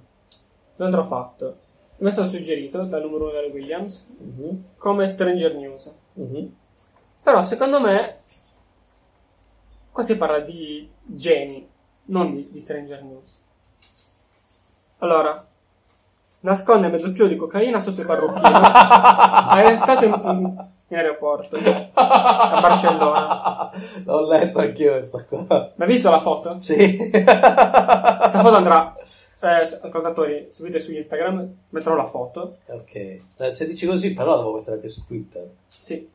un 0.77 0.85
altro 0.85 1.05
fatto. 1.05 1.57
Mi 1.97 2.09
è 2.09 2.13
stato 2.13 2.31
suggerito 2.31 2.83
dal 2.85 3.03
numero 3.03 3.25
1 3.25 3.33
delle 3.33 3.53
Williams 3.53 4.07
mhm, 4.19 4.65
come 4.77 5.09
Stranger 5.09 5.55
News. 5.55 5.93
mhm. 6.15 6.63
Però 7.25 7.45
secondo 7.45 7.81
me 7.81 8.19
qua 9.91 10.03
si 10.05 10.17
parla 10.17 10.41
di 10.41 10.89
geni, 11.03 11.67
non 12.07 12.31
di, 12.33 12.51
di 12.51 12.61
Stranger 12.61 13.03
News. 13.03 13.41
Allora, 14.99 15.45
nasconde 16.41 16.89
mezzo 16.89 17.11
chilo 17.13 17.27
di 17.27 17.37
cocaina 17.37 17.81
sotto 17.81 18.01
il 18.03 18.07
parrucchino. 18.07 18.41
È 18.61 19.65
arrestato 19.65 20.05
in, 20.05 20.13
in- 20.25 20.73
in 20.89 20.97
aeroporto 20.99 21.57
a 21.95 22.61
Barcellona. 22.61 23.71
L'ho 24.05 24.27
letto 24.29 24.59
anch'io 24.59 24.93
questa 24.93 25.25
qua. 25.25 25.47
Ma 25.49 25.85
hai 25.85 25.87
visto 25.91 26.11
la 26.11 26.21
foto? 26.21 26.59
Sì. 26.61 26.97
Questa 27.11 28.41
foto 28.41 28.55
andrà. 28.57 28.95
Eh, 29.41 29.79
ascoltatori, 29.83 30.47
seguite 30.51 30.79
su 30.81 30.93
Instagram, 30.93 31.55
metterò 31.71 31.95
la 31.97 32.07
foto. 32.07 32.59
ok. 32.67 32.95
Eh, 32.95 33.51
Se 33.51 33.67
dici 33.67 33.87
così, 33.87 34.13
però 34.15 34.37
devo 34.37 34.55
mettere 34.55 34.77
anche 34.77 34.89
su 34.89 35.05
Twitter. 35.07 35.49
Sì. 35.69 36.11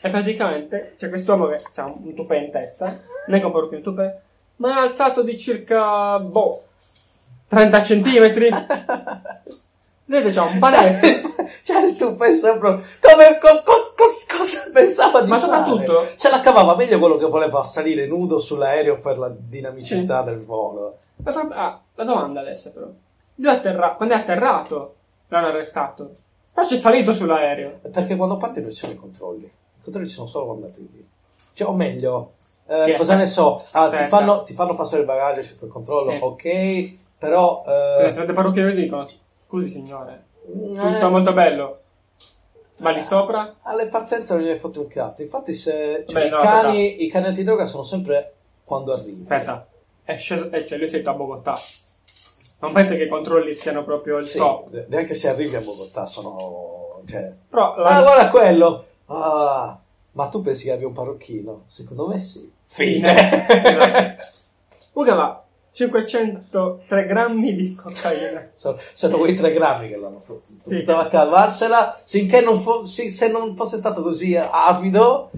E 0.00 0.08
praticamente 0.10 0.94
c'è 0.98 1.08
quest'uomo 1.08 1.46
che 1.48 1.60
ha 1.76 1.84
un 1.86 2.14
tupè 2.14 2.36
in 2.36 2.50
testa, 2.50 2.98
non 3.26 3.36
è 3.36 3.40
che 3.40 3.46
un 3.46 3.82
tupè, 3.82 4.18
ma 4.56 4.76
è 4.78 4.80
alzato 4.88 5.22
di 5.22 5.36
circa, 5.38 6.18
boh, 6.18 6.62
30 7.48 7.82
centimetri. 7.82 8.48
Vedete, 10.08 10.32
c'ha 10.32 10.42
un 10.44 10.58
panetto. 10.60 11.34
C'è 11.64 11.80
il 11.84 11.96
tuffo 11.96 12.24
sopra. 12.32 12.80
Come, 13.00 13.38
co- 13.40 13.62
co- 13.64 13.92
co- 13.96 14.36
cosa 14.38 14.70
pensava 14.72 15.20
di 15.22 15.28
Ma 15.28 15.40
fare? 15.40 15.52
soprattutto- 15.64 16.04
Se 16.16 16.30
la 16.30 16.40
cavava 16.40 16.76
meglio 16.76 16.98
quello 17.00 17.16
che 17.16 17.26
voleva 17.26 17.64
salire 17.64 18.06
nudo 18.06 18.38
sull'aereo 18.38 18.98
per 19.00 19.18
la 19.18 19.32
dinamicità 19.36 20.22
del 20.22 20.38
volo. 20.44 20.98
Pro- 21.20 21.48
ah, 21.52 21.80
la 21.96 22.04
domanda 22.04 22.40
adesso 22.40 22.70
però. 22.70 22.86
Lui 23.36 23.50
atterra- 23.50 23.94
quando 23.96 24.14
è 24.14 24.18
atterrato 24.18 24.94
l'hanno 25.28 25.48
arrestato. 25.48 26.14
Però 26.52 26.64
c'è 26.66 26.76
salito 26.76 27.12
sull'aereo. 27.12 27.80
Perché 27.90 28.14
quando 28.14 28.36
parti 28.36 28.60
non 28.60 28.70
ci 28.70 28.76
sono 28.76 28.92
i 28.92 28.96
controlli. 28.96 29.50
I 29.86 29.90
controlli 29.92 30.08
ci 30.08 30.14
sono 30.14 30.26
solo 30.26 30.46
quando 30.46 30.66
arrivi. 30.66 31.08
Cioè, 31.52 31.68
o 31.68 31.72
meglio, 31.72 32.32
eh, 32.66 32.96
cosa 32.96 33.14
ne 33.14 33.26
so, 33.26 33.62
ah, 33.72 33.88
ti, 33.88 34.04
fanno, 34.08 34.42
ti 34.42 34.52
fanno 34.52 34.74
passare 34.74 35.00
il 35.00 35.06
bagaglio 35.06 35.42
sotto 35.42 35.66
il 35.66 35.70
controllo, 35.70 36.10
Sì. 36.10 36.18
ok, 36.20 36.98
però... 37.18 37.64
Eh, 37.66 38.32
parrucchieri 38.32 38.70
così 38.70 38.82
dicono, 38.82 39.08
scusi 39.46 39.68
signore, 39.68 40.24
eh, 40.44 40.92
tutto 40.92 41.10
molto 41.10 41.32
bello. 41.32 41.78
Ma 42.78 42.90
lì 42.90 43.02
sopra? 43.02 43.56
alle 43.62 43.86
partenze 43.86 44.34
non 44.34 44.42
gli 44.42 44.48
hai 44.48 44.58
fatto 44.58 44.80
un 44.80 44.88
cazzo. 44.88 45.22
Infatti, 45.22 45.54
se 45.54 46.04
cioè, 46.06 46.20
Beh, 46.20 46.26
i, 46.26 46.30
no, 46.30 46.40
cani, 46.40 47.04
i 47.04 47.08
cani 47.08 47.26
antidroga 47.28 47.64
sono 47.64 47.84
sempre 47.84 48.34
quando 48.64 48.92
arrivi. 48.92 49.22
Aspetta, 49.22 49.66
è 50.04 50.16
sceso, 50.18 50.50
eh, 50.50 50.66
cioè 50.66 50.76
lui 50.76 50.88
sei 50.88 51.02
a 51.04 51.12
Bogotà. 51.12 51.54
Non 52.58 52.72
penso 52.72 52.94
che 52.96 53.04
i 53.04 53.08
controlli 53.08 53.54
siano 53.54 53.84
proprio 53.84 54.18
il 54.18 54.26
Sì, 54.26 54.38
top. 54.38 54.86
neanche 54.88 55.14
se 55.14 55.28
arrivi 55.28 55.54
a 55.56 55.60
Bogotà 55.60 56.04
sono... 56.06 57.00
Cioè, 57.06 57.32
Però 57.48 57.76
la, 57.76 57.88
ah, 57.88 58.02
guarda 58.02 58.30
quello! 58.30 58.84
Ah, 59.06 59.78
ma 60.12 60.28
tu 60.28 60.42
pensi 60.42 60.64
che 60.64 60.72
abbia 60.72 60.86
un 60.86 60.92
parrucchino? 60.92 61.64
Secondo 61.66 62.08
me 62.08 62.18
sì. 62.18 62.50
Fine. 62.66 64.16
Uga 64.92 65.14
va 65.14 65.44
503 65.72 67.06
grammi 67.06 67.54
di 67.54 67.74
cocaina. 67.74 68.48
sono, 68.54 68.78
sono 68.94 69.18
quei 69.18 69.36
tre 69.36 69.52
grammi 69.52 69.88
che 69.88 69.96
l'hanno 69.96 70.20
fatto. 70.20 70.42
Sì. 70.58 70.78
Poteva 70.78 71.06
cavarsela 71.08 72.00
finché 72.02 72.40
non, 72.40 72.60
fo- 72.60 72.86
se 72.86 73.28
non 73.30 73.54
fosse 73.56 73.76
stato 73.76 74.02
così 74.02 74.34
avido, 74.36 75.30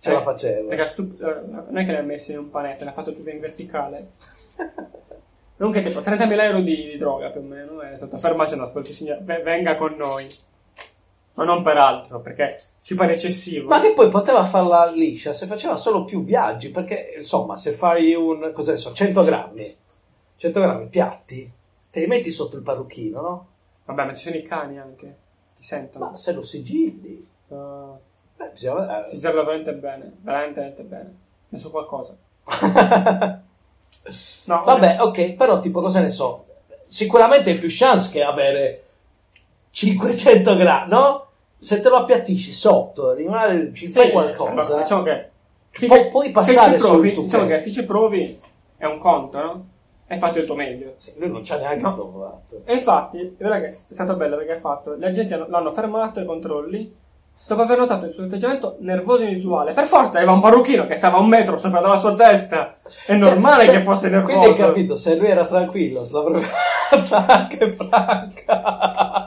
ce 0.00 0.12
la 0.12 0.18
Eh, 0.20 0.22
facevo. 0.22 0.68
Perché 0.68 0.86
stup- 0.86 1.20
eh, 1.20 1.40
non 1.46 1.76
è 1.76 1.84
che 1.84 1.92
l'ha 1.92 2.00
messo 2.00 2.32
in 2.32 2.38
un 2.38 2.50
panetto, 2.50 2.84
l'ha 2.84 2.92
fatto 2.92 3.12
tutto 3.14 3.28
in 3.30 3.40
verticale. 3.40 4.10
Non 5.58 5.72
che 5.72 5.82
tipo 5.82 6.00
30.000 6.00 6.40
euro 6.42 6.60
di, 6.60 6.84
di 6.84 6.98
droga 6.98 7.30
più 7.30 7.40
o 7.40 7.44
meno. 7.44 7.80
È 7.80 7.96
stato 7.96 8.18
fermato 8.18 8.54
no, 8.56 8.64
ascolti 8.64 8.92
signore, 8.92 9.20
ve- 9.22 9.40
venga 9.40 9.74
con 9.76 9.94
noi. 9.96 10.26
Ma 11.36 11.44
non 11.44 11.62
per 11.62 11.76
altro, 11.76 12.20
perché 12.20 12.60
ci 12.82 12.94
pare 12.94 13.12
eccessivo. 13.12 13.68
Ma 13.68 13.80
che 13.80 13.92
poi 13.92 14.08
poteva 14.08 14.44
farla 14.44 14.90
liscia 14.90 15.32
se 15.32 15.46
faceva 15.46 15.76
solo 15.76 16.04
più 16.04 16.24
viaggi, 16.24 16.70
perché 16.70 17.14
insomma, 17.18 17.56
se 17.56 17.72
fai 17.72 18.14
un, 18.14 18.52
cosa 18.54 18.72
ne 18.72 18.78
so, 18.78 18.92
100 18.92 19.22
grammi, 19.22 19.76
100 20.36 20.60
grammi 20.60 20.88
piatti, 20.88 21.52
te 21.90 22.00
li 22.00 22.06
metti 22.06 22.30
sotto 22.30 22.56
il 22.56 22.62
parrucchino, 22.62 23.20
no? 23.20 23.46
Vabbè, 23.84 24.04
ma 24.04 24.14
ci 24.14 24.24
sono 24.24 24.36
i 24.36 24.42
cani 24.42 24.78
anche. 24.78 25.16
Ti 25.56 25.62
sentono. 25.62 26.10
Ma 26.10 26.16
se 26.16 26.32
lo 26.32 26.42
sigilli, 26.42 27.34
Uh, 27.48 27.96
beh, 28.36 28.50
bisogna... 28.52 29.04
si 29.04 29.18
serve 29.18 29.42
veramente 29.42 29.72
bene. 29.74 30.12
Veramente, 30.20 30.54
veramente 30.60 30.82
bene. 30.82 31.14
Ne 31.48 31.58
so 31.58 31.70
qualcosa. 31.70 32.16
No, 34.44 34.62
Vabbè, 34.62 34.98
ok, 35.00 35.32
però 35.32 35.58
tipo 35.58 35.80
cosa 35.80 35.98
ne 35.98 36.10
so, 36.10 36.44
sicuramente 36.86 37.50
hai 37.50 37.58
più 37.58 37.66
chance 37.68 38.12
che 38.12 38.22
avere 38.22 38.84
500 39.70 40.54
grammi, 40.54 40.90
no? 40.90 41.25
Se 41.58 41.80
te 41.80 41.88
lo 41.88 41.96
appiattisci 41.96 42.52
sotto, 42.52 43.12
rimane, 43.12 43.72
ci 43.72 43.86
fai 43.86 44.04
cioè, 44.04 44.12
qualcosa. 44.12 44.76
diciamo 44.78 45.02
che 45.02 45.30
sì 45.70 45.86
Pu- 45.86 46.08
puoi 46.08 46.26
se 46.26 46.32
passare 46.32 46.72
ci 46.78 46.86
provi, 46.86 47.08
diciamo 47.10 47.26
pezzo. 47.26 47.46
che 47.46 47.60
se 47.60 47.70
ci 47.70 47.84
provi 47.84 48.40
è 48.76 48.84
un 48.84 48.98
conto, 48.98 49.38
no? 49.38 49.66
Hai 50.08 50.18
fatto 50.18 50.38
il 50.38 50.46
tuo 50.46 50.54
meglio. 50.54 50.92
Sì, 50.96 51.14
lui 51.18 51.30
non 51.30 51.42
ci 51.44 51.52
ha 51.52 51.56
neanche 51.58 51.82
No. 51.82 51.94
provato. 51.94 52.60
E 52.64 52.74
infatti, 52.74 53.36
è 53.38 53.74
stato 53.90 54.14
bello 54.14 54.36
perché 54.36 54.52
ha 54.52 54.58
fatto, 54.60 54.96
gli 54.96 55.04
agenti 55.04 55.34
hanno- 55.34 55.46
l'hanno 55.48 55.72
fermato 55.72 56.20
ai 56.20 56.26
controlli 56.26 56.94
dopo 57.48 57.62
aver 57.62 57.78
notato 57.78 58.06
il 58.06 58.12
suo 58.12 58.24
atteggiamento 58.24 58.76
nervoso 58.80 59.22
e 59.24 59.30
inusuale. 59.30 59.72
Per 59.72 59.86
forza 59.86 60.16
aveva 60.18 60.32
un 60.32 60.40
parrucchino 60.40 60.86
che 60.86 60.94
stava 60.96 61.16
a 61.16 61.20
un 61.20 61.28
metro 61.28 61.58
sopra 61.58 61.80
dalla 61.80 61.96
sua 61.98 62.14
testa. 62.14 62.76
È 63.06 63.14
normale 63.14 63.64
Cioè, 63.66 63.76
che 63.78 63.82
fosse 63.82 64.08
nervoso. 64.08 64.38
Quindi 64.38 64.46
hai 64.60 64.66
capito, 64.66 64.96
se 64.96 65.16
lui 65.16 65.26
era 65.28 65.44
tranquillo, 65.44 66.04
se 66.04 66.12
l'avrebbe 66.14 66.40
fatta 67.02 67.26
anche 67.26 67.72
Franca. 67.72 69.25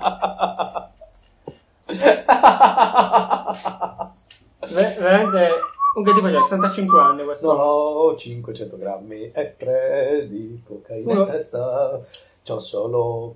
Ver- 4.72 4.98
veramente, 5.00 5.50
comunque 5.94 6.14
tipo 6.22 6.32
c'ha 6.32 6.42
65 6.42 7.00
anni 7.00 7.24
questo. 7.24 7.48
Non 7.48 7.60
ho 7.62 8.16
500 8.16 8.78
grammi 8.78 9.32
e 9.32 9.56
3 9.58 10.28
di 10.28 10.62
cocaina 10.66 11.12
Uno- 11.12 11.22
in 11.22 11.28
testa. 11.32 12.00
C'ho 12.46 12.60
solo 12.60 13.36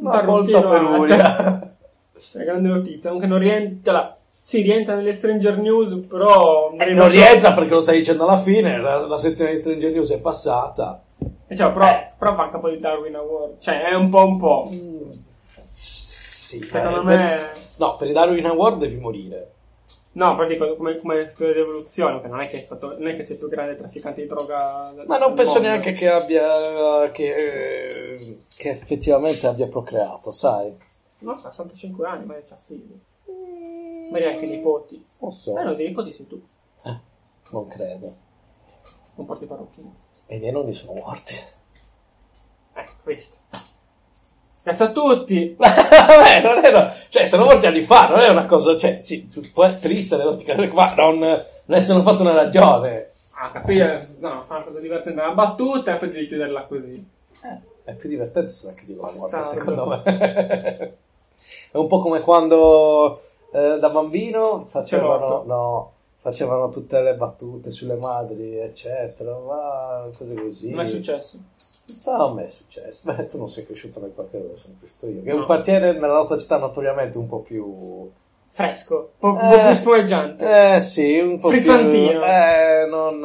una 0.00 0.22
volta 0.22 0.62
peruria. 0.62 1.70
È 2.32 2.38
grande 2.44 2.68
notizia, 2.68 3.10
comunque 3.10 3.28
non 3.28 3.38
rientra. 3.38 4.16
Sì, 4.40 4.62
rientra 4.62 4.94
nelle 4.94 5.12
Stranger 5.12 5.58
News, 5.58 5.94
però. 6.08 6.72
Eh, 6.78 6.92
non 6.92 7.10
rientra 7.10 7.52
perché 7.52 7.70
lo 7.74 7.80
stai 7.80 7.98
dicendo 7.98 8.24
alla 8.26 8.38
fine, 8.38 8.78
la, 8.80 9.06
la 9.06 9.18
sezione 9.18 9.52
di 9.52 9.58
Stranger 9.58 9.90
News 9.92 10.10
è 10.12 10.20
passata. 10.20 11.02
Diciamo, 11.48 11.72
però, 11.72 11.86
Eh. 11.86 12.10
però 12.18 12.34
fa 12.34 12.48
capo 12.50 12.68
di 12.68 12.78
Darwin 12.80 13.16
Award. 13.16 13.58
Cioè, 13.60 13.82
è 13.84 13.94
un 13.94 14.08
po' 14.08 14.24
un 14.26 14.38
po'. 14.38 14.68
Mm, 14.70 15.10
Sì, 15.64 16.62
Secondo 16.62 17.00
eh, 17.00 17.04
me... 17.04 17.16
per- 17.16 17.55
no, 17.78 17.96
per 17.96 18.08
i 18.08 18.12
Darwin 18.12 18.46
Award 18.46 18.78
devi 18.78 18.96
morire. 18.96 19.52
No, 20.12 20.34
però 20.34 20.48
dico 20.48 20.76
come, 20.76 20.96
come 20.96 21.28
storia 21.28 21.52
di 21.52 21.60
evoluzione, 21.60 22.20
che 22.20 22.28
non 22.28 22.40
è 22.40 22.48
che, 22.48 22.60
fatto- 22.60 22.96
non 22.98 23.08
è 23.08 23.14
che 23.14 23.22
sei 23.22 23.36
più 23.36 23.48
grande 23.48 23.76
trafficante 23.76 24.22
di 24.22 24.26
droga. 24.26 24.92
Ma 25.06 25.18
non 25.18 25.34
penso 25.34 25.54
mondo. 25.54 25.68
neanche 25.68 25.92
che 25.92 26.08
abbia. 26.08 27.10
che, 27.10 27.34
eh, 27.34 28.36
che 28.56 28.70
effettivamente 28.70 29.46
abbia 29.46 29.68
procreato, 29.68 30.30
sai? 30.30 30.74
No, 31.18 31.38
sa, 31.38 31.50
65 31.50 32.06
anni, 32.06 32.24
ma 32.24 32.34
c'ha 32.42 32.56
figli. 32.56 32.98
Magari 34.10 34.34
anche 34.34 34.46
nipoti. 34.46 35.04
Non 35.18 35.30
so. 35.30 35.58
Eh 35.58 35.64
no, 35.64 35.74
dei 35.74 35.88
nipoti 35.88 36.12
sei 36.12 36.26
tu. 36.26 36.42
Eh, 36.82 36.98
non 37.50 37.68
credo. 37.68 38.16
Non 39.16 39.26
porti 39.26 39.44
parrucchini. 39.44 39.94
E 40.26 40.36
i 40.36 40.40
miei 40.40 40.52
nonni 40.52 40.72
sono 40.72 40.94
morti. 40.98 41.34
Ecco, 42.72 42.92
questo. 43.02 43.38
Grazie 44.66 44.86
a 44.86 44.90
tutti! 44.90 45.54
Vabbè, 45.56 46.42
non 46.42 46.64
è. 46.64 46.92
Cioè, 47.08 47.24
sono 47.24 47.44
morti 47.44 47.66
anni 47.66 47.82
fa, 47.82 48.08
non 48.08 48.18
è 48.18 48.28
una 48.28 48.46
cosa. 48.46 48.76
Cioè, 48.76 48.98
sì, 49.00 49.28
può 49.52 49.62
essere 49.62 49.80
triste, 49.80 50.16
ma 50.16 50.92
non, 50.96 51.18
non 51.18 51.78
è 51.78 51.82
solo 51.82 52.02
fatto 52.02 52.22
una 52.22 52.34
ragione. 52.34 53.10
Ah, 53.30 53.52
capire, 53.52 54.04
no, 54.18 54.42
fa 54.44 54.56
una 54.56 54.64
cosa 54.64 54.80
divertente, 54.80 55.20
una 55.20 55.30
battuta 55.34 55.94
e 55.94 55.98
poi 55.98 56.10
devi 56.10 56.26
chiuderla 56.26 56.64
così. 56.64 56.94
Eh, 57.44 57.60
è 57.84 57.94
più 57.94 58.08
divertente 58.08 58.50
se 58.50 58.66
la 58.66 58.72
chiudivo 58.72 59.06
la 59.06 59.12
morte, 59.16 59.44
secondo 59.44 59.86
me. 59.86 60.02
è 61.70 61.76
un 61.76 61.86
po' 61.86 62.00
come 62.00 62.20
quando 62.20 63.20
eh, 63.52 63.78
da 63.78 63.90
bambino 63.90 64.64
facevano, 64.66 65.44
no, 65.46 65.92
facevano 66.26 66.70
tutte 66.70 67.00
le 67.02 67.14
battute 67.14 67.70
sulle 67.70 67.94
madri, 67.94 68.58
eccetera, 68.58 69.38
ma 69.38 70.08
cose 70.08 70.34
così. 70.34 70.70
Non 70.70 70.80
è 70.80 70.86
successo. 70.88 71.38
No, 72.04 72.12
a 72.30 72.34
me 72.34 72.46
è 72.46 72.48
successo. 72.48 73.12
Beh, 73.12 73.26
tu 73.26 73.38
non 73.38 73.48
sei 73.48 73.64
cresciuto 73.64 74.00
nel 74.00 74.12
quartiere 74.12 74.46
dove 74.46 74.56
sono 74.56 74.74
cresciuto 74.80 75.06
io. 75.06 75.22
Che 75.22 75.30
è 75.30 75.32
un 75.34 75.38
No. 75.40 75.46
quartiere 75.46 75.92
nella 75.92 76.14
nostra 76.14 76.36
città 76.36 76.58
notoriamente 76.58 77.16
un 77.16 77.28
po' 77.28 77.38
più... 77.40 78.10
Fresco, 78.48 79.12
un 79.20 79.36
po', 79.36 79.40
Eh, 79.40 79.66
più 79.68 79.76
spumeggiante. 79.76 80.74
Eh 80.74 80.80
sì, 80.80 81.18
un 81.20 81.38
po' 81.38 81.48
Frizzantino. 81.50 82.08
più... 82.10 82.22
Eh, 82.24 82.86
non... 82.90 83.24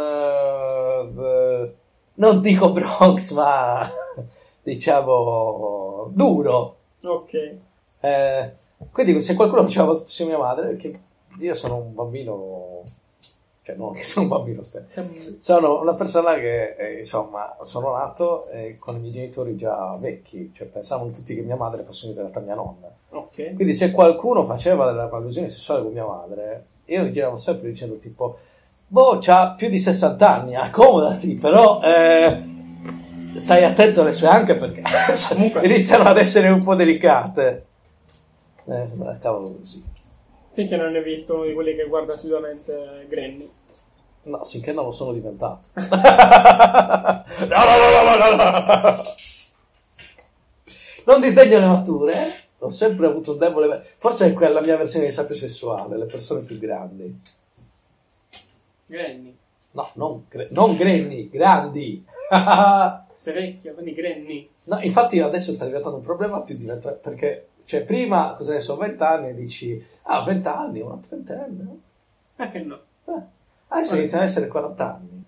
eh, 1.17 1.75
non 2.15 2.41
dico 2.41 2.71
Bronx, 2.71 3.31
ma 3.31 3.89
diciamo 4.61 6.11
duro. 6.13 6.75
Ok. 7.03 7.55
Eh, 8.01 8.53
quindi 8.91 9.21
se 9.21 9.33
qualcuno 9.35 9.63
faceva 9.63 9.85
battute 9.93 10.09
su 10.09 10.25
mia 10.27 10.37
madre, 10.37 10.67
perché 10.67 10.99
io 11.39 11.53
sono 11.53 11.77
un 11.77 11.93
bambino... 11.93 12.83
Cioè, 13.63 13.75
non 13.77 13.93
che 13.93 14.03
sono 14.03 14.25
un 14.25 14.31
bambino, 14.31 14.61
aspetta. 14.61 15.03
Sono 15.37 15.81
una 15.81 15.93
persona 15.93 16.33
che, 16.35 16.75
eh, 16.75 16.97
insomma, 16.97 17.55
sono 17.61 17.95
nato 17.95 18.49
eh, 18.49 18.77
con 18.79 18.95
i 18.95 18.99
miei 18.99 19.11
genitori 19.13 19.55
già 19.55 19.95
vecchi, 19.99 20.51
cioè 20.53 20.67
pensavano 20.67 21.11
tutti 21.11 21.35
che 21.35 21.41
mia 21.41 21.55
madre 21.55 21.83
fosse 21.83 22.07
in 22.07 22.15
realtà 22.15 22.39
mia 22.39 22.55
nonna. 22.55 22.89
Ok. 23.09 23.55
Quindi 23.55 23.73
se 23.73 23.91
qualcuno 23.91 24.45
faceva 24.45 24.85
della 24.87 25.09
allusione 25.11 25.49
sessuale 25.49 25.83
con 25.83 25.91
mia 25.91 26.05
madre, 26.05 26.65
io 26.85 27.03
mi 27.03 27.11
giravo 27.11 27.37
sempre 27.37 27.69
dicendo 27.69 27.97
tipo, 27.99 28.37
boh, 28.87 29.19
c'ha 29.21 29.53
più 29.55 29.69
di 29.69 29.79
60 29.79 30.27
anni, 30.33 30.55
accomodati, 30.55 31.35
però 31.35 31.81
eh, 31.83 32.43
stai 33.37 33.63
attento 33.63 34.01
alle 34.01 34.11
sue 34.11 34.27
anche 34.27 34.55
perché 34.55 34.81
Comunque- 35.29 35.65
iniziano 35.65 36.03
ad 36.03 36.17
essere 36.17 36.49
un 36.49 36.61
po' 36.61 36.75
delicate. 36.75 37.65
Eh, 38.65 38.89
cavolo 39.19 39.55
così. 39.55 39.83
Finché 40.53 40.75
non 40.75 40.91
ne 40.91 40.97
hai 40.97 41.03
visto 41.03 41.35
uno 41.35 41.45
di 41.45 41.53
quelli 41.53 41.75
che 41.75 41.85
guarda 41.85 42.13
assiduamente 42.13 43.05
Granny. 43.07 43.49
No, 44.23 44.43
sinché 44.43 44.71
non 44.73 44.85
lo 44.85 44.91
sono 44.91 45.13
diventato. 45.13 45.69
no, 45.73 45.83
no, 47.47 47.63
no, 47.65 48.03
no, 48.03 48.17
no, 48.17 48.35
no, 48.35 48.81
no. 48.81 49.03
Non 51.05 51.21
disdegno 51.21 51.59
le 51.59 51.65
mature. 51.65 52.43
Ho 52.59 52.69
sempre 52.69 53.07
avuto 53.07 53.31
un 53.31 53.37
debole. 53.39 53.83
Forse 53.97 54.27
è 54.27 54.33
quella 54.33 54.61
mia 54.61 54.77
versione 54.77 55.05
di 55.07 55.11
sapio 55.11 55.33
sessuale, 55.33 55.97
le 55.97 56.05
persone 56.05 56.41
più 56.41 56.59
grandi. 56.59 57.19
Granny. 58.85 59.35
No, 59.71 59.89
non, 59.93 60.25
gre- 60.29 60.49
non 60.51 60.75
granny, 60.75 61.29
grandi. 61.29 62.05
Sei 63.15 63.33
vecchia, 63.33 63.73
quindi 63.73 63.93
Granny. 63.93 64.49
no, 64.65 64.79
infatti 64.81 65.19
adesso 65.19 65.51
sta 65.51 65.65
diventando 65.65 65.97
un 65.97 66.03
problema 66.03 66.41
più 66.41 66.57
diventa 66.57 66.91
perché 66.91 67.49
cioè 67.71 67.83
prima 67.85 68.33
cosa 68.33 68.51
ne 68.51 68.59
so, 68.59 68.75
20 68.75 69.01
anni 69.01 69.29
e 69.29 69.33
dici 69.33 69.81
ah, 70.03 70.23
20 70.23 70.47
anni, 70.49 70.81
una 70.81 70.97
trentenne. 70.97 71.79
Perché 72.35 72.59
no? 72.63 72.79
Eh, 73.05 73.21
adesso 73.69 73.95
iniziano 73.95 74.23
ad 74.23 74.29
essere 74.29 74.47
40 74.49 74.93
anni. 74.93 75.23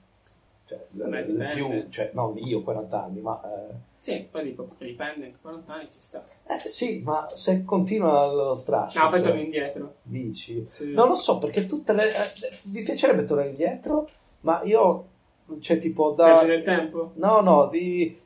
Cioè, 0.66 0.86
Vabbè, 0.90 1.24
dipende. 1.26 1.54
più, 1.54 1.86
cioè, 1.90 2.12
non 2.14 2.38
io 2.38 2.62
40 2.62 3.04
anni, 3.06 3.22
ma 3.22 3.40
eh, 3.46 3.74
Sì, 3.98 4.28
poi 4.30 4.44
dico, 4.44 4.68
dipende, 4.78 5.34
40 5.42 5.74
anni 5.74 5.88
ci 5.90 5.98
sta. 6.00 6.22
eh, 6.48 6.68
sì, 6.68 7.02
ma 7.06 7.30
se 7.34 7.64
continua 7.64 8.30
lo 8.30 8.56
strascico, 8.56 9.06
No, 9.06 9.10
poi 9.10 9.22
torni 9.22 9.44
indietro. 9.46 9.94
dici, 10.02 10.66
Sì. 10.68 10.92
non 10.92 11.08
lo 11.08 11.16
so 11.16 11.38
perché 11.38 11.66
tutte 11.66 11.94
le 11.94 12.14
eh, 12.14 12.32
mi 12.64 12.84
piacerebbe 12.84 13.24
tornare 13.24 13.50
indietro, 13.52 14.10
ma 14.42 14.62
io 14.64 15.06
cioè 15.62 15.78
tipo 15.78 16.12
da 16.12 16.26
Viaggi 16.26 16.46
nel 16.48 16.64
tempo? 16.64 17.12
no, 17.16 17.40
no, 17.40 17.68
di 17.68 18.20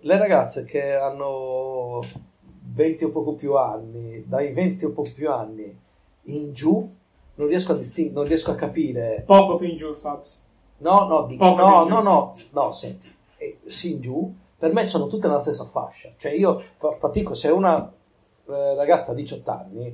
le 0.00 0.18
ragazze 0.18 0.66
che 0.66 0.94
hanno 0.94 2.00
20 2.74 3.04
o 3.04 3.10
poco 3.10 3.34
più 3.34 3.56
anni, 3.56 4.24
dai 4.26 4.52
20 4.52 4.84
o 4.86 4.92
poco 4.92 5.10
più 5.14 5.30
anni 5.30 5.78
in 6.24 6.52
giù 6.52 6.92
non 7.36 7.48
riesco 7.48 7.72
a 7.72 7.76
distinguere, 7.76 8.18
non 8.20 8.26
riesco 8.28 8.50
a 8.52 8.54
capire 8.54 9.22
Poco 9.26 9.56
più 9.56 9.68
in 9.68 9.76
giù, 9.76 9.92
Fabs. 9.94 10.40
No, 10.78 11.06
no, 11.06 11.06
Poco 11.06 11.16
no, 11.16 11.26
di 11.26 11.36
più. 11.36 11.46
no, 11.94 12.00
no, 12.02 12.34
no, 12.50 12.72
senti, 12.72 13.12
eh, 13.38 13.58
sì 13.66 13.92
in 13.92 14.00
giù, 14.00 14.32
per 14.58 14.72
me 14.72 14.84
sono 14.86 15.06
tutte 15.06 15.26
nella 15.26 15.40
stessa 15.40 15.64
fascia. 15.64 16.10
Cioè 16.16 16.32
io 16.32 16.62
fa- 16.78 16.96
fatico, 16.98 17.34
se 17.34 17.48
una 17.48 17.90
eh, 18.46 18.74
ragazza 18.74 19.12
ha 19.12 19.14
18 19.14 19.50
anni, 19.50 19.86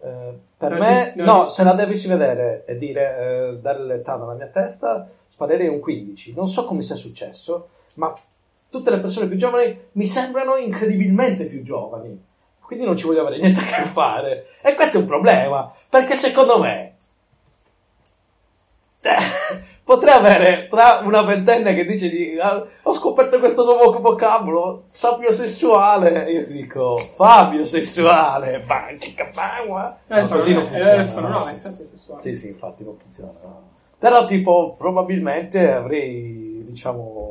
eh, 0.00 0.38
per 0.56 0.70
Non 0.70 0.78
me, 0.80 1.12
dis- 1.14 1.24
no, 1.24 1.44
dis- 1.44 1.54
se 1.54 1.64
la 1.64 1.72
dovessi 1.72 2.08
vedere 2.08 2.64
e 2.66 2.76
dire, 2.76 3.50
eh, 3.50 3.58
dare 3.58 3.84
l'età 3.84 4.16
nella 4.16 4.34
mia 4.34 4.48
testa, 4.48 5.08
sparerei 5.26 5.68
un 5.68 5.80
15. 5.80 6.34
Non 6.34 6.48
so 6.48 6.64
come 6.64 6.82
sia 6.82 6.96
successo, 6.96 7.68
ma 7.96 8.12
tutte 8.78 8.90
le 8.90 8.98
persone 8.98 9.28
più 9.28 9.36
giovani 9.36 9.78
mi 9.92 10.06
sembrano 10.06 10.56
incredibilmente 10.56 11.44
più 11.44 11.62
giovani. 11.62 12.20
Quindi 12.60 12.84
non 12.86 12.96
ci 12.96 13.04
voglio 13.06 13.20
avere 13.20 13.36
niente 13.38 13.60
a 13.60 13.62
che 13.82 13.82
fare. 13.84 14.46
E 14.62 14.74
questo 14.74 14.96
è 14.96 15.00
un 15.00 15.06
problema, 15.06 15.72
perché 15.88 16.16
secondo 16.16 16.58
me 16.58 16.96
eh, 19.02 19.14
potrei 19.84 20.14
avere 20.14 20.66
tra 20.68 21.00
una 21.04 21.22
ventenne 21.22 21.72
che 21.74 21.84
dice 21.84 22.08
di, 22.08 22.36
"Ah, 22.40 22.64
ho 22.82 22.92
scoperto 22.94 23.38
questo 23.38 23.64
nuovo 23.64 24.00
vocabolo, 24.00 24.84
sapio 24.90 25.30
sessuale, 25.30 26.30
io 26.32 26.44
ti 26.44 26.52
dico 26.54 26.96
Fabio 26.96 27.64
sessuale, 27.66 28.60
banchica 28.60 29.30
bagua. 29.32 29.98
Eh, 30.08 30.20
No, 30.20 30.26
fanno- 30.26 30.38
così 30.40 30.54
non 30.54 30.62
eh, 30.64 30.66
funziona. 30.68 31.06
fanno 31.06 31.28
no, 31.28 31.38
no, 31.38 32.16
sì, 32.18 32.34
sì. 32.36 32.48
infatti 32.48 32.82
non 32.82 32.96
funziona. 32.96 33.32
no. 33.42 33.62
Però 33.98 34.24
tipo 34.26 34.74
probabilmente 34.76 35.70
avrei, 35.72 36.64
diciamo, 36.66 37.23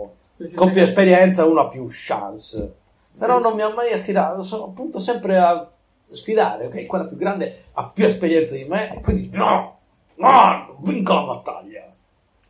con 0.56 0.72
più 0.72 0.82
esperienza 0.82 1.46
una 1.46 1.68
più 1.68 1.86
chance. 1.90 2.76
Però 3.18 3.40
non 3.40 3.56
mi 3.56 3.62
ha 3.62 3.74
mai 3.74 3.92
attirato, 3.94 4.42
sono 4.42 4.66
appunto 4.66 5.00
sempre 5.00 5.38
a 5.38 5.70
sfidare, 6.12 6.66
ok? 6.66 6.86
Quella 6.86 7.06
più 7.06 7.18
grande 7.18 7.66
ha 7.74 7.90
più 7.90 8.06
esperienza 8.06 8.56
di 8.56 8.66
me, 8.66 8.96
e 8.96 9.02
quindi 9.02 9.30
no, 9.34 9.78
no, 10.16 10.78
vinco 10.82 11.14
la 11.14 11.22
battaglia. 11.22 11.88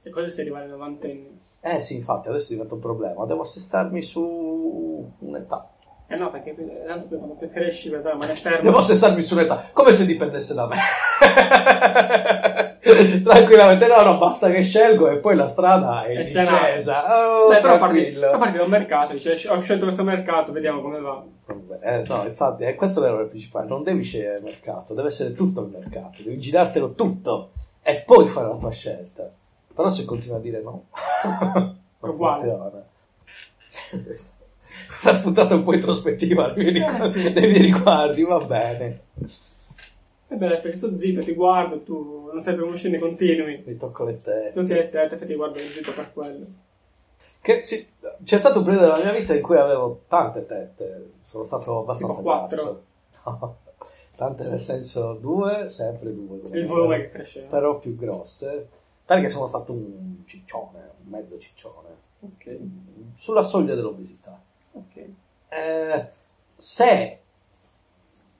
E 0.01 0.09
così 0.09 0.29
si 0.29 0.41
arriva 0.41 0.59
ai 0.59 0.67
novantenni. 0.67 1.39
Eh 1.61 1.79
sì, 1.79 1.95
infatti 1.95 2.29
adesso 2.29 2.51
diventa 2.53 2.73
un 2.75 2.81
problema, 2.81 3.25
devo 3.25 3.41
assestarmi 3.41 4.01
su 4.01 5.11
un'età. 5.19 5.69
Eh 6.07 6.15
no, 6.15 6.29
perché 6.29 6.55
tanto 6.85 7.07
più 7.07 7.17
quando 7.17 7.35
cresci 7.49 7.89
vedrai, 7.89 8.17
ma 8.17 8.25
ne 8.25 8.35
fermo. 8.35 8.61
Devo 8.61 8.77
assestarmi 8.79 9.21
su 9.21 9.33
un'età, 9.35 9.69
come 9.71 9.91
se 9.93 10.05
dipendesse 10.05 10.53
da 10.53 10.67
me. 10.67 10.77
Tranquillamente, 13.23 13.87
no, 13.87 14.01
no, 14.03 14.17
basta 14.17 14.49
che 14.49 14.61
scelgo 14.61 15.09
e 15.09 15.17
poi 15.17 15.35
la 15.35 15.47
strada 15.47 16.03
è 16.03 16.13
È 16.15 16.23
discesa. 16.23 17.27
Oh, 17.27 17.47
Beh, 17.49 17.59
però 17.59 17.77
parti, 17.79 18.03
però 18.11 18.37
parti 18.37 18.57
da 18.57 18.63
un 18.63 18.69
mercato, 18.69 19.13
dici, 19.13 19.29
ho 19.47 19.59
scelto 19.61 19.85
questo 19.85 20.03
mercato, 20.03 20.51
vediamo 20.51 20.81
come 20.81 20.99
va. 20.99 21.23
Eh, 21.81 22.03
no, 22.07 22.23
infatti, 22.23 22.63
è 22.63 22.75
questo 22.75 23.01
l'errore 23.01 23.25
principale. 23.25 23.67
Non 23.67 23.83
devi 23.83 24.03
scegliere 24.03 24.37
il 24.37 24.43
mercato, 24.43 24.93
deve 24.93 25.07
essere 25.09 25.33
tutto 25.33 25.61
il 25.61 25.69
mercato, 25.69 26.21
devi 26.23 26.37
girartelo 26.37 26.93
tutto 26.93 27.51
e 27.81 28.03
poi 28.05 28.27
fare 28.27 28.47
la 28.47 28.55
tua 28.57 28.71
scelta. 28.71 29.29
Però 29.73 29.89
se 29.89 30.05
continui 30.05 30.37
a 30.37 30.41
dire 30.41 30.61
no, 30.61 30.85
non 31.99 32.15
funziona. 32.15 32.71
Una 35.03 35.13
spuntata 35.13 35.55
un 35.55 35.63
po' 35.63 35.73
introspettiva 35.73 36.53
nei 36.55 36.71
miei, 36.71 36.83
Eh, 36.83 36.87
riguardi, 36.91 37.21
sì. 37.21 37.33
nei 37.33 37.47
miei 37.49 37.61
riguardi, 37.61 38.23
va 38.23 38.39
bene. 38.39 38.99
E 40.33 40.35
beh, 40.35 40.61
perché 40.61 40.77
sto 40.77 40.95
zitto, 40.97 41.21
ti 41.21 41.33
guardo, 41.33 41.83
tu 41.83 42.31
non 42.31 42.41
sai 42.41 42.55
per 42.55 42.75
scene 42.75 42.97
continui. 42.97 43.61
Mi 43.63 43.77
tocco 43.77 44.03
le 44.03 44.19
tette. 44.19 44.51
Tu 44.51 44.63
ti 44.63 44.73
le 44.73 44.89
tette 44.89 45.19
e 45.19 45.25
ti 45.27 45.35
guardo 45.35 45.59
zitto 45.59 45.93
per 45.93 46.11
quello. 46.11 46.45
Che 47.39 47.61
sì, 47.61 47.87
c'è 48.23 48.37
stato 48.39 48.59
un 48.59 48.65
periodo 48.65 48.87
della 48.87 49.03
mia 49.03 49.11
vita 49.11 49.35
in 49.35 49.43
cui 49.43 49.57
avevo 49.57 50.05
tante 50.07 50.47
tette, 50.47 51.11
sono 51.27 51.43
stato 51.43 51.81
abbastanza 51.81 52.17
Tipo 52.17 52.29
grasso. 52.29 52.83
No, 53.25 53.57
tante 54.17 54.47
nel 54.47 54.59
senso 54.59 55.13
due, 55.13 55.69
sempre 55.69 56.13
due. 56.13 56.39
Il 56.51 56.65
volume 56.65 56.97
che 56.97 57.09
cresceva. 57.09 57.47
Però 57.47 57.77
più 57.77 57.95
grosse, 57.95 58.67
perché 59.05 59.29
sono 59.29 59.47
stato 59.47 59.71
un 59.71 60.23
ciccione, 60.25 60.79
un 61.03 61.09
mezzo 61.09 61.37
ciccione. 61.37 61.89
Ok, 62.21 62.57
sulla 63.13 63.43
soglia 63.43 63.75
dell'obesità. 63.75 64.41
ok. 64.71 65.09
Eh, 65.49 66.07
se 66.57 67.19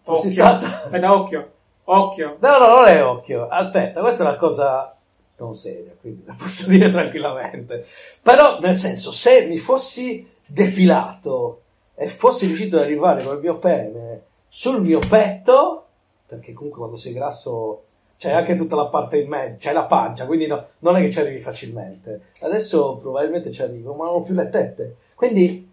fossi 0.02 0.28
Occhio. 0.28 0.44
stato... 0.44 0.66
Aspetta, 0.66 1.16
occhio. 1.16 1.53
Occhio. 1.86 2.38
No, 2.40 2.58
no, 2.60 2.68
non 2.76 2.86
è 2.88 3.04
occhio. 3.04 3.48
Aspetta, 3.48 4.02
questa 4.02 4.24
è 4.24 4.28
una 4.28 4.38
cosa 4.38 4.96
non 5.38 5.56
seria, 5.56 5.94
quindi 6.00 6.24
la 6.26 6.36
posso 6.38 6.70
dire 6.70 6.92
tranquillamente. 6.92 7.86
Però, 8.22 8.60
nel 8.60 8.78
senso, 8.78 9.12
se 9.12 9.46
mi 9.48 9.58
fossi 9.58 10.30
depilato 10.46 11.62
e 11.96 12.08
fossi 12.08 12.48
riuscito 12.48 12.78
ad 12.78 12.84
arrivare 12.84 13.24
col 13.24 13.40
mio 13.40 13.58
pene 13.58 14.22
sul 14.48 14.82
mio 14.82 15.00
petto, 15.00 15.86
perché 16.28 16.54
comunque 16.54 16.80
quando 16.80 16.96
sei 16.96 17.14
grasso 17.14 17.84
c'è 18.18 18.32
anche 18.32 18.56
tutta 18.56 18.76
la 18.76 18.86
parte 18.86 19.18
in 19.18 19.28
mezzo, 19.28 19.58
c'è 19.58 19.74
la 19.74 19.84
pancia, 19.86 20.26
quindi 20.26 20.48
no- 20.48 20.66
non 20.80 20.96
è 20.96 21.02
che 21.02 21.12
ci 21.12 21.20
arrivi 21.20 21.40
facilmente. 21.40 22.30
Adesso 22.42 22.98
probabilmente 23.02 23.52
ci 23.52 23.62
arrivo, 23.62 23.94
ma 23.94 24.06
non 24.06 24.16
ho 24.16 24.22
più 24.22 24.34
le 24.34 24.50
tette. 24.50 24.96
Quindi, 25.16 25.72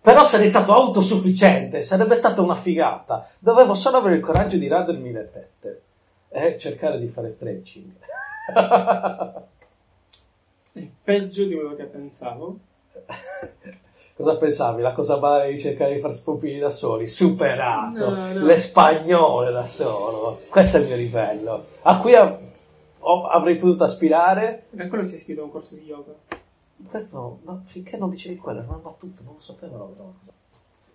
però 0.00 0.24
sarei 0.24 0.48
stato 0.48 0.72
autosufficiente, 0.72 1.82
sarebbe 1.82 2.14
stata 2.14 2.40
una 2.40 2.56
figata. 2.56 3.28
Dovevo 3.38 3.74
solo 3.74 3.98
avere 3.98 4.16
il 4.16 4.22
coraggio 4.22 4.56
di 4.56 4.66
radermi 4.66 5.12
le 5.12 5.30
tette 5.30 5.82
e 6.28 6.56
cercare 6.58 6.98
di 6.98 7.08
fare 7.08 7.28
stretching. 7.28 7.92
È 10.72 10.86
peggio 11.02 11.44
di 11.44 11.54
quello 11.54 11.74
che 11.74 11.84
pensavo. 11.84 12.58
Cosa 14.14 14.36
pensavi? 14.36 14.82
La 14.82 14.92
cosa 14.92 15.18
male 15.18 15.50
di 15.50 15.58
cercare 15.58 15.94
di 15.94 15.98
far 15.98 16.12
spompini 16.12 16.58
da 16.58 16.68
soli? 16.68 17.08
Superato! 17.08 18.10
No, 18.10 18.32
no. 18.34 18.44
Le 18.44 18.58
spagnole 18.58 19.50
da 19.50 19.66
solo! 19.66 20.42
Questo 20.50 20.76
è 20.76 20.80
il 20.80 20.88
mio 20.88 20.96
livello. 20.96 21.64
A 21.82 21.98
cui 21.98 22.14
av- 22.14 22.38
avrei 23.30 23.56
potuto 23.56 23.84
aspirare. 23.84 24.64
Per 24.76 24.88
quello 24.88 25.06
si 25.06 25.14
è 25.14 25.16
iscritto 25.16 25.40
a 25.40 25.44
un 25.44 25.50
corso 25.50 25.74
di 25.74 25.84
yoga. 25.84 26.12
Questo, 26.88 27.40
no, 27.44 27.62
finché 27.66 27.96
non 27.96 28.10
dicevi 28.10 28.36
quello, 28.36 28.62
non 28.62 28.80
va 28.82 28.94
tutto, 28.98 29.22
non 29.24 29.34
lo 29.34 29.40
sapevo. 29.40 29.94
Cosa. 29.96 30.38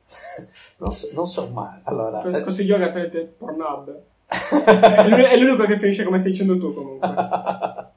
Non 0.78 0.92
so, 0.92 1.10
non 1.14 1.28
so 1.28 1.48
mai. 1.48 1.80
Allora, 1.84 2.20
Questo 2.20 2.42
eh, 2.42 2.44
corso 2.44 2.62
di 2.62 2.68
yoga 2.68 2.92
tramite 2.92 3.22
Pornhub. 3.38 4.02
è 4.28 5.08
l'uni- 5.08 5.24
è 5.24 5.38
l'unico 5.38 5.64
che 5.66 5.78
finisce 5.78 6.04
come 6.04 6.20
stai 6.20 6.32
dicendo 6.32 6.58
tu 6.58 6.74
comunque. 6.74 7.10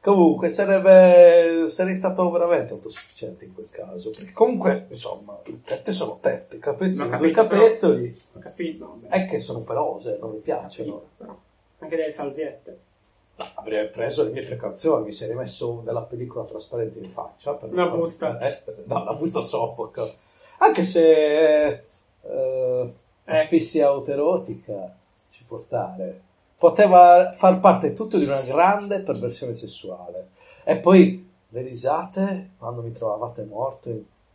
Comunque 0.00 0.48
sarebbe 0.48 1.68
sarei 1.68 1.94
stato 1.94 2.30
veramente 2.30 2.72
autosufficiente 2.72 3.44
in 3.44 3.52
quel 3.52 3.68
caso. 3.68 4.10
Perché 4.10 4.32
comunque, 4.32 4.86
insomma, 4.88 5.38
tette 5.64 5.92
sono 5.92 6.18
tette, 6.20 6.58
capezzoli, 6.58 7.12
Ho 7.12 7.18
due 7.18 7.30
capezzoli 7.32 8.16
Ho 8.34 8.38
capito, 8.38 8.84
no, 9.02 9.08
è 9.08 9.26
che 9.26 9.38
sono 9.38 9.60
pelose, 9.62 10.16
non 10.20 10.30
mi 10.30 10.36
ho 10.36 10.40
piacciono. 10.40 11.02
capito. 11.18 11.40
Anche 11.80 11.96
delle 11.96 12.12
salviette. 12.12 12.80
Avrei 13.54 13.88
preso 13.88 14.24
le 14.24 14.30
mie 14.30 14.42
precauzioni, 14.42 15.06
mi 15.06 15.12
sarei 15.12 15.36
messo 15.36 15.82
della 15.84 16.02
pellicola 16.02 16.44
trasparente 16.44 16.98
in 16.98 17.08
faccia. 17.08 17.54
Per 17.54 17.72
Una 17.72 17.88
busta. 17.88 18.38
Eh, 18.40 18.62
no, 18.86 19.04
la 19.04 19.14
busta 19.14 19.40
soffoca. 19.40 20.04
Anche 20.58 20.82
se 20.82 21.84
eh, 22.22 22.94
asfissia 23.24 23.88
autoerotica 23.88 24.94
ci 25.30 25.44
può 25.44 25.58
stare. 25.58 26.22
Poteva 26.58 27.32
far 27.32 27.60
parte 27.60 27.92
tutto 27.92 28.18
di 28.18 28.24
una 28.24 28.40
grande 28.40 29.00
perversione 29.00 29.54
sessuale. 29.54 30.30
E 30.64 30.76
poi 30.76 31.30
le 31.50 31.62
risate 31.62 32.50
quando 32.58 32.82
mi 32.82 32.90
trovavate 32.90 33.44
morto 33.44 33.90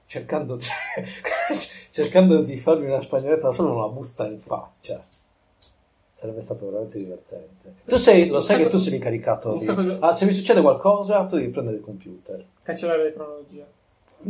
cercando 0.06 0.56
di, 0.56 0.66
cercando 1.92 2.42
di 2.42 2.58
farmi 2.58 2.86
una 2.86 3.02
spagnoletta 3.02 3.52
solo 3.52 3.76
una 3.76 3.88
busta 3.88 4.26
in 4.28 4.40
faccia. 4.40 5.00
Sarebbe 6.24 6.42
stato 6.42 6.68
veramente 6.68 6.98
divertente. 7.00 7.74
Tu 7.86 7.98
sei, 7.98 8.28
lo 8.30 8.40
sai 8.40 8.60
che 8.64 8.68
tu 8.70 8.78
sei 8.78 8.94
incaricato 8.96 9.52
Un 9.52 9.60
di... 9.60 9.66
di- 9.66 9.98
Ah, 10.00 10.14
se 10.14 10.24
mi 10.24 10.32
succede 10.32 10.62
qualcosa, 10.62 11.26
tu 11.26 11.36
devi 11.36 11.50
prendere 11.50 11.76
il 11.76 11.84
computer. 11.84 12.42
Cancellare 12.64 13.04
le 13.04 13.14
cronologie. 13.14 13.66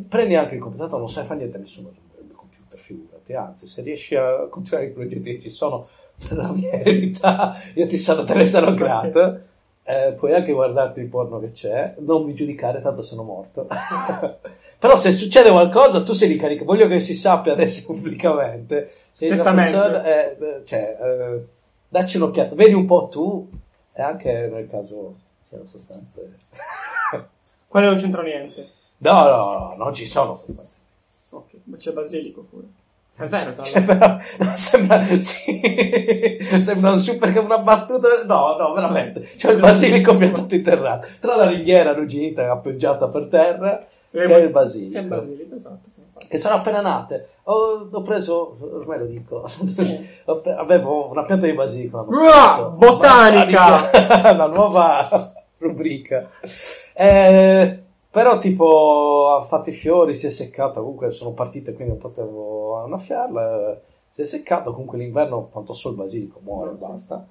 Prendi 0.10 0.34
anche 0.34 0.56
il 0.56 0.60
computer, 0.60 0.88
tanto 0.88 0.98
non 0.98 1.08
sai 1.12 1.24
fare 1.24 1.38
niente 1.42 1.60
nessuno 1.60 1.92
del 2.18 2.36
computer, 2.36 2.80
figurati. 2.80 3.34
Anzi, 3.36 3.68
se 3.68 3.84
riesci 3.84 4.16
a 4.16 4.48
continuare 4.50 4.88
i 4.88 4.90
progetti 4.90 5.40
ci 5.40 5.52
sono 5.52 5.88
per 6.28 6.36
la 6.36 6.52
mia 6.52 6.72
eredità, 6.72 7.56
io 7.76 7.86
ti 7.86 8.00
sarò, 8.00 8.24
te 8.24 8.34
ne 8.34 8.48
sarò 8.48 8.74
grato. 8.74 9.40
Eh, 9.86 10.14
puoi 10.14 10.34
anche 10.34 10.52
guardarti 10.54 11.00
il 11.02 11.10
porno 11.10 11.40
che 11.42 11.52
c'è, 11.52 11.94
non 12.00 12.24
mi 12.24 12.34
giudicare, 12.34 12.82
tanto 12.82 13.04
sono 13.04 13.22
morto. 13.22 13.68
Però 14.80 14.96
se 14.96 15.12
succede 15.12 15.52
qualcosa, 15.52 16.02
tu 16.02 16.14
sei 16.14 16.30
ricaricato. 16.30 16.66
Voglio 16.66 16.88
che 16.88 17.00
si 17.00 17.14
sappia 17.14 17.52
adesso 17.52 17.84
pubblicamente. 17.86 18.90
Sei 19.12 19.30
Testamento. 19.30 19.78
persona, 19.78 20.04
eh, 20.06 20.38
eh, 20.40 20.62
cioè, 20.66 20.98
eh, 21.00 21.53
dacci 21.94 22.18
un'occhiata, 22.18 22.56
vedi 22.56 22.74
un 22.74 22.86
po' 22.86 23.08
tu, 23.08 23.48
e 23.94 24.02
anche 24.02 24.50
nel 24.52 24.68
caso 24.68 25.14
siano 25.48 25.68
sostanze. 25.68 26.38
Quello 27.68 27.90
non 27.90 27.98
c'entra 27.98 28.24
niente. 28.24 28.68
No, 28.98 29.24
no, 29.28 29.28
no, 29.28 29.76
non 29.78 29.94
ci 29.94 30.08
sono 30.08 30.34
sostanze. 30.34 30.78
Ok, 31.30 31.52
ma 31.66 31.78
c'è 31.78 31.92
basilico 31.92 32.42
pure. 32.50 32.66
È 33.16 33.28
vero, 33.28 33.62
Cioè, 33.62 33.84
però, 33.84 34.18
no, 34.40 34.52
sembra, 34.56 35.04
sì, 35.06 35.62
sembra 36.64 36.94
un 36.94 36.98
super 36.98 37.32
che 37.32 37.38
una 37.38 37.60
battuta. 37.60 38.24
No, 38.26 38.58
no, 38.58 38.74
veramente. 38.74 39.22
C'è 39.22 39.52
il 39.52 39.60
basilico 39.60 40.18
piantato 40.18 40.56
interrato. 40.56 41.08
Tra 41.20 41.36
la 41.36 41.48
ringhiera 41.48 41.92
arrugginita 41.92 42.52
appoggiata 42.52 43.08
per 43.10 43.28
terra, 43.28 43.86
c'è 44.10 44.38
il 44.38 44.50
basilico. 44.50 44.94
C'è 44.94 45.02
il 45.02 45.08
basilico, 45.08 45.56
esatto. 45.56 45.90
Che 46.28 46.38
sono 46.38 46.56
appena 46.56 46.82
nate. 46.82 47.30
Ho, 47.44 47.90
ho 47.92 48.02
preso, 48.02 48.58
ormai 48.62 49.00
lo 49.00 49.06
dico, 49.06 49.46
Sì. 49.48 50.08
avevo 50.58 51.10
una 51.10 51.24
pianta 51.26 51.46
di 51.46 51.54
basilico 51.54 51.98
l'anno 51.98 52.22
Uah, 52.24 52.32
scorso. 52.56 52.70
botanica! 52.72 53.90
Botanica, 53.92 54.32
la 54.38 54.46
nuova 54.48 55.34
rubrica. 55.58 56.30
Eh, 56.94 57.84
però 58.10 58.38
tipo 58.38 59.36
ha 59.36 59.42
fatto 59.44 59.70
i 59.70 59.74
fiori, 59.74 60.14
si 60.14 60.28
è 60.28 60.30
seccata, 60.30 60.80
comunque 60.80 61.12
sono 61.12 61.32
partite 61.32 61.74
quindi 61.74 61.94
non 61.94 62.02
potevo 62.02 62.78
annaffiarla. 62.84 63.80
Si 64.10 64.22
è 64.22 64.26
seccato, 64.26 64.72
comunque 64.72 65.00
l'inverno 65.00 65.48
quanto 65.52 65.74
so 65.74 65.90
il 65.90 65.96
basilico 65.96 66.40
muore 66.44 66.72
e 66.72 66.76
basta. 66.76 67.26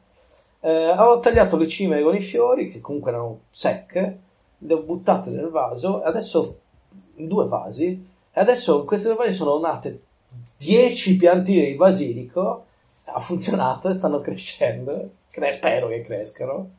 Eh, 0.60 0.70
avevo 0.88 1.20
tagliato 1.20 1.56
le 1.56 1.68
cime 1.68 2.02
con 2.02 2.14
i 2.14 2.20
fiori 2.20 2.68
che 2.68 2.80
comunque 2.80 3.10
erano 3.12 3.40
secche, 3.50 4.18
le 4.58 4.74
ho 4.74 4.82
buttate 4.82 5.30
nel 5.30 5.48
vaso 5.48 6.02
e 6.02 6.06
adesso 6.08 6.58
in 7.16 7.28
due 7.28 7.46
vasi 7.46 8.10
e 8.32 8.40
adesso 8.40 8.80
in 8.80 8.86
questi 8.86 9.06
due 9.08 9.16
vasi 9.16 9.32
sono 9.32 9.58
nate 9.60 10.00
10 10.56 11.16
piantine 11.16 11.66
di 11.66 11.74
basilico 11.74 12.64
ha 13.04 13.20
funzionato 13.20 13.88
e 13.88 13.94
stanno 13.94 14.20
crescendo 14.20 15.10
Cre- 15.30 15.52
spero 15.52 15.88
che 15.88 16.02
crescano 16.02 16.70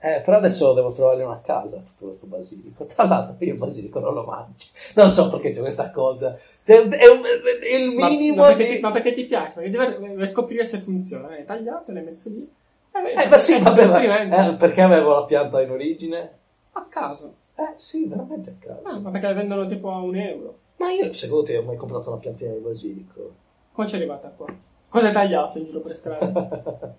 eh, 0.00 0.20
però 0.24 0.36
adesso 0.36 0.72
devo 0.74 0.92
trovare 0.92 1.22
una 1.24 1.40
casa 1.44 1.76
tutto 1.78 2.06
questo 2.06 2.26
basilico 2.26 2.84
tra 2.86 3.04
l'altro 3.06 3.34
io 3.44 3.52
il 3.54 3.58
basilico 3.58 3.98
non 3.98 4.14
lo 4.14 4.22
mangio 4.22 4.66
non 4.94 5.10
so 5.10 5.28
perché 5.30 5.50
c'è 5.50 5.58
questa 5.60 5.90
cosa 5.90 6.36
Cioè, 6.64 6.86
è, 6.88 7.06
un- 7.08 7.24
è 7.24 7.76
il 7.76 7.94
Ma, 7.96 8.08
minimo 8.08 8.42
ma 8.42 8.46
perché 8.48 8.66
di 8.68 8.74
ti, 8.76 8.80
ma 8.80 8.90
perché 8.92 9.12
ti 9.14 9.24
piace? 9.24 9.52
Perché 9.54 9.70
devi 9.70 10.26
scoprire 10.28 10.64
se 10.66 10.78
funziona. 10.78 11.28
L'hai 11.28 11.44
tagliato, 11.44 11.90
l'hai 11.92 12.04
messo 12.04 12.28
lì. 12.28 12.48
Eh, 12.92 13.22
eh, 13.22 13.28
ma 13.28 13.36
sì, 13.38 13.58
vabbè, 13.60 13.86
ma- 13.86 14.48
eh, 14.50 14.54
perché 14.54 14.80
avevo 14.82 15.14
la 15.14 15.24
pianta 15.24 15.60
in 15.62 15.70
origine 15.70 16.30
A 16.72 16.86
caso. 16.88 17.34
eh 17.56 17.74
sì 17.76 18.06
veramente 18.06 18.50
a 18.50 18.54
caso 18.58 18.82
Ah, 18.84 19.00
ma 19.00 19.10
perché 19.10 19.26
le 19.28 19.34
vendono 19.34 19.66
tipo 19.66 19.90
a 19.90 19.96
un 19.98 20.14
euro. 20.14 20.58
Ma 20.78 20.90
io 20.90 21.12
secondo 21.12 21.44
te 21.44 21.56
ho 21.56 21.62
mai 21.62 21.76
comprato 21.76 22.10
una 22.10 22.18
piantina 22.18 22.52
di 22.52 22.60
basilico 22.60 23.32
Come 23.72 23.86
ci 23.86 23.94
è 23.94 23.96
arrivata 23.98 24.28
qua? 24.28 24.46
Cosa 24.88 25.08
hai 25.08 25.12
tagliato 25.12 25.58
in 25.58 25.66
giro 25.66 25.80
per 25.80 25.94
strada? 25.94 26.28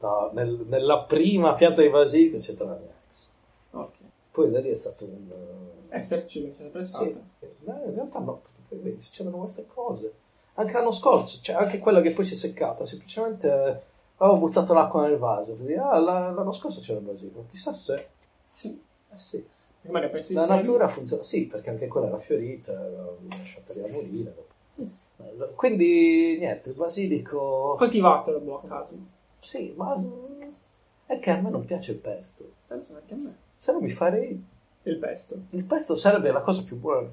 no, 0.00 0.30
nel- 0.34 0.64
nella 0.68 1.00
prima 1.02 1.54
pianta 1.54 1.80
di 1.82 1.88
basilico 1.88 2.36
c'è 2.38 2.54
la 2.58 2.64
mia 2.64 2.92
ex 3.08 3.30
ok. 3.70 3.96
poi 4.30 4.50
da 4.50 4.60
lì 4.60 4.70
è 4.70 4.74
stato 4.74 5.04
un 5.04 5.30
Esserci, 5.94 6.40
mi 6.42 6.54
sempre 6.54 6.82
stata. 6.82 7.04
Sì, 7.04 7.64
no, 7.64 7.80
in 7.84 7.94
realtà 7.94 8.18
no, 8.20 8.40
perché 8.40 8.60
poi 8.68 8.78
vedi, 8.78 9.00
succedono 9.02 9.36
queste 9.36 9.66
cose. 9.66 10.14
Anche 10.54 10.72
l'anno 10.72 10.92
scorso, 10.92 11.40
cioè 11.42 11.56
anche 11.56 11.78
quella 11.78 12.00
che 12.00 12.12
poi 12.12 12.24
si 12.24 12.32
è 12.32 12.36
seccata, 12.36 12.86
semplicemente 12.86 13.48
eh, 13.48 13.76
avevo 14.16 14.38
buttato 14.38 14.72
l'acqua 14.72 15.02
nel 15.06 15.18
vaso, 15.18 15.52
quindi 15.52 15.74
ah, 15.74 15.98
la- 15.98 16.30
l'anno 16.30 16.52
scorso 16.52 16.80
c'era 16.80 16.98
il 16.98 17.04
basilico, 17.04 17.44
chissà 17.50 17.74
se... 17.74 18.08
Sì. 18.46 18.68
Eh 19.10 19.18
sì, 19.18 19.46
Ma 19.82 19.98
ne 19.98 20.08
pensi 20.08 20.32
la 20.34 20.46
natura 20.46 20.86
funziona, 20.88 21.22
sì, 21.22 21.46
perché 21.46 21.70
anche 21.70 21.88
quella 21.88 22.06
era 22.06 22.18
fiorita, 22.18 22.72
l'ho 22.72 23.18
lasciata 23.28 23.72
lì 23.72 23.82
a 23.82 23.88
morire. 23.88 24.34
dopo. 24.76 25.52
Quindi, 25.54 26.36
niente, 26.38 26.70
il 26.70 26.74
basilico... 26.76 27.74
Coltivatelo, 27.78 28.38
boh, 28.40 28.60
a 28.62 28.68
caso. 28.68 28.96
Sì, 29.38 29.72
ma 29.76 29.96
mm, 29.96 30.42
è 31.06 31.18
che 31.18 31.30
a 31.30 31.40
me 31.40 31.50
non 31.50 31.64
piace 31.64 31.92
il 31.92 31.98
pesto. 31.98 32.44
Penso 32.66 32.94
anche 32.94 33.14
a 33.14 33.16
me. 33.16 33.36
Se 33.56 33.72
no 33.72 33.80
mi 33.80 33.90
farei... 33.90 34.44
Il 34.84 34.96
pesto. 34.98 35.36
Il 35.50 35.64
pesto 35.64 35.96
sarebbe 35.96 36.30
la 36.30 36.40
cosa 36.40 36.62
più 36.64 36.76
buona... 36.76 37.08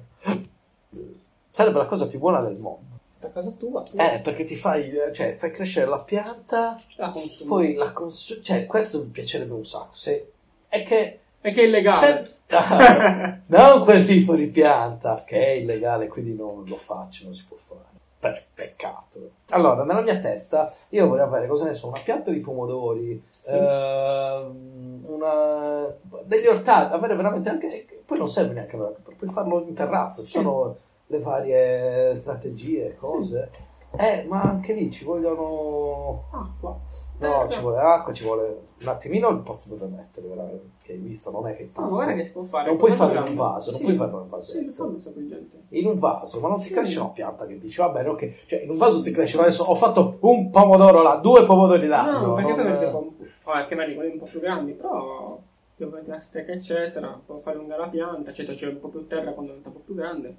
Sarebbe 1.50 1.78
la 1.78 1.86
cosa 1.86 2.06
più 2.06 2.18
buona 2.18 2.40
del 2.40 2.56
mondo. 2.56 2.98
Da 3.18 3.30
casa 3.30 3.50
tua. 3.50 3.82
tu 3.82 3.96
Eh, 3.98 4.20
perché 4.22 4.44
ti 4.44 4.56
fai, 4.56 4.92
cioè, 5.12 5.34
fai 5.34 5.50
crescere 5.50 5.86
la 5.86 5.98
pianta, 5.98 6.80
la 6.96 7.10
consumi. 7.10 7.48
poi 7.48 7.74
la 7.74 7.92
consumi. 7.92 8.42
Cioè, 8.42 8.64
questo 8.66 9.02
mi 9.02 9.10
piacerebbe 9.10 9.52
un 9.52 9.64
sacco. 9.64 9.92
Se, 9.92 10.32
è 10.68 10.82
che. 10.84 11.18
E 11.40 11.52
che 11.52 11.60
è 11.60 11.66
illegale. 11.66 11.98
se- 11.98 12.34
Ah, 12.50 13.38
non 13.46 13.84
quel 13.84 14.04
tipo 14.04 14.34
di 14.34 14.48
pianta 14.48 15.22
che 15.24 15.46
è 15.46 15.50
illegale, 15.50 16.08
quindi 16.08 16.34
non 16.34 16.64
lo 16.66 16.76
faccio, 16.76 17.24
non 17.24 17.34
si 17.34 17.46
può 17.46 17.56
fare. 17.56 17.88
Per 18.18 18.44
peccato. 18.54 19.30
Allora, 19.50 19.84
nella 19.84 20.02
mia 20.02 20.18
testa, 20.18 20.72
io 20.90 21.08
vorrei 21.08 21.24
avere, 21.24 21.46
cosa 21.46 21.64
ne 21.64 21.74
so, 21.74 21.88
una 21.88 22.00
pianta 22.02 22.30
di 22.30 22.40
pomodori, 22.40 23.22
Sì. 23.40 23.50
ehm, 23.52 25.04
una, 25.06 25.94
degli 26.24 26.46
ortaggi, 26.46 26.92
avere 26.92 27.14
veramente 27.16 27.48
anche 27.48 27.86
poi 28.04 28.18
non 28.18 28.28
serve 28.28 28.54
neanche 28.54 28.76
per- 28.76 29.14
puoi 29.16 29.30
farlo 29.30 29.64
in 29.66 29.72
terrazzo, 29.72 30.24
ci 30.24 30.30
sono 30.32 30.76
le 31.06 31.18
varie 31.20 32.14
strategie, 32.16 32.96
cose. 32.96 33.50
Eh, 33.96 34.24
ma 34.28 34.42
anche 34.42 34.72
lì 34.72 34.90
ci 34.90 35.04
vogliono... 35.04 36.24
Acqua. 36.30 36.78
No, 37.18 37.44
Eh, 37.44 37.50
ci 37.50 37.60
vuole 37.60 37.78
acqua, 37.80 38.12
ci 38.12 38.24
vuole 38.24 38.62
un 38.80 38.88
attimino 38.88 39.28
il 39.30 39.38
posto 39.40 39.74
dove 39.74 39.90
mettere, 39.94 40.26
veramente, 40.28 40.64
che 40.82 40.92
hai 40.92 40.98
visto, 40.98 41.30
non 41.30 41.48
è 41.48 41.54
che 41.56 41.64
No, 41.64 41.70
tanto. 41.72 41.90
ma 41.90 41.96
guarda 41.96 42.14
che 42.14 42.24
si 42.24 42.32
può 42.32 42.42
fare. 42.44 42.68
Non 42.68 42.76
puoi 42.78 42.92
farlo 42.92 43.20
in 43.20 43.26
un 43.28 43.34
vaso, 43.34 43.70
non 43.70 43.78
Sì. 43.80 43.84
puoi 43.84 43.96
farlo 43.96 44.16
in 44.26 44.28
un 44.32 44.40
Sì, 44.40 44.72
di 45.14 45.28
gente. 45.28 45.62
In 45.70 45.86
un 45.86 45.98
vaso, 45.98 46.40
ma 46.40 46.48
non 46.48 46.58
ti 46.60 46.66
Sì. 46.68 46.72
cresce 46.72 47.00
una 47.00 47.08
pianta 47.10 47.46
che 47.46 47.58
dici, 47.58 47.78
va 47.80 47.88
bene, 47.90 48.08
ok. 48.08 48.46
Cioè, 48.46 48.60
in 48.62 48.70
un 48.70 48.76
vaso 48.76 49.02
ti 49.02 49.10
cresce, 49.10 49.38
adesso 49.38 49.64
ho 49.64 49.74
fatto 49.74 50.16
un 50.20 50.50
pomodoro 50.50 51.02
là, 51.02 51.16
due 51.16 51.44
pomodori 51.44 51.86
là. 51.86 52.20
No, 52.20 52.34
perché 52.34 52.54
poi 52.54 52.62
non- 52.64 52.72
vedi 52.72 52.84
un 52.84 52.90
po'. 52.92 53.12
Vabbè, 53.44 53.66
che 53.66 53.74
magari 53.74 53.94
quelli 53.96 54.12
un 54.12 54.18
po' 54.18 54.26
più 54.26 54.40
grandi, 54.40 54.72
però. 54.72 55.38
Devo 55.76 55.92
mettere 55.96 56.16
la 56.16 56.22
stecca, 56.22 56.52
eccetera. 56.52 57.20
Può 57.24 57.38
fare 57.38 57.56
lunga 57.56 57.76
la 57.76 57.88
pianta, 57.88 58.30
eccetera. 58.30 58.56
C'è 58.56 58.68
un 58.68 58.80
po' 58.80 58.88
più 58.88 59.06
terra 59.06 59.32
quando 59.32 59.52
diventa 59.52 59.68
un 59.68 59.74
po' 59.74 59.80
più 59.80 59.94
grande. 59.94 60.34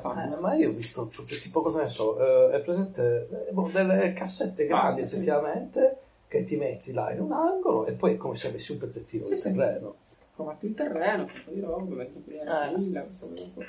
Fanno. 0.00 0.36
Eh, 0.36 0.40
ma 0.40 0.54
io 0.54 0.70
ho 0.70 0.72
visto 0.72 1.08
tutto, 1.08 1.34
tipo 1.40 1.60
cosa 1.60 1.82
ne 1.82 1.88
so, 1.88 2.18
eh, 2.18 2.56
è 2.56 2.60
presente 2.60 3.28
eh, 3.48 3.52
boh, 3.52 3.68
delle 3.72 4.12
cassette 4.12 4.66
grandi 4.66 5.02
Ah, 5.02 5.04
sì, 5.04 5.10
sì. 5.10 5.14
effettivamente 5.16 5.98
che 6.28 6.44
ti 6.44 6.56
metti 6.56 6.92
là 6.92 7.12
in 7.12 7.20
un 7.20 7.32
angolo 7.32 7.84
e 7.86 7.92
poi 7.92 8.14
è 8.14 8.16
come 8.16 8.34
se 8.36 8.48
avessi 8.48 8.72
un 8.72 8.78
pezzettino 8.78 9.26
Sì, 9.26 9.34
di 9.34 9.40
terreno. 9.40 9.94
Comatti 10.36 10.66
il 10.66 10.74
terreno, 10.74 11.26
fai 11.26 11.36
un 11.38 11.44
po' 11.44 11.50
di 11.52 11.60
roba, 11.60 11.94
metti 11.94 12.22
di 12.24 12.34
Eh. 12.34 13.02
questo 13.06 13.26
po'. 13.28 13.62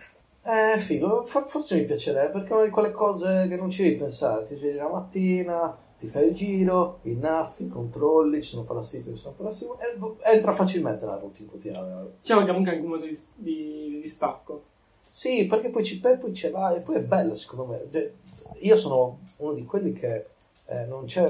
Eh, 0.48 0.78
figo, 0.80 1.26
for- 1.26 1.48
forse 1.50 1.76
mi 1.76 1.86
piacerebbe 1.86 2.32
perché 2.40 2.50
è 2.50 2.54
una 2.54 2.66
di 2.66 2.70
quelle 2.72 2.92
cose 2.92 3.46
che 3.48 3.56
non 3.56 3.70
ci 3.70 3.84
devi 3.84 3.96
pensare. 3.96 4.44
Ti 4.44 4.56
svegli 4.56 4.76
la 4.76 4.88
mattina, 4.88 5.76
ti 6.00 6.08
fai 6.08 6.28
il 6.30 6.36
giro, 6.36 7.00
innaffi, 7.04 7.68
controlli, 7.68 8.42
ci 8.44 8.50
sono 8.52 8.64
parassiti, 8.64 9.10
ci 9.14 9.20
sono 9.20 9.34
parassiti, 9.36 9.72
boh, 9.98 10.18
entra 10.24 10.54
facilmente 10.54 11.06
nella 11.06 11.18
routine 11.18 11.50
quotidiana. 11.50 12.06
Diciamo 12.22 12.42
che 12.42 12.48
comunque 12.48 12.72
anche 12.72 12.84
un 12.84 12.90
modo 12.92 13.06
di, 13.06 13.20
di, 13.36 14.00
di 14.02 14.08
stacco. 14.08 14.64
Sì, 15.16 15.46
perché 15.46 15.70
poi, 15.70 15.82
ci, 15.86 16.02
poi 16.02 16.34
ce 16.34 16.50
l'hai 16.52 16.76
e 16.76 16.80
poi 16.82 16.96
è 16.98 17.02
bella 17.04 17.34
secondo 17.36 17.72
me. 17.72 18.12
Io 18.60 18.76
sono 18.76 19.20
uno 19.38 19.54
di 19.54 19.64
quelli 19.64 19.94
che 19.94 20.26
eh, 20.66 20.84
non 20.88 21.06
c'è 21.06 21.26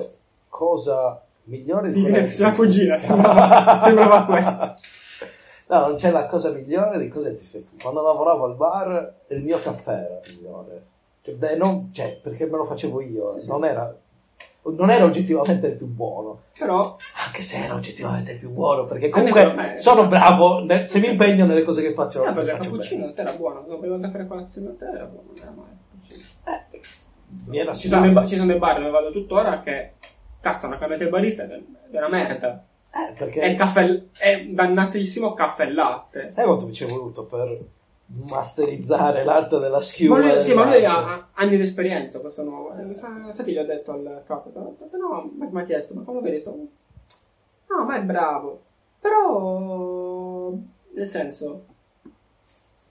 cosa 0.49 1.24
migliore 1.44 1.91
di 1.91 2.02
quella 2.02 2.28
la 2.40 2.52
cugina, 2.53 2.98
sembrava, 2.98 3.82
sembrava 3.84 4.26
questo. 4.26 4.76
No, 5.68 5.80
non 5.86 5.95
c'è 5.98 6.10
la 6.10 6.26
cosa 6.26 6.49
migliore 6.49 6.98
di 6.98 7.10
cosa 7.10 7.32
ti 7.32 7.44
fai 7.44 7.64
tu. 7.64 7.76
Quando 7.80 8.02
lavoravo 8.02 8.45
al 8.45 8.56
bar, 8.56 9.14
il 9.28 9.44
mio 9.44 9.60
caffè 9.60 9.91
era 9.91 10.20
migliore. 10.30 10.84
Cioè, 11.22 11.56
non- 11.56 11.91
cioè, 11.94 12.18
perché 12.20 12.48
me 12.48 12.57
lo 12.57 12.66
facevo 12.66 13.02
io, 13.02 13.34
Sì, 13.34 13.41
sì. 13.41 13.48
non 13.49 13.66
era 13.66 13.95
non 14.76 14.90
era 14.90 15.06
oggettivamente 15.06 15.68
il 15.68 15.76
più 15.76 15.86
buono, 15.88 16.42
Però, 16.58 16.98
anche 17.26 17.42
se 17.42 17.64
era 17.64 17.76
oggettivamente 17.76 18.32
il 18.34 18.40
più 18.40 18.52
buono, 18.52 18.86
perché 18.86 19.10
per 19.10 19.12
comunque 19.12 19.54
me- 19.54 19.78
sono 19.78 20.08
bravo, 20.08 20.64
ne- 20.64 20.88
se 20.88 21.00
mi 21.00 21.10
impegno 21.10 21.46
nelle 21.46 21.64
cose 21.64 21.82
che 21.82 21.94
faccio, 21.94 22.24
le 22.24 22.32
perché 22.32 22.52
il 22.52 22.58
cappuccino 22.58 23.06
a 23.08 23.14
te 23.14 23.22
era 23.22 23.34
buono. 23.34 23.60
Quando 23.64 23.78
avevo 23.78 23.98
da 23.98 24.10
fare 24.10 24.26
colazione 24.28 24.70
a 24.70 24.74
te 24.78 24.86
era 24.86 25.06
buono, 25.06 25.28
non 25.36 25.42
era 25.42 25.52
male. 25.56 25.74
Eh, 26.48 26.80
mi 27.46 27.58
era 27.60 27.74
Ci 27.74 27.88
sono, 27.88 28.10
dei, 28.10 28.28
ci 28.28 28.36
sono 28.36 28.48
dei 28.50 28.60
bar 28.60 28.78
dove 28.80 28.90
vado 28.90 29.12
tuttora 29.12 29.60
che 29.62 29.94
cazzo 30.40 30.66
hanno 30.68 30.78
cambiato 30.78 31.04
il 31.04 31.10
barista 31.10 31.44
è 31.44 31.62
una 31.92 32.08
merda. 32.10 32.64
Eh, 32.92 33.14
perché 33.14 33.42
È, 33.42 33.56
caffè, 33.56 34.04
è 34.14 34.46
dannatissimo 34.46 35.34
caffè 35.34 35.64
e 35.64 35.74
latte. 35.74 36.32
sai 36.32 36.46
quanto 36.46 36.66
mi 36.68 36.74
ci 36.74 36.86
è 36.86 36.88
voluto 36.88 37.26
per 37.26 37.60
masterizzare 38.07 39.23
l'arte 39.23 39.60
della 39.60 39.82
schiuma? 39.82 40.19
Ma 40.19 40.34
lui, 40.34 40.44
sì, 40.44 40.53
ma 40.53 40.65
lui 40.65 40.86
ha, 40.86 41.30
anni 41.34 41.57
di 41.57 41.64
esperienza, 41.64 42.19
questo 42.19 42.44
nuovo. 42.44 42.73
Infatti 42.80 43.52
gli 43.52 43.57
ho 43.57 43.65
detto 43.65 43.91
al 43.91 44.23
capo, 44.26 44.52
ho 44.53 44.76
detto, 44.77 44.98
no, 44.98 45.32
ma 45.38 45.48
mi 45.49 45.61
ha 45.61 45.64
chiesto, 45.64 45.94
ma 45.94 46.03
come 46.03 46.22
vedi? 46.22 46.44
No, 46.45 47.84
ma 47.86 47.98
è 47.98 48.02
bravo. 48.03 48.61
Però, 48.99 50.52
nel 50.94 51.07
senso, 51.07 51.65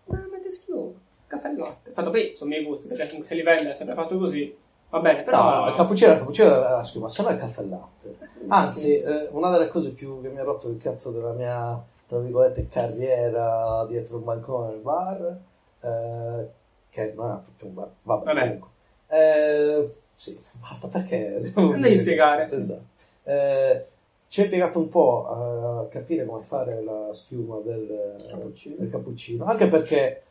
ma 0.06 0.26
mette 0.30 0.50
schiuma, 0.50 0.92
caffè 1.26 1.48
e 1.48 1.56
latte. 1.56 1.90
Fatto, 1.92 2.10
beh, 2.10 2.34
sono 2.36 2.50
i 2.50 2.54
miei 2.54 2.66
gusti, 2.66 2.86
perché 2.86 3.04
comunque 3.04 3.28
se 3.28 3.34
li 3.34 3.42
vende 3.42 3.72
è 3.72 3.76
sempre 3.76 3.94
fatto 3.94 4.18
così, 4.18 4.56
va 4.90 5.00
bene, 5.00 5.22
però... 5.22 5.62
No, 5.62 5.68
il 5.68 5.74
cappuccino, 5.74 6.12
il 6.12 6.18
cappuccino 6.18 6.54
è 6.54 6.58
la 6.70 6.84
schiuma, 6.84 7.08
se 7.08 7.22
no 7.22 7.28
è 7.28 7.32
il 7.32 7.38
caffè 7.38 7.62
e 7.62 7.66
latte. 7.66 8.18
Anzi, 8.46 9.00
eh, 9.00 9.28
una 9.30 9.50
delle 9.50 9.68
cose 9.68 9.90
più 9.90 10.20
che 10.20 10.28
mi 10.28 10.38
ha 10.38 10.44
rotto 10.44 10.68
il 10.68 10.78
cazzo 10.78 11.10
della 11.10 11.32
mia, 11.32 11.82
tra 12.14 12.22
virgolette, 12.22 12.68
carriera 12.68 13.84
dietro 13.88 14.18
un 14.18 14.24
bancone 14.24 14.68
al 14.68 14.78
bar, 14.78 15.38
eh, 15.80 16.48
che 16.90 17.12
non 17.16 17.30
è 17.32 17.42
proprio 17.42 17.68
un 17.68 17.74
bar, 17.74 17.90
vabbè, 18.02 18.24
Vabbè. 18.24 18.40
comunque. 18.40 18.68
Eh, 19.08 19.94
sì, 20.14 20.38
basta 20.60 20.86
perché... 20.88 21.40
devi 21.54 21.96
spiegare, 21.96 22.48
sì. 22.48 22.54
Esatto. 22.54 22.84
Eh, 23.24 23.84
ci 24.28 24.40
hai 24.40 24.46
impiegato 24.46 24.78
un 24.78 24.88
po' 24.88 25.26
a 25.28 25.88
capire 25.88 26.24
come 26.24 26.40
fare 26.42 26.82
la 26.82 27.08
schiuma 27.12 27.58
del 27.58 28.26
Cappuccino. 28.28 28.76
del 28.78 28.90
cappuccino, 28.90 29.44
anche 29.44 29.66
perché 29.66 30.22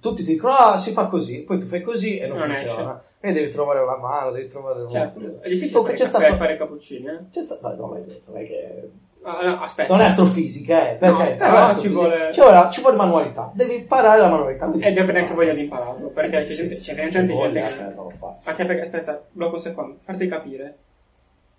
tutti 0.00 0.22
ti 0.22 0.32
dicono, 0.32 0.52
ah, 0.54 0.78
si 0.78 0.92
fa 0.92 1.06
così, 1.08 1.42
poi 1.42 1.58
tu 1.58 1.66
fai 1.66 1.82
così 1.82 2.18
e 2.18 2.28
non, 2.28 2.38
Non 2.38 2.54
funziona. 2.54 3.02
E 3.18 3.32
devi 3.32 3.50
trovare 3.50 3.80
una 3.80 3.96
mano, 3.98 4.30
devi 4.30 4.48
trovare 4.48 4.82
un... 4.82 4.90
Certo, 4.90 5.18
è 5.40 5.48
difficile 5.48 5.82
fare, 5.82 5.94
c'è 5.94 6.06
stato- 6.06 6.34
fare 6.36 6.56
cappuccini, 6.56 7.06
eh? 7.06 7.18
C'è 7.30 7.42
sta- 7.42 7.74
no, 7.74 7.86
non 7.86 8.36
è 8.36 8.42
che... 8.44 8.90
No, 9.22 9.60
aspetta. 9.62 9.92
Non 9.92 10.02
è 10.02 10.06
astrofisica, 10.08 10.92
eh, 10.92 10.94
perché 10.96 11.12
No, 11.12 11.28
non 11.28 11.36
però 11.36 11.78
ci 11.78 11.88
vuole- 11.88 12.32
Ci 12.32 12.40
vuole, 12.40 12.68
ci 12.70 12.80
vuole 12.80 12.96
manualità, 12.96 13.50
devi 13.54 13.74
imparare 13.74 14.20
la 14.20 14.28
manualità. 14.30 14.66
quindi- 14.66 14.86
E 14.86 14.92
devi 14.92 15.12
neanche 15.12 15.34
voglia 15.34 15.52
di 15.52 15.60
impararlo, 15.62 16.08
perché 16.08 16.46
c'è 16.46 16.54
gente, 16.54 16.76
c'è 16.76 16.94
gente, 16.94 17.10
gente 17.10 17.32
voglia, 17.34 17.68
che... 17.68 17.74
eh, 17.86 17.94
non. 17.94 18.12
Anche 18.44 18.64
perché, 18.64 18.82
aspetta, 18.82 19.22
blocco 19.30 19.54
un 19.56 19.60
secondo, 19.60 19.98
farti 20.02 20.26
capire. 20.26 20.76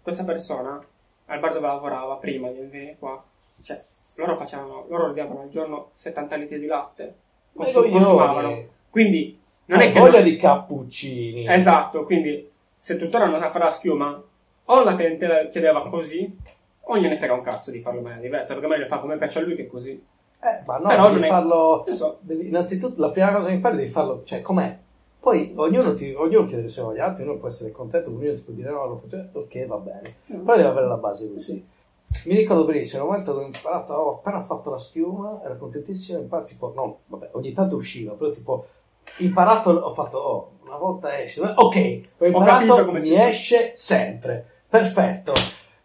Questa 0.01 0.23
persona, 0.23 0.83
al 1.27 1.39
bar 1.39 1.53
dove 1.53 1.67
lavorava 1.67 2.15
prima 2.15 2.49
di 2.49 2.65
venire 2.67 2.95
qua, 2.97 3.23
cioè, 3.61 3.79
loro 4.15 4.35
facevano, 4.37 4.85
loro 4.89 5.05
ordinavano 5.05 5.41
al 5.43 5.49
giorno 5.49 5.91
70 5.93 6.35
litri 6.37 6.59
di 6.59 6.65
latte, 6.65 7.13
Ma 7.53 7.63
consum- 7.63 7.91
consumavano. 7.91 8.63
Quindi, 8.89 9.39
non 9.65 9.79
Hai 9.79 9.89
è 9.89 9.91
che... 9.93 9.99
voglia 9.99 10.21
di 10.21 10.35
cappuccini. 10.37 11.47
Esatto, 11.47 12.03
quindi, 12.05 12.49
se 12.79 12.97
tuttora 12.97 13.25
non 13.25 13.39
sa 13.39 13.49
fare 13.51 13.65
la 13.65 13.71
schiuma, 13.71 14.23
o 14.65 14.83
la 14.83 14.95
clientela 14.95 15.45
chiedeva 15.49 15.87
così, 15.89 16.35
o 16.83 16.97
gliene 16.97 17.17
frega 17.17 17.33
un 17.33 17.41
cazzo 17.41 17.71
di 17.71 17.79
farlo 17.79 17.99
in 17.99 18.03
maniera 18.05 18.23
diversa, 18.23 18.53
perché 18.53 18.67
meglio 18.67 18.85
fa 18.87 18.99
come 18.99 19.17
piace 19.17 19.39
a 19.39 19.41
lui 19.43 19.55
che 19.55 19.67
così. 19.67 19.91
Eh, 20.43 20.63
ma 20.65 20.77
no, 20.77 20.87
Però 20.87 21.11
devi 21.11 21.23
è- 21.25 21.27
farlo... 21.27 21.83
Non 21.87 21.95
so. 21.95 22.17
devi- 22.21 22.47
innanzitutto, 22.47 22.99
la 22.99 23.09
prima 23.11 23.31
cosa 23.31 23.47
che 23.47 23.53
impari 23.53 23.77
devi 23.77 23.89
farlo, 23.89 24.23
cioè, 24.25 24.41
com'è? 24.41 24.77
Poi 25.19 25.53
ognuno, 25.55 25.93
ti, 25.93 26.13
ognuno 26.15 26.47
chiede 26.47 26.67
se 26.67 26.81
voglio 26.81 27.03
altri, 27.03 27.23
ognuno 27.23 27.37
può 27.37 27.47
essere 27.47 27.71
contento, 27.71 28.09
ognuno 28.09 28.33
ti 28.33 28.41
può 28.41 28.53
dire 28.55 28.71
no, 28.71 28.87
lo 28.87 28.97
faccio, 28.97 29.23
ok, 29.33 29.65
va 29.67 29.77
bene. 29.77 30.15
Però 30.25 30.55
deve 30.55 30.67
avere 30.69 30.87
la 30.87 30.97
base 30.97 31.31
così. 31.31 31.63
Mi 32.25 32.35
ricordo 32.35 32.65
benissimo, 32.65 33.03
nel 33.03 33.09
momento 33.11 33.37
che 33.37 33.43
ho 33.43 33.45
imparato, 33.45 33.93
ho 33.93 34.15
appena 34.15 34.41
fatto 34.41 34.71
la 34.71 34.79
schiuma, 34.79 35.41
ero 35.45 35.57
contentissimo, 35.57 36.17
imparato, 36.19 36.47
tipo, 36.49 36.73
no, 36.75 36.97
vabbè, 37.05 37.29
ogni 37.33 37.51
tanto 37.53 37.75
usciva, 37.75 38.13
però 38.13 38.31
tipo, 38.31 38.65
imparato, 39.17 39.69
ho 39.69 39.93
fatto, 39.93 40.17
oh, 40.17 40.51
una 40.65 40.75
volta 40.77 41.21
esce, 41.21 41.39
ok, 41.41 42.01
ho 42.17 42.25
imparato, 42.25 42.85
come 42.85 42.99
mi 42.99 43.13
esce 43.13 43.73
sempre, 43.75 44.43
perfetto, 44.67 45.33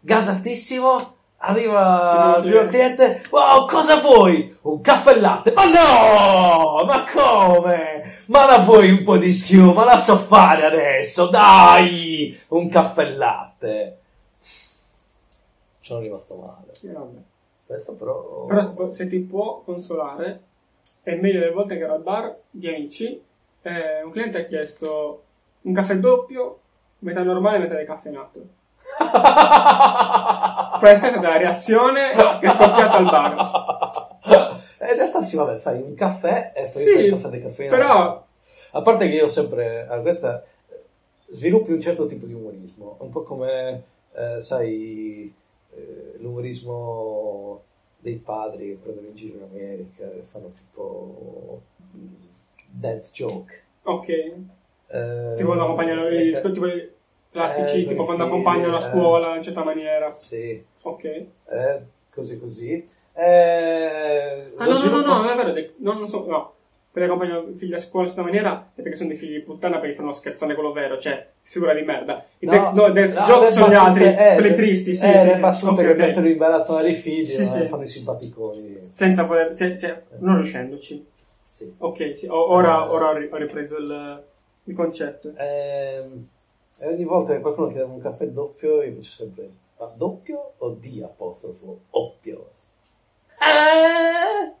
gasatissimo, 0.07 1.15
arriva 1.39 2.41
il 2.41 2.67
cliente, 2.69 3.23
wow, 3.29 3.67
cosa 3.67 3.99
vuoi? 3.99 4.55
Un 4.61 4.79
caffè 4.79 5.11
e 5.11 5.19
latte? 5.19 5.51
Ma 5.51 5.65
no, 5.65 6.85
ma 6.85 7.03
come? 7.11 8.23
Ma 8.27 8.45
la 8.45 8.59
vuoi 8.59 8.89
un 8.89 9.03
po' 9.03 9.17
di 9.17 9.33
schiuma? 9.33 9.83
La 9.83 9.97
so 9.97 10.17
fare 10.17 10.65
adesso, 10.65 11.27
dai, 11.27 12.39
un 12.49 12.69
caffè 12.69 13.03
e 13.03 13.15
latte. 13.15 13.97
Sono 15.81 15.99
rimasto 15.99 16.35
male. 16.35 16.73
Sì. 16.73 16.89
Questo 17.65 17.95
però... 17.95 18.45
Però 18.45 18.63
se- 18.63 18.93
se 18.93 19.07
ti 19.09 19.19
può 19.19 19.61
consolare, 19.65 20.41
è 21.03 21.15
meglio 21.15 21.41
delle 21.41 21.51
volte 21.51 21.77
che 21.77 21.83
ero 21.83 21.95
al 21.95 22.01
bar 22.01 22.33
di 22.49 22.69
amici, 22.69 23.21
eh, 23.61 24.03
un 24.03 24.11
cliente 24.11 24.39
ha 24.39 24.45
chiesto 24.45 25.23
un 25.63 25.73
caffè 25.73 25.97
doppio, 25.97 26.59
metà 26.99 27.23
normale 27.23 27.57
e 27.57 27.59
metà 27.59 27.75
decaffeinato. 27.75 28.55
Questa 30.79 31.07
è 31.07 31.11
stata 31.11 31.27
la 31.29 31.37
reazione 31.37 32.11
che 32.39 32.47
è 32.47 32.51
scoppiata 32.51 32.97
al 32.97 33.03
bar. 33.05 34.15
Eh, 34.79 34.91
In 34.91 34.97
realtà 34.97 35.23
sì, 35.23 35.35
vabbè, 35.35 35.55
fai 35.57 35.81
un 35.81 35.93
caffè 35.95 36.51
e 36.55 36.69
poi 36.71 36.83
Sì, 36.83 36.93
fai 36.93 37.05
il 37.05 37.11
caffè 37.13 37.29
di 37.29 37.41
caffeina. 37.41 37.75
però- 37.75 38.23
A 38.71 38.81
parte 38.81 39.07
che 39.09 39.15
io 39.15 39.27
sempre... 39.27 39.87
A 39.87 39.97
questa... 39.99 40.43
Sviluppi 41.29 41.71
un 41.73 41.81
certo 41.81 42.05
tipo 42.05 42.25
di 42.25 42.33
umorismo. 42.33 42.95
Un 42.99 43.09
po' 43.09 43.23
come, 43.23 43.83
eh, 44.13 44.39
sai, 44.39 45.33
eh, 45.75 46.13
l'umorismo 46.19 47.63
dei 47.99 48.15
padri 48.15 48.67
che 48.69 48.77
prendono 48.81 49.07
in 49.07 49.15
giro 49.15 49.37
in 49.37 49.43
America 49.51 50.03
e 50.03 50.23
fanno 50.31 50.49
tipo... 50.51 51.61
mm, 51.97 52.13
Dance 52.69 53.11
joke. 53.13 53.63
Ok. 53.83 54.07
Eh, 54.09 55.33
Tipo 55.35 55.51
accompagnano 55.53 56.09
gli 56.09 56.33
eh, 56.33 56.41
tipo 56.51 56.65
classici, 57.45 57.83
eh, 57.83 57.87
tipo 57.87 58.05
quando 58.05 58.23
figli, 58.23 58.33
accompagnano 58.33 58.77
a 58.77 58.79
eh. 58.79 58.89
scuola 58.89 59.35
in 59.35 59.43
certa 59.43 59.63
maniera. 59.63 60.11
Sì, 60.11 60.63
Ok. 60.83 61.03
eh, 61.03 61.27
così 62.13 62.39
così. 62.39 62.87
Ah, 63.13 64.65
no, 64.65 64.79
no, 64.79 65.01
no, 65.01 65.21
no, 65.23 65.31
è 65.31 65.35
vero, 65.35 65.51
dec- 65.51 65.75
no, 65.79 65.93
non 65.93 66.07
so, 66.07 66.25
no. 66.27 66.53
che 66.93 67.03
accompagnano 67.03 67.49
i 67.53 67.55
figli 67.57 67.73
a 67.75 67.79
scuola 67.79 68.07
in 68.07 68.13
questa 68.13 68.21
maniera 68.23 68.71
è 68.73 68.81
perché 68.81 68.97
sono 68.97 69.09
dei 69.09 69.17
figli 69.17 69.33
di 69.33 69.41
puttana 69.41 69.77
perché 69.77 69.95
fanno 69.95 70.13
scherzone 70.13 70.55
quello 70.55 70.71
vero, 70.71 70.97
cioè 70.97 71.27
figura 71.43 71.73
di 71.75 71.83
merda. 71.83 72.25
I 72.39 72.45
No, 72.47 72.71
no, 72.73 72.87
no, 72.87 72.91
jokes 72.93 73.51
sono 73.53 73.69
gli 73.69 73.73
altri, 73.75 74.05
eh, 74.05 74.33
quelli 74.35 74.55
tristi, 74.55 74.95
sì, 74.95 75.05
eh, 75.05 75.19
sì, 75.19 75.25
le 75.25 75.33
sì. 75.33 75.39
battute 75.39 75.67
Ok, 75.71 75.77
che 75.81 75.89
ok. 75.91 75.97
mettono 75.97 76.25
in 76.25 76.31
imbarazzo 76.31 76.81
dei 76.81 76.93
figli, 76.93 77.27
Sì, 77.27 77.45
sì. 77.45 77.65
fanno 77.67 77.83
i 77.83 77.87
simpaticoni. 77.87 78.89
Senza 78.93 79.23
voler, 79.23 79.53
se- 79.55 79.77
cioè, 79.77 80.01
non 80.19 80.35
riuscendoci. 80.37 81.05
Sì. 81.43 81.71
Ok, 81.77 82.17
sì, 82.17 82.25
o- 82.27 82.51
ora, 82.51 82.85
Eh. 82.85 82.89
ora 82.89 83.09
ho 83.09 83.13
ripreso 83.15 83.77
il, 83.77 84.23
il 84.63 84.75
concetto. 84.75 85.33
Ehm, 85.37 86.27
e 86.79 86.87
ogni 86.87 87.03
volta 87.05 87.33
che 87.33 87.41
qualcuno 87.41 87.67
chiede 87.67 87.83
un 87.83 87.99
caffè 87.99 88.27
doppio, 88.27 88.81
io 88.83 88.93
faccio 88.95 89.11
sempre 89.11 89.49
ma 89.79 89.85
doppio 89.95 90.53
o 90.57 90.69
D 90.71 91.01
apostrofo 91.03 91.79
oppio? 91.91 92.49
Ah! 93.39 94.53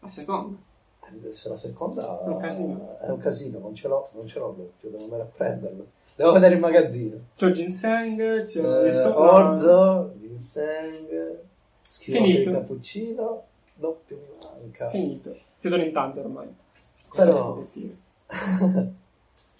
La 0.00 0.10
seconda. 0.10 0.56
Adesso 1.00 1.48
la 1.50 1.56
seconda 1.56 2.22
È 2.24 2.28
un 2.28 2.38
casino. 2.38 2.98
è 3.00 3.08
un 3.10 3.18
casino, 3.18 3.58
non 3.58 3.74
ce 3.74 3.88
l'ho, 3.88 4.08
non 4.12 4.26
ce 4.26 4.38
l'ho 4.38 4.54
doppio, 4.56 4.88
devo 4.90 5.02
andare 5.04 5.22
a 5.22 5.26
prenderlo. 5.26 5.86
Devo 6.14 6.32
vedere 6.32 6.54
il 6.54 6.60
magazzino. 6.60 7.18
C'ho 7.36 7.50
ginseng, 7.50 8.44
c'ho 8.44 8.84
Eh, 8.84 9.06
orzo, 9.08 10.12
ginseng, 10.20 11.38
Finito. 11.82 12.50
di 12.50 12.56
cappuccino, 12.56 13.42
doppio 13.74 14.16
mi 14.16 14.46
manca. 14.62 14.88
Finito. 14.88 15.36
Chiudono 15.60 15.82
in 15.82 15.92
tante 15.92 16.20
ormai. 16.20 16.54
Però- 17.14 17.52
Questo 17.54 17.82
è 17.82 17.88
l'obiettivo. 17.88 17.94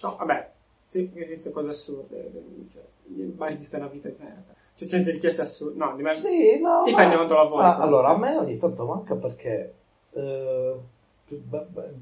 No, 0.03 0.15
vabbè, 0.17 0.49
sì, 0.93 1.11
esiste 1.15 1.49
cose 1.51 1.69
assurde. 1.69 2.31
Cioè, 2.71 2.83
il 3.15 3.25
barista 3.31 3.77
è 3.77 3.79
una 3.79 3.89
vita 3.89 4.09
di 4.09 4.15
merda. 4.19 4.53
C'è 4.75 4.85
gente 4.85 5.09
richieste 5.11 5.41
assurde. 5.41 5.77
No, 5.77 5.95
di 5.95 6.03
me- 6.03 6.13
Sì, 6.13 6.59
no. 6.59 6.83
Dipende 6.85 7.09
ma- 7.11 7.15
quanto 7.15 7.33
lavori. 7.33 7.63
Ah, 7.63 7.77
allora, 7.77 8.09
a 8.09 8.17
me 8.17 8.35
ogni 8.37 8.57
tanto 8.57 8.85
manca 8.85 9.15
perché, 9.15 9.73
eh, 10.11 10.75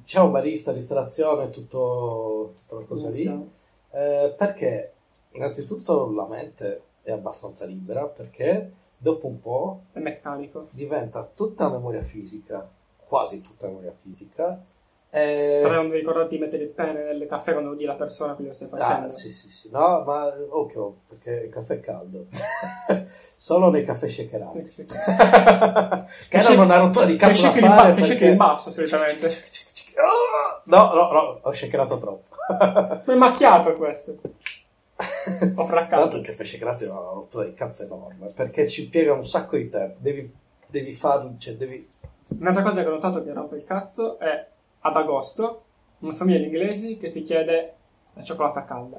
diciamo, 0.01 0.29
barista, 0.29 0.71
ristorazione, 0.73 1.49
tutto, 1.49 2.53
tutta 2.57 2.75
una 2.75 2.85
cosa 2.85 3.09
lì. 3.09 3.49
Eh, 3.91 4.33
perché, 4.37 4.93
innanzitutto, 5.31 6.11
la 6.11 6.27
mente 6.27 6.81
è 7.01 7.11
abbastanza 7.11 7.65
libera 7.65 8.05
perché 8.05 8.71
dopo 8.97 9.27
un 9.27 9.39
po' 9.39 9.81
È 9.93 9.99
meccanico. 9.99 10.67
diventa 10.71 11.29
tutta 11.33 11.69
memoria 11.69 12.01
fisica, 12.03 12.69
quasi 12.97 13.41
tutta 13.41 13.67
memoria 13.67 13.93
fisica. 14.01 14.61
E... 15.13 15.59
Però 15.61 15.75
non 15.75 15.87
devi 15.87 15.99
ricordarti 15.99 16.35
di 16.35 16.41
mettere 16.41 16.63
il 16.63 16.69
pene 16.69 17.03
nel 17.03 17.27
caffè 17.27 17.51
quando 17.51 17.71
vedi 17.71 17.83
la 17.83 17.95
persona 17.95 18.33
che 18.33 18.43
lo 18.43 18.53
stai 18.53 18.69
facendo. 18.69 19.07
Ah, 19.07 19.09
sì, 19.09 19.33
sì, 19.33 19.49
sì. 19.49 19.69
No, 19.69 20.03
ma 20.05 20.33
occhio, 20.51 20.99
perché 21.09 21.31
il 21.31 21.49
caffè 21.51 21.75
è 21.75 21.79
caldo. 21.81 22.27
Solo 23.35 23.69
nei 23.69 23.83
caffè 23.83 24.07
shakerati. 24.07 24.63
Sì, 24.63 24.71
sì. 24.71 24.85
che 24.87 26.37
erano 26.37 26.63
una 26.63 26.77
rottura 26.77 27.05
di 27.05 27.17
cazzo 27.17 27.41
da 27.41 27.51
fare 27.51 27.89
ba- 27.89 27.91
che 27.91 28.07
perché... 28.07 28.25
in 28.27 28.37
basso 28.37 28.71
solitamente. 28.71 29.29
No, 30.63 30.93
no, 30.93 31.11
no, 31.11 31.39
ho 31.41 31.51
shakerato 31.51 31.97
troppo. 31.97 32.35
Ma 32.47 33.03
è 33.05 33.15
macchiato 33.15 33.73
questo. 33.73 34.17
Ho 35.55 35.65
fraccato. 35.65 35.95
l'altro 35.95 36.19
il 36.19 36.25
caffè 36.25 36.45
shakerato 36.45 36.85
è 36.85 36.89
una 36.89 36.99
rottura 36.99 37.43
di 37.43 37.53
cazzo 37.53 37.83
enorme, 37.83 38.31
perché 38.33 38.69
ci 38.69 38.87
piega 38.87 39.13
un 39.13 39.25
sacco 39.25 39.57
di 39.57 39.67
tempo. 39.67 39.97
Devi, 39.99 40.33
devi 40.65 40.91
farlo, 40.93 41.35
cioè 41.37 41.55
devi... 41.55 41.87
Un'altra 42.39 42.63
cosa 42.63 42.81
che 42.81 42.87
ho 42.87 42.91
notato 42.91 43.21
che 43.21 43.33
rompe 43.33 43.57
il 43.57 43.65
cazzo 43.65 44.17
è 44.17 44.47
ad 44.81 44.95
agosto 44.95 45.63
una 45.99 46.13
famiglia 46.13 46.39
di 46.39 46.45
inglesi 46.45 46.97
che 46.97 47.09
ti 47.09 47.23
chiede 47.23 47.75
la 48.13 48.23
cioccolata 48.23 48.63
calda. 48.65 48.97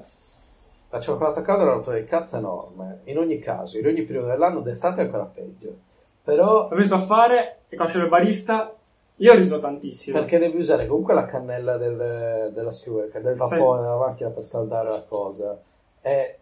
La 0.91 1.01
cioccolata 1.01 1.43
calda 1.43 1.63
è 1.63 1.67
una 1.67 1.75
rottura 1.75 1.99
di 1.99 2.05
cazzo 2.05 2.37
enorme. 2.37 3.01
In 3.05 3.19
ogni 3.19 3.39
caso, 3.39 3.79
in 3.79 3.87
ogni 3.87 4.03
periodo 4.03 4.29
dell'anno, 4.29 4.61
d'estate 4.61 5.01
è 5.01 5.05
ancora 5.05 5.25
peggio. 5.25 5.75
Però 6.23 6.69
L'ho 6.69 6.77
visto 6.77 6.99
fare 6.99 7.63
e 7.69 7.77
quando 7.77 7.93
c'era 7.93 8.05
il 8.05 8.11
barista 8.11 8.75
io 9.17 9.33
ho 9.33 9.37
riso 9.37 9.59
tantissimo. 9.59 10.19
Perché 10.19 10.39
devi 10.39 10.59
usare 10.59 10.87
comunque 10.87 11.15
la 11.15 11.27
cannella 11.27 11.77
del, 11.77 12.51
della 12.53 12.71
skewer, 12.71 13.09
del 13.21 13.37
vapore 13.37 13.81
della 13.81 13.97
macchina 13.97 14.31
per 14.31 14.43
scaldare 14.43 14.89
la 14.91 15.05
cosa. 15.09 15.61
E, 16.01 16.39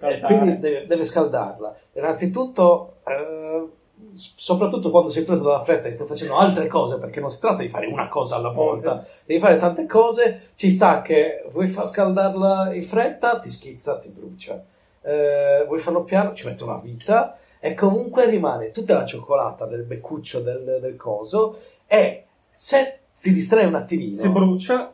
e 0.00 0.20
quindi 0.20 0.58
deve, 0.58 0.86
deve 0.86 1.04
scaldarla. 1.04 1.74
Innanzitutto, 1.92 2.96
eh, 3.04 3.68
soprattutto 4.12 4.90
quando 4.90 5.10
sei 5.10 5.24
preso 5.24 5.44
dalla 5.44 5.62
fretta 5.64 5.88
e 5.88 5.94
stai 5.94 6.06
facendo 6.06 6.36
altre 6.36 6.66
cose, 6.66 6.98
perché 6.98 7.20
non 7.20 7.30
si 7.30 7.40
tratta 7.40 7.62
di 7.62 7.68
fare 7.68 7.86
una 7.86 8.08
cosa 8.08 8.36
alla 8.36 8.50
volta, 8.50 9.04
devi 9.24 9.40
fare 9.40 9.58
tante 9.58 9.86
cose. 9.86 10.50
Ci 10.54 10.70
sta 10.70 11.02
che 11.02 11.44
vuoi 11.52 11.68
far 11.68 11.88
scaldarla 11.88 12.74
in 12.74 12.84
fretta, 12.84 13.38
ti 13.40 13.50
schizza, 13.50 13.98
ti 13.98 14.08
brucia. 14.10 14.62
Eh, 15.02 15.64
vuoi 15.66 15.80
farlo 15.80 16.04
piano, 16.04 16.34
ci 16.34 16.46
mette 16.46 16.62
una 16.64 16.78
vita. 16.82 17.36
E 17.58 17.74
comunque 17.74 18.28
rimane 18.28 18.70
tutta 18.72 18.94
la 18.94 19.06
cioccolata 19.06 19.66
del 19.66 19.82
beccuccio 19.84 20.40
del, 20.40 20.78
del 20.80 20.96
coso. 20.96 21.58
E 21.86 22.24
se 22.54 22.98
ti 23.20 23.32
distrai 23.32 23.66
un 23.66 23.76
attimino, 23.76 24.16
Si 24.16 24.28
brucia. 24.28 24.92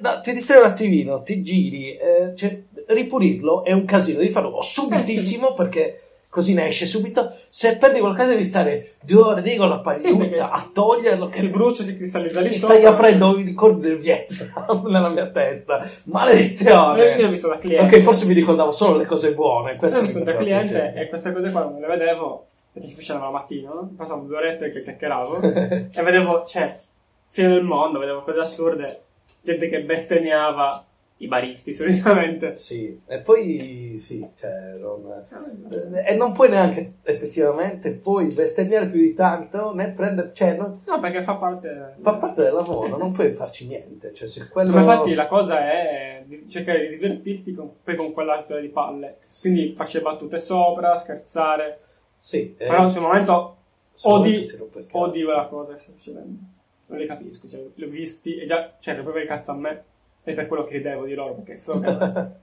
no, 0.00 0.20
ti 0.22 0.32
distrai 0.32 0.60
un 0.60 0.66
attimino, 0.66 1.22
ti 1.22 1.42
giri, 1.42 1.96
eh, 1.96 2.32
cioè, 2.36 2.62
ripulirlo 2.86 3.64
è 3.64 3.72
un 3.72 3.84
casino, 3.84 4.18
devi 4.18 4.30
farlo 4.30 4.60
subitissimo 4.62 5.54
perché 5.54 6.03
così 6.34 6.52
ne 6.52 6.66
esce 6.66 6.84
subito. 6.86 7.32
Se 7.48 7.76
perdi 7.76 8.00
qualcosa 8.00 8.30
devi 8.30 8.44
stare 8.44 8.94
due 9.00 9.20
ore 9.22 9.40
lì 9.40 9.54
con 9.54 9.68
la 9.68 9.78
pagliuzza 9.78 10.50
a 10.50 10.68
toglierlo. 10.72 11.28
Che 11.28 11.38
Si 11.38 11.48
brucia, 11.48 11.84
si 11.84 11.96
cristallizza 11.96 12.40
lì 12.40 12.50
sopra. 12.52 12.74
stai 12.74 12.86
aprendo 12.86 13.38
i 13.38 13.44
ricordi 13.44 13.82
del 13.82 13.98
Vietnam 13.98 14.82
nella 14.90 15.10
mia 15.10 15.28
testa. 15.28 15.76
Io 15.76 15.82
l'ho 15.84 16.12
Maledizione. 16.12 17.28
visto 17.28 17.46
da 17.48 17.58
cliente. 17.58 17.96
Ok, 17.96 18.02
forse 18.02 18.26
mi 18.26 18.32
ricordavo 18.34 18.72
solo 18.72 18.96
le 18.96 19.06
cose 19.06 19.32
buone. 19.32 19.72
Io 19.72 19.78
Questo 19.78 19.98
l'ho 19.98 20.02
mi 20.04 20.08
visto 20.10 20.24
da 20.24 20.34
cliente 20.36 20.72
piacere. 20.72 21.00
e 21.00 21.08
queste 21.08 21.32
cose 21.32 21.50
qua 21.52 21.60
non 21.62 21.80
le 21.80 21.86
vedevo 21.86 22.46
perché 22.72 22.88
ci 22.88 22.94
facevano 22.96 23.26
la 23.26 23.30
mattina, 23.30 23.70
no? 23.70 23.92
Passavo 23.96 24.22
due 24.26 24.36
orette 24.36 24.72
che 24.72 24.82
chiacchieravo 24.82 25.40
e 25.94 26.02
vedevo, 26.02 26.44
cioè, 26.44 26.76
fine 27.30 27.48
del 27.50 27.62
mondo, 27.62 28.00
vedevo 28.00 28.22
cose 28.22 28.40
assurde, 28.40 29.00
gente 29.40 29.68
che 29.68 29.80
bestemmiava 29.82 30.84
i 31.18 31.28
baristi 31.28 31.72
solitamente. 31.72 32.54
Sì, 32.54 33.00
e 33.06 33.20
poi 33.20 33.96
sì, 33.98 34.28
cioè, 34.34 34.74
non- 34.78 35.24
e 36.06 36.14
non 36.16 36.32
puoi 36.32 36.48
neanche 36.50 36.94
effettivamente 37.04 37.92
poi 37.94 38.26
bestemmiare 38.32 38.88
più 38.88 39.00
di 39.00 39.14
tanto 39.14 39.72
né 39.74 39.90
prendere, 39.90 40.32
cioè, 40.34 40.56
non- 40.56 40.80
No, 40.84 41.00
perché 41.00 41.22
fa 41.22 41.36
parte... 41.36 41.94
fa 42.00 42.14
parte 42.16 42.42
del 42.42 42.52
lavoro, 42.52 42.96
non 42.96 43.12
puoi 43.12 43.30
farci 43.32 43.66
niente. 43.66 44.12
Cioè, 44.12 44.26
se 44.28 44.48
quello... 44.48 44.72
Ma 44.72 44.80
infatti 44.80 45.14
la 45.14 45.28
cosa 45.28 45.60
è 45.60 46.24
cercare 46.48 46.88
di 46.88 46.96
divertirti 46.96 47.54
con, 47.54 47.70
poi 47.82 47.96
con 47.96 48.12
quell'altro 48.12 48.60
di 48.60 48.68
palle. 48.68 49.18
Quindi 49.40 49.72
faccio 49.76 50.00
battute 50.00 50.38
sopra, 50.38 50.96
scherzare. 50.96 51.78
Sì, 52.16 52.54
eh, 52.58 52.66
Però 52.66 52.88
sul 52.90 53.02
momento 53.02 53.56
sul 53.92 54.12
odi, 54.12 54.30
momento 54.32 54.68
cazzo. 54.72 54.98
odi 54.98 55.22
quella 55.22 55.46
cosa 55.46 55.72
che 55.72 55.78
sta 55.78 55.92
succedendo. 55.92 56.38
Non 56.86 56.98
li 56.98 57.06
capisco, 57.06 57.48
cioè, 57.48 57.64
li 57.74 57.84
ho 57.84 57.88
visti 57.88 58.36
e 58.36 58.44
già, 58.44 58.74
cioè, 58.80 58.94
proprio 58.96 59.22
il 59.22 59.28
cazzo 59.28 59.52
a 59.52 59.54
me. 59.56 59.84
E 60.24 60.34
per 60.34 60.46
quello 60.46 60.64
che 60.64 60.78
ridevo 60.78 61.04
di 61.04 61.14
loro, 61.14 61.34
perché 61.34 61.56
so 61.56 61.78
che... 61.78 62.42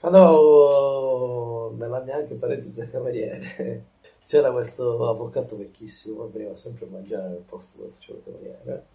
Quando 0.00 1.74
nella 1.76 2.00
mia 2.00 2.16
anche 2.16 2.34
parentesi 2.34 2.78
da 2.78 2.88
cameriere 2.88 3.84
c'era 4.26 4.52
questo 4.52 5.08
avvocato 5.08 5.56
vecchissimo 5.56 6.26
che 6.26 6.38
veniva 6.38 6.54
sempre 6.54 6.86
a 6.86 6.88
mangiare 6.90 7.28
nel 7.30 7.42
posto 7.44 7.78
dove 7.78 7.92
facevo 7.94 8.18
il 8.18 8.24
cameriere. 8.24 8.86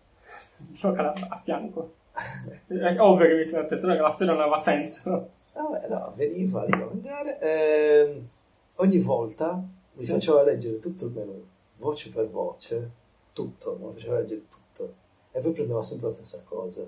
gioca 0.71 1.13
a, 1.13 1.41
fianco. 1.43 1.95
È 2.67 2.99
ovvio 2.99 3.27
che 3.27 3.35
mi 3.35 3.43
sono 3.43 3.63
attestato 3.63 3.95
che 3.95 4.01
la 4.01 4.11
storia 4.11 4.33
non 4.33 4.41
aveva 4.43 4.59
senso. 4.59 5.31
Vabbè, 5.53 5.87
no, 5.89 6.13
veniva 6.15 6.63
lì 6.63 6.71
a 6.71 6.85
mangiare. 6.85 7.39
ehm, 7.39 8.27
ogni 8.75 8.99
volta 8.99 9.61
mi 9.93 10.05
faceva 10.05 10.43
leggere 10.43 10.79
tutto 10.79 11.05
il 11.05 11.11
menù, 11.11 11.45
voce 11.77 12.09
per 12.11 12.29
voce, 12.29 12.89
tutto, 13.33 13.77
mi 13.79 13.91
faceva 13.91 14.19
leggere 14.19 14.43
tutto. 14.47 14.93
E 15.31 15.41
poi 15.41 15.51
prendeva 15.51 15.83
sempre 15.83 16.07
la 16.07 16.13
stessa 16.13 16.41
cosa. 16.45 16.81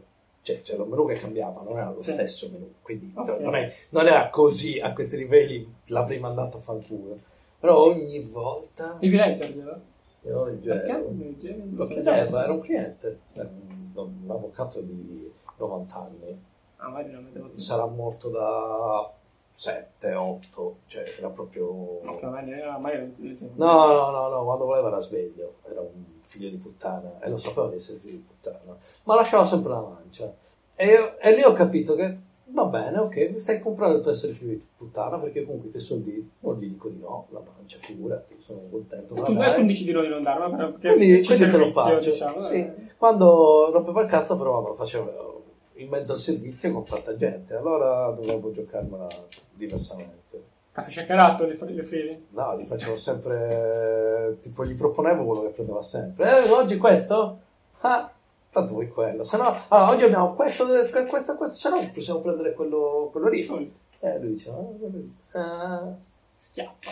Cioè, 0.46 0.62
c'era 0.62 0.84
un 0.84 0.90
menù 0.90 1.08
che 1.08 1.16
cambiava, 1.16 1.62
non 1.64 1.76
era 1.76 1.90
lo 1.90 2.00
Sì. 2.00 2.12
stesso 2.12 2.50
menù. 2.52 2.72
Quindi 2.84 3.12
Ok. 3.16 3.28
no, 3.30 3.38
non, 3.40 3.56
è- 3.56 3.74
non 3.90 4.06
era 4.06 4.30
così 4.30 4.80
a 4.80 4.94
questi 4.94 5.18
livelli 5.18 5.68
l'avrei 5.86 6.20
mandato 6.20 6.58
a 6.58 6.60
fanculo. 6.60 7.18
Però 7.60 7.86
ogni 7.86 8.20
volta 8.26 8.96
Mi 9.02 9.10
leggerglielo? 9.10 9.80
io 10.22 10.46
leggevo. 10.46 10.76
Perché? 10.76 11.64
Lo 11.74 11.88
chiedeva, 11.88 12.44
era 12.44 12.54
un 12.54 12.60
cliente, 12.62 13.20
era 13.34 13.50
un, 13.96 14.26
avvocato 14.30 14.82
di 14.82 15.32
90 15.58 15.96
anni. 15.96 16.44
Ah, 16.78 16.90
magari 16.90 17.14
non 17.14 17.26
vedevo 17.26 17.50
sarà 17.58 17.88
morto 17.88 18.30
da 18.30 19.12
7, 19.52 20.14
8, 20.14 20.76
cioè 20.86 21.16
era 21.18 21.30
proprio... 21.30 22.02
Eh. 22.02 22.20
No, 23.56 23.88
no, 23.88 24.12
no, 24.12 24.30
no, 24.30 24.44
quando 24.44 24.66
voleva 24.66 24.90
era 24.90 25.00
sveglio, 25.00 25.56
era 25.68 25.82
un 25.82 26.15
figlio 26.26 26.50
di 26.50 26.58
puttana 26.58 27.20
e 27.22 27.30
lo 27.30 27.38
sapeva 27.38 27.68
di 27.70 27.76
essere 27.76 28.00
figlio 28.00 28.14
di 28.18 28.26
puttana, 28.28 28.78
ma 29.04 29.16
lasciava 29.16 29.46
sempre 29.46 29.72
la 29.72 29.82
mancia. 29.82 30.34
E, 30.76 30.86
io- 30.88 31.18
e 31.20 31.36
lì 31.36 31.42
ho 31.44 31.54
capito 31.54 31.96
che 31.96 32.18
va 32.48 32.66
bene, 32.66 32.98
ok, 33.00 33.34
stai 33.40 33.60
comprando 33.62 33.98
il 33.98 34.02
tuo 34.04 34.12
essere 34.12 34.34
figlio 34.34 34.52
di 34.54 34.66
puttana 34.78 35.18
perché 35.18 35.44
comunque 35.44 35.68
i 35.70 35.72
tuoi 35.72 35.84
soldi 35.84 36.32
non 36.40 36.58
gli 36.60 36.68
dico 36.68 36.90
di 36.90 37.00
no, 37.00 37.28
la 37.32 37.42
mancia, 37.56 37.78
figurati, 37.80 38.36
sono 38.40 38.62
contento. 38.70 39.16
E 39.16 39.20
ma 39.20 39.26
tu, 39.26 39.34
dai. 39.34 39.52
e 39.52 39.56
tu 39.56 39.64
dici 39.66 39.84
di 39.86 39.92
no 39.92 40.02
di 40.02 40.08
non 40.08 40.24
dare, 40.24 40.48
ma 40.48 40.56
perché 40.58 40.96
Quindi, 40.96 41.24
quindi 41.26 41.50
te 41.50 41.58
lo 41.58 41.72
faccio. 41.72 42.10
diciamo. 42.10 42.40
Sì. 42.42 42.56
eh. 42.56 42.74
Quando 42.98 43.72
rompeva 43.72 44.02
il 44.02 44.08
cazzo, 44.10 44.38
però 44.38 44.62
lo 44.62 44.74
facevo 44.74 45.44
in 45.76 45.90
mezzo 45.90 46.14
al 46.14 46.20
servizio 46.20 46.72
con 46.72 46.86
tanta 46.86 47.16
gente, 47.16 47.54
allora 47.56 48.10
dovevo 48.12 48.52
giocarmela 48.52 49.08
diversamente. 49.54 50.54
Caffè 50.76 50.92
shakerato, 50.92 51.46
le, 51.46 51.58
le 51.58 51.84
fili? 51.84 52.26
No, 52.32 52.60
gli 52.60 52.66
facevo 52.66 52.98
sempre, 52.98 54.38
tipo, 54.42 54.66
gli 54.66 54.76
proponevo 54.76 55.24
quello 55.24 55.42
che 55.44 55.54
prendeva 55.54 55.82
sempre. 55.82 56.44
Eh, 56.44 56.52
oggi 56.52 56.76
questo? 56.78 57.40
Ah, 57.80 58.12
tanto 58.52 58.74
vuoi 58.74 58.90
quello. 58.90 59.24
Se 59.24 59.38
no, 59.38 59.56
ah, 59.70 59.90
oggi 59.92 60.04
abbiamo 60.04 60.34
questo, 60.34 60.66
questo, 60.68 61.38
questo, 61.38 61.48
se 61.48 61.70
no 61.70 61.90
possiamo 61.94 62.20
prendere 62.20 62.54
quello, 62.54 63.08
quello 63.10 63.30
lì. 63.30 63.74
Eh, 64.02 64.20
lui 64.20 64.28
dice, 64.28 64.52
ah, 65.32 65.40
ah, 65.40 65.94
Schiappa. 66.38 66.92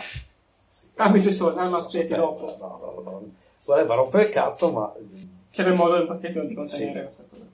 sì. 0.64 0.86
Dammi 0.94 1.18
i 1.18 1.20
suoi 1.20 1.34
soldi, 1.34 1.58
ah, 1.58 1.68
no, 1.68 1.76
aspetti 1.76 2.14
dopo. 2.14 2.56
No, 2.58 2.78
no, 2.80 3.02
no. 3.02 3.22
Voleva 3.66 3.96
rompere 3.96 4.22
il 4.22 4.30
cazzo, 4.30 4.70
ma 4.72 4.94
C'era 5.50 5.68
il 5.68 5.74
modo 5.74 5.96
del 5.96 6.06
pacchettino 6.06 6.44
di 6.44 6.54
contenere 6.54 6.90
Sì. 6.90 7.02
questa 7.02 7.24
cosa 7.28 7.52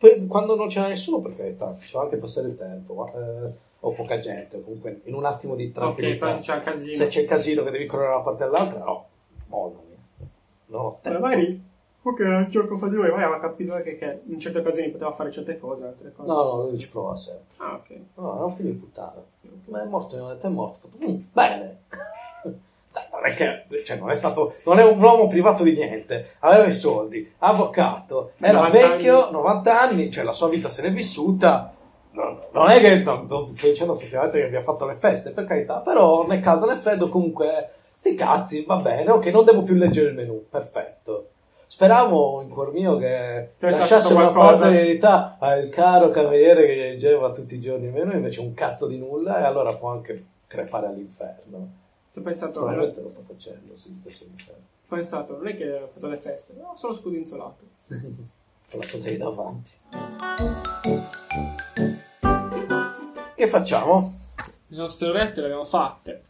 poi 0.00 0.26
quando 0.26 0.56
non 0.56 0.68
c'era 0.68 0.88
nessuno, 0.88 1.20
per 1.20 1.36
carità, 1.36 1.74
faceva 1.74 2.04
anche 2.04 2.16
passare 2.16 2.48
il 2.48 2.56
tempo, 2.56 2.94
ma, 2.94 3.04
eh, 3.12 3.52
o 3.80 3.92
poca 3.92 4.18
gente, 4.18 4.62
comunque 4.62 5.00
in 5.04 5.14
un 5.14 5.24
attimo 5.24 5.54
di 5.54 5.64
Ok, 5.66 5.72
tranquillità. 5.72 6.30
poi 6.32 6.40
c'è 6.40 6.62
casino. 6.62 6.94
Se 6.94 7.06
c'è 7.08 7.20
il 7.22 7.26
casino 7.26 7.62
che 7.64 7.70
devi 7.70 7.86
correre 7.86 8.08
da 8.08 8.14
una 8.16 8.24
parte 8.24 8.44
all'altra, 8.44 8.84
no, 8.84 9.06
mollami. 9.46 9.96
No, 10.66 10.98
Ma 11.02 11.18
magari, 11.18 11.62
ok, 12.02 12.20
era 12.20 12.36
un 12.38 12.46
gioco 12.50 12.88
di 12.88 12.96
voi, 12.96 13.08
poi 13.10 13.22
aveva 13.22 13.40
capito 13.40 13.74
che, 13.82 13.96
che 13.98 14.20
in 14.26 14.38
certe 14.38 14.58
occasioni 14.58 14.90
poteva 14.90 15.12
fare 15.12 15.32
certe 15.32 15.58
cose, 15.58 15.84
altre 15.84 16.12
cose. 16.14 16.28
no, 16.28 16.42
no, 16.44 16.68
lui 16.68 16.78
ci 16.78 16.88
prova 16.90 17.16
sempre. 17.16 17.44
Ah, 17.56 17.74
ok. 17.74 17.96
No, 18.14 18.38
è 18.40 18.42
un 18.44 18.52
figlio 18.52 18.70
di 18.70 18.76
puttana. 18.76 19.22
Ma 19.64 19.82
è 19.82 19.86
morto, 19.86 20.16
mi 20.16 20.22
ha 20.24 20.32
detto, 20.34 20.46
è 20.46 20.50
morto. 20.50 20.88
"Mm, 21.04 21.16
bene. 21.32 21.78
Non 23.12 23.24
è 23.24 23.34
che, 23.34 23.84
cioè, 23.84 23.98
non 23.98 24.10
è 24.10 24.14
stato, 24.16 24.52
non 24.64 24.78
è 24.80 24.84
un 24.84 25.00
uomo 25.00 25.28
privato 25.28 25.62
di 25.62 25.74
niente. 25.74 26.30
Aveva 26.40 26.66
i 26.66 26.72
soldi, 26.72 27.30
avvocato, 27.38 28.32
era 28.38 28.62
90 28.62 28.88
vecchio, 28.88 29.22
anni. 29.26 29.32
90 29.32 29.80
anni, 29.80 30.10
cioè 30.10 30.24
la 30.24 30.32
sua 30.32 30.48
vita 30.48 30.68
se 30.68 30.82
l'è 30.82 30.92
vissuta. 30.92 31.72
No, 32.12 32.48
non 32.52 32.70
è 32.70 32.80
che, 32.80 33.02
no, 33.02 33.24
non 33.28 33.46
ti 33.46 33.52
sto 33.52 33.68
dicendo 33.68 33.94
effettivamente 33.94 34.38
che 34.38 34.46
abbia 34.46 34.62
fatto 34.62 34.86
le 34.86 34.94
feste, 34.94 35.30
per 35.30 35.44
carità, 35.44 35.78
però 35.78 36.26
né 36.26 36.40
caldo 36.40 36.66
né 36.66 36.74
freddo, 36.74 37.08
comunque, 37.08 37.70
sti 37.94 38.14
cazzi, 38.14 38.64
va 38.64 38.76
bene, 38.76 39.10
ok, 39.10 39.26
non 39.26 39.44
devo 39.44 39.62
più 39.62 39.74
leggere 39.74 40.08
il 40.08 40.16
menù, 40.16 40.46
perfetto. 40.48 41.28
Speravo 41.66 42.42
in 42.42 42.48
cuor 42.48 42.72
mio 42.72 42.98
che 42.98 43.52
lasciasse 43.58 44.12
una 44.12 44.32
parte 44.32 44.70
di 44.70 44.74
verità 44.74 45.36
al 45.38 45.68
caro 45.68 46.10
cameriere 46.10 46.66
che 46.66 46.74
leggeva 46.74 47.30
tutti 47.30 47.54
i 47.54 47.60
giorni 47.60 47.86
il 47.86 47.92
menù, 47.92 48.12
invece 48.12 48.40
un 48.40 48.54
cazzo 48.54 48.88
di 48.88 48.98
nulla, 48.98 49.38
e 49.38 49.44
allora 49.44 49.72
può 49.74 49.90
anche 49.90 50.24
crepare 50.48 50.88
all'inferno. 50.88 51.70
Ho 52.12 52.20
pensato, 52.22 52.58
ho 52.58 52.62
Probabilmente 52.64 53.02
lo 53.02 53.08
sta 53.08 53.22
facendo, 53.24 53.76
sì, 53.76 53.94
stesso 53.94 54.24
inferno. 54.24 54.64
pensato, 54.88 55.36
non 55.36 55.46
è 55.46 55.56
che 55.56 55.72
ho 55.72 55.86
fatto 55.86 56.08
le 56.08 56.16
feste, 56.16 56.54
no, 56.58 56.74
solo 56.76 56.92
scudinzolato. 56.96 57.62
Con 58.70 58.80
la 59.02 59.16
davanti. 59.16 59.70
Che 63.40 63.46
facciamo? 63.46 64.12
Le 64.66 64.76
nostre 64.76 65.08
orette 65.08 65.40
le 65.40 65.46
abbiamo 65.46 65.64
fatte. 65.64 66.20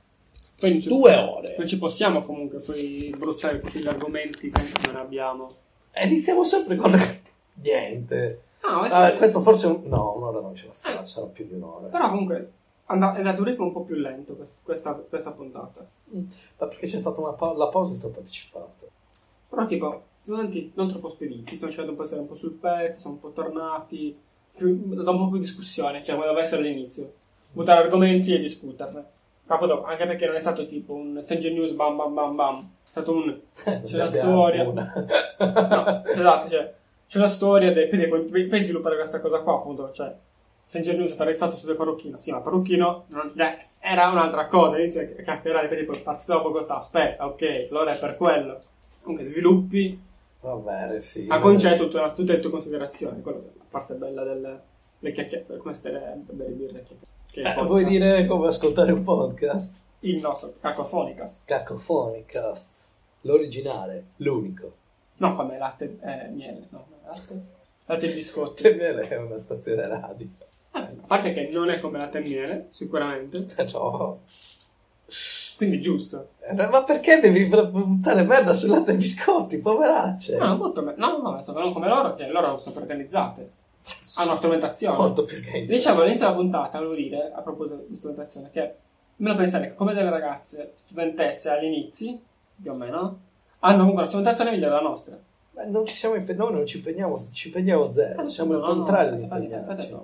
Poi 0.61 0.71
non 0.75 0.81
ci, 0.81 0.89
Due 0.89 1.17
ore. 1.17 1.57
non 1.59 1.67
ci 1.67 1.77
possiamo 1.77 2.23
comunque 2.23 2.61
poi 2.61 3.13
bruciare 3.19 3.59
tutti 3.59 3.81
gli 3.81 3.89
argomenti 3.89 4.49
che 4.49 4.63
non 4.87 4.95
abbiamo. 4.95 5.57
E 5.91 6.07
iniziamo 6.07 6.45
sempre 6.45 6.77
con 6.77 6.93
niente. 7.63 8.43
Ah, 8.61 8.83
Ah, 8.83 9.09
eh, 9.09 9.17
questo 9.17 9.41
forse 9.41 9.67
un... 9.67 9.81
no, 9.87 10.15
un'ora 10.19 10.39
non 10.39 10.55
ce 10.55 10.67
la 10.69 10.73
fa, 10.79 11.01
Eh. 11.01 11.05
sarà 11.05 11.27
più 11.27 11.49
di 11.49 11.55
un'ora. 11.55 11.89
Però 11.89 12.11
comunque 12.11 12.53
and- 12.87 13.03
è 13.03 13.17
andato 13.17 13.41
un 13.41 13.45
ritmo 13.49 13.65
un 13.65 13.73
po' 13.73 13.83
più 13.83 13.97
lento 13.97 14.35
quest- 14.37 14.55
questa, 14.63 14.93
questa 14.93 15.33
puntata. 15.33 15.85
Mm, 16.15 16.25
Ma 16.59 16.67
perché 16.69 16.87
c'è 16.87 17.01
stata 17.01 17.21
una 17.21 17.33
pausa, 17.33 17.59
la 17.59 17.69
pausa 17.71 17.95
è 17.95 17.97
stata 17.97 18.19
anticipata. 18.19 18.87
Però 19.49 19.67
tipo, 19.67 20.03
studenti 20.23 20.71
non 20.77 20.89
troppo 20.89 21.09
spediti, 21.09 21.59
un 21.61 21.97
po' 21.97 22.03
di 22.03 22.07
stare 22.07 22.21
un 22.23 22.29
po' 22.29 22.37
sul 22.37 22.53
pezzo, 22.53 23.01
siamo 23.01 23.17
un 23.17 23.21
po' 23.21 23.33
tornati, 23.33 24.17
più- 24.57 24.95
da 25.03 25.11
un 25.11 25.19
po' 25.19 25.29
più 25.29 25.39
di 25.39 25.45
discussione, 25.45 26.03
cioè 26.05 26.15
come 26.15 26.27
doveva 26.27 26.43
essere 26.45 26.63
all'inizio. 26.63 27.13
Buttare 27.53 27.83
argomenti 27.83 28.35
e 28.35 28.39
discuterne. 28.39 29.05
Dopo, 29.47 29.83
anche 29.85 30.07
perché 30.07 30.27
non 30.27 30.37
è 30.37 30.41
stato 30.41 30.65
tipo 30.67 30.95
un 30.95 31.19
Stranger 31.21 31.53
News 31.53 31.73
bam 31.73 31.97
bam 31.97 32.15
bam 32.15 32.35
bam. 32.37 32.59
È 32.85 32.89
stato 32.89 33.13
un... 33.13 33.39
C'è 33.85 33.97
la 33.97 34.09
storia. 34.09 34.63
No, 34.65 36.05
esatto, 36.07 36.49
cioè, 36.49 36.73
c'è 37.09 37.19
la 37.19 37.29
storia 37.29 37.73
del... 37.73 37.89
Quindi 37.89 38.07
puoi 38.47 38.63
sviluppare 38.63 38.97
questa 38.97 39.21
cosa 39.21 39.41
qua, 39.41 39.55
appunto, 39.55 39.91
cioè... 39.93 40.15
Stranger 40.67 40.97
News 40.97 41.17
è 41.17 41.21
arrestato 41.21 41.57
su 41.57 41.67
due 41.67 41.75
parrucchino. 41.75 42.17
Sì, 42.17 42.31
ma 42.31 42.39
parrucchino 42.39 43.05
non- 43.09 43.33
eh, 43.37 43.67
era 43.81 44.09
un'altra 44.09 44.47
cosa. 44.47 44.79
Inizia 44.79 45.03
a 45.03 45.23
chiacchierare, 45.23 45.67
poi 45.67 45.79
tipo 45.79 45.99
partito 46.01 46.33
da 46.35 46.39
Bogotà. 46.39 46.77
Aspetta, 46.77 47.27
ok, 47.27 47.67
allora 47.71 47.93
è 47.93 47.99
per 47.99 48.17
quello. 48.17 48.61
Comunque 49.03 49.27
sviluppi 49.27 50.01
Va 50.41 50.55
bene, 50.55 51.01
sì. 51.03 51.27
a 51.29 51.39
concetto 51.39 51.89
tutta- 51.89 52.13
tutte 52.13 52.33
le 52.35 52.41
tue 52.41 52.51
considerazioni. 52.51 53.21
Quella 53.21 53.39
la 53.39 53.65
parte 53.69 53.95
bella 53.95 54.23
delle 54.25 54.61
le 55.03 55.13
chiacchiere, 55.13 55.57
come 55.57 55.75
stare 55.75 56.21
bere 56.31 56.51
birre. 56.51 56.85
Che 57.31 57.43
è 57.43 57.53
il 57.53 57.59
Eh, 57.59 57.63
vuoi 57.65 57.85
dire 57.85 58.27
come 58.27 58.49
ascoltare 58.49 58.93
un 58.93 59.03
podcast? 59.03 59.77
Il 60.01 60.19
nostro 60.19 60.55
cacofonicast. 60.61 61.39
Cacofonicast. 61.45 62.79
L'originale, 63.23 64.05
l'unico. 64.17 64.73
No, 65.19 65.35
come 65.35 65.59
latte 65.59 65.99
e 66.03 66.29
miele, 66.29 66.67
no, 66.71 66.87
latte. 67.05 67.43
Latte 67.87 68.11
e 68.11 68.15
biscotti. 68.15 68.63
Te 68.63 68.75
viene 68.75 69.09
è 69.09 69.17
una 69.17 69.39
stazione 69.39 69.87
radio. 69.87 70.27
Eh, 70.73 70.79
a 70.79 70.93
parte 71.07 71.33
che 71.33 71.49
non 71.53 71.69
è 71.71 71.81
come 71.81 71.99
latte 71.99 72.19
e 72.19 72.29
miele, 72.29 72.67
sicuramente. 72.71 73.47
No. 73.73 74.21
Quindi 75.61 75.83
giusto. 75.83 76.29
Eh, 76.41 76.55
Ma 76.55 76.83
perché 76.85 77.21
devi 77.21 77.45
buttare 77.45 78.23
merda 78.23 78.55
sul 78.55 78.71
latte 78.71 78.93
e 78.93 78.95
biscotti, 78.95 79.59
poveracce? 79.59 80.39
No, 80.39 80.47
non 80.47 80.57
butto 80.57 80.81
me- 80.81 80.95
no, 80.97 81.19
no, 81.19 81.39
sto 81.43 81.53
parlando 81.53 81.75
come 81.75 81.87
loro, 81.87 82.15
che 82.15 82.27
loro 82.29 82.57
sono 82.57 82.81
organizzate. 82.81 83.51
Hanno 84.15 84.37
strumentazione. 84.37 84.97
Molto 84.97 85.25
più 85.25 85.39
che 85.43 85.67
Dicevo 85.67 86.01
all'inizio 86.01 86.25
della 86.29 86.39
puntata, 86.39 86.79
volevo 86.79 86.95
dire, 86.95 87.31
a 87.35 87.43
proposito 87.43 87.85
di 87.87 87.95
strumentazione, 87.95 88.49
che 88.51 88.75
me 89.17 89.29
lo 89.29 89.35
pensare 89.37 89.69
che 89.69 89.75
come 89.75 89.93
delle 89.93 90.09
ragazze 90.09 90.73
studentesse 90.77 91.51
all'inizio, 91.51 92.19
più 92.63 92.71
o 92.71 92.75
meno, 92.75 93.19
hanno 93.59 93.77
comunque 93.81 94.01
una 94.01 94.07
strumentazione 94.07 94.51
migliore 94.53 94.75
della 94.77 94.89
nostra. 94.89 95.19
Ma 95.57 95.65
non 95.67 95.85
ci 95.85 95.95
siamo 95.95 96.15
impe- 96.15 96.33
noi 96.33 96.53
non 96.55 96.65
ci 96.65 96.79
impegniamo, 96.79 97.21
ci 97.35 97.49
impegniamo 97.49 97.93
zero, 97.93 98.27
siamo 98.31 98.55
il 98.55 98.61
No, 98.61 98.67
no, 98.67 98.75
contrario 98.77 99.13
di 99.13 99.23
impegnarci. 99.25 99.71
aspetta, 99.73 99.99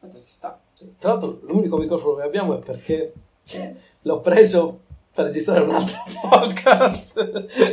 aspetta, 0.00 0.24
ci 0.24 0.32
sta. 0.32 0.58
Tra 0.98 1.10
l'altro 1.10 1.38
l'unico 1.42 1.76
microfono 1.76 2.16
che 2.16 2.22
abbiamo 2.22 2.54
è 2.58 2.62
perché 2.62 3.12
l'ho 4.00 4.20
preso 4.20 4.80
per 5.14 5.26
registrare 5.26 5.60
un 5.60 5.74
altro 5.74 5.98
podcast 6.28 7.18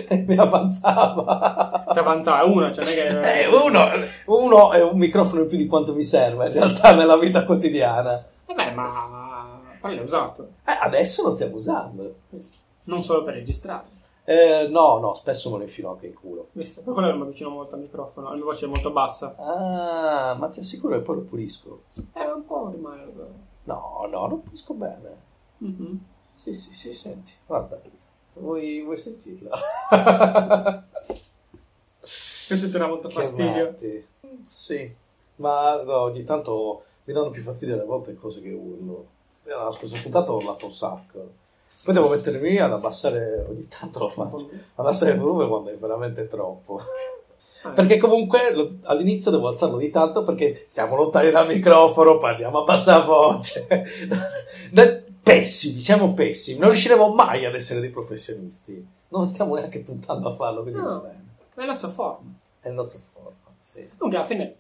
e 0.10 0.26
mi 0.28 0.38
avanzava. 0.38 1.86
Che 1.94 2.00
avanzava, 2.00 2.44
uno, 2.44 2.74
cioè 2.74 2.84
non 2.84 2.94
è 2.94 2.96
che... 2.96 3.44
Eh, 3.44 3.48
uno, 3.48 3.88
uno 4.26 4.72
è 4.74 4.84
un 4.84 4.98
microfono 4.98 5.44
in 5.44 5.48
più 5.48 5.58
di 5.58 5.68
quanto 5.68 5.94
mi 5.94 6.04
serve 6.04 6.48
in 6.48 6.54
realtà 6.54 6.96
nella 6.96 7.18
vita 7.18 7.46
quotidiana. 7.46 8.24
Vabbè, 8.46 8.74
ma 8.74 9.62
poi 9.80 9.96
l'hai 9.96 10.04
usato. 10.04 10.50
Eh, 10.66 10.78
adesso 10.82 11.24
lo 11.24 11.32
stiamo 11.32 11.56
usando. 11.56 12.16
Non 12.84 13.02
solo 13.04 13.24
per 13.24 13.36
registrare. 13.36 13.98
Eh, 14.26 14.68
no, 14.70 15.00
no, 15.00 15.16
spesso 15.16 15.50
me 15.50 15.58
lo 15.58 15.64
infilo 15.64 15.92
anche 15.92 16.08
in 16.08 16.14
culo. 16.14 16.50
Visto, 16.52 16.82
per 16.82 16.94
quello 16.94 17.16
mi 17.16 17.22
avvicino 17.22 17.50
molto 17.50 17.76
al 17.76 17.82
microfono, 17.82 18.30
la 18.30 18.36
mia 18.36 18.44
voce 18.44 18.66
è 18.66 18.68
molto 18.68 18.92
bassa. 18.92 19.34
Ah, 19.38 20.36
ma 20.38 20.50
ti 20.50 20.60
assicuro 20.60 20.98
che 20.98 21.02
poi 21.04 21.16
lo 21.16 21.22
pulisco. 21.22 21.84
Eh, 22.14 22.32
un 22.32 22.46
po' 22.46 22.70
rimane... 22.70 23.08
No, 23.64 24.08
no, 24.12 24.28
lo 24.28 24.36
pulisco 24.38 24.74
bene. 24.74 25.28
Mhm. 25.58 26.00
Sì, 26.42 26.54
sì, 26.54 26.74
sì, 26.74 26.94
senti, 26.94 27.34
guarda. 27.46 27.78
Vuoi, 28.36 28.82
vuoi 28.82 28.96
sentirlo? 28.98 29.50
Questo 32.48 32.66
ti 32.68 32.78
dà 32.78 32.88
molto 32.88 33.10
fastidio. 33.10 33.76
Sì, 34.46 34.96
ma 35.36 35.82
no, 35.84 36.00
ogni 36.04 36.24
tanto 36.24 36.84
mi 37.04 37.14
danno 37.14 37.30
più 37.30 37.42
fastidio 37.44 37.74
alle 37.76 37.84
volte 37.84 38.16
cose 38.16 38.42
che 38.42 38.52
urlo. 38.52 39.06
La 39.44 39.70
scorsa 39.70 40.00
puntata 40.02 40.32
ho 40.32 40.38
urlato 40.38 40.66
un 40.68 40.72
sacco. 40.72 41.30
Poi 41.84 41.94
devo 41.94 42.08
mettermi 42.10 42.58
ad 42.58 42.72
abbassare, 42.72 43.46
ogni 43.50 43.68
tanto 43.68 44.00
lo 44.00 44.10
faccio, 44.10 44.50
abbassare 44.76 45.12
il 45.12 45.20
volume 45.20 45.48
quando 45.48 45.72
è 45.72 45.76
veramente 45.78 46.26
troppo. 46.28 46.80
Ah, 47.64 47.72
Perché 47.72 47.98
comunque 47.98 48.54
lo- 48.54 48.76
all'inizio 48.84 49.30
devo 49.32 49.50
alzarlo 49.50 49.76
di 49.78 49.90
tanto 49.90 50.24
perché 50.24 50.64
siamo 50.70 50.96
lontani 50.96 51.32
dal 51.32 51.48
microfono, 51.48 52.18
parliamo 52.18 52.62
a 52.62 52.64
bassa 52.64 53.00
voce. 53.02 53.68
Pessimi, 55.34 55.80
siamo 55.80 56.14
pessimi, 56.16 56.58
non 56.60 56.70
riusciremo 56.70 57.14
mai 57.14 57.46
ad 57.46 57.54
essere 57.54 57.80
dei 57.80 57.90
professionisti. 57.92 58.84
Non 59.10 59.28
stiamo 59.28 59.54
neanche 59.56 59.80
puntando 59.80 60.30
a 60.30 60.36
farlo, 60.36 60.62
quindi 60.64 60.80
No. 60.80 60.88
va 60.88 60.96
bene. 61.08 61.24
È 61.54 61.66
la 61.66 61.76
sua 61.76 61.90
forma. 61.90 62.32
È 62.60 62.68
il 62.68 62.74
nostro 62.74 63.00
format, 63.14 63.54
sì. 63.58 63.88
Comunque, 63.96 64.18
alla 64.18 64.26
fine, 64.28 64.56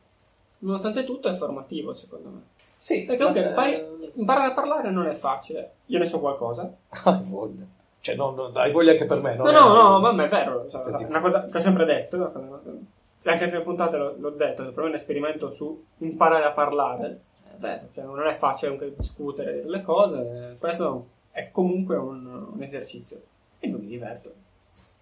nonostante 0.59 1.03
tutto, 1.05 1.27
è 1.27 1.35
formativo, 1.35 1.93
secondo 1.93 2.29
me. 2.29 2.41
Sì, 2.77 3.05
Perché 3.05 3.23
comunque 3.23 3.43
ma- 3.53 3.67
impari- 3.67 4.11
imparare 4.13 4.47
a 4.47 4.53
parlare 4.53 4.91
non 4.91 5.07
è 5.07 5.13
facile. 5.13 5.71
Io 5.87 5.97
ne 5.99 6.05
so 6.05 6.19
qualcosa. 6.19 6.71
Hai 7.03 7.19
voglia. 7.23 7.63
Cioè, 8.01 8.15
non, 8.15 8.35
non- 8.35 8.51
hai 8.55 8.71
voglia 8.71 8.91
anche 8.91 9.05
per 9.05 9.19
me, 9.21 9.35
No, 9.35 9.43
non 9.45 9.53
no, 9.53 9.59
è- 9.59 10.01
no, 10.01 10.13
ma 10.13 10.23
è 10.23 10.29
vero. 10.29 10.69
cioè, 10.69 10.83
è 10.83 11.05
una 11.05 11.19
cosa 11.19 11.45
che 11.45 11.57
ho 11.57 11.61
sempre 11.61 11.83
detto. 11.85 12.15
no? 12.17 12.61
E 13.21 13.29
anche 13.29 13.45
nelle 13.47 13.61
puntate 13.61 13.97
l'ho, 13.97 14.15
l'ho 14.17 14.29
detto, 14.29 14.63
per 14.63 14.77
me 14.77 14.83
è 14.85 14.89
un 14.89 14.95
esperimento 14.95 15.51
su 15.51 15.83
imparare 15.97 16.43
a 16.45 16.51
parlare. 16.51 17.21
Vero, 17.59 17.89
cioè, 17.93 18.03
non 18.05 18.25
è 18.25 18.35
facile 18.35 18.71
anche 18.71 18.93
discutere 18.95 19.53
dire 19.53 19.69
le 19.69 19.81
cose. 19.81 20.55
Questo 20.57 21.07
è 21.31 21.49
comunque 21.51 21.97
un, 21.97 22.25
un 22.53 22.63
esercizio. 22.63 23.21
E 23.59 23.67
non 23.67 23.81
mi 23.81 23.87
diverto. 23.87 24.33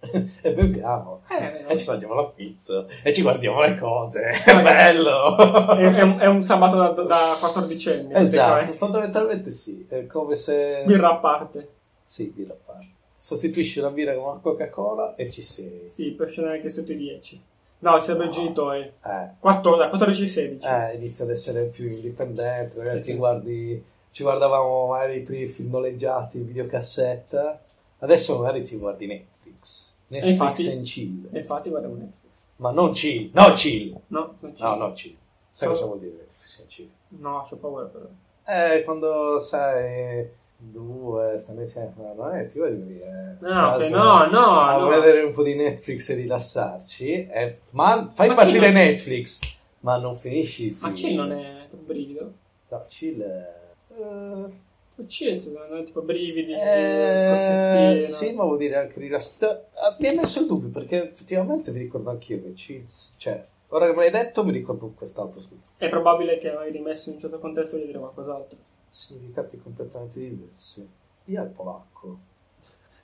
e 0.00 0.52
beviamo. 0.52 1.22
Eh, 1.28 1.64
E 1.68 1.78
ci 1.78 1.86
mangiamo 1.86 2.14
la 2.14 2.24
pizza. 2.24 2.84
E 3.02 3.12
ci 3.12 3.22
guardiamo 3.22 3.60
le 3.60 3.76
cose. 3.76 4.22
È 4.44 4.62
bello. 4.62 5.36
è, 5.76 5.94
è 5.94 6.02
un, 6.02 6.18
è 6.18 6.26
un 6.26 6.42
sabato 6.42 6.76
da, 6.76 7.02
da 7.02 7.36
14 7.38 7.90
anni. 7.90 8.14
Esatto, 8.14 8.72
fondamentalmente 8.72 9.50
sì. 9.50 9.86
È 9.88 10.06
come 10.06 10.34
se... 10.34 10.82
Birra 10.84 11.10
a 11.10 11.16
parte. 11.16 11.68
Sì, 12.02 12.32
birra 12.34 12.54
a 12.54 12.58
parte. 12.64 12.86
Sostituisci 13.14 13.80
la 13.80 13.90
birra 13.90 14.14
con 14.14 14.24
una 14.24 14.40
Coca-Cola 14.40 15.14
e 15.16 15.30
ci 15.30 15.42
sei. 15.42 15.88
Sì, 15.90 16.10
per 16.10 16.30
scendere 16.30 16.56
anche 16.56 16.70
sotto 16.70 16.92
i 16.92 16.96
10. 16.96 17.42
No, 17.80 17.98
ci 17.98 18.06
sarebbero 18.06 18.28
i 18.28 18.32
genitori. 18.32 18.80
Eh, 19.04 19.28
4, 19.38 19.76
da 19.76 19.88
14 19.88 20.24
e 20.24 20.26
16. 20.26 20.66
eh, 20.66 20.94
inizia 20.96 21.24
ad 21.24 21.30
essere 21.30 21.64
più 21.66 21.86
indipendente, 21.88 22.88
Sì, 22.90 22.96
ti 22.96 23.02
sì. 23.02 23.14
guardi, 23.16 23.84
ci 24.10 24.22
guardavamo 24.24 24.86
magari 24.88 25.18
i 25.18 25.22
primi 25.22 25.46
film 25.46 25.70
noleggiati 25.70 26.38
in 26.38 26.46
videocassetta, 26.46 27.60
adesso 27.98 28.38
magari 28.38 28.62
ti 28.62 28.76
guardi 28.76 29.06
Netflix. 29.06 29.92
Netflix 30.08 30.32
infatti- 30.32 30.68
and 30.70 30.82
chill. 30.84 31.28
Infatti 31.32 31.68
guardiamo 31.68 31.96
Netflix. 31.96 32.32
Ma 32.56 32.70
non 32.72 32.92
chill, 32.92 33.30
no 33.32 33.52
chill. 33.54 33.96
No, 34.08 34.34
non 34.40 34.56
ci 34.56 34.62
No, 34.62 34.74
no 34.74 34.92
chill. 34.92 35.16
Sai 35.52 35.68
So- 35.68 35.74
cosa 35.74 35.84
vuol 35.86 35.98
dire 36.00 36.12
Netflix 36.16 36.58
and 36.60 36.68
chill? 36.68 36.90
No, 37.10 37.46
c'ho 37.48 37.56
paura 37.56 37.84
però. 37.86 38.06
Eh, 38.46 38.82
quando 38.82 39.38
sai 39.38 40.26
due 40.60 41.38
stanno 41.38 41.60
insieme, 41.60 41.92
no, 42.16 42.32
eh, 42.32 42.46
ti 42.46 42.58
vuoi 42.58 42.84
dire 42.84 43.36
No, 43.40 43.74
ok, 43.76 43.88
no, 43.90 44.26
no, 44.26 44.60
a 44.60 44.76
no. 44.76 44.88
vedere 44.88 45.22
un 45.22 45.32
po' 45.32 45.44
di 45.44 45.54
Netflix 45.54 46.08
e 46.10 46.14
rilassarci, 46.14 47.28
eh, 47.28 47.58
ma 47.70 48.10
fai 48.12 48.28
Ma 48.28 48.34
partire 48.34 48.66
chill- 48.66 48.72
Netflix, 48.74 49.40
ma 49.80 49.98
non 49.98 50.16
finisci 50.16 50.66
il 50.66 50.74
film. 50.74 50.90
Ma 50.90 50.96
chill 50.96 51.14
non 51.16 51.32
è 51.32 51.66
un 51.70 51.86
brivido? 51.86 52.32
No, 52.70 52.84
chill 52.88 53.20
è... 53.22 53.54
eh, 53.96 54.66
Chill 55.06 55.36
secondo 55.36 55.74
me 55.76 55.82
tipo 55.84 56.02
brividi, 56.02 56.52
Eh, 56.52 57.98
sì, 58.00 58.32
ma 58.32 58.42
vuol 58.42 58.58
dire 58.58 58.76
anche 58.78 58.98
rilassare. 58.98 59.68
Mi 60.00 60.08
hai 60.08 60.16
messo 60.16 60.40
il 60.40 60.46
dubbio 60.48 60.70
perché 60.70 61.12
effettivamente 61.12 61.70
mi 61.70 61.78
ricordo 61.78 62.10
anch'io 62.10 62.42
che 62.42 62.52
Cheats, 62.54 63.14
cioè, 63.16 63.40
ora 63.68 63.86
che 63.86 63.92
me 63.92 63.98
l'hai 63.98 64.10
detto 64.10 64.44
mi 64.44 64.50
ricordo 64.50 64.92
quest'altro 64.96 65.40
È 65.76 65.88
probabile 65.88 66.36
che 66.38 66.50
hai 66.50 66.72
rimesso 66.72 67.10
in 67.10 67.14
un 67.14 67.20
certo 67.20 67.38
contesto 67.38 67.76
di 67.76 67.86
dire 67.86 67.98
qualcos'altro. 68.00 68.58
Significati 68.88 69.58
completamente 69.58 70.18
diversi. 70.18 70.86
Via 71.24 71.42
il 71.42 71.50
polacco. 71.50 72.18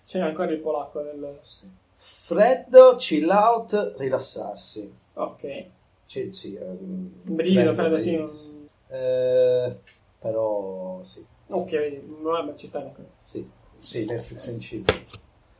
C'è 0.07 0.21
ancora 0.21 0.51
il 0.51 0.61
polacco 0.61 1.03
nel... 1.03 1.39
Sì. 1.43 1.69
Freddo, 1.97 2.97
chill 2.97 3.29
out, 3.31 3.95
rilassarsi. 3.97 4.93
Ok. 5.15 5.67
Sì, 6.07 6.31
sì, 6.33 6.55
un 6.61 7.11
Brivido, 7.23 7.75
freddo, 7.75 7.97
sì. 7.97 8.23
sì. 8.27 8.69
Eh, 8.89 9.77
però 10.19 11.03
sì, 11.03 11.25
Ok, 11.49 11.73
ma 12.21 12.55
ci 12.57 12.67
sta 12.67 12.81
ancora. 12.81 13.09
sì, 13.25 13.49
sì, 13.79 14.07
Netflix 14.07 14.57
chill. 14.59 14.85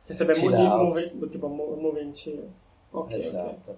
C'è 0.05 0.13
sempre 0.13 0.35
Chill 0.35 0.51
movie, 0.51 1.11
movie, 1.13 1.29
tipo 1.29 1.47
mo- 1.47 1.75
movie 1.75 2.03
in 2.03 2.11
chill. 2.11 2.47
Ok. 2.91 3.11
Esatto. 3.13 3.77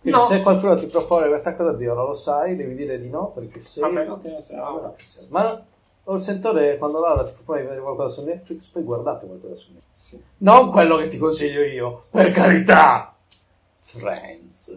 Quindi 0.00 0.18
No. 0.18 0.26
se 0.26 0.40
qualcuno 0.42 0.74
ti 0.76 0.86
propone 0.86 1.28
questa 1.28 1.54
cosa, 1.54 1.76
zio, 1.76 1.92
non 1.94 2.06
lo 2.06 2.14
sai, 2.14 2.56
devi 2.56 2.74
dire 2.74 3.00
di 3.00 3.10
no, 3.10 3.30
perché 3.30 3.60
se... 3.60 3.80
Vabbè, 3.80 4.10
ok, 4.10 4.42
sì, 4.42 4.54
Ah, 4.54 4.66
allora. 4.66 4.94
Ma 5.28 5.66
ho 6.08 6.14
il 6.14 6.20
sentore 6.20 6.78
quando 6.78 7.00
Laura 7.00 7.24
ti 7.24 7.32
propone 7.34 7.60
di 7.60 7.66
vedere 7.66 7.82
qualcosa 7.82 8.14
su 8.14 8.24
Netflix, 8.24 8.68
poi 8.68 8.82
guardate 8.82 9.26
qualcosa 9.26 9.54
su 9.54 9.72
Netflix. 9.72 9.94
Sì. 9.94 10.22
Non 10.38 10.70
quello 10.70 10.96
che 10.96 11.08
ti 11.08 11.18
consiglio 11.18 11.62
io, 11.62 12.04
per 12.10 12.32
carità! 12.32 13.14
Friends. 13.80 14.68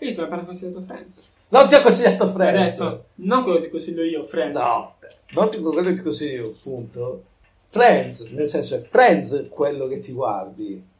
Io 0.00 0.12
sono 0.12 0.26
appena 0.26 0.44
consigliato 0.44 0.80
Friends. 0.80 1.20
non 1.48 1.68
ti 1.68 1.74
ho 1.74 1.82
consigliato 1.82 2.30
Friends. 2.30 2.58
Adesso, 2.58 3.04
non 3.16 3.42
quello 3.42 3.58
che 3.58 3.64
ti 3.64 3.70
consiglio 3.70 4.02
io, 4.02 4.24
Friends. 4.24 4.58
No, 4.58 4.94
non 5.32 5.50
ti, 5.50 5.60
quello 5.60 5.82
che 5.82 5.94
ti 5.94 6.02
consiglio 6.02 6.46
io, 6.46 6.54
punto. 6.62 7.24
Friends, 7.68 8.20
nel 8.30 8.48
senso 8.48 8.76
è 8.76 8.80
Friends 8.80 9.48
quello 9.50 9.86
che 9.86 10.00
ti 10.00 10.12
guardi 10.12 10.90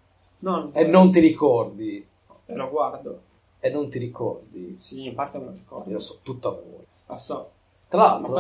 No, 0.43 0.71
e 0.75 0.85
non 0.85 1.13
ti 1.13 1.21
ricordi. 1.21 2.05
E 2.47 2.55
lo 2.55 2.69
guardo. 2.69 3.21
E 3.61 3.71
non 3.71 3.89
ti 3.89 3.99
ricordi. 3.99 4.77
Sì, 4.79 5.07
in 5.07 5.15
parte 5.15 5.39
me 5.39 5.45
lo 5.45 5.53
ricordo. 5.53 5.89
Io 5.89 5.97
lo 5.97 6.01
so 6.01 6.19
tutto 6.23 6.49
a 6.49 6.61
memoria. 6.61 6.87
Lo 7.07 7.19
so. 7.19 7.51
Tra 7.93 8.01
l'altro, 8.01 8.33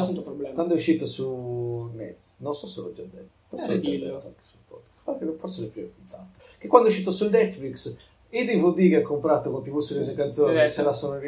quando 0.54 0.72
è 0.72 0.76
uscito 0.76 1.06
su 1.06 1.90
net, 1.94 2.16
non 2.38 2.54
so 2.54 2.66
se 2.66 2.80
l'ho 2.80 2.92
già 2.94 3.02
detto, 3.02 3.28
forse 3.50 3.66
Eh, 3.66 3.74
l'ho 3.74 3.80
già 3.82 3.90
detto 3.90 4.14
anche 4.26 4.40
sul 4.48 4.58
podcast, 4.66 5.38
Forse- 5.38 5.60
le 5.60 5.66
prime 5.68 5.88
puntate, 5.88 6.24
che 6.56 6.66
quando 6.68 6.88
è 6.88 6.90
uscito 6.90 7.10
su 7.10 7.28
Netflix 7.28 7.96
i 8.34 8.46
DVD 8.46 8.88
che 8.88 8.96
ho 8.96 9.02
comprato 9.02 9.50
con 9.50 9.62
TV 9.62 9.78
su 9.80 9.92
le 9.98 10.14
canzoni 10.14 10.66
se 10.70 10.82
la 10.82 10.94
sono, 10.94 11.20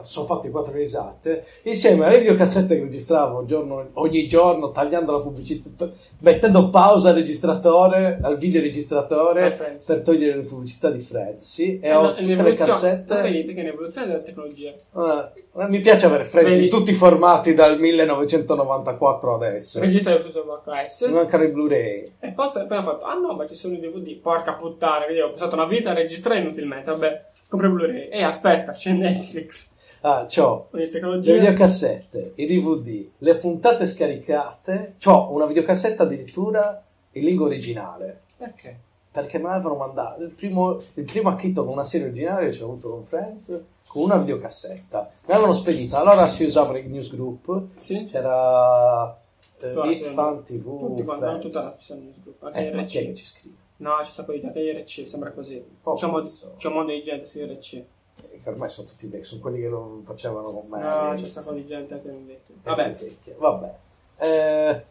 sono 0.00 0.26
fatti 0.26 0.48
quattro 0.48 0.72
risate 0.72 1.44
insieme 1.64 2.06
alle 2.06 2.20
videocassette 2.20 2.74
che 2.74 2.84
registravo 2.84 3.44
giorno- 3.44 3.90
ogni 3.92 4.26
giorno 4.26 4.70
tagliando 4.72 5.12
la 5.12 5.20
pubblicità 5.20 5.90
mettendo 6.20 6.70
pausa 6.70 7.10
al 7.10 7.16
registratore 7.16 8.18
al 8.22 8.32
Eh, 8.32 8.36
videoregistratore 8.38 9.78
per 9.84 10.00
togliere 10.00 10.36
le 10.36 10.42
pubblicità 10.44 10.90
di 10.90 11.00
Friends 11.00 11.42
sì, 11.44 11.78
e 11.80 11.86
Eh, 11.88 11.94
ho 11.94 12.00
no, 12.02 12.14
tutte 12.14 12.42
le 12.42 12.52
cassette. 12.54 13.20
vedi, 13.20 13.42
perché 13.44 13.60
è 13.60 13.64
un'evoluzione 13.64 14.06
della 14.06 14.20
tecnologia. 14.20 14.70
eh, 14.70 15.42
mi 15.66 15.80
piace 15.80 16.06
avere 16.06 16.24
Friends 16.24 16.54
Vedi- 16.54 16.64
in 16.64 16.70
tutti 16.70 16.90
i 16.90 16.94
formati 16.94 17.54
dal 17.54 17.78
1994 17.80 19.34
adesso. 19.34 19.80
Registrare 19.80 20.22
tutto 20.22 20.42
su 20.42 20.46
VHS. 20.46 21.08
Mancano 21.10 21.42
i 21.42 21.48
Blu-ray. 21.48 22.12
E 22.20 22.30
poi 22.30 22.46
ho 22.46 22.58
appena 22.60 22.82
fatto, 22.82 23.04
ah 23.04 23.14
no, 23.14 23.34
ma 23.34 23.46
ci 23.46 23.54
sono 23.54 23.74
i 23.74 23.80
DVD. 23.80 24.16
Porca 24.16 24.52
puttana, 24.52 25.06
vedi, 25.06 25.20
ho 25.20 25.30
passato 25.30 25.54
una 25.54 25.66
vita 25.66 25.90
a 25.90 25.94
registrare 25.94 26.40
inutilmente. 26.40 26.90
Vabbè, 26.90 27.24
compro 27.48 27.68
i 27.68 27.72
Blu-ray. 27.72 28.08
E 28.08 28.22
aspetta, 28.22 28.72
c'è 28.72 28.92
Netflix. 28.92 29.70
Ah, 30.02 30.26
c'ho 30.28 30.68
le 30.70 30.88
videocassette, 30.88 32.32
i 32.36 32.46
DVD, 32.46 33.08
le 33.18 33.34
puntate 33.34 33.84
scaricate. 33.84 34.94
C'ho 35.02 35.32
una 35.32 35.46
videocassetta 35.46 36.04
addirittura 36.04 36.84
in 37.12 37.24
lingua 37.24 37.46
originale. 37.46 38.20
Perché? 38.36 38.78
Perché 39.10 39.38
me 39.38 39.48
l'avevano 39.48 39.76
mandato. 39.76 40.22
Il 40.22 40.30
primo, 40.30 40.76
il 40.94 41.04
primo 41.04 41.30
acchitto 41.30 41.64
con 41.64 41.72
una 41.72 41.82
serie 41.82 42.06
originale 42.06 42.50
che 42.50 42.62
ho 42.62 42.66
avuto 42.66 42.90
con 42.90 43.04
Friends 43.04 43.64
con 43.98 44.10
una 44.10 44.16
videocassetta. 44.18 45.10
Me 45.26 45.32
l'avevano 45.32 45.54
spedita. 45.54 45.98
Allora 45.98 46.26
si 46.28 46.44
usava 46.44 46.78
il 46.78 46.88
newsgroup. 46.88 47.66
Sì? 47.78 48.04
C'era 48.10 49.18
eh, 49.60 49.94
sì, 49.94 50.02
Fan 50.02 50.44
TV. 50.44 50.78
Tutti 50.78 51.02
quanti, 51.02 51.24
non 51.24 51.40
tutta 51.40 51.76
i 51.88 52.14
gruppi. 52.22 52.44
Anche 52.44 52.70
Eh, 52.70 52.84
che 52.84 53.14
ci 53.14 53.26
scrive? 53.26 53.56
No, 53.78 53.96
c'è 54.00 54.06
un 54.06 54.10
sacco 54.12 54.32
di 54.32 54.40
gente. 54.40 54.60
IRC, 54.60 55.06
sembra 55.08 55.30
così. 55.32 55.62
Oh, 55.82 55.94
c'è, 55.94 56.04
un 56.04 56.10
mondo, 56.12 56.28
cazzo. 56.28 56.54
c'è 56.56 56.68
un 56.68 56.74
mondo 56.74 56.92
di 56.92 57.02
gente 57.02 57.26
su 57.26 57.38
IRC. 57.38 57.72
Eh, 57.74 58.40
che 58.42 58.48
ormai 58.48 58.68
sono 58.68 58.88
tutti 58.88 59.06
vecchi, 59.06 59.24
sono 59.24 59.40
quelli 59.40 59.60
che 59.60 59.68
non 59.68 60.02
facevano 60.04 60.50
con 60.50 60.68
me. 60.68 60.80
No, 60.80 61.14
c'è 61.14 61.22
un 61.22 61.28
sacco 61.28 61.52
di 61.52 61.66
gente 61.66 61.94
anche 61.94 62.08
in 62.08 62.26
vecchio. 62.26 62.54
Vabbè, 62.62 62.82
Vabbè, 62.82 62.94
vecchie. 62.94 63.34
Vabbè. 63.38 63.74
Eh, 64.18 64.84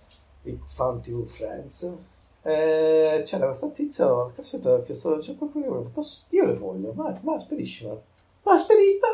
i 0.43 0.59
fan 0.65 1.01
TV 1.01 1.25
Friends. 1.25 1.95
Eh, 2.43 3.23
c'era 3.25 3.45
questa 3.47 3.67
tizia, 3.69 4.05
la 4.05 4.31
cassetta 4.33 4.81
chiesto, 4.83 5.17
c'è 5.17 5.35
qualcuno 5.35 5.65
che 5.65 5.71
mi 5.71 5.77
ha 5.77 5.81
detto, 5.81 6.01
io 6.29 6.45
le 6.45 6.53
voglio, 6.53 6.93
ma, 6.93 7.17
ma 7.23 7.37
spediscila. 7.37 7.99
Ma 8.47 8.57
spedita! 8.57 9.07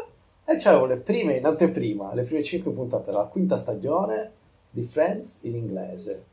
E 0.45 0.57
c'avevo 0.57 0.85
le 0.85 0.97
prime, 0.97 1.38
in 1.38 1.45
anteprima, 1.45 2.14
le 2.14 2.23
prime 2.23 2.43
cinque 2.43 2.72
puntate 2.72 3.11
della 3.11 3.23
quinta 3.23 3.57
stagione 3.57 4.31
di 4.69 4.81
Friends 4.84 5.39
in 5.43 5.55
inglese. 5.55 6.26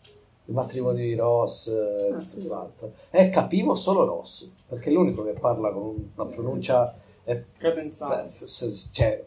Il 0.46 0.54
matrimonio 0.54 1.04
di 1.04 1.14
Ross 1.14 1.68
e 1.68 2.10
Ah, 2.12 2.16
tutto 2.18 2.40
sì. 2.40 2.46
quanto. 2.46 2.92
E 3.10 3.30
capivo 3.30 3.74
solo 3.76 4.04
Ross, 4.04 4.50
perché 4.68 4.90
è 4.90 4.92
l'unico 4.92 5.22
che 5.24 5.32
parla 5.32 5.70
con 5.70 6.10
una 6.16 6.26
pronuncia... 6.28 6.92
eh, 7.24 7.44
cadenzale. 7.56 8.24
Beh, 8.24 8.46
se- 8.46 8.88
cioè, 8.92 9.24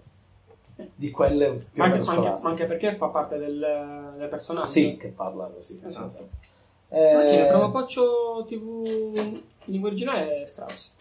di 0.95 1.11
quelle 1.11 1.53
più 1.71 1.81
anche, 1.81 2.09
anche- 2.09 2.41
anche 2.45 2.65
perché 2.65 2.95
fa 2.97 3.07
parte 3.07 3.37
del, 3.37 4.13
del 4.17 4.27
personaggio. 4.27 4.67
Sì, 4.67 4.97
che 4.97 5.09
parla 5.09 5.45
così. 5.45 5.79
Esatto. 5.85 6.27
Eh, 6.89 7.13
Ma 7.13 7.23
c'è 7.23 7.41
il 7.41 7.47
primo 7.47 7.63
approccio 7.65 8.43
TV 8.47 8.83
in 9.15 9.41
lingua 9.65 9.89
originale 9.89 10.41
è 10.41 10.45
Scrubs. 10.45 10.95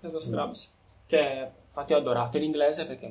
Penso 0.00 0.20
Scrubs. 0.20 0.72
Che 1.08 1.48
infatti 1.68 1.92
ho 1.94 1.96
adorato 1.96 2.36
in 2.36 2.44
inglese 2.44 2.86
perché 2.86 3.06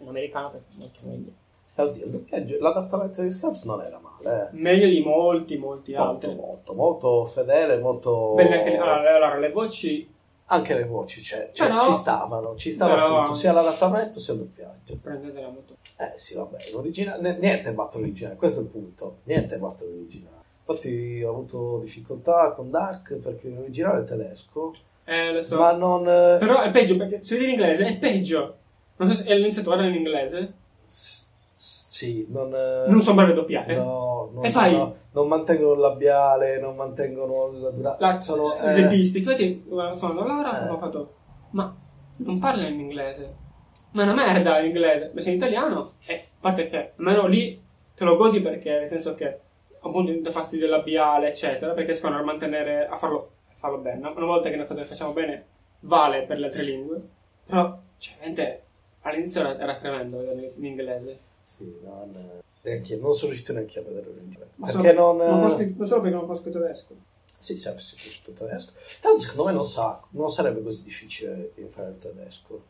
in 0.00 0.08
americano 0.08 0.50
perché 0.50 0.66
è 0.74 0.80
molto 0.80 1.00
meglio. 1.06 1.30
eh, 1.76 2.04
il 2.04 2.10
doppiaggio- 2.10 2.56
l'adattamento 2.58 3.22
di 3.22 3.30
Scrubs 3.30 3.62
non 3.64 3.82
era 3.82 4.00
male. 4.00 4.48
eh. 4.48 4.56
Meglio 4.56 4.88
di 4.88 5.00
molti, 5.00 5.56
molti 5.58 5.92
Molto, 5.94 6.10
altri. 6.26 6.34
molto, 6.34 6.72
molto 6.74 7.24
fedele, 7.26 7.78
molto... 7.78 8.32
Belle 8.34 8.58
anche 8.58 8.70
le, 8.70 8.78
allora, 8.78 9.36
le- 9.38 9.50
voci 9.50 10.14
Anche 10.48 10.74
le 10.74 10.84
voci 10.84 11.22
cioè, 11.22 11.50
cioè, 11.52 11.66
Però- 11.68 11.80
ci 11.82 11.92
stavano, 11.92 12.54
ci 12.56 12.70
stava 12.72 12.94
però- 12.94 13.22
tutto, 13.24 13.34
sia 13.36 13.52
l'adattamento 13.52 14.18
sia 14.20 14.32
il 14.34 14.40
doppiaggio. 14.40 14.96
per 15.02 15.12
inglese 15.14 15.38
era 15.38 15.48
molto. 15.48 15.76
Eh 15.98 16.12
sì, 16.16 16.34
vabbè, 16.36 16.70
l'originale, 16.72 17.36
niente 17.38 17.72
batte 17.72 17.98
l'originale, 17.98 18.36
questo 18.36 18.60
è 18.60 18.62
il 18.62 18.68
punto, 18.68 19.16
niente 19.24 19.58
batte 19.58 19.84
l'originale. 19.84 20.34
Infatti 20.68 21.22
ho 21.22 21.30
avuto 21.30 21.78
difficoltà 21.80 22.52
con 22.52 22.70
Dark 22.70 23.14
perché 23.14 23.48
l'originale 23.48 24.00
è 24.02 24.04
tedesco, 24.04 24.74
Eh, 25.06 25.32
lo 25.32 25.40
so. 25.40 25.58
ma 25.58 25.72
non... 25.72 26.02
eh, 26.02 26.36
Però 26.38 26.60
è 26.62 26.70
peggio 26.70 26.96
perché 26.96 27.22
se 27.22 27.42
in 27.42 27.50
inglese 27.50 27.86
è 27.86 27.96
peggio. 27.98 28.56
Non 28.96 29.08
so 29.10 29.22
se 29.22 29.32
iniziato 29.32 29.70
a 29.70 29.74
guardare 29.74 29.90
in 29.96 30.04
inglese. 30.04 30.52
S- 30.86 31.30
Sì, 31.54 32.26
non... 32.28 32.52
eh, 32.52 32.84
Non 32.88 33.00
sono 33.02 33.14
bravi 33.16 33.30
a 33.30 33.34
doppiare. 33.34 33.76
No, 33.76 34.30
non, 34.34 34.44
E 34.44 34.50
fai? 34.50 34.72
no, 34.72 34.96
non 35.12 35.28
mantengono 35.28 35.72
il 35.74 35.80
labiale, 35.80 36.60
non 36.60 36.74
mantengono 36.76 37.50
la 37.52 37.70
durata. 37.70 38.06
La, 38.12 38.20
sono, 38.20 38.58
eh, 38.58 38.74
tempistiche. 38.74 39.18
Infatti, 39.30 39.64
guarda, 39.66 39.94
sono 39.94 40.26
Laura 40.26 40.66
Eh. 40.66 40.70
ho 40.70 40.78
fatto, 40.78 41.14
ma 41.50 41.74
non 42.16 42.38
parla 42.38 42.66
in 42.66 42.80
inglese. 42.80 43.34
Ma 43.92 44.02
è 44.02 44.04
una 44.04 44.14
merda 44.14 44.58
l'inglese. 44.58 45.10
Ma 45.14 45.20
sei 45.20 45.32
in 45.32 45.38
italiano, 45.38 45.92
e 46.04 46.14
a 46.14 46.20
parte 46.40 46.66
che 46.66 46.92
almeno 46.98 47.26
lì 47.26 47.62
te 47.94 48.04
lo 48.04 48.16
godi 48.16 48.40
perché, 48.42 48.70
nel 48.80 48.88
senso 48.88 49.14
che 49.14 49.38
appunto 49.80 50.12
dà 50.20 50.30
fastidio 50.30 50.66
labiale, 50.68 51.28
eccetera, 51.28 51.72
perché 51.72 51.92
riescono 51.92 52.18
a 52.18 52.22
mantenere, 52.22 52.86
a 52.88 52.96
farlo, 52.96 53.30
farlo 53.66 53.78
bene. 53.78 54.08
Una 54.08 54.26
volta 54.26 54.48
che 54.48 54.54
una 54.54 54.64
cosa 54.64 54.80
che 54.82 54.86
facciamo 54.86 55.12
bene 55.12 55.44
vale 55.80 56.22
per 56.22 56.38
le 56.38 56.46
altre 56.46 56.62
lingue, 56.62 57.00
però, 57.44 57.78
cioè, 57.98 58.14
veramente, 58.14 58.62
all'inizio 59.02 59.40
era, 59.40 59.58
era 59.58 59.76
tremendo 59.76 60.18
vedere 60.18 60.52
in 60.56 60.64
inglese. 60.64 61.18
Sì, 61.42 61.78
non, 61.82 62.42
neanche, 62.62 62.96
non 62.96 63.12
sono 63.12 63.30
riuscito 63.30 63.52
neanche 63.52 63.78
a 63.78 63.82
vedere 63.82 64.06
l'originale. 64.06 64.50
Ma 64.56 64.66
Perché 64.66 64.94
solo- 64.94 65.12
non... 65.12 65.16
non, 65.16 65.40
conosco- 65.40 65.74
non 65.76 65.86
solo 65.86 66.00
perché 66.00 66.16
non 66.16 66.26
conosco 66.26 66.48
il 66.48 66.54
tedesco. 66.54 66.94
Sì, 67.24 67.56
se 67.56 67.68
avessi 67.68 67.96
conosciuto 67.96 68.30
il 68.30 68.36
tedesco. 68.36 68.72
Tanto 69.00 69.18
secondo 69.20 69.44
me 69.44 69.52
non, 69.52 69.64
sa, 69.64 70.02
non 70.10 70.30
sarebbe 70.30 70.62
così 70.62 70.82
difficile 70.82 71.52
imparare 71.56 71.92
il 71.92 71.98
tedesco. 71.98 72.62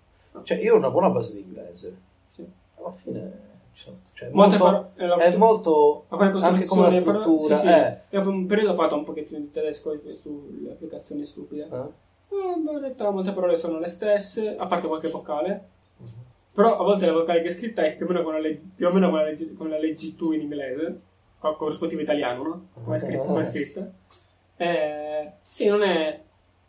Cioè, 0.43 0.59
io 0.59 0.75
ho 0.75 0.77
una 0.77 0.91
buona 0.91 1.09
base 1.09 1.35
di 1.35 1.41
inglese. 1.41 1.97
Sì. 2.29 2.47
Alla 2.77 2.93
fine... 2.93 3.55
Cioè, 3.77 4.31
molto, 4.31 4.91
eh, 4.97 5.07
la- 5.07 5.17
è 5.17 5.37
molto... 5.37 6.07
Anche 6.09 6.31
come 6.31 6.41
la 6.41 6.51
costruzione, 6.57 7.03
però- 7.03 7.21
struttura, 7.21 7.57
sì, 7.57 7.67
sì. 7.67 8.17
eh. 8.17 8.19
Un 8.19 8.47
periodo 8.47 8.73
ho 8.73 8.75
fatto 8.75 8.95
un 8.95 9.05
pochettino 9.05 9.39
di 9.39 9.51
tedesco 9.51 9.95
sulle 10.23 10.71
applicazioni 10.71 11.27
stupide. 11.27 11.69
Eh? 11.71 11.77
Eh, 12.35 12.59
in 12.59 12.79
realtà 12.81 13.11
molte 13.11 13.33
parole 13.33 13.59
sono 13.59 13.79
le 13.79 13.89
stesse, 13.89 14.57
a 14.57 14.67
parte 14.67 14.87
qualche 14.87 15.11
vocale. 15.11 15.69
Mhm. 15.99 16.07
Però 16.55 16.79
a 16.79 16.83
volte 16.83 17.05
la 17.05 17.13
vocale 17.13 17.43
che 17.43 17.49
è 17.49 17.53
scritta 17.53 17.85
è 17.85 17.95
più 17.95 18.07
o 18.07 18.09
meno 18.09 18.23
come 18.23 18.37
la, 18.37 18.41
leg- 18.49 18.61
più 18.75 18.87
o 18.87 18.93
meno 18.93 19.09
come 19.11 19.21
la, 19.21 19.29
leggi, 19.29 19.53
come 19.53 19.69
la 19.71 19.79
leggi 19.79 20.17
tu 20.17 20.33
in 20.33 20.41
inglese, 20.41 21.01
con 21.39 21.55
corrispettivo 21.57 22.01
italiano, 22.01 22.43
no? 22.43 22.67
Come 22.83 22.97
è 22.97 22.99
scritta. 22.99 23.25
Come 23.25 23.41
è 23.43 23.45
scritta. 23.45 23.91
Eh, 24.57 25.33
sì, 25.47 25.67
non 25.69 25.83
è... 25.83 26.19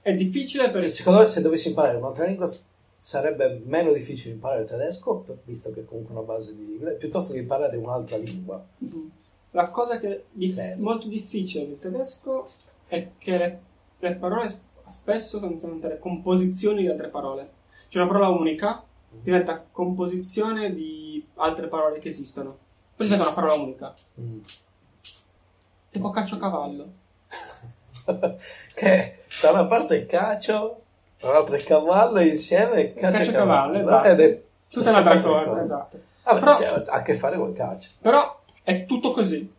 È 0.02 0.14
difficile 0.14 0.70
per... 0.70 0.82
Cioè, 0.82 0.92
Secondo 0.92 1.20
me 1.22 1.28
se 1.28 1.42
dovessi 1.42 1.70
imparare 1.70 1.96
un'altra 1.98 2.26
lingua 2.26 2.46
sarebbe 3.08 3.62
meno 3.64 3.94
difficile 3.94 4.34
imparare 4.34 4.64
il 4.64 4.68
tedesco, 4.68 5.24
visto 5.46 5.72
che 5.72 5.80
è 5.80 5.86
comunque 5.86 6.14
una 6.14 6.26
base 6.26 6.54
di 6.54 6.62
inglese, 6.62 6.98
piuttosto 6.98 7.32
che 7.32 7.40
imparare 7.40 7.78
un'altra 7.78 8.18
lingua. 8.18 8.62
La 9.52 9.70
cosa 9.70 9.98
che 9.98 10.26
è 10.36 10.76
molto 10.76 11.08
difficile 11.08 11.68
del 11.68 11.80
tedesco 11.80 12.46
è 12.86 13.12
che 13.18 13.38
le, 13.38 13.62
le 14.00 14.16
parole 14.16 14.54
spesso 14.90 15.40
sono 15.40 15.54
diventare 15.54 16.00
composizioni 16.00 16.82
di 16.82 16.90
altre 16.90 17.08
parole. 17.08 17.50
Cioè 17.88 18.02
una 18.02 18.12
parola 18.12 18.28
unica 18.28 18.84
diventa 19.10 19.66
composizione 19.72 20.74
di 20.74 21.26
altre 21.36 21.68
parole 21.68 22.00
che 22.00 22.10
esistono. 22.10 22.58
Poi 22.94 23.08
diventa 23.08 23.28
una 23.28 23.36
parola 23.36 23.54
unica. 23.54 23.94
Mm. 24.20 24.40
Tipo 25.92 26.10
caccio-cavallo. 26.10 26.92
che 28.76 29.24
da 29.42 29.52
una 29.52 29.66
parte 29.66 30.02
è 30.02 30.06
cacio, 30.06 30.82
dall'altra 31.20 31.58
è 31.58 31.64
cavallo, 31.64 32.20
insieme 32.20 32.94
e 32.94 33.00
e 33.00 33.32
cavallo, 33.32 33.78
esatto. 33.80 34.08
Ed 34.08 34.20
è 34.20 34.44
Tutta 34.70 34.90
un'altra 34.90 35.22
cosa, 35.22 35.62
esatto. 35.62 36.00
Vabbè, 36.24 36.40
Però- 36.40 36.58
cioè, 36.58 36.68
ha 36.68 36.84
a 36.94 37.02
che 37.02 37.16
fare 37.16 37.38
con 37.38 37.50
il 37.50 37.56
calcio. 37.56 37.90
Però 38.02 38.40
è 38.64 38.86
tutto 38.86 39.12
così. 39.12 39.52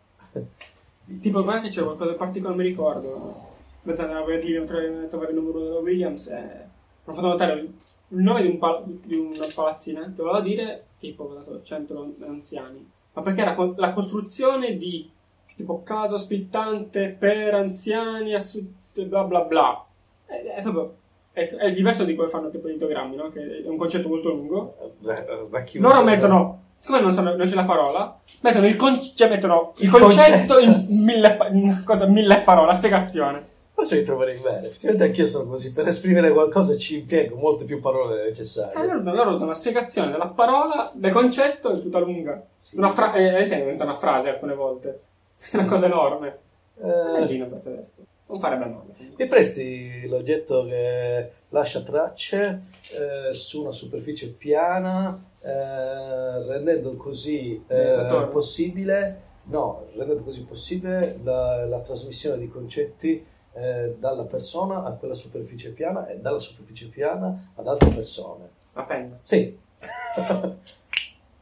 Tipo, 1.20 1.42
guarda 1.42 1.62
che 1.62 1.68
c'è 1.70 1.82
qualcosa 1.82 2.10
di 2.10 2.16
particolare, 2.16 2.56
mi 2.56 2.64
ricordo. 2.64 3.46
Mentre 3.82 4.04
andavo 4.04 4.32
a 4.32 4.36
dire, 4.36 4.58
a 4.58 4.64
trovare 5.08 5.30
il 5.30 5.34
numero 5.34 5.60
della 5.60 5.78
Williams, 5.78 6.26
e 6.26 6.32
mi 6.34 6.40
hanno 6.40 7.14
fatto 7.14 7.26
notare 7.26 7.52
il 7.60 7.72
nome 8.08 8.42
di, 8.42 8.48
un 8.48 8.58
pal- 8.58 8.82
di 8.84 9.16
una 9.16 9.46
palazzina, 9.54 10.02
che 10.14 10.22
voleva 10.22 10.42
dire 10.42 10.84
tipo 10.98 11.26
cosa 11.26 11.42
so, 11.44 11.62
centro 11.62 12.12
anziani. 12.26 12.86
Ma 13.14 13.22
perché 13.22 13.40
era 13.40 13.54
con- 13.54 13.74
la 13.78 13.92
costruzione 13.94 14.76
di 14.76 15.10
tipo 15.56 15.82
casa 15.82 16.16
ospitante 16.16 17.16
per 17.18 17.54
anziani, 17.54 18.34
assu- 18.34 18.62
bla 18.92 19.24
bla 19.24 19.40
bla. 19.40 19.84
È, 20.26 20.34
è 20.56 20.60
proprio. 20.62 20.94
È, 21.38 21.48
è 21.56 21.72
diverso 21.72 22.04
di 22.04 22.14
come 22.14 22.28
fanno 22.28 22.50
tipo 22.50 22.68
gli 22.68 22.74
ideogrammi, 22.74 23.16
no? 23.16 23.30
Che 23.30 23.62
è 23.64 23.68
un 23.68 23.76
concetto 23.76 24.08
molto 24.08 24.30
lungo. 24.30 24.76
Beh, 24.98 25.24
eh, 25.26 25.78
Loro 25.78 26.02
mettono, 26.02 26.62
siccome 26.80 27.00
non, 27.00 27.12
sanno- 27.12 27.36
non 27.36 27.46
c'è 27.46 27.54
la 27.54 27.64
parola, 27.64 28.18
mettono 28.40 28.66
il, 28.66 28.76
con- 28.76 28.98
cioè 29.14 29.28
mettono 29.28 29.72
il 29.76 29.84
Il 29.84 29.90
concetto, 29.90 30.54
concetto. 30.54 30.58
in 30.88 31.02
mille, 31.04 31.34
pa- 31.36 31.48
in 31.48 31.82
cosa, 31.84 32.06
mille 32.06 32.38
parole, 32.44 32.74
spiegazione. 32.74 33.56
Forse 33.74 33.98
mi 33.98 34.02
troverei 34.04 34.38
bene. 34.40 34.66
Effettivamente 34.66 35.04
anch'io 35.04 35.26
sono 35.26 35.50
così. 35.50 35.72
Per 35.72 35.86
esprimere 35.86 36.32
qualcosa 36.32 36.76
ci 36.76 36.98
impiego 36.98 37.36
molte 37.36 37.64
più 37.64 37.78
parole 37.80 38.24
necessarie. 38.24 38.74
E 38.82 38.84
loro, 38.86 39.14
loro 39.14 39.30
usano 39.30 39.46
la 39.50 39.54
spiegazione 39.54 40.10
della 40.10 40.26
parola, 40.26 40.90
del 40.94 41.12
concetto 41.12 41.70
è 41.70 41.80
tutta 41.80 42.00
lunga. 42.00 42.42
Una 42.72 42.90
fra- 42.90 43.14
eh, 43.14 43.42
eh, 43.44 43.46
diventa 43.46 43.84
una 43.84 43.94
frase 43.94 44.30
alcune 44.30 44.54
volte. 44.54 45.00
È 45.38 45.54
una 45.56 45.66
cosa 45.66 45.86
enorme. 45.86 46.38
È 46.74 46.84
Eh, 46.86 47.24
lì 47.26 47.38
per 47.38 47.60
tedesco. 47.62 48.02
Non 48.28 48.40
farebbe 48.40 48.66
male. 48.66 48.94
mi 49.16 49.26
presti 49.26 50.06
l'oggetto 50.06 50.64
che 50.66 51.32
lascia 51.48 51.80
tracce 51.82 52.64
eh, 52.92 53.32
su 53.32 53.62
una 53.62 53.72
superficie 53.72 54.32
piana, 54.32 55.18
eh, 55.40 56.46
rendendo 56.46 56.94
così 56.96 57.64
eh, 57.66 58.28
possibile, 58.30 59.22
no, 59.44 59.86
rendendo 59.94 60.22
così 60.22 60.44
possibile 60.44 61.18
la, 61.22 61.64
la 61.64 61.80
trasmissione 61.80 62.38
di 62.38 62.48
concetti 62.48 63.24
eh, 63.54 63.96
dalla 63.98 64.24
persona 64.24 64.84
a 64.84 64.92
quella 64.92 65.14
superficie 65.14 65.72
piana 65.72 66.06
e 66.06 66.18
dalla 66.18 66.38
superficie 66.38 66.88
piana 66.88 67.52
ad 67.54 67.66
altre 67.66 67.88
persone. 67.88 68.50
La 68.74 68.84
penna. 68.84 69.18
Sì, 69.22 69.58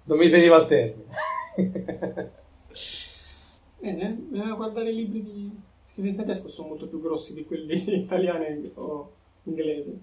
non 0.05 0.19
mi 0.19 0.29
veniva 0.29 0.57
il 0.59 0.67
termine. 0.67 1.15
Bene, 3.79 4.17
bisogna 4.19 4.55
guardare 4.55 4.91
i 4.91 4.95
libri 4.95 5.23
di 5.23 5.61
scritti 5.97 6.09
in 6.11 6.17
tedesco, 6.17 6.49
sono 6.51 6.69
molto 6.69 6.87
più 6.87 7.01
grossi 7.01 7.33
di 7.33 7.47
quelli 7.47 7.95
italiani 8.05 8.71
o 8.75 9.13
inglesi. 9.45 9.99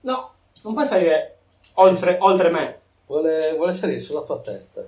No, 0.00 0.30
non 0.62 0.72
puoi 0.72 0.86
salire 0.86 1.38
oltre, 1.74 2.16
oltre 2.20 2.50
me. 2.50 2.80
Vuole, 3.06 3.54
vuole 3.56 3.74
salire 3.74 4.00
sulla 4.00 4.22
tua 4.22 4.38
testa. 4.40 4.80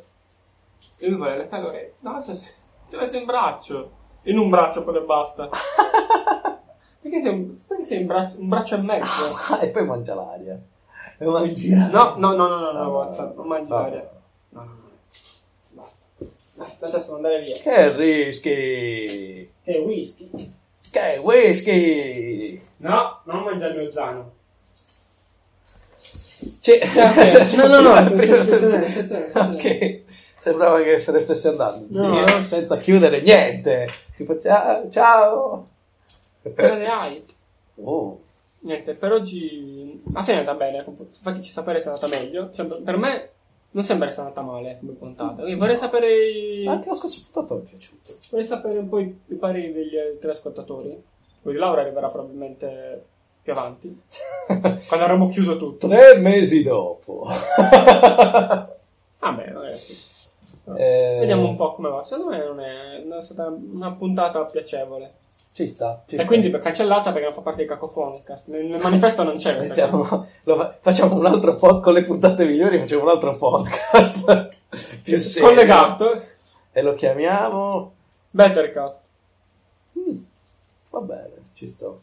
E 0.97 1.09
lui 1.09 1.17
vuole 1.17 1.37
le 1.37 1.49
calore. 1.49 1.97
No, 2.01 2.25
cioè, 2.25 2.35
è 2.35 2.97
messo 2.97 3.19
in 3.19 3.27
braccio. 3.27 3.91
In 4.23 4.39
un 4.39 4.49
braccio 4.49 4.83
poi 4.83 4.97
e 4.97 5.01
basta. 5.03 5.49
perché 7.01 7.21
sei, 7.21 7.33
un, 7.33 7.55
perché 7.67 7.85
sei 7.85 8.01
in 8.01 8.07
braccio, 8.07 8.39
un 8.41 8.49
braccio 8.49 8.75
e 8.77 8.79
mezzo? 8.79 9.59
e 9.61 9.69
poi 9.69 9.85
mangia 9.85 10.15
l'aria. 10.15 10.59
E 11.19 11.27
mangi 11.27 11.69
l'aria. 11.69 11.91
No, 11.91 12.17
no, 12.17 12.35
no, 12.35 12.49
no, 12.49 12.59
no, 12.59 12.73
no, 12.73 12.81
Ah, 12.81 12.89
Watson, 12.89 13.35
non 13.37 13.47
mangi 13.47 13.69
vabbè. 13.71 13.91
l'aria. 13.91 14.11
No, 14.49 14.61
no, 14.65 14.73
no. 14.73 14.75
Basta. 14.75 14.86
Adesso 16.57 16.99
devo 16.99 17.17
andare 17.17 17.43
via. 17.43 17.57
Che 17.57 17.97
rischi! 17.97 19.51
E 19.65 19.79
whisky. 19.79 20.31
Che 20.91 21.21
whisky! 21.23 22.63
No, 22.79 23.21
non 23.25 23.43
mangiare 23.43 23.73
il 23.75 23.79
mio 23.81 23.91
zano. 23.91 24.33
Cioè. 26.61 26.81
No, 27.57 27.67
no, 27.67 27.81
no. 27.81 27.93
Ok, 29.35 30.01
sembrava 30.39 30.83
che 30.83 30.99
se 30.99 31.13
ne 31.13 31.21
stesse 31.21 31.49
andando. 31.49 31.87
No. 31.89 32.27
zio, 32.27 32.43
senza 32.43 32.79
chiudere 32.79 33.21
niente. 33.21 33.89
Tipo, 34.17 34.39
ciao, 34.39 34.89
ciao. 34.91 35.69
Cosa 36.43 36.75
ne 36.77 36.87
hai? 36.87 37.25
Oh, 37.77 38.21
Niente, 38.61 38.95
per 38.95 39.13
oggi... 39.13 40.01
Ma 40.07 40.23
sei 40.23 40.39
andata 40.39 40.57
bene, 40.57 40.85
fateci 41.21 41.53
sapere 41.53 41.79
se 41.79 41.87
è 41.87 41.89
andata 41.93 42.09
meglio. 42.09 42.51
Cioè, 42.53 42.67
per 42.67 42.97
me 42.97 43.31
non 43.77 43.85
sembra 43.85 44.09
essere 44.09 44.29
andata 44.29 44.41
male 44.41 44.79
come 44.81 44.93
puntata. 44.93 45.43
Quindi 45.43 45.55
vorrei 45.61 45.77
sapere... 45.77 46.29
i- 46.31 46.67
anche 46.67 46.89
la 46.89 46.95
scorsa 46.95 47.21
puntata 47.31 47.55
mi 47.61 47.67
è 47.67 47.69
piaciuto. 47.69 48.11
Vorrei 48.31 48.47
sapere 48.47 48.79
un 48.79 48.89
po' 48.89 48.99
i, 49.01 49.21
i 49.27 49.35
pareri 49.35 49.71
degli 49.75 49.99
altri 49.99 50.31
ascoltatori. 50.31 51.03
Quello 51.43 51.59
di 51.59 51.63
Laura 51.63 51.83
arriverà 51.83 52.09
probabilmente 52.09 53.05
più 53.43 53.53
avanti, 53.53 54.01
quando 54.89 55.05
avremo 55.05 55.29
chiuso 55.29 55.59
tutto. 55.59 55.89
Tre 55.89 56.17
mesi 56.19 56.63
dopo. 56.63 57.27
Vabbè, 59.19 59.53
vabbè. 59.53 59.81
Eh, 60.79 61.17
Vediamo 61.21 61.49
un 61.49 61.57
po' 61.57 61.75
come 61.75 61.89
va. 61.91 62.03
Secondo 62.03 62.31
me 62.31 62.45
non 62.45 62.61
è, 62.61 63.03
non 63.05 63.19
è 63.19 63.23
stata 63.23 63.47
una 63.49 63.93
puntata 63.93 64.45
piacevole. 64.45 65.15
Ci 65.57 65.67
sta. 65.67 66.03
Ci 66.07 66.17
E 66.17 66.19
sta. 66.19 66.27
quindi 66.27 66.51
cancellata 66.51 67.13
perché 67.13 67.25
non 67.29 67.33
fa 67.35 67.41
parte 67.41 67.63
di 67.63 67.69
Cacofonicast. 67.69 68.49
Nel, 68.49 68.67
nel 68.67 68.83
manifesto 68.83 69.23
non 69.23 69.37
c'è. 69.37 69.57
Mettiamo, 69.59 70.05
fa- 70.05 70.77
facciamo 70.83 71.15
un 71.15 71.25
altro 71.25 71.55
podcast 71.55 71.83
con 71.83 71.93
le 71.95 72.03
puntate 72.03 72.45
migliori, 72.45 72.79
facciamo 72.79 73.05
un 73.05 73.09
altro 73.09 73.35
podcast 73.35 74.49
più 75.03 75.19
serio. 75.19 75.49
Collegato. 75.49 76.23
E 76.73 76.83
lo 76.83 76.93
chiamiamo. 76.93 77.93
Bettercast. 78.29 79.01
Mm, 79.99 80.17
va 80.91 81.01
bene, 81.01 81.33
ci 81.55 81.67
sto. 81.67 82.03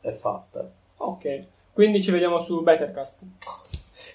È 0.00 0.10
fatta. 0.10 0.68
Ok. 0.96 1.44
Quindi 1.72 2.02
ci 2.02 2.10
vediamo 2.10 2.40
su 2.40 2.62
Bettercast. 2.64 3.18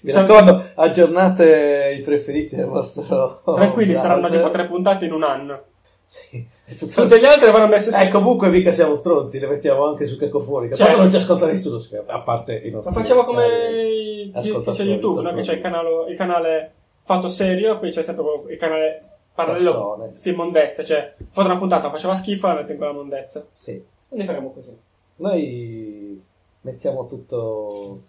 Mi 0.02 0.12
raccomando, 0.12 0.72
aggiornate 0.76 1.96
i 1.98 2.02
preferiti 2.02 2.58
del 2.58 2.66
vostro. 2.66 3.42
Tranquilli, 3.46 3.96
saranno 3.96 4.30
tipo 4.30 4.50
tre 4.50 4.66
puntate 4.68 5.06
in 5.06 5.14
un 5.14 5.24
anno. 5.24 5.64
Sì, 6.14 6.46
tutto- 6.78 7.04
Tutte 7.04 7.22
le 7.22 7.28
altre 7.28 7.52
vanno 7.52 7.68
messe 7.68 7.90
su. 7.90 7.98
Eh, 7.98 8.10
comunque 8.10 8.50
mica 8.50 8.74
siamo 8.74 8.96
stronzi, 8.96 9.40
le 9.40 9.48
mettiamo 9.48 9.86
anche 9.86 10.06
su 10.06 10.18
Cacofonica. 10.18 10.76
Certo. 10.76 10.92
Tanto 10.92 11.02
non 11.04 11.12
ci 11.12 11.18
ascolta 11.18 11.46
nessuno, 11.46 11.80
a 12.08 12.20
parte 12.20 12.54
i 12.56 12.70
Ma 12.70 12.76
nostri. 12.76 12.94
facciamo 12.96 13.24
come 13.24 13.46
eh, 13.46 14.32
c'è 14.34 14.84
YouTube, 14.84 15.22
no? 15.22 15.34
che 15.34 15.42
c'è 15.42 15.54
il 15.54 15.62
canale, 15.62 16.12
il 16.12 16.18
canale 16.18 16.74
fatto 17.06 17.30
serio, 17.30 17.80
poi 17.80 17.92
c'è 17.92 18.04
sempre 18.04 18.26
il 18.50 18.58
canale 18.58 19.04
parallelo. 19.34 19.72
Cazzone. 19.72 20.12
Sì, 20.16 20.32
mondezza. 20.34 20.84
Cioè, 20.84 21.14
fa 21.30 21.44
una 21.44 21.56
puntata, 21.58 21.90
faceva 21.90 22.14
schifo 22.14 22.48
e 22.48 22.50
la 22.50 22.56
metto 22.60 22.72
in 22.74 22.78
quella 22.78 22.92
mondezza. 22.92 23.46
Sì. 23.54 23.72
E 23.72 23.84
ne 24.18 24.26
faremo 24.26 24.52
così. 24.52 24.78
Noi 25.16 26.22
mettiamo 26.62 27.06
tutto 27.06 28.00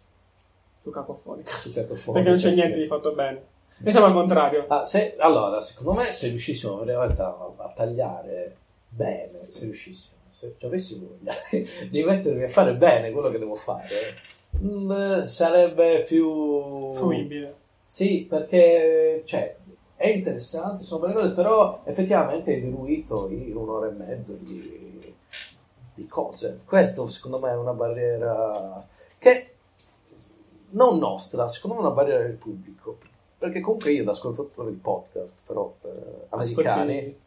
Su 0.83 0.91
Cacofonica. 0.91 1.53
su 1.53 1.73
Cacofonica. 1.73 2.12
Perché 2.15 2.29
non 2.31 2.39
c'è 2.39 2.51
niente 2.53 2.79
di 2.81 2.87
fatto 2.89 3.12
bene. 3.12 3.43
Noi 3.82 3.90
siamo 3.90 4.06
al 4.06 4.12
contrario. 4.12 4.64
Ah, 4.68 4.84
se- 4.84 5.16
allora, 5.18 5.60
secondo 5.60 6.00
me 6.00 6.12
se 6.12 6.28
riuscissimo 6.28 6.82
a, 6.82 7.52
a 7.56 7.72
tagliare 7.74 8.56
bene, 8.88 9.46
se 9.48 9.64
riuscissimo, 9.64 10.16
se 10.30 10.54
ci 10.56 10.66
avessimo 10.66 11.09
voglia 11.09 11.34
di 11.90 12.04
mettermi 12.04 12.44
a 12.44 12.48
fare 12.48 12.74
bene 12.74 13.10
quello 13.10 13.28
che 13.28 13.38
devo 13.38 13.56
fare, 13.56 14.14
mm, 14.56 15.22
sarebbe 15.22 16.04
più... 16.04 16.92
Fruibile. 16.94 17.56
Sì, 17.82 18.24
perché 18.28 19.22
cioè, 19.24 19.56
è 19.96 20.09
interessante, 20.09 20.84
sono 20.84 21.00
belle 21.06 21.14
cose, 21.14 21.34
però 21.34 21.80
effettivamente 21.84 22.52
hai 22.52 22.60
diluito 22.60 23.28
in 23.30 23.56
un'ora 23.56 23.88
e 23.88 23.90
mezza 23.90 24.36
di, 24.38 25.14
di 25.94 26.06
cose. 26.06 26.60
Questo 26.64 27.09
secondo 27.09 27.40
me 27.40 27.50
è 27.50 27.56
una 27.56 27.72
barriera 27.72 28.86
che 29.18 29.54
non 30.70 30.98
nostra, 30.98 31.48
secondo 31.48 31.76
me 31.76 31.82
è 31.82 31.86
una 31.86 31.94
barriera 31.94 32.22
del 32.22 32.36
pubblico. 32.36 33.10
Perché 33.43 33.59
comunque 33.59 33.90
io 33.90 34.05
da 34.05 34.12
ascoltatore 34.12 34.70
di 34.70 34.77
podcast, 34.77 35.43
però 35.48 35.74
eh, 35.82 36.27
americani, 36.28 37.19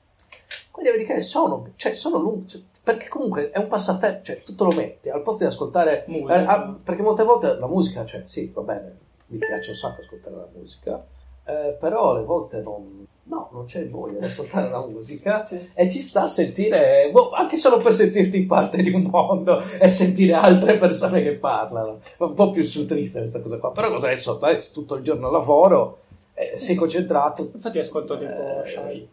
quelli 0.72 0.88
americani 0.88 1.22
sono, 1.22 1.72
cioè, 1.76 1.92
sono 1.92 2.20
lunghi, 2.20 2.48
cioè, 2.48 2.62
perché 2.82 3.10
comunque 3.10 3.52
è 3.52 3.58
un 3.58 3.68
passatempo, 3.68 4.24
cioè 4.24 4.38
tu 4.38 4.56
te 4.56 4.64
lo 4.64 4.72
metti, 4.72 5.10
al 5.10 5.24
posto 5.24 5.44
di 5.44 5.50
ascoltare, 5.50 6.06
eh, 6.06 6.24
ah, 6.32 6.74
perché 6.82 7.02
molte 7.02 7.26
volte 7.26 7.60
la 7.60 7.68
musica, 7.68 8.06
cioè 8.06 8.24
sì, 8.28 8.50
va 8.54 8.62
bene, 8.62 8.96
mi 9.26 9.40
piace 9.40 9.72
un 9.72 9.76
sacco 9.76 10.00
ascoltare 10.00 10.38
la 10.38 10.48
musica, 10.56 11.06
eh, 11.44 11.76
però 11.78 12.12
alle 12.12 12.24
volte 12.24 12.62
non, 12.62 13.06
no, 13.24 13.50
non 13.52 13.66
c'è 13.66 13.88
voglia 13.88 14.20
di 14.20 14.26
ascoltare 14.26 14.70
la 14.70 14.86
musica 14.86 15.44
Sì. 15.50 15.70
e 15.74 15.90
ci 15.90 16.02
sta 16.02 16.24
a 16.24 16.28
sentire, 16.28 17.10
boh, 17.12 17.32
anche 17.32 17.58
solo 17.58 17.78
per 17.78 17.94
sentirti 17.94 18.46
parte 18.46 18.82
di 18.82 18.92
un 18.92 19.04
mondo 19.12 19.62
e 19.80 19.90
sentire 19.90 20.34
altre 20.34 20.78
persone 20.78 21.22
che 21.22 21.34
parlano. 21.34 22.00
È 22.18 22.24
un 22.24 22.34
po' 22.34 22.50
più 22.52 22.64
su 22.64 22.86
triste 22.86 23.20
questa 23.20 23.42
cosa 23.42 23.58
qua, 23.58 23.72
però 23.72 23.90
cosa 23.90 24.08
adesso 24.08 24.42
eh, 24.46 24.60
tutto 24.72 24.96
il 24.96 25.04
giorno 25.04 25.30
lavoro, 25.30 26.00
eh, 26.36 26.60
sei 26.60 26.76
concentrato, 26.76 27.49
Infatti 27.56 27.80
ascolto 27.80 28.18
tipo 28.18 28.62
Eh, 28.62 28.66
Shai 28.68 29.07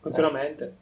continuamente. 0.00 0.76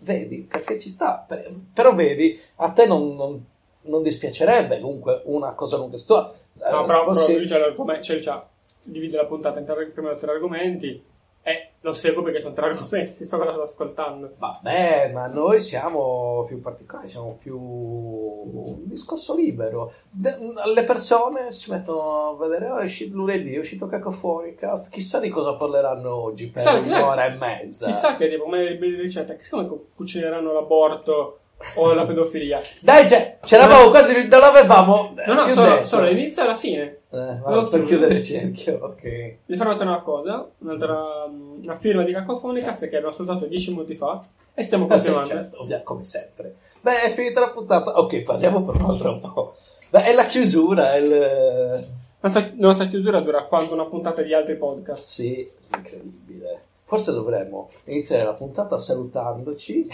Vedi, 0.00 0.38
perché 0.48 0.78
ci 0.78 0.88
sta. 0.88 1.22
Per- 1.28 1.52
Però 1.74 1.94
vedi, 1.94 2.40
a 2.56 2.70
te 2.70 2.86
non, 2.86 3.14
non- 3.14 3.44
non 3.82 4.02
dispiacerebbe 4.02 4.80
comunque 4.80 5.20
una 5.26 5.54
cosa 5.54 5.76
lunga. 5.76 5.98
Sto, 5.98 6.32
eh, 6.58 6.70
No, 6.70 6.86
però, 6.86 7.04
fossi- 7.04 7.26
però 7.26 7.38
lui 7.40 7.48
c'ha 7.48 7.58
l'argomento, 7.58 8.20
cioè 8.20 8.42
divide 8.82 9.16
la 9.16 9.26
puntata 9.26 9.58
in 9.58 9.66
tre, 9.66 9.86
prima 9.86 10.14
tre 10.14 10.30
argomenti 10.32 11.04
lo 11.84 11.92
seguo 11.92 12.22
perché 12.22 12.40
sono 12.40 12.54
tre 12.54 12.64
argomenti, 12.64 13.26
so 13.26 13.36
cosa 13.36 13.52
sto 13.52 13.60
ascoltando. 13.62 14.32
Vabbè, 14.38 15.10
ma 15.12 15.26
noi 15.26 15.60
siamo 15.60 16.44
più 16.46 16.58
particolari, 16.62 17.08
siamo 17.08 17.36
più 17.38 17.58
un 17.60 18.88
discorso 18.88 19.36
libero. 19.36 19.92
De- 20.08 20.34
le 20.74 20.82
persone 20.84 21.50
si 21.50 21.70
mettono 21.70 22.30
a 22.30 22.36
vedere, 22.36 22.70
oh, 22.70 22.78
è 22.78 22.84
uscito 22.84 23.14
lunedì, 23.14 23.54
è 23.54 23.58
uscito 23.58 23.86
Cacofonicast, 23.86 24.90
chissà 24.92 25.20
di 25.20 25.28
cosa 25.28 25.56
parleranno 25.56 26.14
oggi 26.14 26.46
per 26.46 26.62
Chissà, 26.62 26.80
chissà- 26.80 27.02
un'ora 27.02 27.26
e 27.26 27.36
mezza. 27.36 27.86
Chissà 27.86 28.16
che 28.16 28.30
tipo 28.30 28.44
come 28.44 28.62
le 28.78 28.96
ricette, 28.96 29.36
chissà 29.36 29.56
come 29.56 29.68
cu- 29.68 29.86
cucineranno 29.94 30.52
l'aborto 30.54 31.40
o 31.76 31.92
la 31.92 32.06
pedofilia. 32.06 32.62
Dai, 32.80 33.08
cioè, 33.10 33.38
c'eravamo 33.44 33.90
quasi, 33.90 34.26
non 34.26 34.40
l'avevamo 34.40 35.14
No, 35.26 35.34
no, 35.34 35.46
solo, 35.52 35.84
solo 35.84 36.06
l'inizio 36.06 36.42
e 36.44 36.46
la 36.46 36.54
fine. 36.54 36.98
Eh, 37.14 37.38
vabbè, 37.42 37.68
per 37.70 37.84
chiudere 37.84 38.14
il 38.14 38.24
cerchio, 38.24 38.78
ok. 38.82 39.36
Vi 39.46 39.56
farò 39.56 39.70
notare 39.70 39.90
una 39.90 40.02
cosa, 40.02 40.48
un'altra 40.58 41.24
una 41.28 41.78
firma 41.78 42.02
di 42.02 42.12
Cacofonicast 42.12 42.80
che 42.88 42.96
abbiamo 42.96 43.12
soltanto 43.14 43.46
10 43.46 43.70
minuti 43.70 43.94
fa 43.94 44.22
e 44.52 44.62
stiamo 44.62 44.86
Ah, 44.88 44.98
sì, 45.00 45.10
continuando. 45.10 45.28
certo, 45.28 45.62
ovvia- 45.62 45.82
come 45.82 46.02
sempre. 46.04 46.56
Beh, 46.80 47.02
è 47.02 47.10
finita 47.10 47.40
la 47.40 47.50
puntata. 47.50 47.98
Ok, 48.00 48.22
parliamo 48.22 48.62
per 48.62 48.82
un 48.82 48.90
altro 48.90 49.18
po'. 49.18 49.54
Beh, 49.90 50.04
è 50.04 50.14
la 50.14 50.26
chiusura, 50.26 50.94
è 50.94 50.98
il... 50.98 51.08
La 52.20 52.50
nostra, 52.54 52.86
chiusura 52.86 53.20
dura 53.20 53.42
quanto 53.44 53.74
una 53.74 53.84
puntata 53.84 54.22
di 54.22 54.32
altri 54.32 54.56
podcast. 54.56 55.04
Sì, 55.04 55.46
incredibile. 55.74 56.62
Forse 56.82 57.12
dovremmo 57.12 57.68
iniziare 57.84 58.24
la 58.24 58.32
puntata 58.32 58.78
salutandoci. 58.78 59.86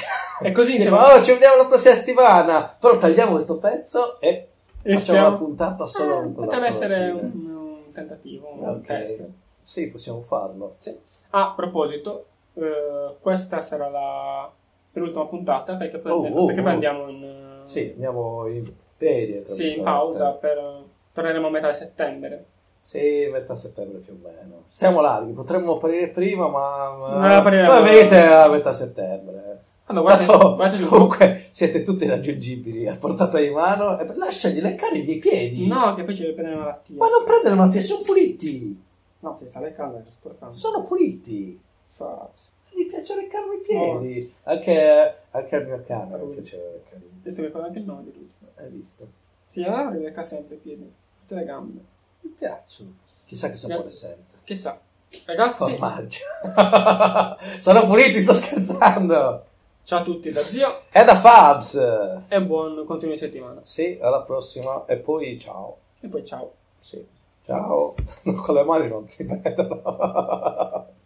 E 0.43 0.53
così 0.53 0.77
Diciamo, 0.79 0.97
oh, 0.97 1.23
ci 1.25 1.33
vediamo 1.33 1.57
la 1.57 1.67
prossima 1.67 1.95
settimana. 1.95 2.77
Però 2.79 2.97
tagliamo 2.99 3.33
questo 3.33 3.59
pezzo 3.59 4.21
e 4.21 4.50
facciamo 4.83 4.95
Iniziamo. 4.95 5.31
la 5.31 5.37
puntata 5.37 5.87
solo 5.87 6.23
Eh, 6.23 6.29
potrebbe 6.29 6.67
essere 6.67 7.11
un, 7.11 7.33
un 7.47 7.93
tentativo, 7.93 8.53
un 8.57 8.69
Ok. 8.69 8.87
test. 8.87 9.31
Sì, 9.63 9.89
possiamo 9.89 10.21
farlo. 10.23 10.73
Sì. 10.77 10.97
Ah, 11.31 11.51
a 11.51 11.55
proposito, 11.55 12.27
eh, 12.55 13.17
questa 13.21 13.61
sarà 13.61 13.89
la 13.89 14.51
penultima 14.93 15.27
puntata 15.27 15.77
perché 15.77 15.99
poi, 15.99 16.11
Oh, 16.13 16.27
oh, 16.43 16.47
perché 16.47 16.63
poi 16.63 16.71
oh. 16.71 16.75
andiamo 16.75 17.09
in, 17.09 17.23
eh, 17.23 17.67
Sì, 17.67 17.91
andiamo 17.95 18.47
in 18.49 18.71
ferie. 18.97 19.45
sì, 19.49 19.77
in 19.79 19.83
pausa 19.85 20.31
per 20.33 20.83
torneremo 21.13 21.47
a 21.47 21.51
metà 21.51 21.73
settembre. 21.73 22.45
Sì, 22.77 23.29
metà 23.31 23.55
settembre 23.55 23.99
più 23.99 24.15
o 24.15 24.27
meno. 24.27 24.63
Stiamo 24.69 25.01
larghi, 25.03 25.33
potremmo 25.33 25.75
apparire 25.75 26.09
prima, 26.09 26.49
ma... 26.49 26.95
Non 27.13 27.25
appariremo. 27.25 27.69
Poi 27.75 27.83
venite 27.83 28.17
a 28.19 28.49
metà 28.49 28.73
settembre. 28.73 29.65
Allora, 29.91 30.15
guardate, 30.15 30.27
Tanto, 30.27 30.55
guardate 30.55 30.83
il- 30.83 30.89
comunque 30.89 31.47
siete 31.51 31.83
tutti 31.83 32.07
raggiungibili 32.07 32.87
a 32.87 32.95
portata 32.97 33.41
di 33.41 33.51
mano. 33.51 33.99
E 33.99 34.07
lasciagli 34.15 34.61
leccare 34.61 34.99
i 34.99 35.03
miei 35.05 35.19
piedi. 35.19 35.67
No, 35.67 35.95
che 35.95 36.05
poi 36.05 36.15
ci 36.15 36.23
deve 36.23 36.35
prendere 36.35 36.57
la 36.59 36.65
malattia. 36.65 36.97
Ma 36.97 37.09
non 37.09 37.25
prendere 37.25 37.51
le 37.51 37.55
malattie, 37.57 37.81
sono 37.81 38.03
puliti. 38.05 38.83
No, 39.19 39.35
ti 39.35 39.45
è 39.45 39.49
sporcando. 39.49 40.53
Sono 40.55 40.85
puliti. 40.85 41.61
Fa... 41.89 42.31
Mi 42.77 42.87
piace 42.87 43.17
leccarmi 43.17 43.57
i 43.57 43.61
piedi. 43.61 44.33
Anche, 44.45 45.17
anche 45.33 45.57
al 45.57 45.67
mio 45.67 45.83
cane 45.85 46.17
mi 46.17 46.33
piaceva 46.35 46.63
leccarmi. 46.71 47.21
Questo 47.21 47.41
mi 47.41 47.47
ricorda 47.49 47.67
anche 47.67 47.79
il 47.81 47.85
nome 47.85 48.05
di 48.05 48.13
lui. 48.15 48.31
Hai 48.57 48.71
visto? 48.71 49.09
Sì, 49.47 49.63
allora 49.63 49.91
mi 49.91 50.01
lecca 50.03 50.23
sempre 50.23 50.55
i 50.55 50.59
piedi, 50.59 50.89
tutte 51.21 51.35
le 51.35 51.45
gambe. 51.45 51.81
Mi 52.21 52.31
piacciono. 52.39 52.95
Chissà 53.27 53.51
che 53.51 53.57
sapore 53.57 53.91
sente. 53.91 54.37
Chissà. 54.45 54.81
Ragazzi, 55.27 55.57
Formaggio. 55.57 56.19
sono 57.61 57.87
puliti, 57.87 58.23
sto 58.23 58.33
scherzando. 58.33 59.45
Ciao 59.91 59.99
a 59.99 60.05
tutti 60.05 60.31
da 60.31 60.41
zio 60.41 60.83
È 60.89 61.03
da 61.03 61.17
Fabs. 61.17 61.75
e 62.29 62.41
buon 62.43 62.85
continuo 62.87 63.13
di 63.15 63.19
settimana. 63.19 63.59
Sì, 63.65 63.99
alla 64.01 64.21
prossima. 64.23 64.85
E 64.87 64.97
poi 64.99 65.37
ciao. 65.37 65.79
E 65.99 66.07
poi 66.07 66.25
ciao. 66.25 66.53
Sì. 66.79 67.05
Ciao. 67.45 67.97
Con 68.23 68.55
le 68.55 68.63
mani 68.63 68.87
non 68.89 69.09
si 69.09 69.25
vedono. 69.25 69.83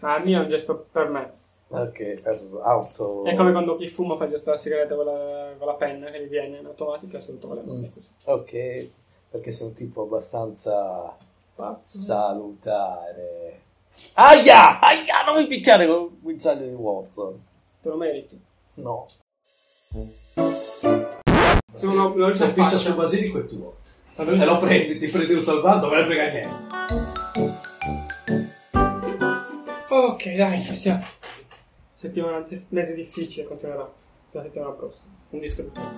Ah, 0.00 0.16
il 0.18 0.24
mio 0.24 0.40
è 0.40 0.42
un 0.42 0.48
gesto 0.48 0.86
per 0.90 1.08
me. 1.08 1.32
ok, 1.68 2.20
per 2.20 2.40
auto. 2.62 3.24
È 3.24 3.34
come 3.34 3.50
quando 3.50 3.76
chi 3.76 3.86
fuma 3.86 4.14
fa 4.16 4.24
il 4.24 4.30
gesto 4.30 4.46
della 4.50 4.58
sigaretta 4.58 4.94
con 4.94 5.06
la, 5.06 5.52
con 5.58 5.66
la 5.66 5.74
penna 5.74 6.10
che 6.10 6.22
gli 6.22 6.28
viene 6.28 6.58
in 6.58 6.66
automatico 6.66 7.16
e 7.16 7.20
saluto 7.20 7.46
con 7.46 7.56
le 7.56 7.62
mani. 7.62 7.90
così. 7.92 8.08
Ok, 8.24 8.88
perché 9.30 9.50
sei 9.50 9.68
un 9.68 9.72
tipo 9.72 10.02
abbastanza 10.02 11.16
Pazzo. 11.54 11.96
salutare. 11.98 13.60
Aia! 14.14 14.80
Aia! 14.80 15.24
Non 15.26 15.40
mi 15.40 15.46
picchiare 15.46 15.86
con 15.86 16.02
il 16.04 16.18
guinzaglio 16.20 16.66
di 16.66 16.74
Watson. 16.74 17.48
Te 17.82 17.88
lo 17.88 17.96
meriti. 17.96 18.38
No. 18.74 19.06
Se 21.74 21.86
uno 21.86 22.14
lo 22.14 22.34
Se 22.34 22.48
fiscia 22.52 22.76
sul 22.76 22.94
basilico 22.94 23.38
è 23.38 23.46
tuo. 23.46 23.76
Allora, 24.16 24.36
Te 24.36 24.44
lo 24.44 24.58
prendi, 24.58 24.98
ti 24.98 25.08
prendi 25.08 25.34
tutto 25.34 25.54
il 25.54 25.62
baldo, 25.62 25.86
non 25.86 25.96
me 25.96 26.00
ne 26.02 26.06
frega 26.06 26.30
niente. 26.30 26.68
Ok, 29.88 30.34
dai, 30.34 30.60
ci 30.62 30.74
siamo. 30.74 31.02
Settimana, 31.94 32.44
mese 32.68 32.94
difficile, 32.94 33.46
continuerà. 33.46 33.90
La 34.32 34.42
settimana 34.42 34.72
prossima. 34.72 35.12
Un 35.30 35.38
distruttore. 35.40 35.88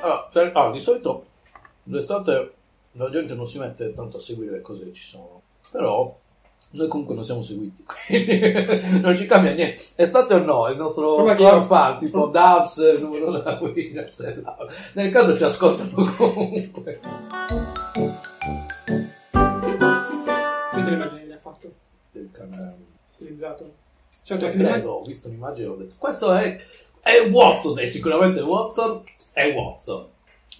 Allora, 0.00 0.28
per- 0.30 0.52
ah, 0.54 0.70
di 0.70 0.80
solito 0.80 1.24
d'estate 1.84 2.52
la 2.92 3.08
gente 3.10 3.34
non 3.34 3.46
si 3.48 3.58
mette 3.58 3.94
tanto 3.94 4.18
a 4.18 4.20
seguire 4.20 4.52
le 4.52 4.60
cose 4.60 4.84
che 4.84 4.92
ci 4.92 5.08
sono. 5.08 5.40
Però 5.70 6.16
noi 6.70 6.86
comunque 6.88 7.14
non 7.14 7.24
siamo 7.24 7.42
seguiti, 7.42 7.82
quindi 8.06 9.00
non 9.00 9.16
ci 9.16 9.26
cambia 9.26 9.52
niente. 9.52 9.82
Estate 9.96 10.34
o 10.34 10.38
no, 10.38 10.68
il 10.68 10.76
nostro 10.76 11.14
core 11.34 11.64
fan, 11.64 11.98
tipo 11.98 12.26
Davs, 12.26 12.76
il 12.96 13.00
numero 13.02 13.30
della 13.32 13.54
guida, 13.54 14.04
nel 14.94 15.10
caso 15.10 15.36
ci 15.36 15.44
ascoltano 15.44 16.12
comunque. 16.16 17.00
Questa 20.70 20.86
è 20.86 20.90
l'immagine 20.90 21.26
che 21.26 21.32
ha 21.32 21.38
fatto. 21.38 21.72
Il 22.12 22.28
cane- 22.32 22.76
Stilizzato. 23.08 23.72
Cioè, 24.22 24.36
hai 24.36 24.42
l'immagine- 24.50 24.70
credo, 24.72 24.90
ho 24.92 25.04
visto 25.04 25.28
un'immagine 25.28 25.66
e 25.66 25.70
ho 25.70 25.76
detto 25.76 25.94
questo 25.98 26.32
è, 26.34 26.58
è 27.00 27.28
Watson, 27.30 27.78
è 27.78 27.86
sicuramente 27.86 28.40
Watson, 28.40 29.02
è 29.32 29.52
Watson. 29.54 30.06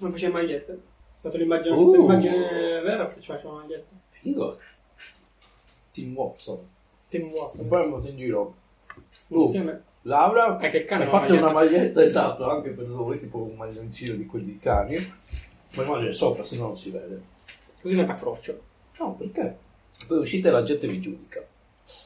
Non 0.01 0.11
faceva 0.13 0.39
magliette. 0.39 0.73
È 0.73 1.19
stata 1.19 1.37
l'immagine, 1.37 1.75
Uh. 1.75 1.77
questa 1.83 1.97
immagine 1.99 2.81
vera 2.81 3.09
che 3.09 3.21
ci 3.21 3.31
faceva 3.31 3.53
magliette. 3.55 3.97
Figo. 4.21 4.59
Team 6.01 6.15
Watson. 6.15 6.59
Un 7.11 7.31
Watson. 7.31 7.69
po' 7.69 7.79
è 7.79 7.83
andato 7.85 8.09
in 8.09 8.17
giro. 8.17 8.55
Insieme. 9.29 9.83
Laura, 10.03 10.59
Anche 10.59 10.79
il 10.79 10.85
cane 10.85 11.05
hai 11.05 11.11
fatto 11.11 11.35
una 11.35 11.51
maglietta. 11.53 12.03
esatto 12.03 12.49
anche 12.51 12.71
per 12.71 12.87
lui, 12.87 13.19
tipo 13.19 13.39
un 13.39 13.57
maglioncino 13.57 14.15
di 14.15 14.27
quelli 14.27 14.47
di 14.47 14.59
cani. 14.59 15.13
Ma 15.75 15.83
immagine 15.83 16.13
sopra, 16.13 16.45
se 16.45 16.57
no 16.57 16.69
non 16.69 16.79
si 16.79 16.91
vede. 16.91 17.21
Così 17.81 17.95
diventa 17.95 18.15
froccio. 18.15 18.59
No, 18.99 19.15
perché? 19.15 19.57
Poi 20.07 20.19
uscite 20.19 20.49
e 20.49 20.51
la 20.51 20.63
gente 20.63 20.87
vi 20.87 21.01
giudica. 21.01 21.45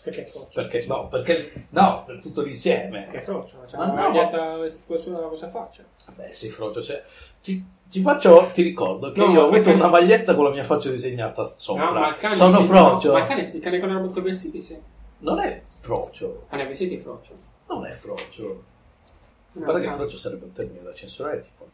Perché 0.04 0.26
è 0.26 0.28
froccio? 0.28 0.60
Perché? 0.60 0.86
No, 0.86 1.08
perché? 1.08 1.66
No, 1.70 2.04
per 2.06 2.18
tutto 2.20 2.42
l'insieme. 2.42 3.02
Perché 3.02 3.18
è 3.18 3.22
froccio. 3.22 3.56
C'è 3.66 3.76
Ma 3.76 3.86
no. 3.86 3.94
maglietta 3.94 4.56
sulla 5.00 5.18
cosa 5.18 5.48
faccia. 5.48 5.82
Vabbè, 6.06 6.30
sei 6.30 6.50
frocio. 6.50 6.80
Se... 6.80 7.02
Ti, 7.42 7.64
ti 7.90 8.00
faccio, 8.00 8.50
ti 8.52 8.62
ricordo 8.62 9.10
che 9.10 9.18
No, 9.18 9.30
io 9.32 9.42
ho 9.42 9.48
avuto 9.48 9.70
una 9.70 9.88
maglietta 9.88 10.36
con 10.36 10.44
la 10.44 10.50
mia 10.50 10.62
faccia 10.62 10.88
disegnata 10.88 11.52
sopra. 11.56 11.84
No, 11.86 11.92
ma 11.92 12.14
cane 12.14 12.34
Sono 12.36 12.60
sì, 12.60 12.66
frocio. 12.66 13.12
Ma 13.12 13.18
il 13.20 13.26
cane 13.26 13.44
sì, 13.44 13.56
il 13.56 13.62
cane 13.62 13.80
con, 13.80 13.92
la- 13.92 14.00
con 14.00 14.16
i 14.16 14.20
vestiti 14.20 14.60
sì. 14.60 14.80
Non 15.18 15.40
è 15.40 15.62
frocio. 15.80 16.46
Ah, 16.48 16.56
nei 16.56 16.66
vestiti 16.68 16.98
frocio. 16.98 17.34
Non 17.66 17.84
è 17.84 17.92
frocio. 17.92 18.62
No, 19.52 19.64
Guarda 19.64 19.80
che 19.80 19.94
frocio 19.94 20.16
sarebbe 20.16 20.44
un 20.44 20.52
termine 20.52 20.82
da 20.82 20.94
censurare, 20.94 21.40
tipo. 21.40 21.68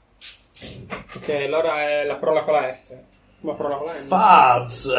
Ok, 1.14 1.28
allora 1.28 1.82
è 1.82 2.04
la 2.04 2.16
parola 2.16 2.40
con 2.42 2.54
la 2.54 2.72
F. 2.72 2.94
Ma 3.40 3.52
parola 3.52 3.76
con 3.76 3.86
la 3.86 4.00
N. 4.00 4.06
Fabs! 4.06 4.94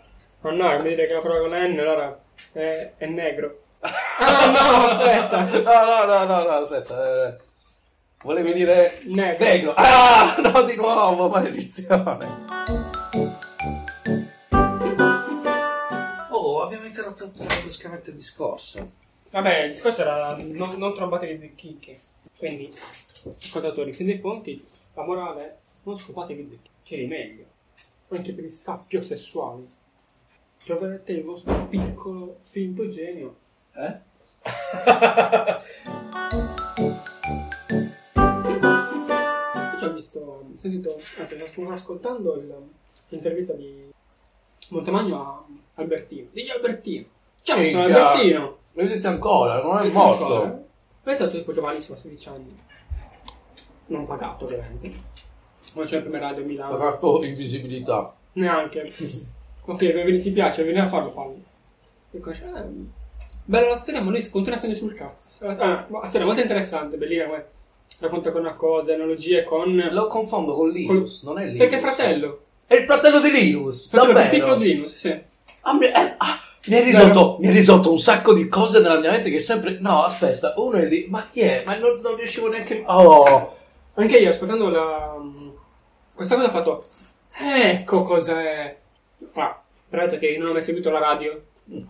Ma 0.46 0.52
no, 0.52 0.78
mi 0.80 0.90
dire 0.90 1.08
che 1.08 1.12
la 1.14 1.20
parola 1.20 1.40
con 1.40 1.50
la 1.50 1.66
N 1.66 1.76
allora 1.80 2.20
è, 2.52 2.92
è 2.98 3.06
negro. 3.06 3.62
Ah, 4.18 4.50
no, 4.50 4.86
aspetta. 4.86 5.44
No, 5.44 5.84
no, 5.84 6.04
no, 6.06 6.24
no, 6.24 6.42
no, 6.44 6.48
aspetta. 6.50 7.28
eh. 7.28 7.36
Volevi 8.22 8.52
dire 8.52 9.00
Negro. 9.04 9.44
negro. 9.44 9.74
Ah, 9.76 10.36
no, 10.38 10.62
di 10.62 10.74
nuovo, 10.76 11.28
maledizione. 11.28 12.44
Oh, 16.30 16.62
abbiamo 16.62 16.86
interrotto 16.86 17.30
bruscamente 17.60 18.10
il 18.10 18.16
discorso. 18.16 18.90
Vabbè, 19.30 19.64
il 19.64 19.72
discorso 19.72 20.00
era 20.02 20.36
non, 20.36 20.76
non 20.78 20.94
trombate 20.94 21.26
le 21.26 21.38
zecchicche. 21.40 21.98
Quindi, 22.38 22.72
ascoltatori, 23.36 23.92
fin 23.92 24.06
dei 24.06 24.20
conti, 24.20 24.64
la 24.94 25.02
morale 25.02 25.40
è 25.44 25.54
non 25.82 25.98
scopatevi 25.98 26.40
i 26.40 26.48
zecchicchi. 26.50 26.70
C'è 26.84 26.96
di 26.98 27.06
meglio. 27.06 27.44
Anche 28.10 28.32
per 28.32 28.44
i 28.44 28.52
sappio 28.52 29.02
sessuali. 29.02 29.66
Troverete 30.64 31.12
il 31.12 31.22
vostro 31.24 31.66
piccolo 31.68 32.38
finto 32.44 32.88
genio. 32.88 33.36
Eh? 33.74 34.00
Io 39.80 39.88
ho 39.88 39.92
visto, 39.92 40.18
ho 40.18 40.44
sentito, 40.56 40.98
anzi, 41.18 41.36
sto 41.46 41.68
ascoltando 41.70 42.42
l'intervista 43.08 43.52
di 43.52 43.90
Montemagno 44.70 45.20
a 45.20 45.44
Albertino. 45.74 46.28
Digli 46.32 46.50
Albertino. 46.50 47.06
Ciao, 47.42 47.64
sono. 47.64 47.84
Albertino. 47.84 48.56
Esiste 48.74 49.06
ancora, 49.06 49.62
non 49.62 49.76
è 49.76 49.80
Esiste 49.80 49.98
morto. 49.98 50.24
ancora, 50.24 50.54
eh? 50.54 50.64
Pensa 51.02 51.28
tu 51.28 51.36
tipo 51.38 51.52
giovanissimo, 51.52 51.96
16 51.96 52.28
anni. 52.28 52.56
Non 53.86 54.06
pagato, 54.06 54.44
ovviamente. 54.46 54.92
Ma 55.74 55.84
c'è 55.84 55.96
il 55.98 56.02
primo 56.02 56.18
radio 56.18 56.42
a 56.42 56.46
Milano. 56.46 56.76
Pagato 56.76 57.22
invisibilità. 57.22 58.14
Neanche. 58.32 58.92
ok, 59.66 60.20
ti 60.22 60.30
piace, 60.30 60.62
vieni 60.62 60.80
a 60.80 60.88
farlo, 60.88 61.10
fallo. 61.10 61.36
E 62.12 62.18
qua 62.18 62.32
c'è, 62.32 62.44
eh, 62.44 63.04
Bella 63.48 63.68
la 63.68 63.76
storia, 63.76 64.02
ma 64.02 64.10
lui 64.10 64.20
si 64.20 64.30
continua 64.30 64.56
a 64.56 64.60
stare 64.60 64.74
sul 64.74 64.92
cazzo. 64.92 65.28
Ah, 65.38 65.86
ma 65.88 66.00
la 66.00 66.06
storia 66.06 66.22
è 66.22 66.24
molto 66.24 66.40
interessante, 66.40 66.96
bellina. 66.96 67.26
guarda. 67.26 67.54
Racconta 68.00 68.32
con 68.32 68.40
una 68.40 68.54
cosa, 68.54 68.92
analogie 68.92 69.44
con... 69.44 69.88
Lo 69.92 70.08
confondo 70.08 70.54
con 70.54 70.68
Linus, 70.68 71.22
non 71.22 71.38
è 71.38 71.44
Linus. 71.44 71.58
Perché 71.58 71.76
è 71.76 71.80
fratello. 71.80 72.40
È 72.66 72.74
il 72.74 72.84
fratello 72.84 73.20
di 73.20 73.30
Linus. 73.30 73.88
Fratello 73.88 74.12
davvero. 74.12 74.34
piccolo 74.34 74.56
di 74.56 74.64
Linus, 74.64 74.96
sì. 74.96 75.16
Ah, 75.60 75.74
mi, 75.74 75.86
eh, 75.86 75.92
ah, 75.92 76.40
mi 76.66 76.74
hai 76.74 76.82
risolto, 76.82 77.38
risolto 77.40 77.92
un 77.92 78.00
sacco 78.00 78.34
di 78.34 78.48
cose 78.48 78.80
nella 78.80 78.98
mia 78.98 79.12
mente 79.12 79.30
che 79.30 79.40
sempre... 79.40 79.78
No, 79.80 80.02
aspetta, 80.02 80.54
uno 80.56 80.78
è 80.78 80.84
lì... 80.84 81.06
Ma 81.08 81.28
chi 81.30 81.40
è? 81.40 81.62
Ma 81.64 81.76
non, 81.76 82.00
non 82.02 82.16
riuscivo 82.16 82.48
neanche... 82.48 82.82
Oh... 82.86 83.56
Anche 83.94 84.18
io, 84.18 84.30
ascoltando 84.30 84.68
la... 84.68 85.16
Questa 86.12 86.34
cosa 86.34 86.48
ho 86.48 86.50
fatto... 86.50 86.82
Ecco 87.38 88.02
cos'è... 88.02 88.76
Ah, 89.34 89.62
peraltro 89.88 90.18
che 90.18 90.36
non 90.38 90.48
ho 90.48 90.52
mai 90.52 90.62
seguito 90.62 90.90
la 90.90 90.98
radio. 90.98 91.42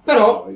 Però... 0.05 0.49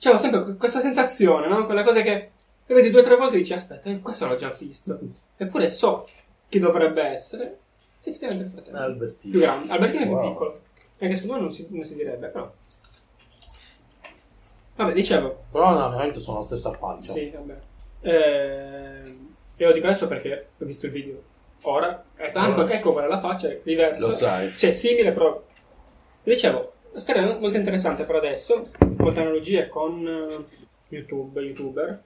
C'avevo 0.00 0.20
sempre 0.22 0.54
questa 0.56 0.80
sensazione, 0.80 1.48
no? 1.48 1.66
Quella 1.66 1.82
cosa 1.82 2.02
che... 2.02 2.30
Le 2.66 2.74
vedi 2.74 2.90
due 2.90 3.00
o 3.00 3.04
tre 3.04 3.16
volte 3.16 3.36
e 3.36 3.38
dici, 3.38 3.52
aspetta, 3.54 3.88
eh, 3.90 3.98
questo 4.00 4.26
l'ho 4.26 4.36
già 4.36 4.48
visto. 4.50 4.98
Eppure 5.36 5.70
so 5.70 6.06
chi 6.48 6.58
dovrebbe 6.58 7.02
essere. 7.02 7.58
Effettivamente 8.02 8.44
il 8.44 8.50
fratello. 8.50 8.78
Albertino. 8.78 9.30
Più 9.32 9.40
grande. 9.40 9.72
Albertino 9.72 10.02
è 10.02 10.06
più 10.06 10.14
Wow. 10.16 10.30
piccolo. 10.30 10.60
Anche 11.00 11.14
secondo 11.14 11.34
me 11.36 11.40
non 11.40 11.52
si, 11.52 11.66
non 11.70 11.84
si 11.84 11.94
direbbe, 11.94 12.28
però. 12.28 12.52
Vabbè, 14.76 14.92
dicevo, 14.92 15.44
Però 15.50 15.70
nella 15.72 15.88
mia 15.88 15.98
mente 15.98 16.20
sono 16.20 16.38
la 16.38 16.44
stessa 16.44 16.72
faccia. 16.72 17.12
Sì, 17.12 17.30
vabbè. 17.34 17.56
Eh, 18.02 19.02
io 19.56 19.66
lo 19.66 19.72
dico 19.72 19.86
adesso 19.86 20.06
perché 20.06 20.48
ho 20.58 20.64
visto 20.64 20.86
il 20.86 20.92
video. 20.92 21.22
Ora, 21.62 22.04
ecco, 22.16 22.66
ecco 22.68 22.92
qual 22.92 23.06
è 23.06 23.08
la 23.08 23.18
faccia, 23.18 23.48
è 23.48 23.60
diversa. 23.64 24.06
Lo 24.06 24.12
sai. 24.12 24.52
Cioè, 24.54 24.72
simile, 24.72 25.12
però. 25.12 25.44
Dicevo, 26.28 26.72
la 26.92 27.00
storia 27.00 27.38
molto 27.38 27.56
interessante 27.56 28.04
per 28.04 28.16
adesso. 28.16 28.68
Molte 28.98 29.20
analogie 29.20 29.68
con 29.68 30.06
eh, 30.06 30.44
YouTube, 30.94 31.40
YouTuber. 31.40 32.02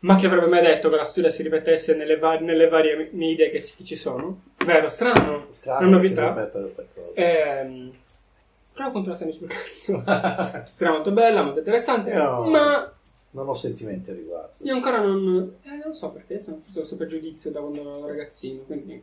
Ma 0.00 0.16
chi 0.16 0.26
avrebbe 0.26 0.46
mai 0.46 0.62
detto 0.62 0.88
che 0.88 0.96
la 0.96 1.04
storia 1.04 1.30
si 1.30 1.42
ripetesse 1.44 1.94
nelle, 1.94 2.18
va- 2.18 2.38
nelle 2.40 2.68
varie 2.68 3.10
medie 3.12 3.50
che 3.50 3.62
ci 3.62 3.84
ci 3.84 3.94
sono? 3.94 4.42
Vero, 4.66 4.88
strano. 4.88 5.46
Strano 5.50 5.86
Una 5.86 5.98
che 5.98 6.06
si 6.08 6.14
novità. 6.14 6.48
questa 6.50 6.84
cosa. 6.92 7.20
Ehm, 7.60 7.92
però 8.72 8.90
starmi 9.14 9.32
sul 9.32 9.46
cazzo. 9.46 10.02
Storia 10.66 10.92
molto 10.94 11.12
bella, 11.12 11.42
molto 11.42 11.60
interessante. 11.60 12.10
Io- 12.10 12.42
Ma 12.46 12.92
Non 13.30 13.48
ho 13.48 13.54
sentimenti 13.54 14.10
a 14.10 14.14
riguardo. 14.14 14.56
io 14.62 14.74
ancora 14.74 15.00
non. 15.00 15.54
Eh, 15.62 15.80
non 15.84 15.94
so 15.94 16.10
perché, 16.10 16.40
sono 16.40 16.56
forse 16.60 16.78
questo 16.78 16.96
pregiudizio 16.96 17.52
da 17.52 17.60
quando 17.60 17.80
ero 17.80 18.06
ragazzino, 18.08 18.62
quindi 18.62 19.00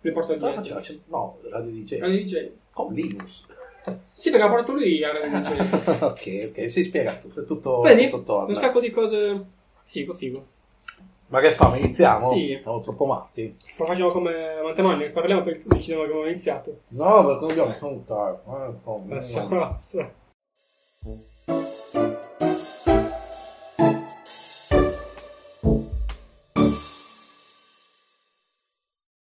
Mi 0.00 0.12
porto 0.12 0.36
no, 0.36 0.52
dietro. 0.52 0.74
faceva- 0.74 1.00
no, 1.06 1.38
Radio 1.50 1.70
DJ. 1.70 1.98
Radio 1.98 2.18
DJ. 2.18 2.50
Con 2.72 2.92
Linus. 2.92 3.46
Sì, 4.12 4.30
perché 4.30 4.44
ha 4.44 4.48
portato 4.48 4.72
lui 4.74 5.02
a 5.02 5.12
Radio 5.12 5.40
DJ. 5.40 6.02
ok, 6.02 6.50
ok, 6.50 6.70
si 6.70 6.82
spiega 6.82 7.16
tutto, 7.16 7.40
è 7.40 7.44
tutto, 7.44 7.80
Vedi? 7.80 8.08
tutto 8.08 8.22
torna. 8.22 8.48
Un 8.48 8.54
sacco 8.54 8.80
di 8.80 8.90
cose. 8.90 9.44
Figo, 9.84 10.14
figo. 10.14 10.46
Ma 11.28 11.40
che 11.40 11.50
fa? 11.50 11.76
Iniziamo? 11.76 12.32
Sì. 12.32 12.58
Siamo 12.62 12.80
troppo 12.80 13.04
matti. 13.04 13.56
Lo 13.76 13.84
facciamo 13.84 14.10
come 14.10 14.60
Mantemani, 14.62 15.10
parliamo 15.10 15.42
per 15.42 15.58
decidiamo 15.62 16.02
che 16.02 16.08
abbiamo 16.08 16.26
iniziato. 16.26 16.80
No, 16.88 17.24
perché 17.26 17.46
dobbiamo 17.46 17.74
contare. 17.78 18.40
Eh, 18.46 18.74
oh, 18.84 19.04
Adesso, 19.08 19.46
basta. 19.46 20.12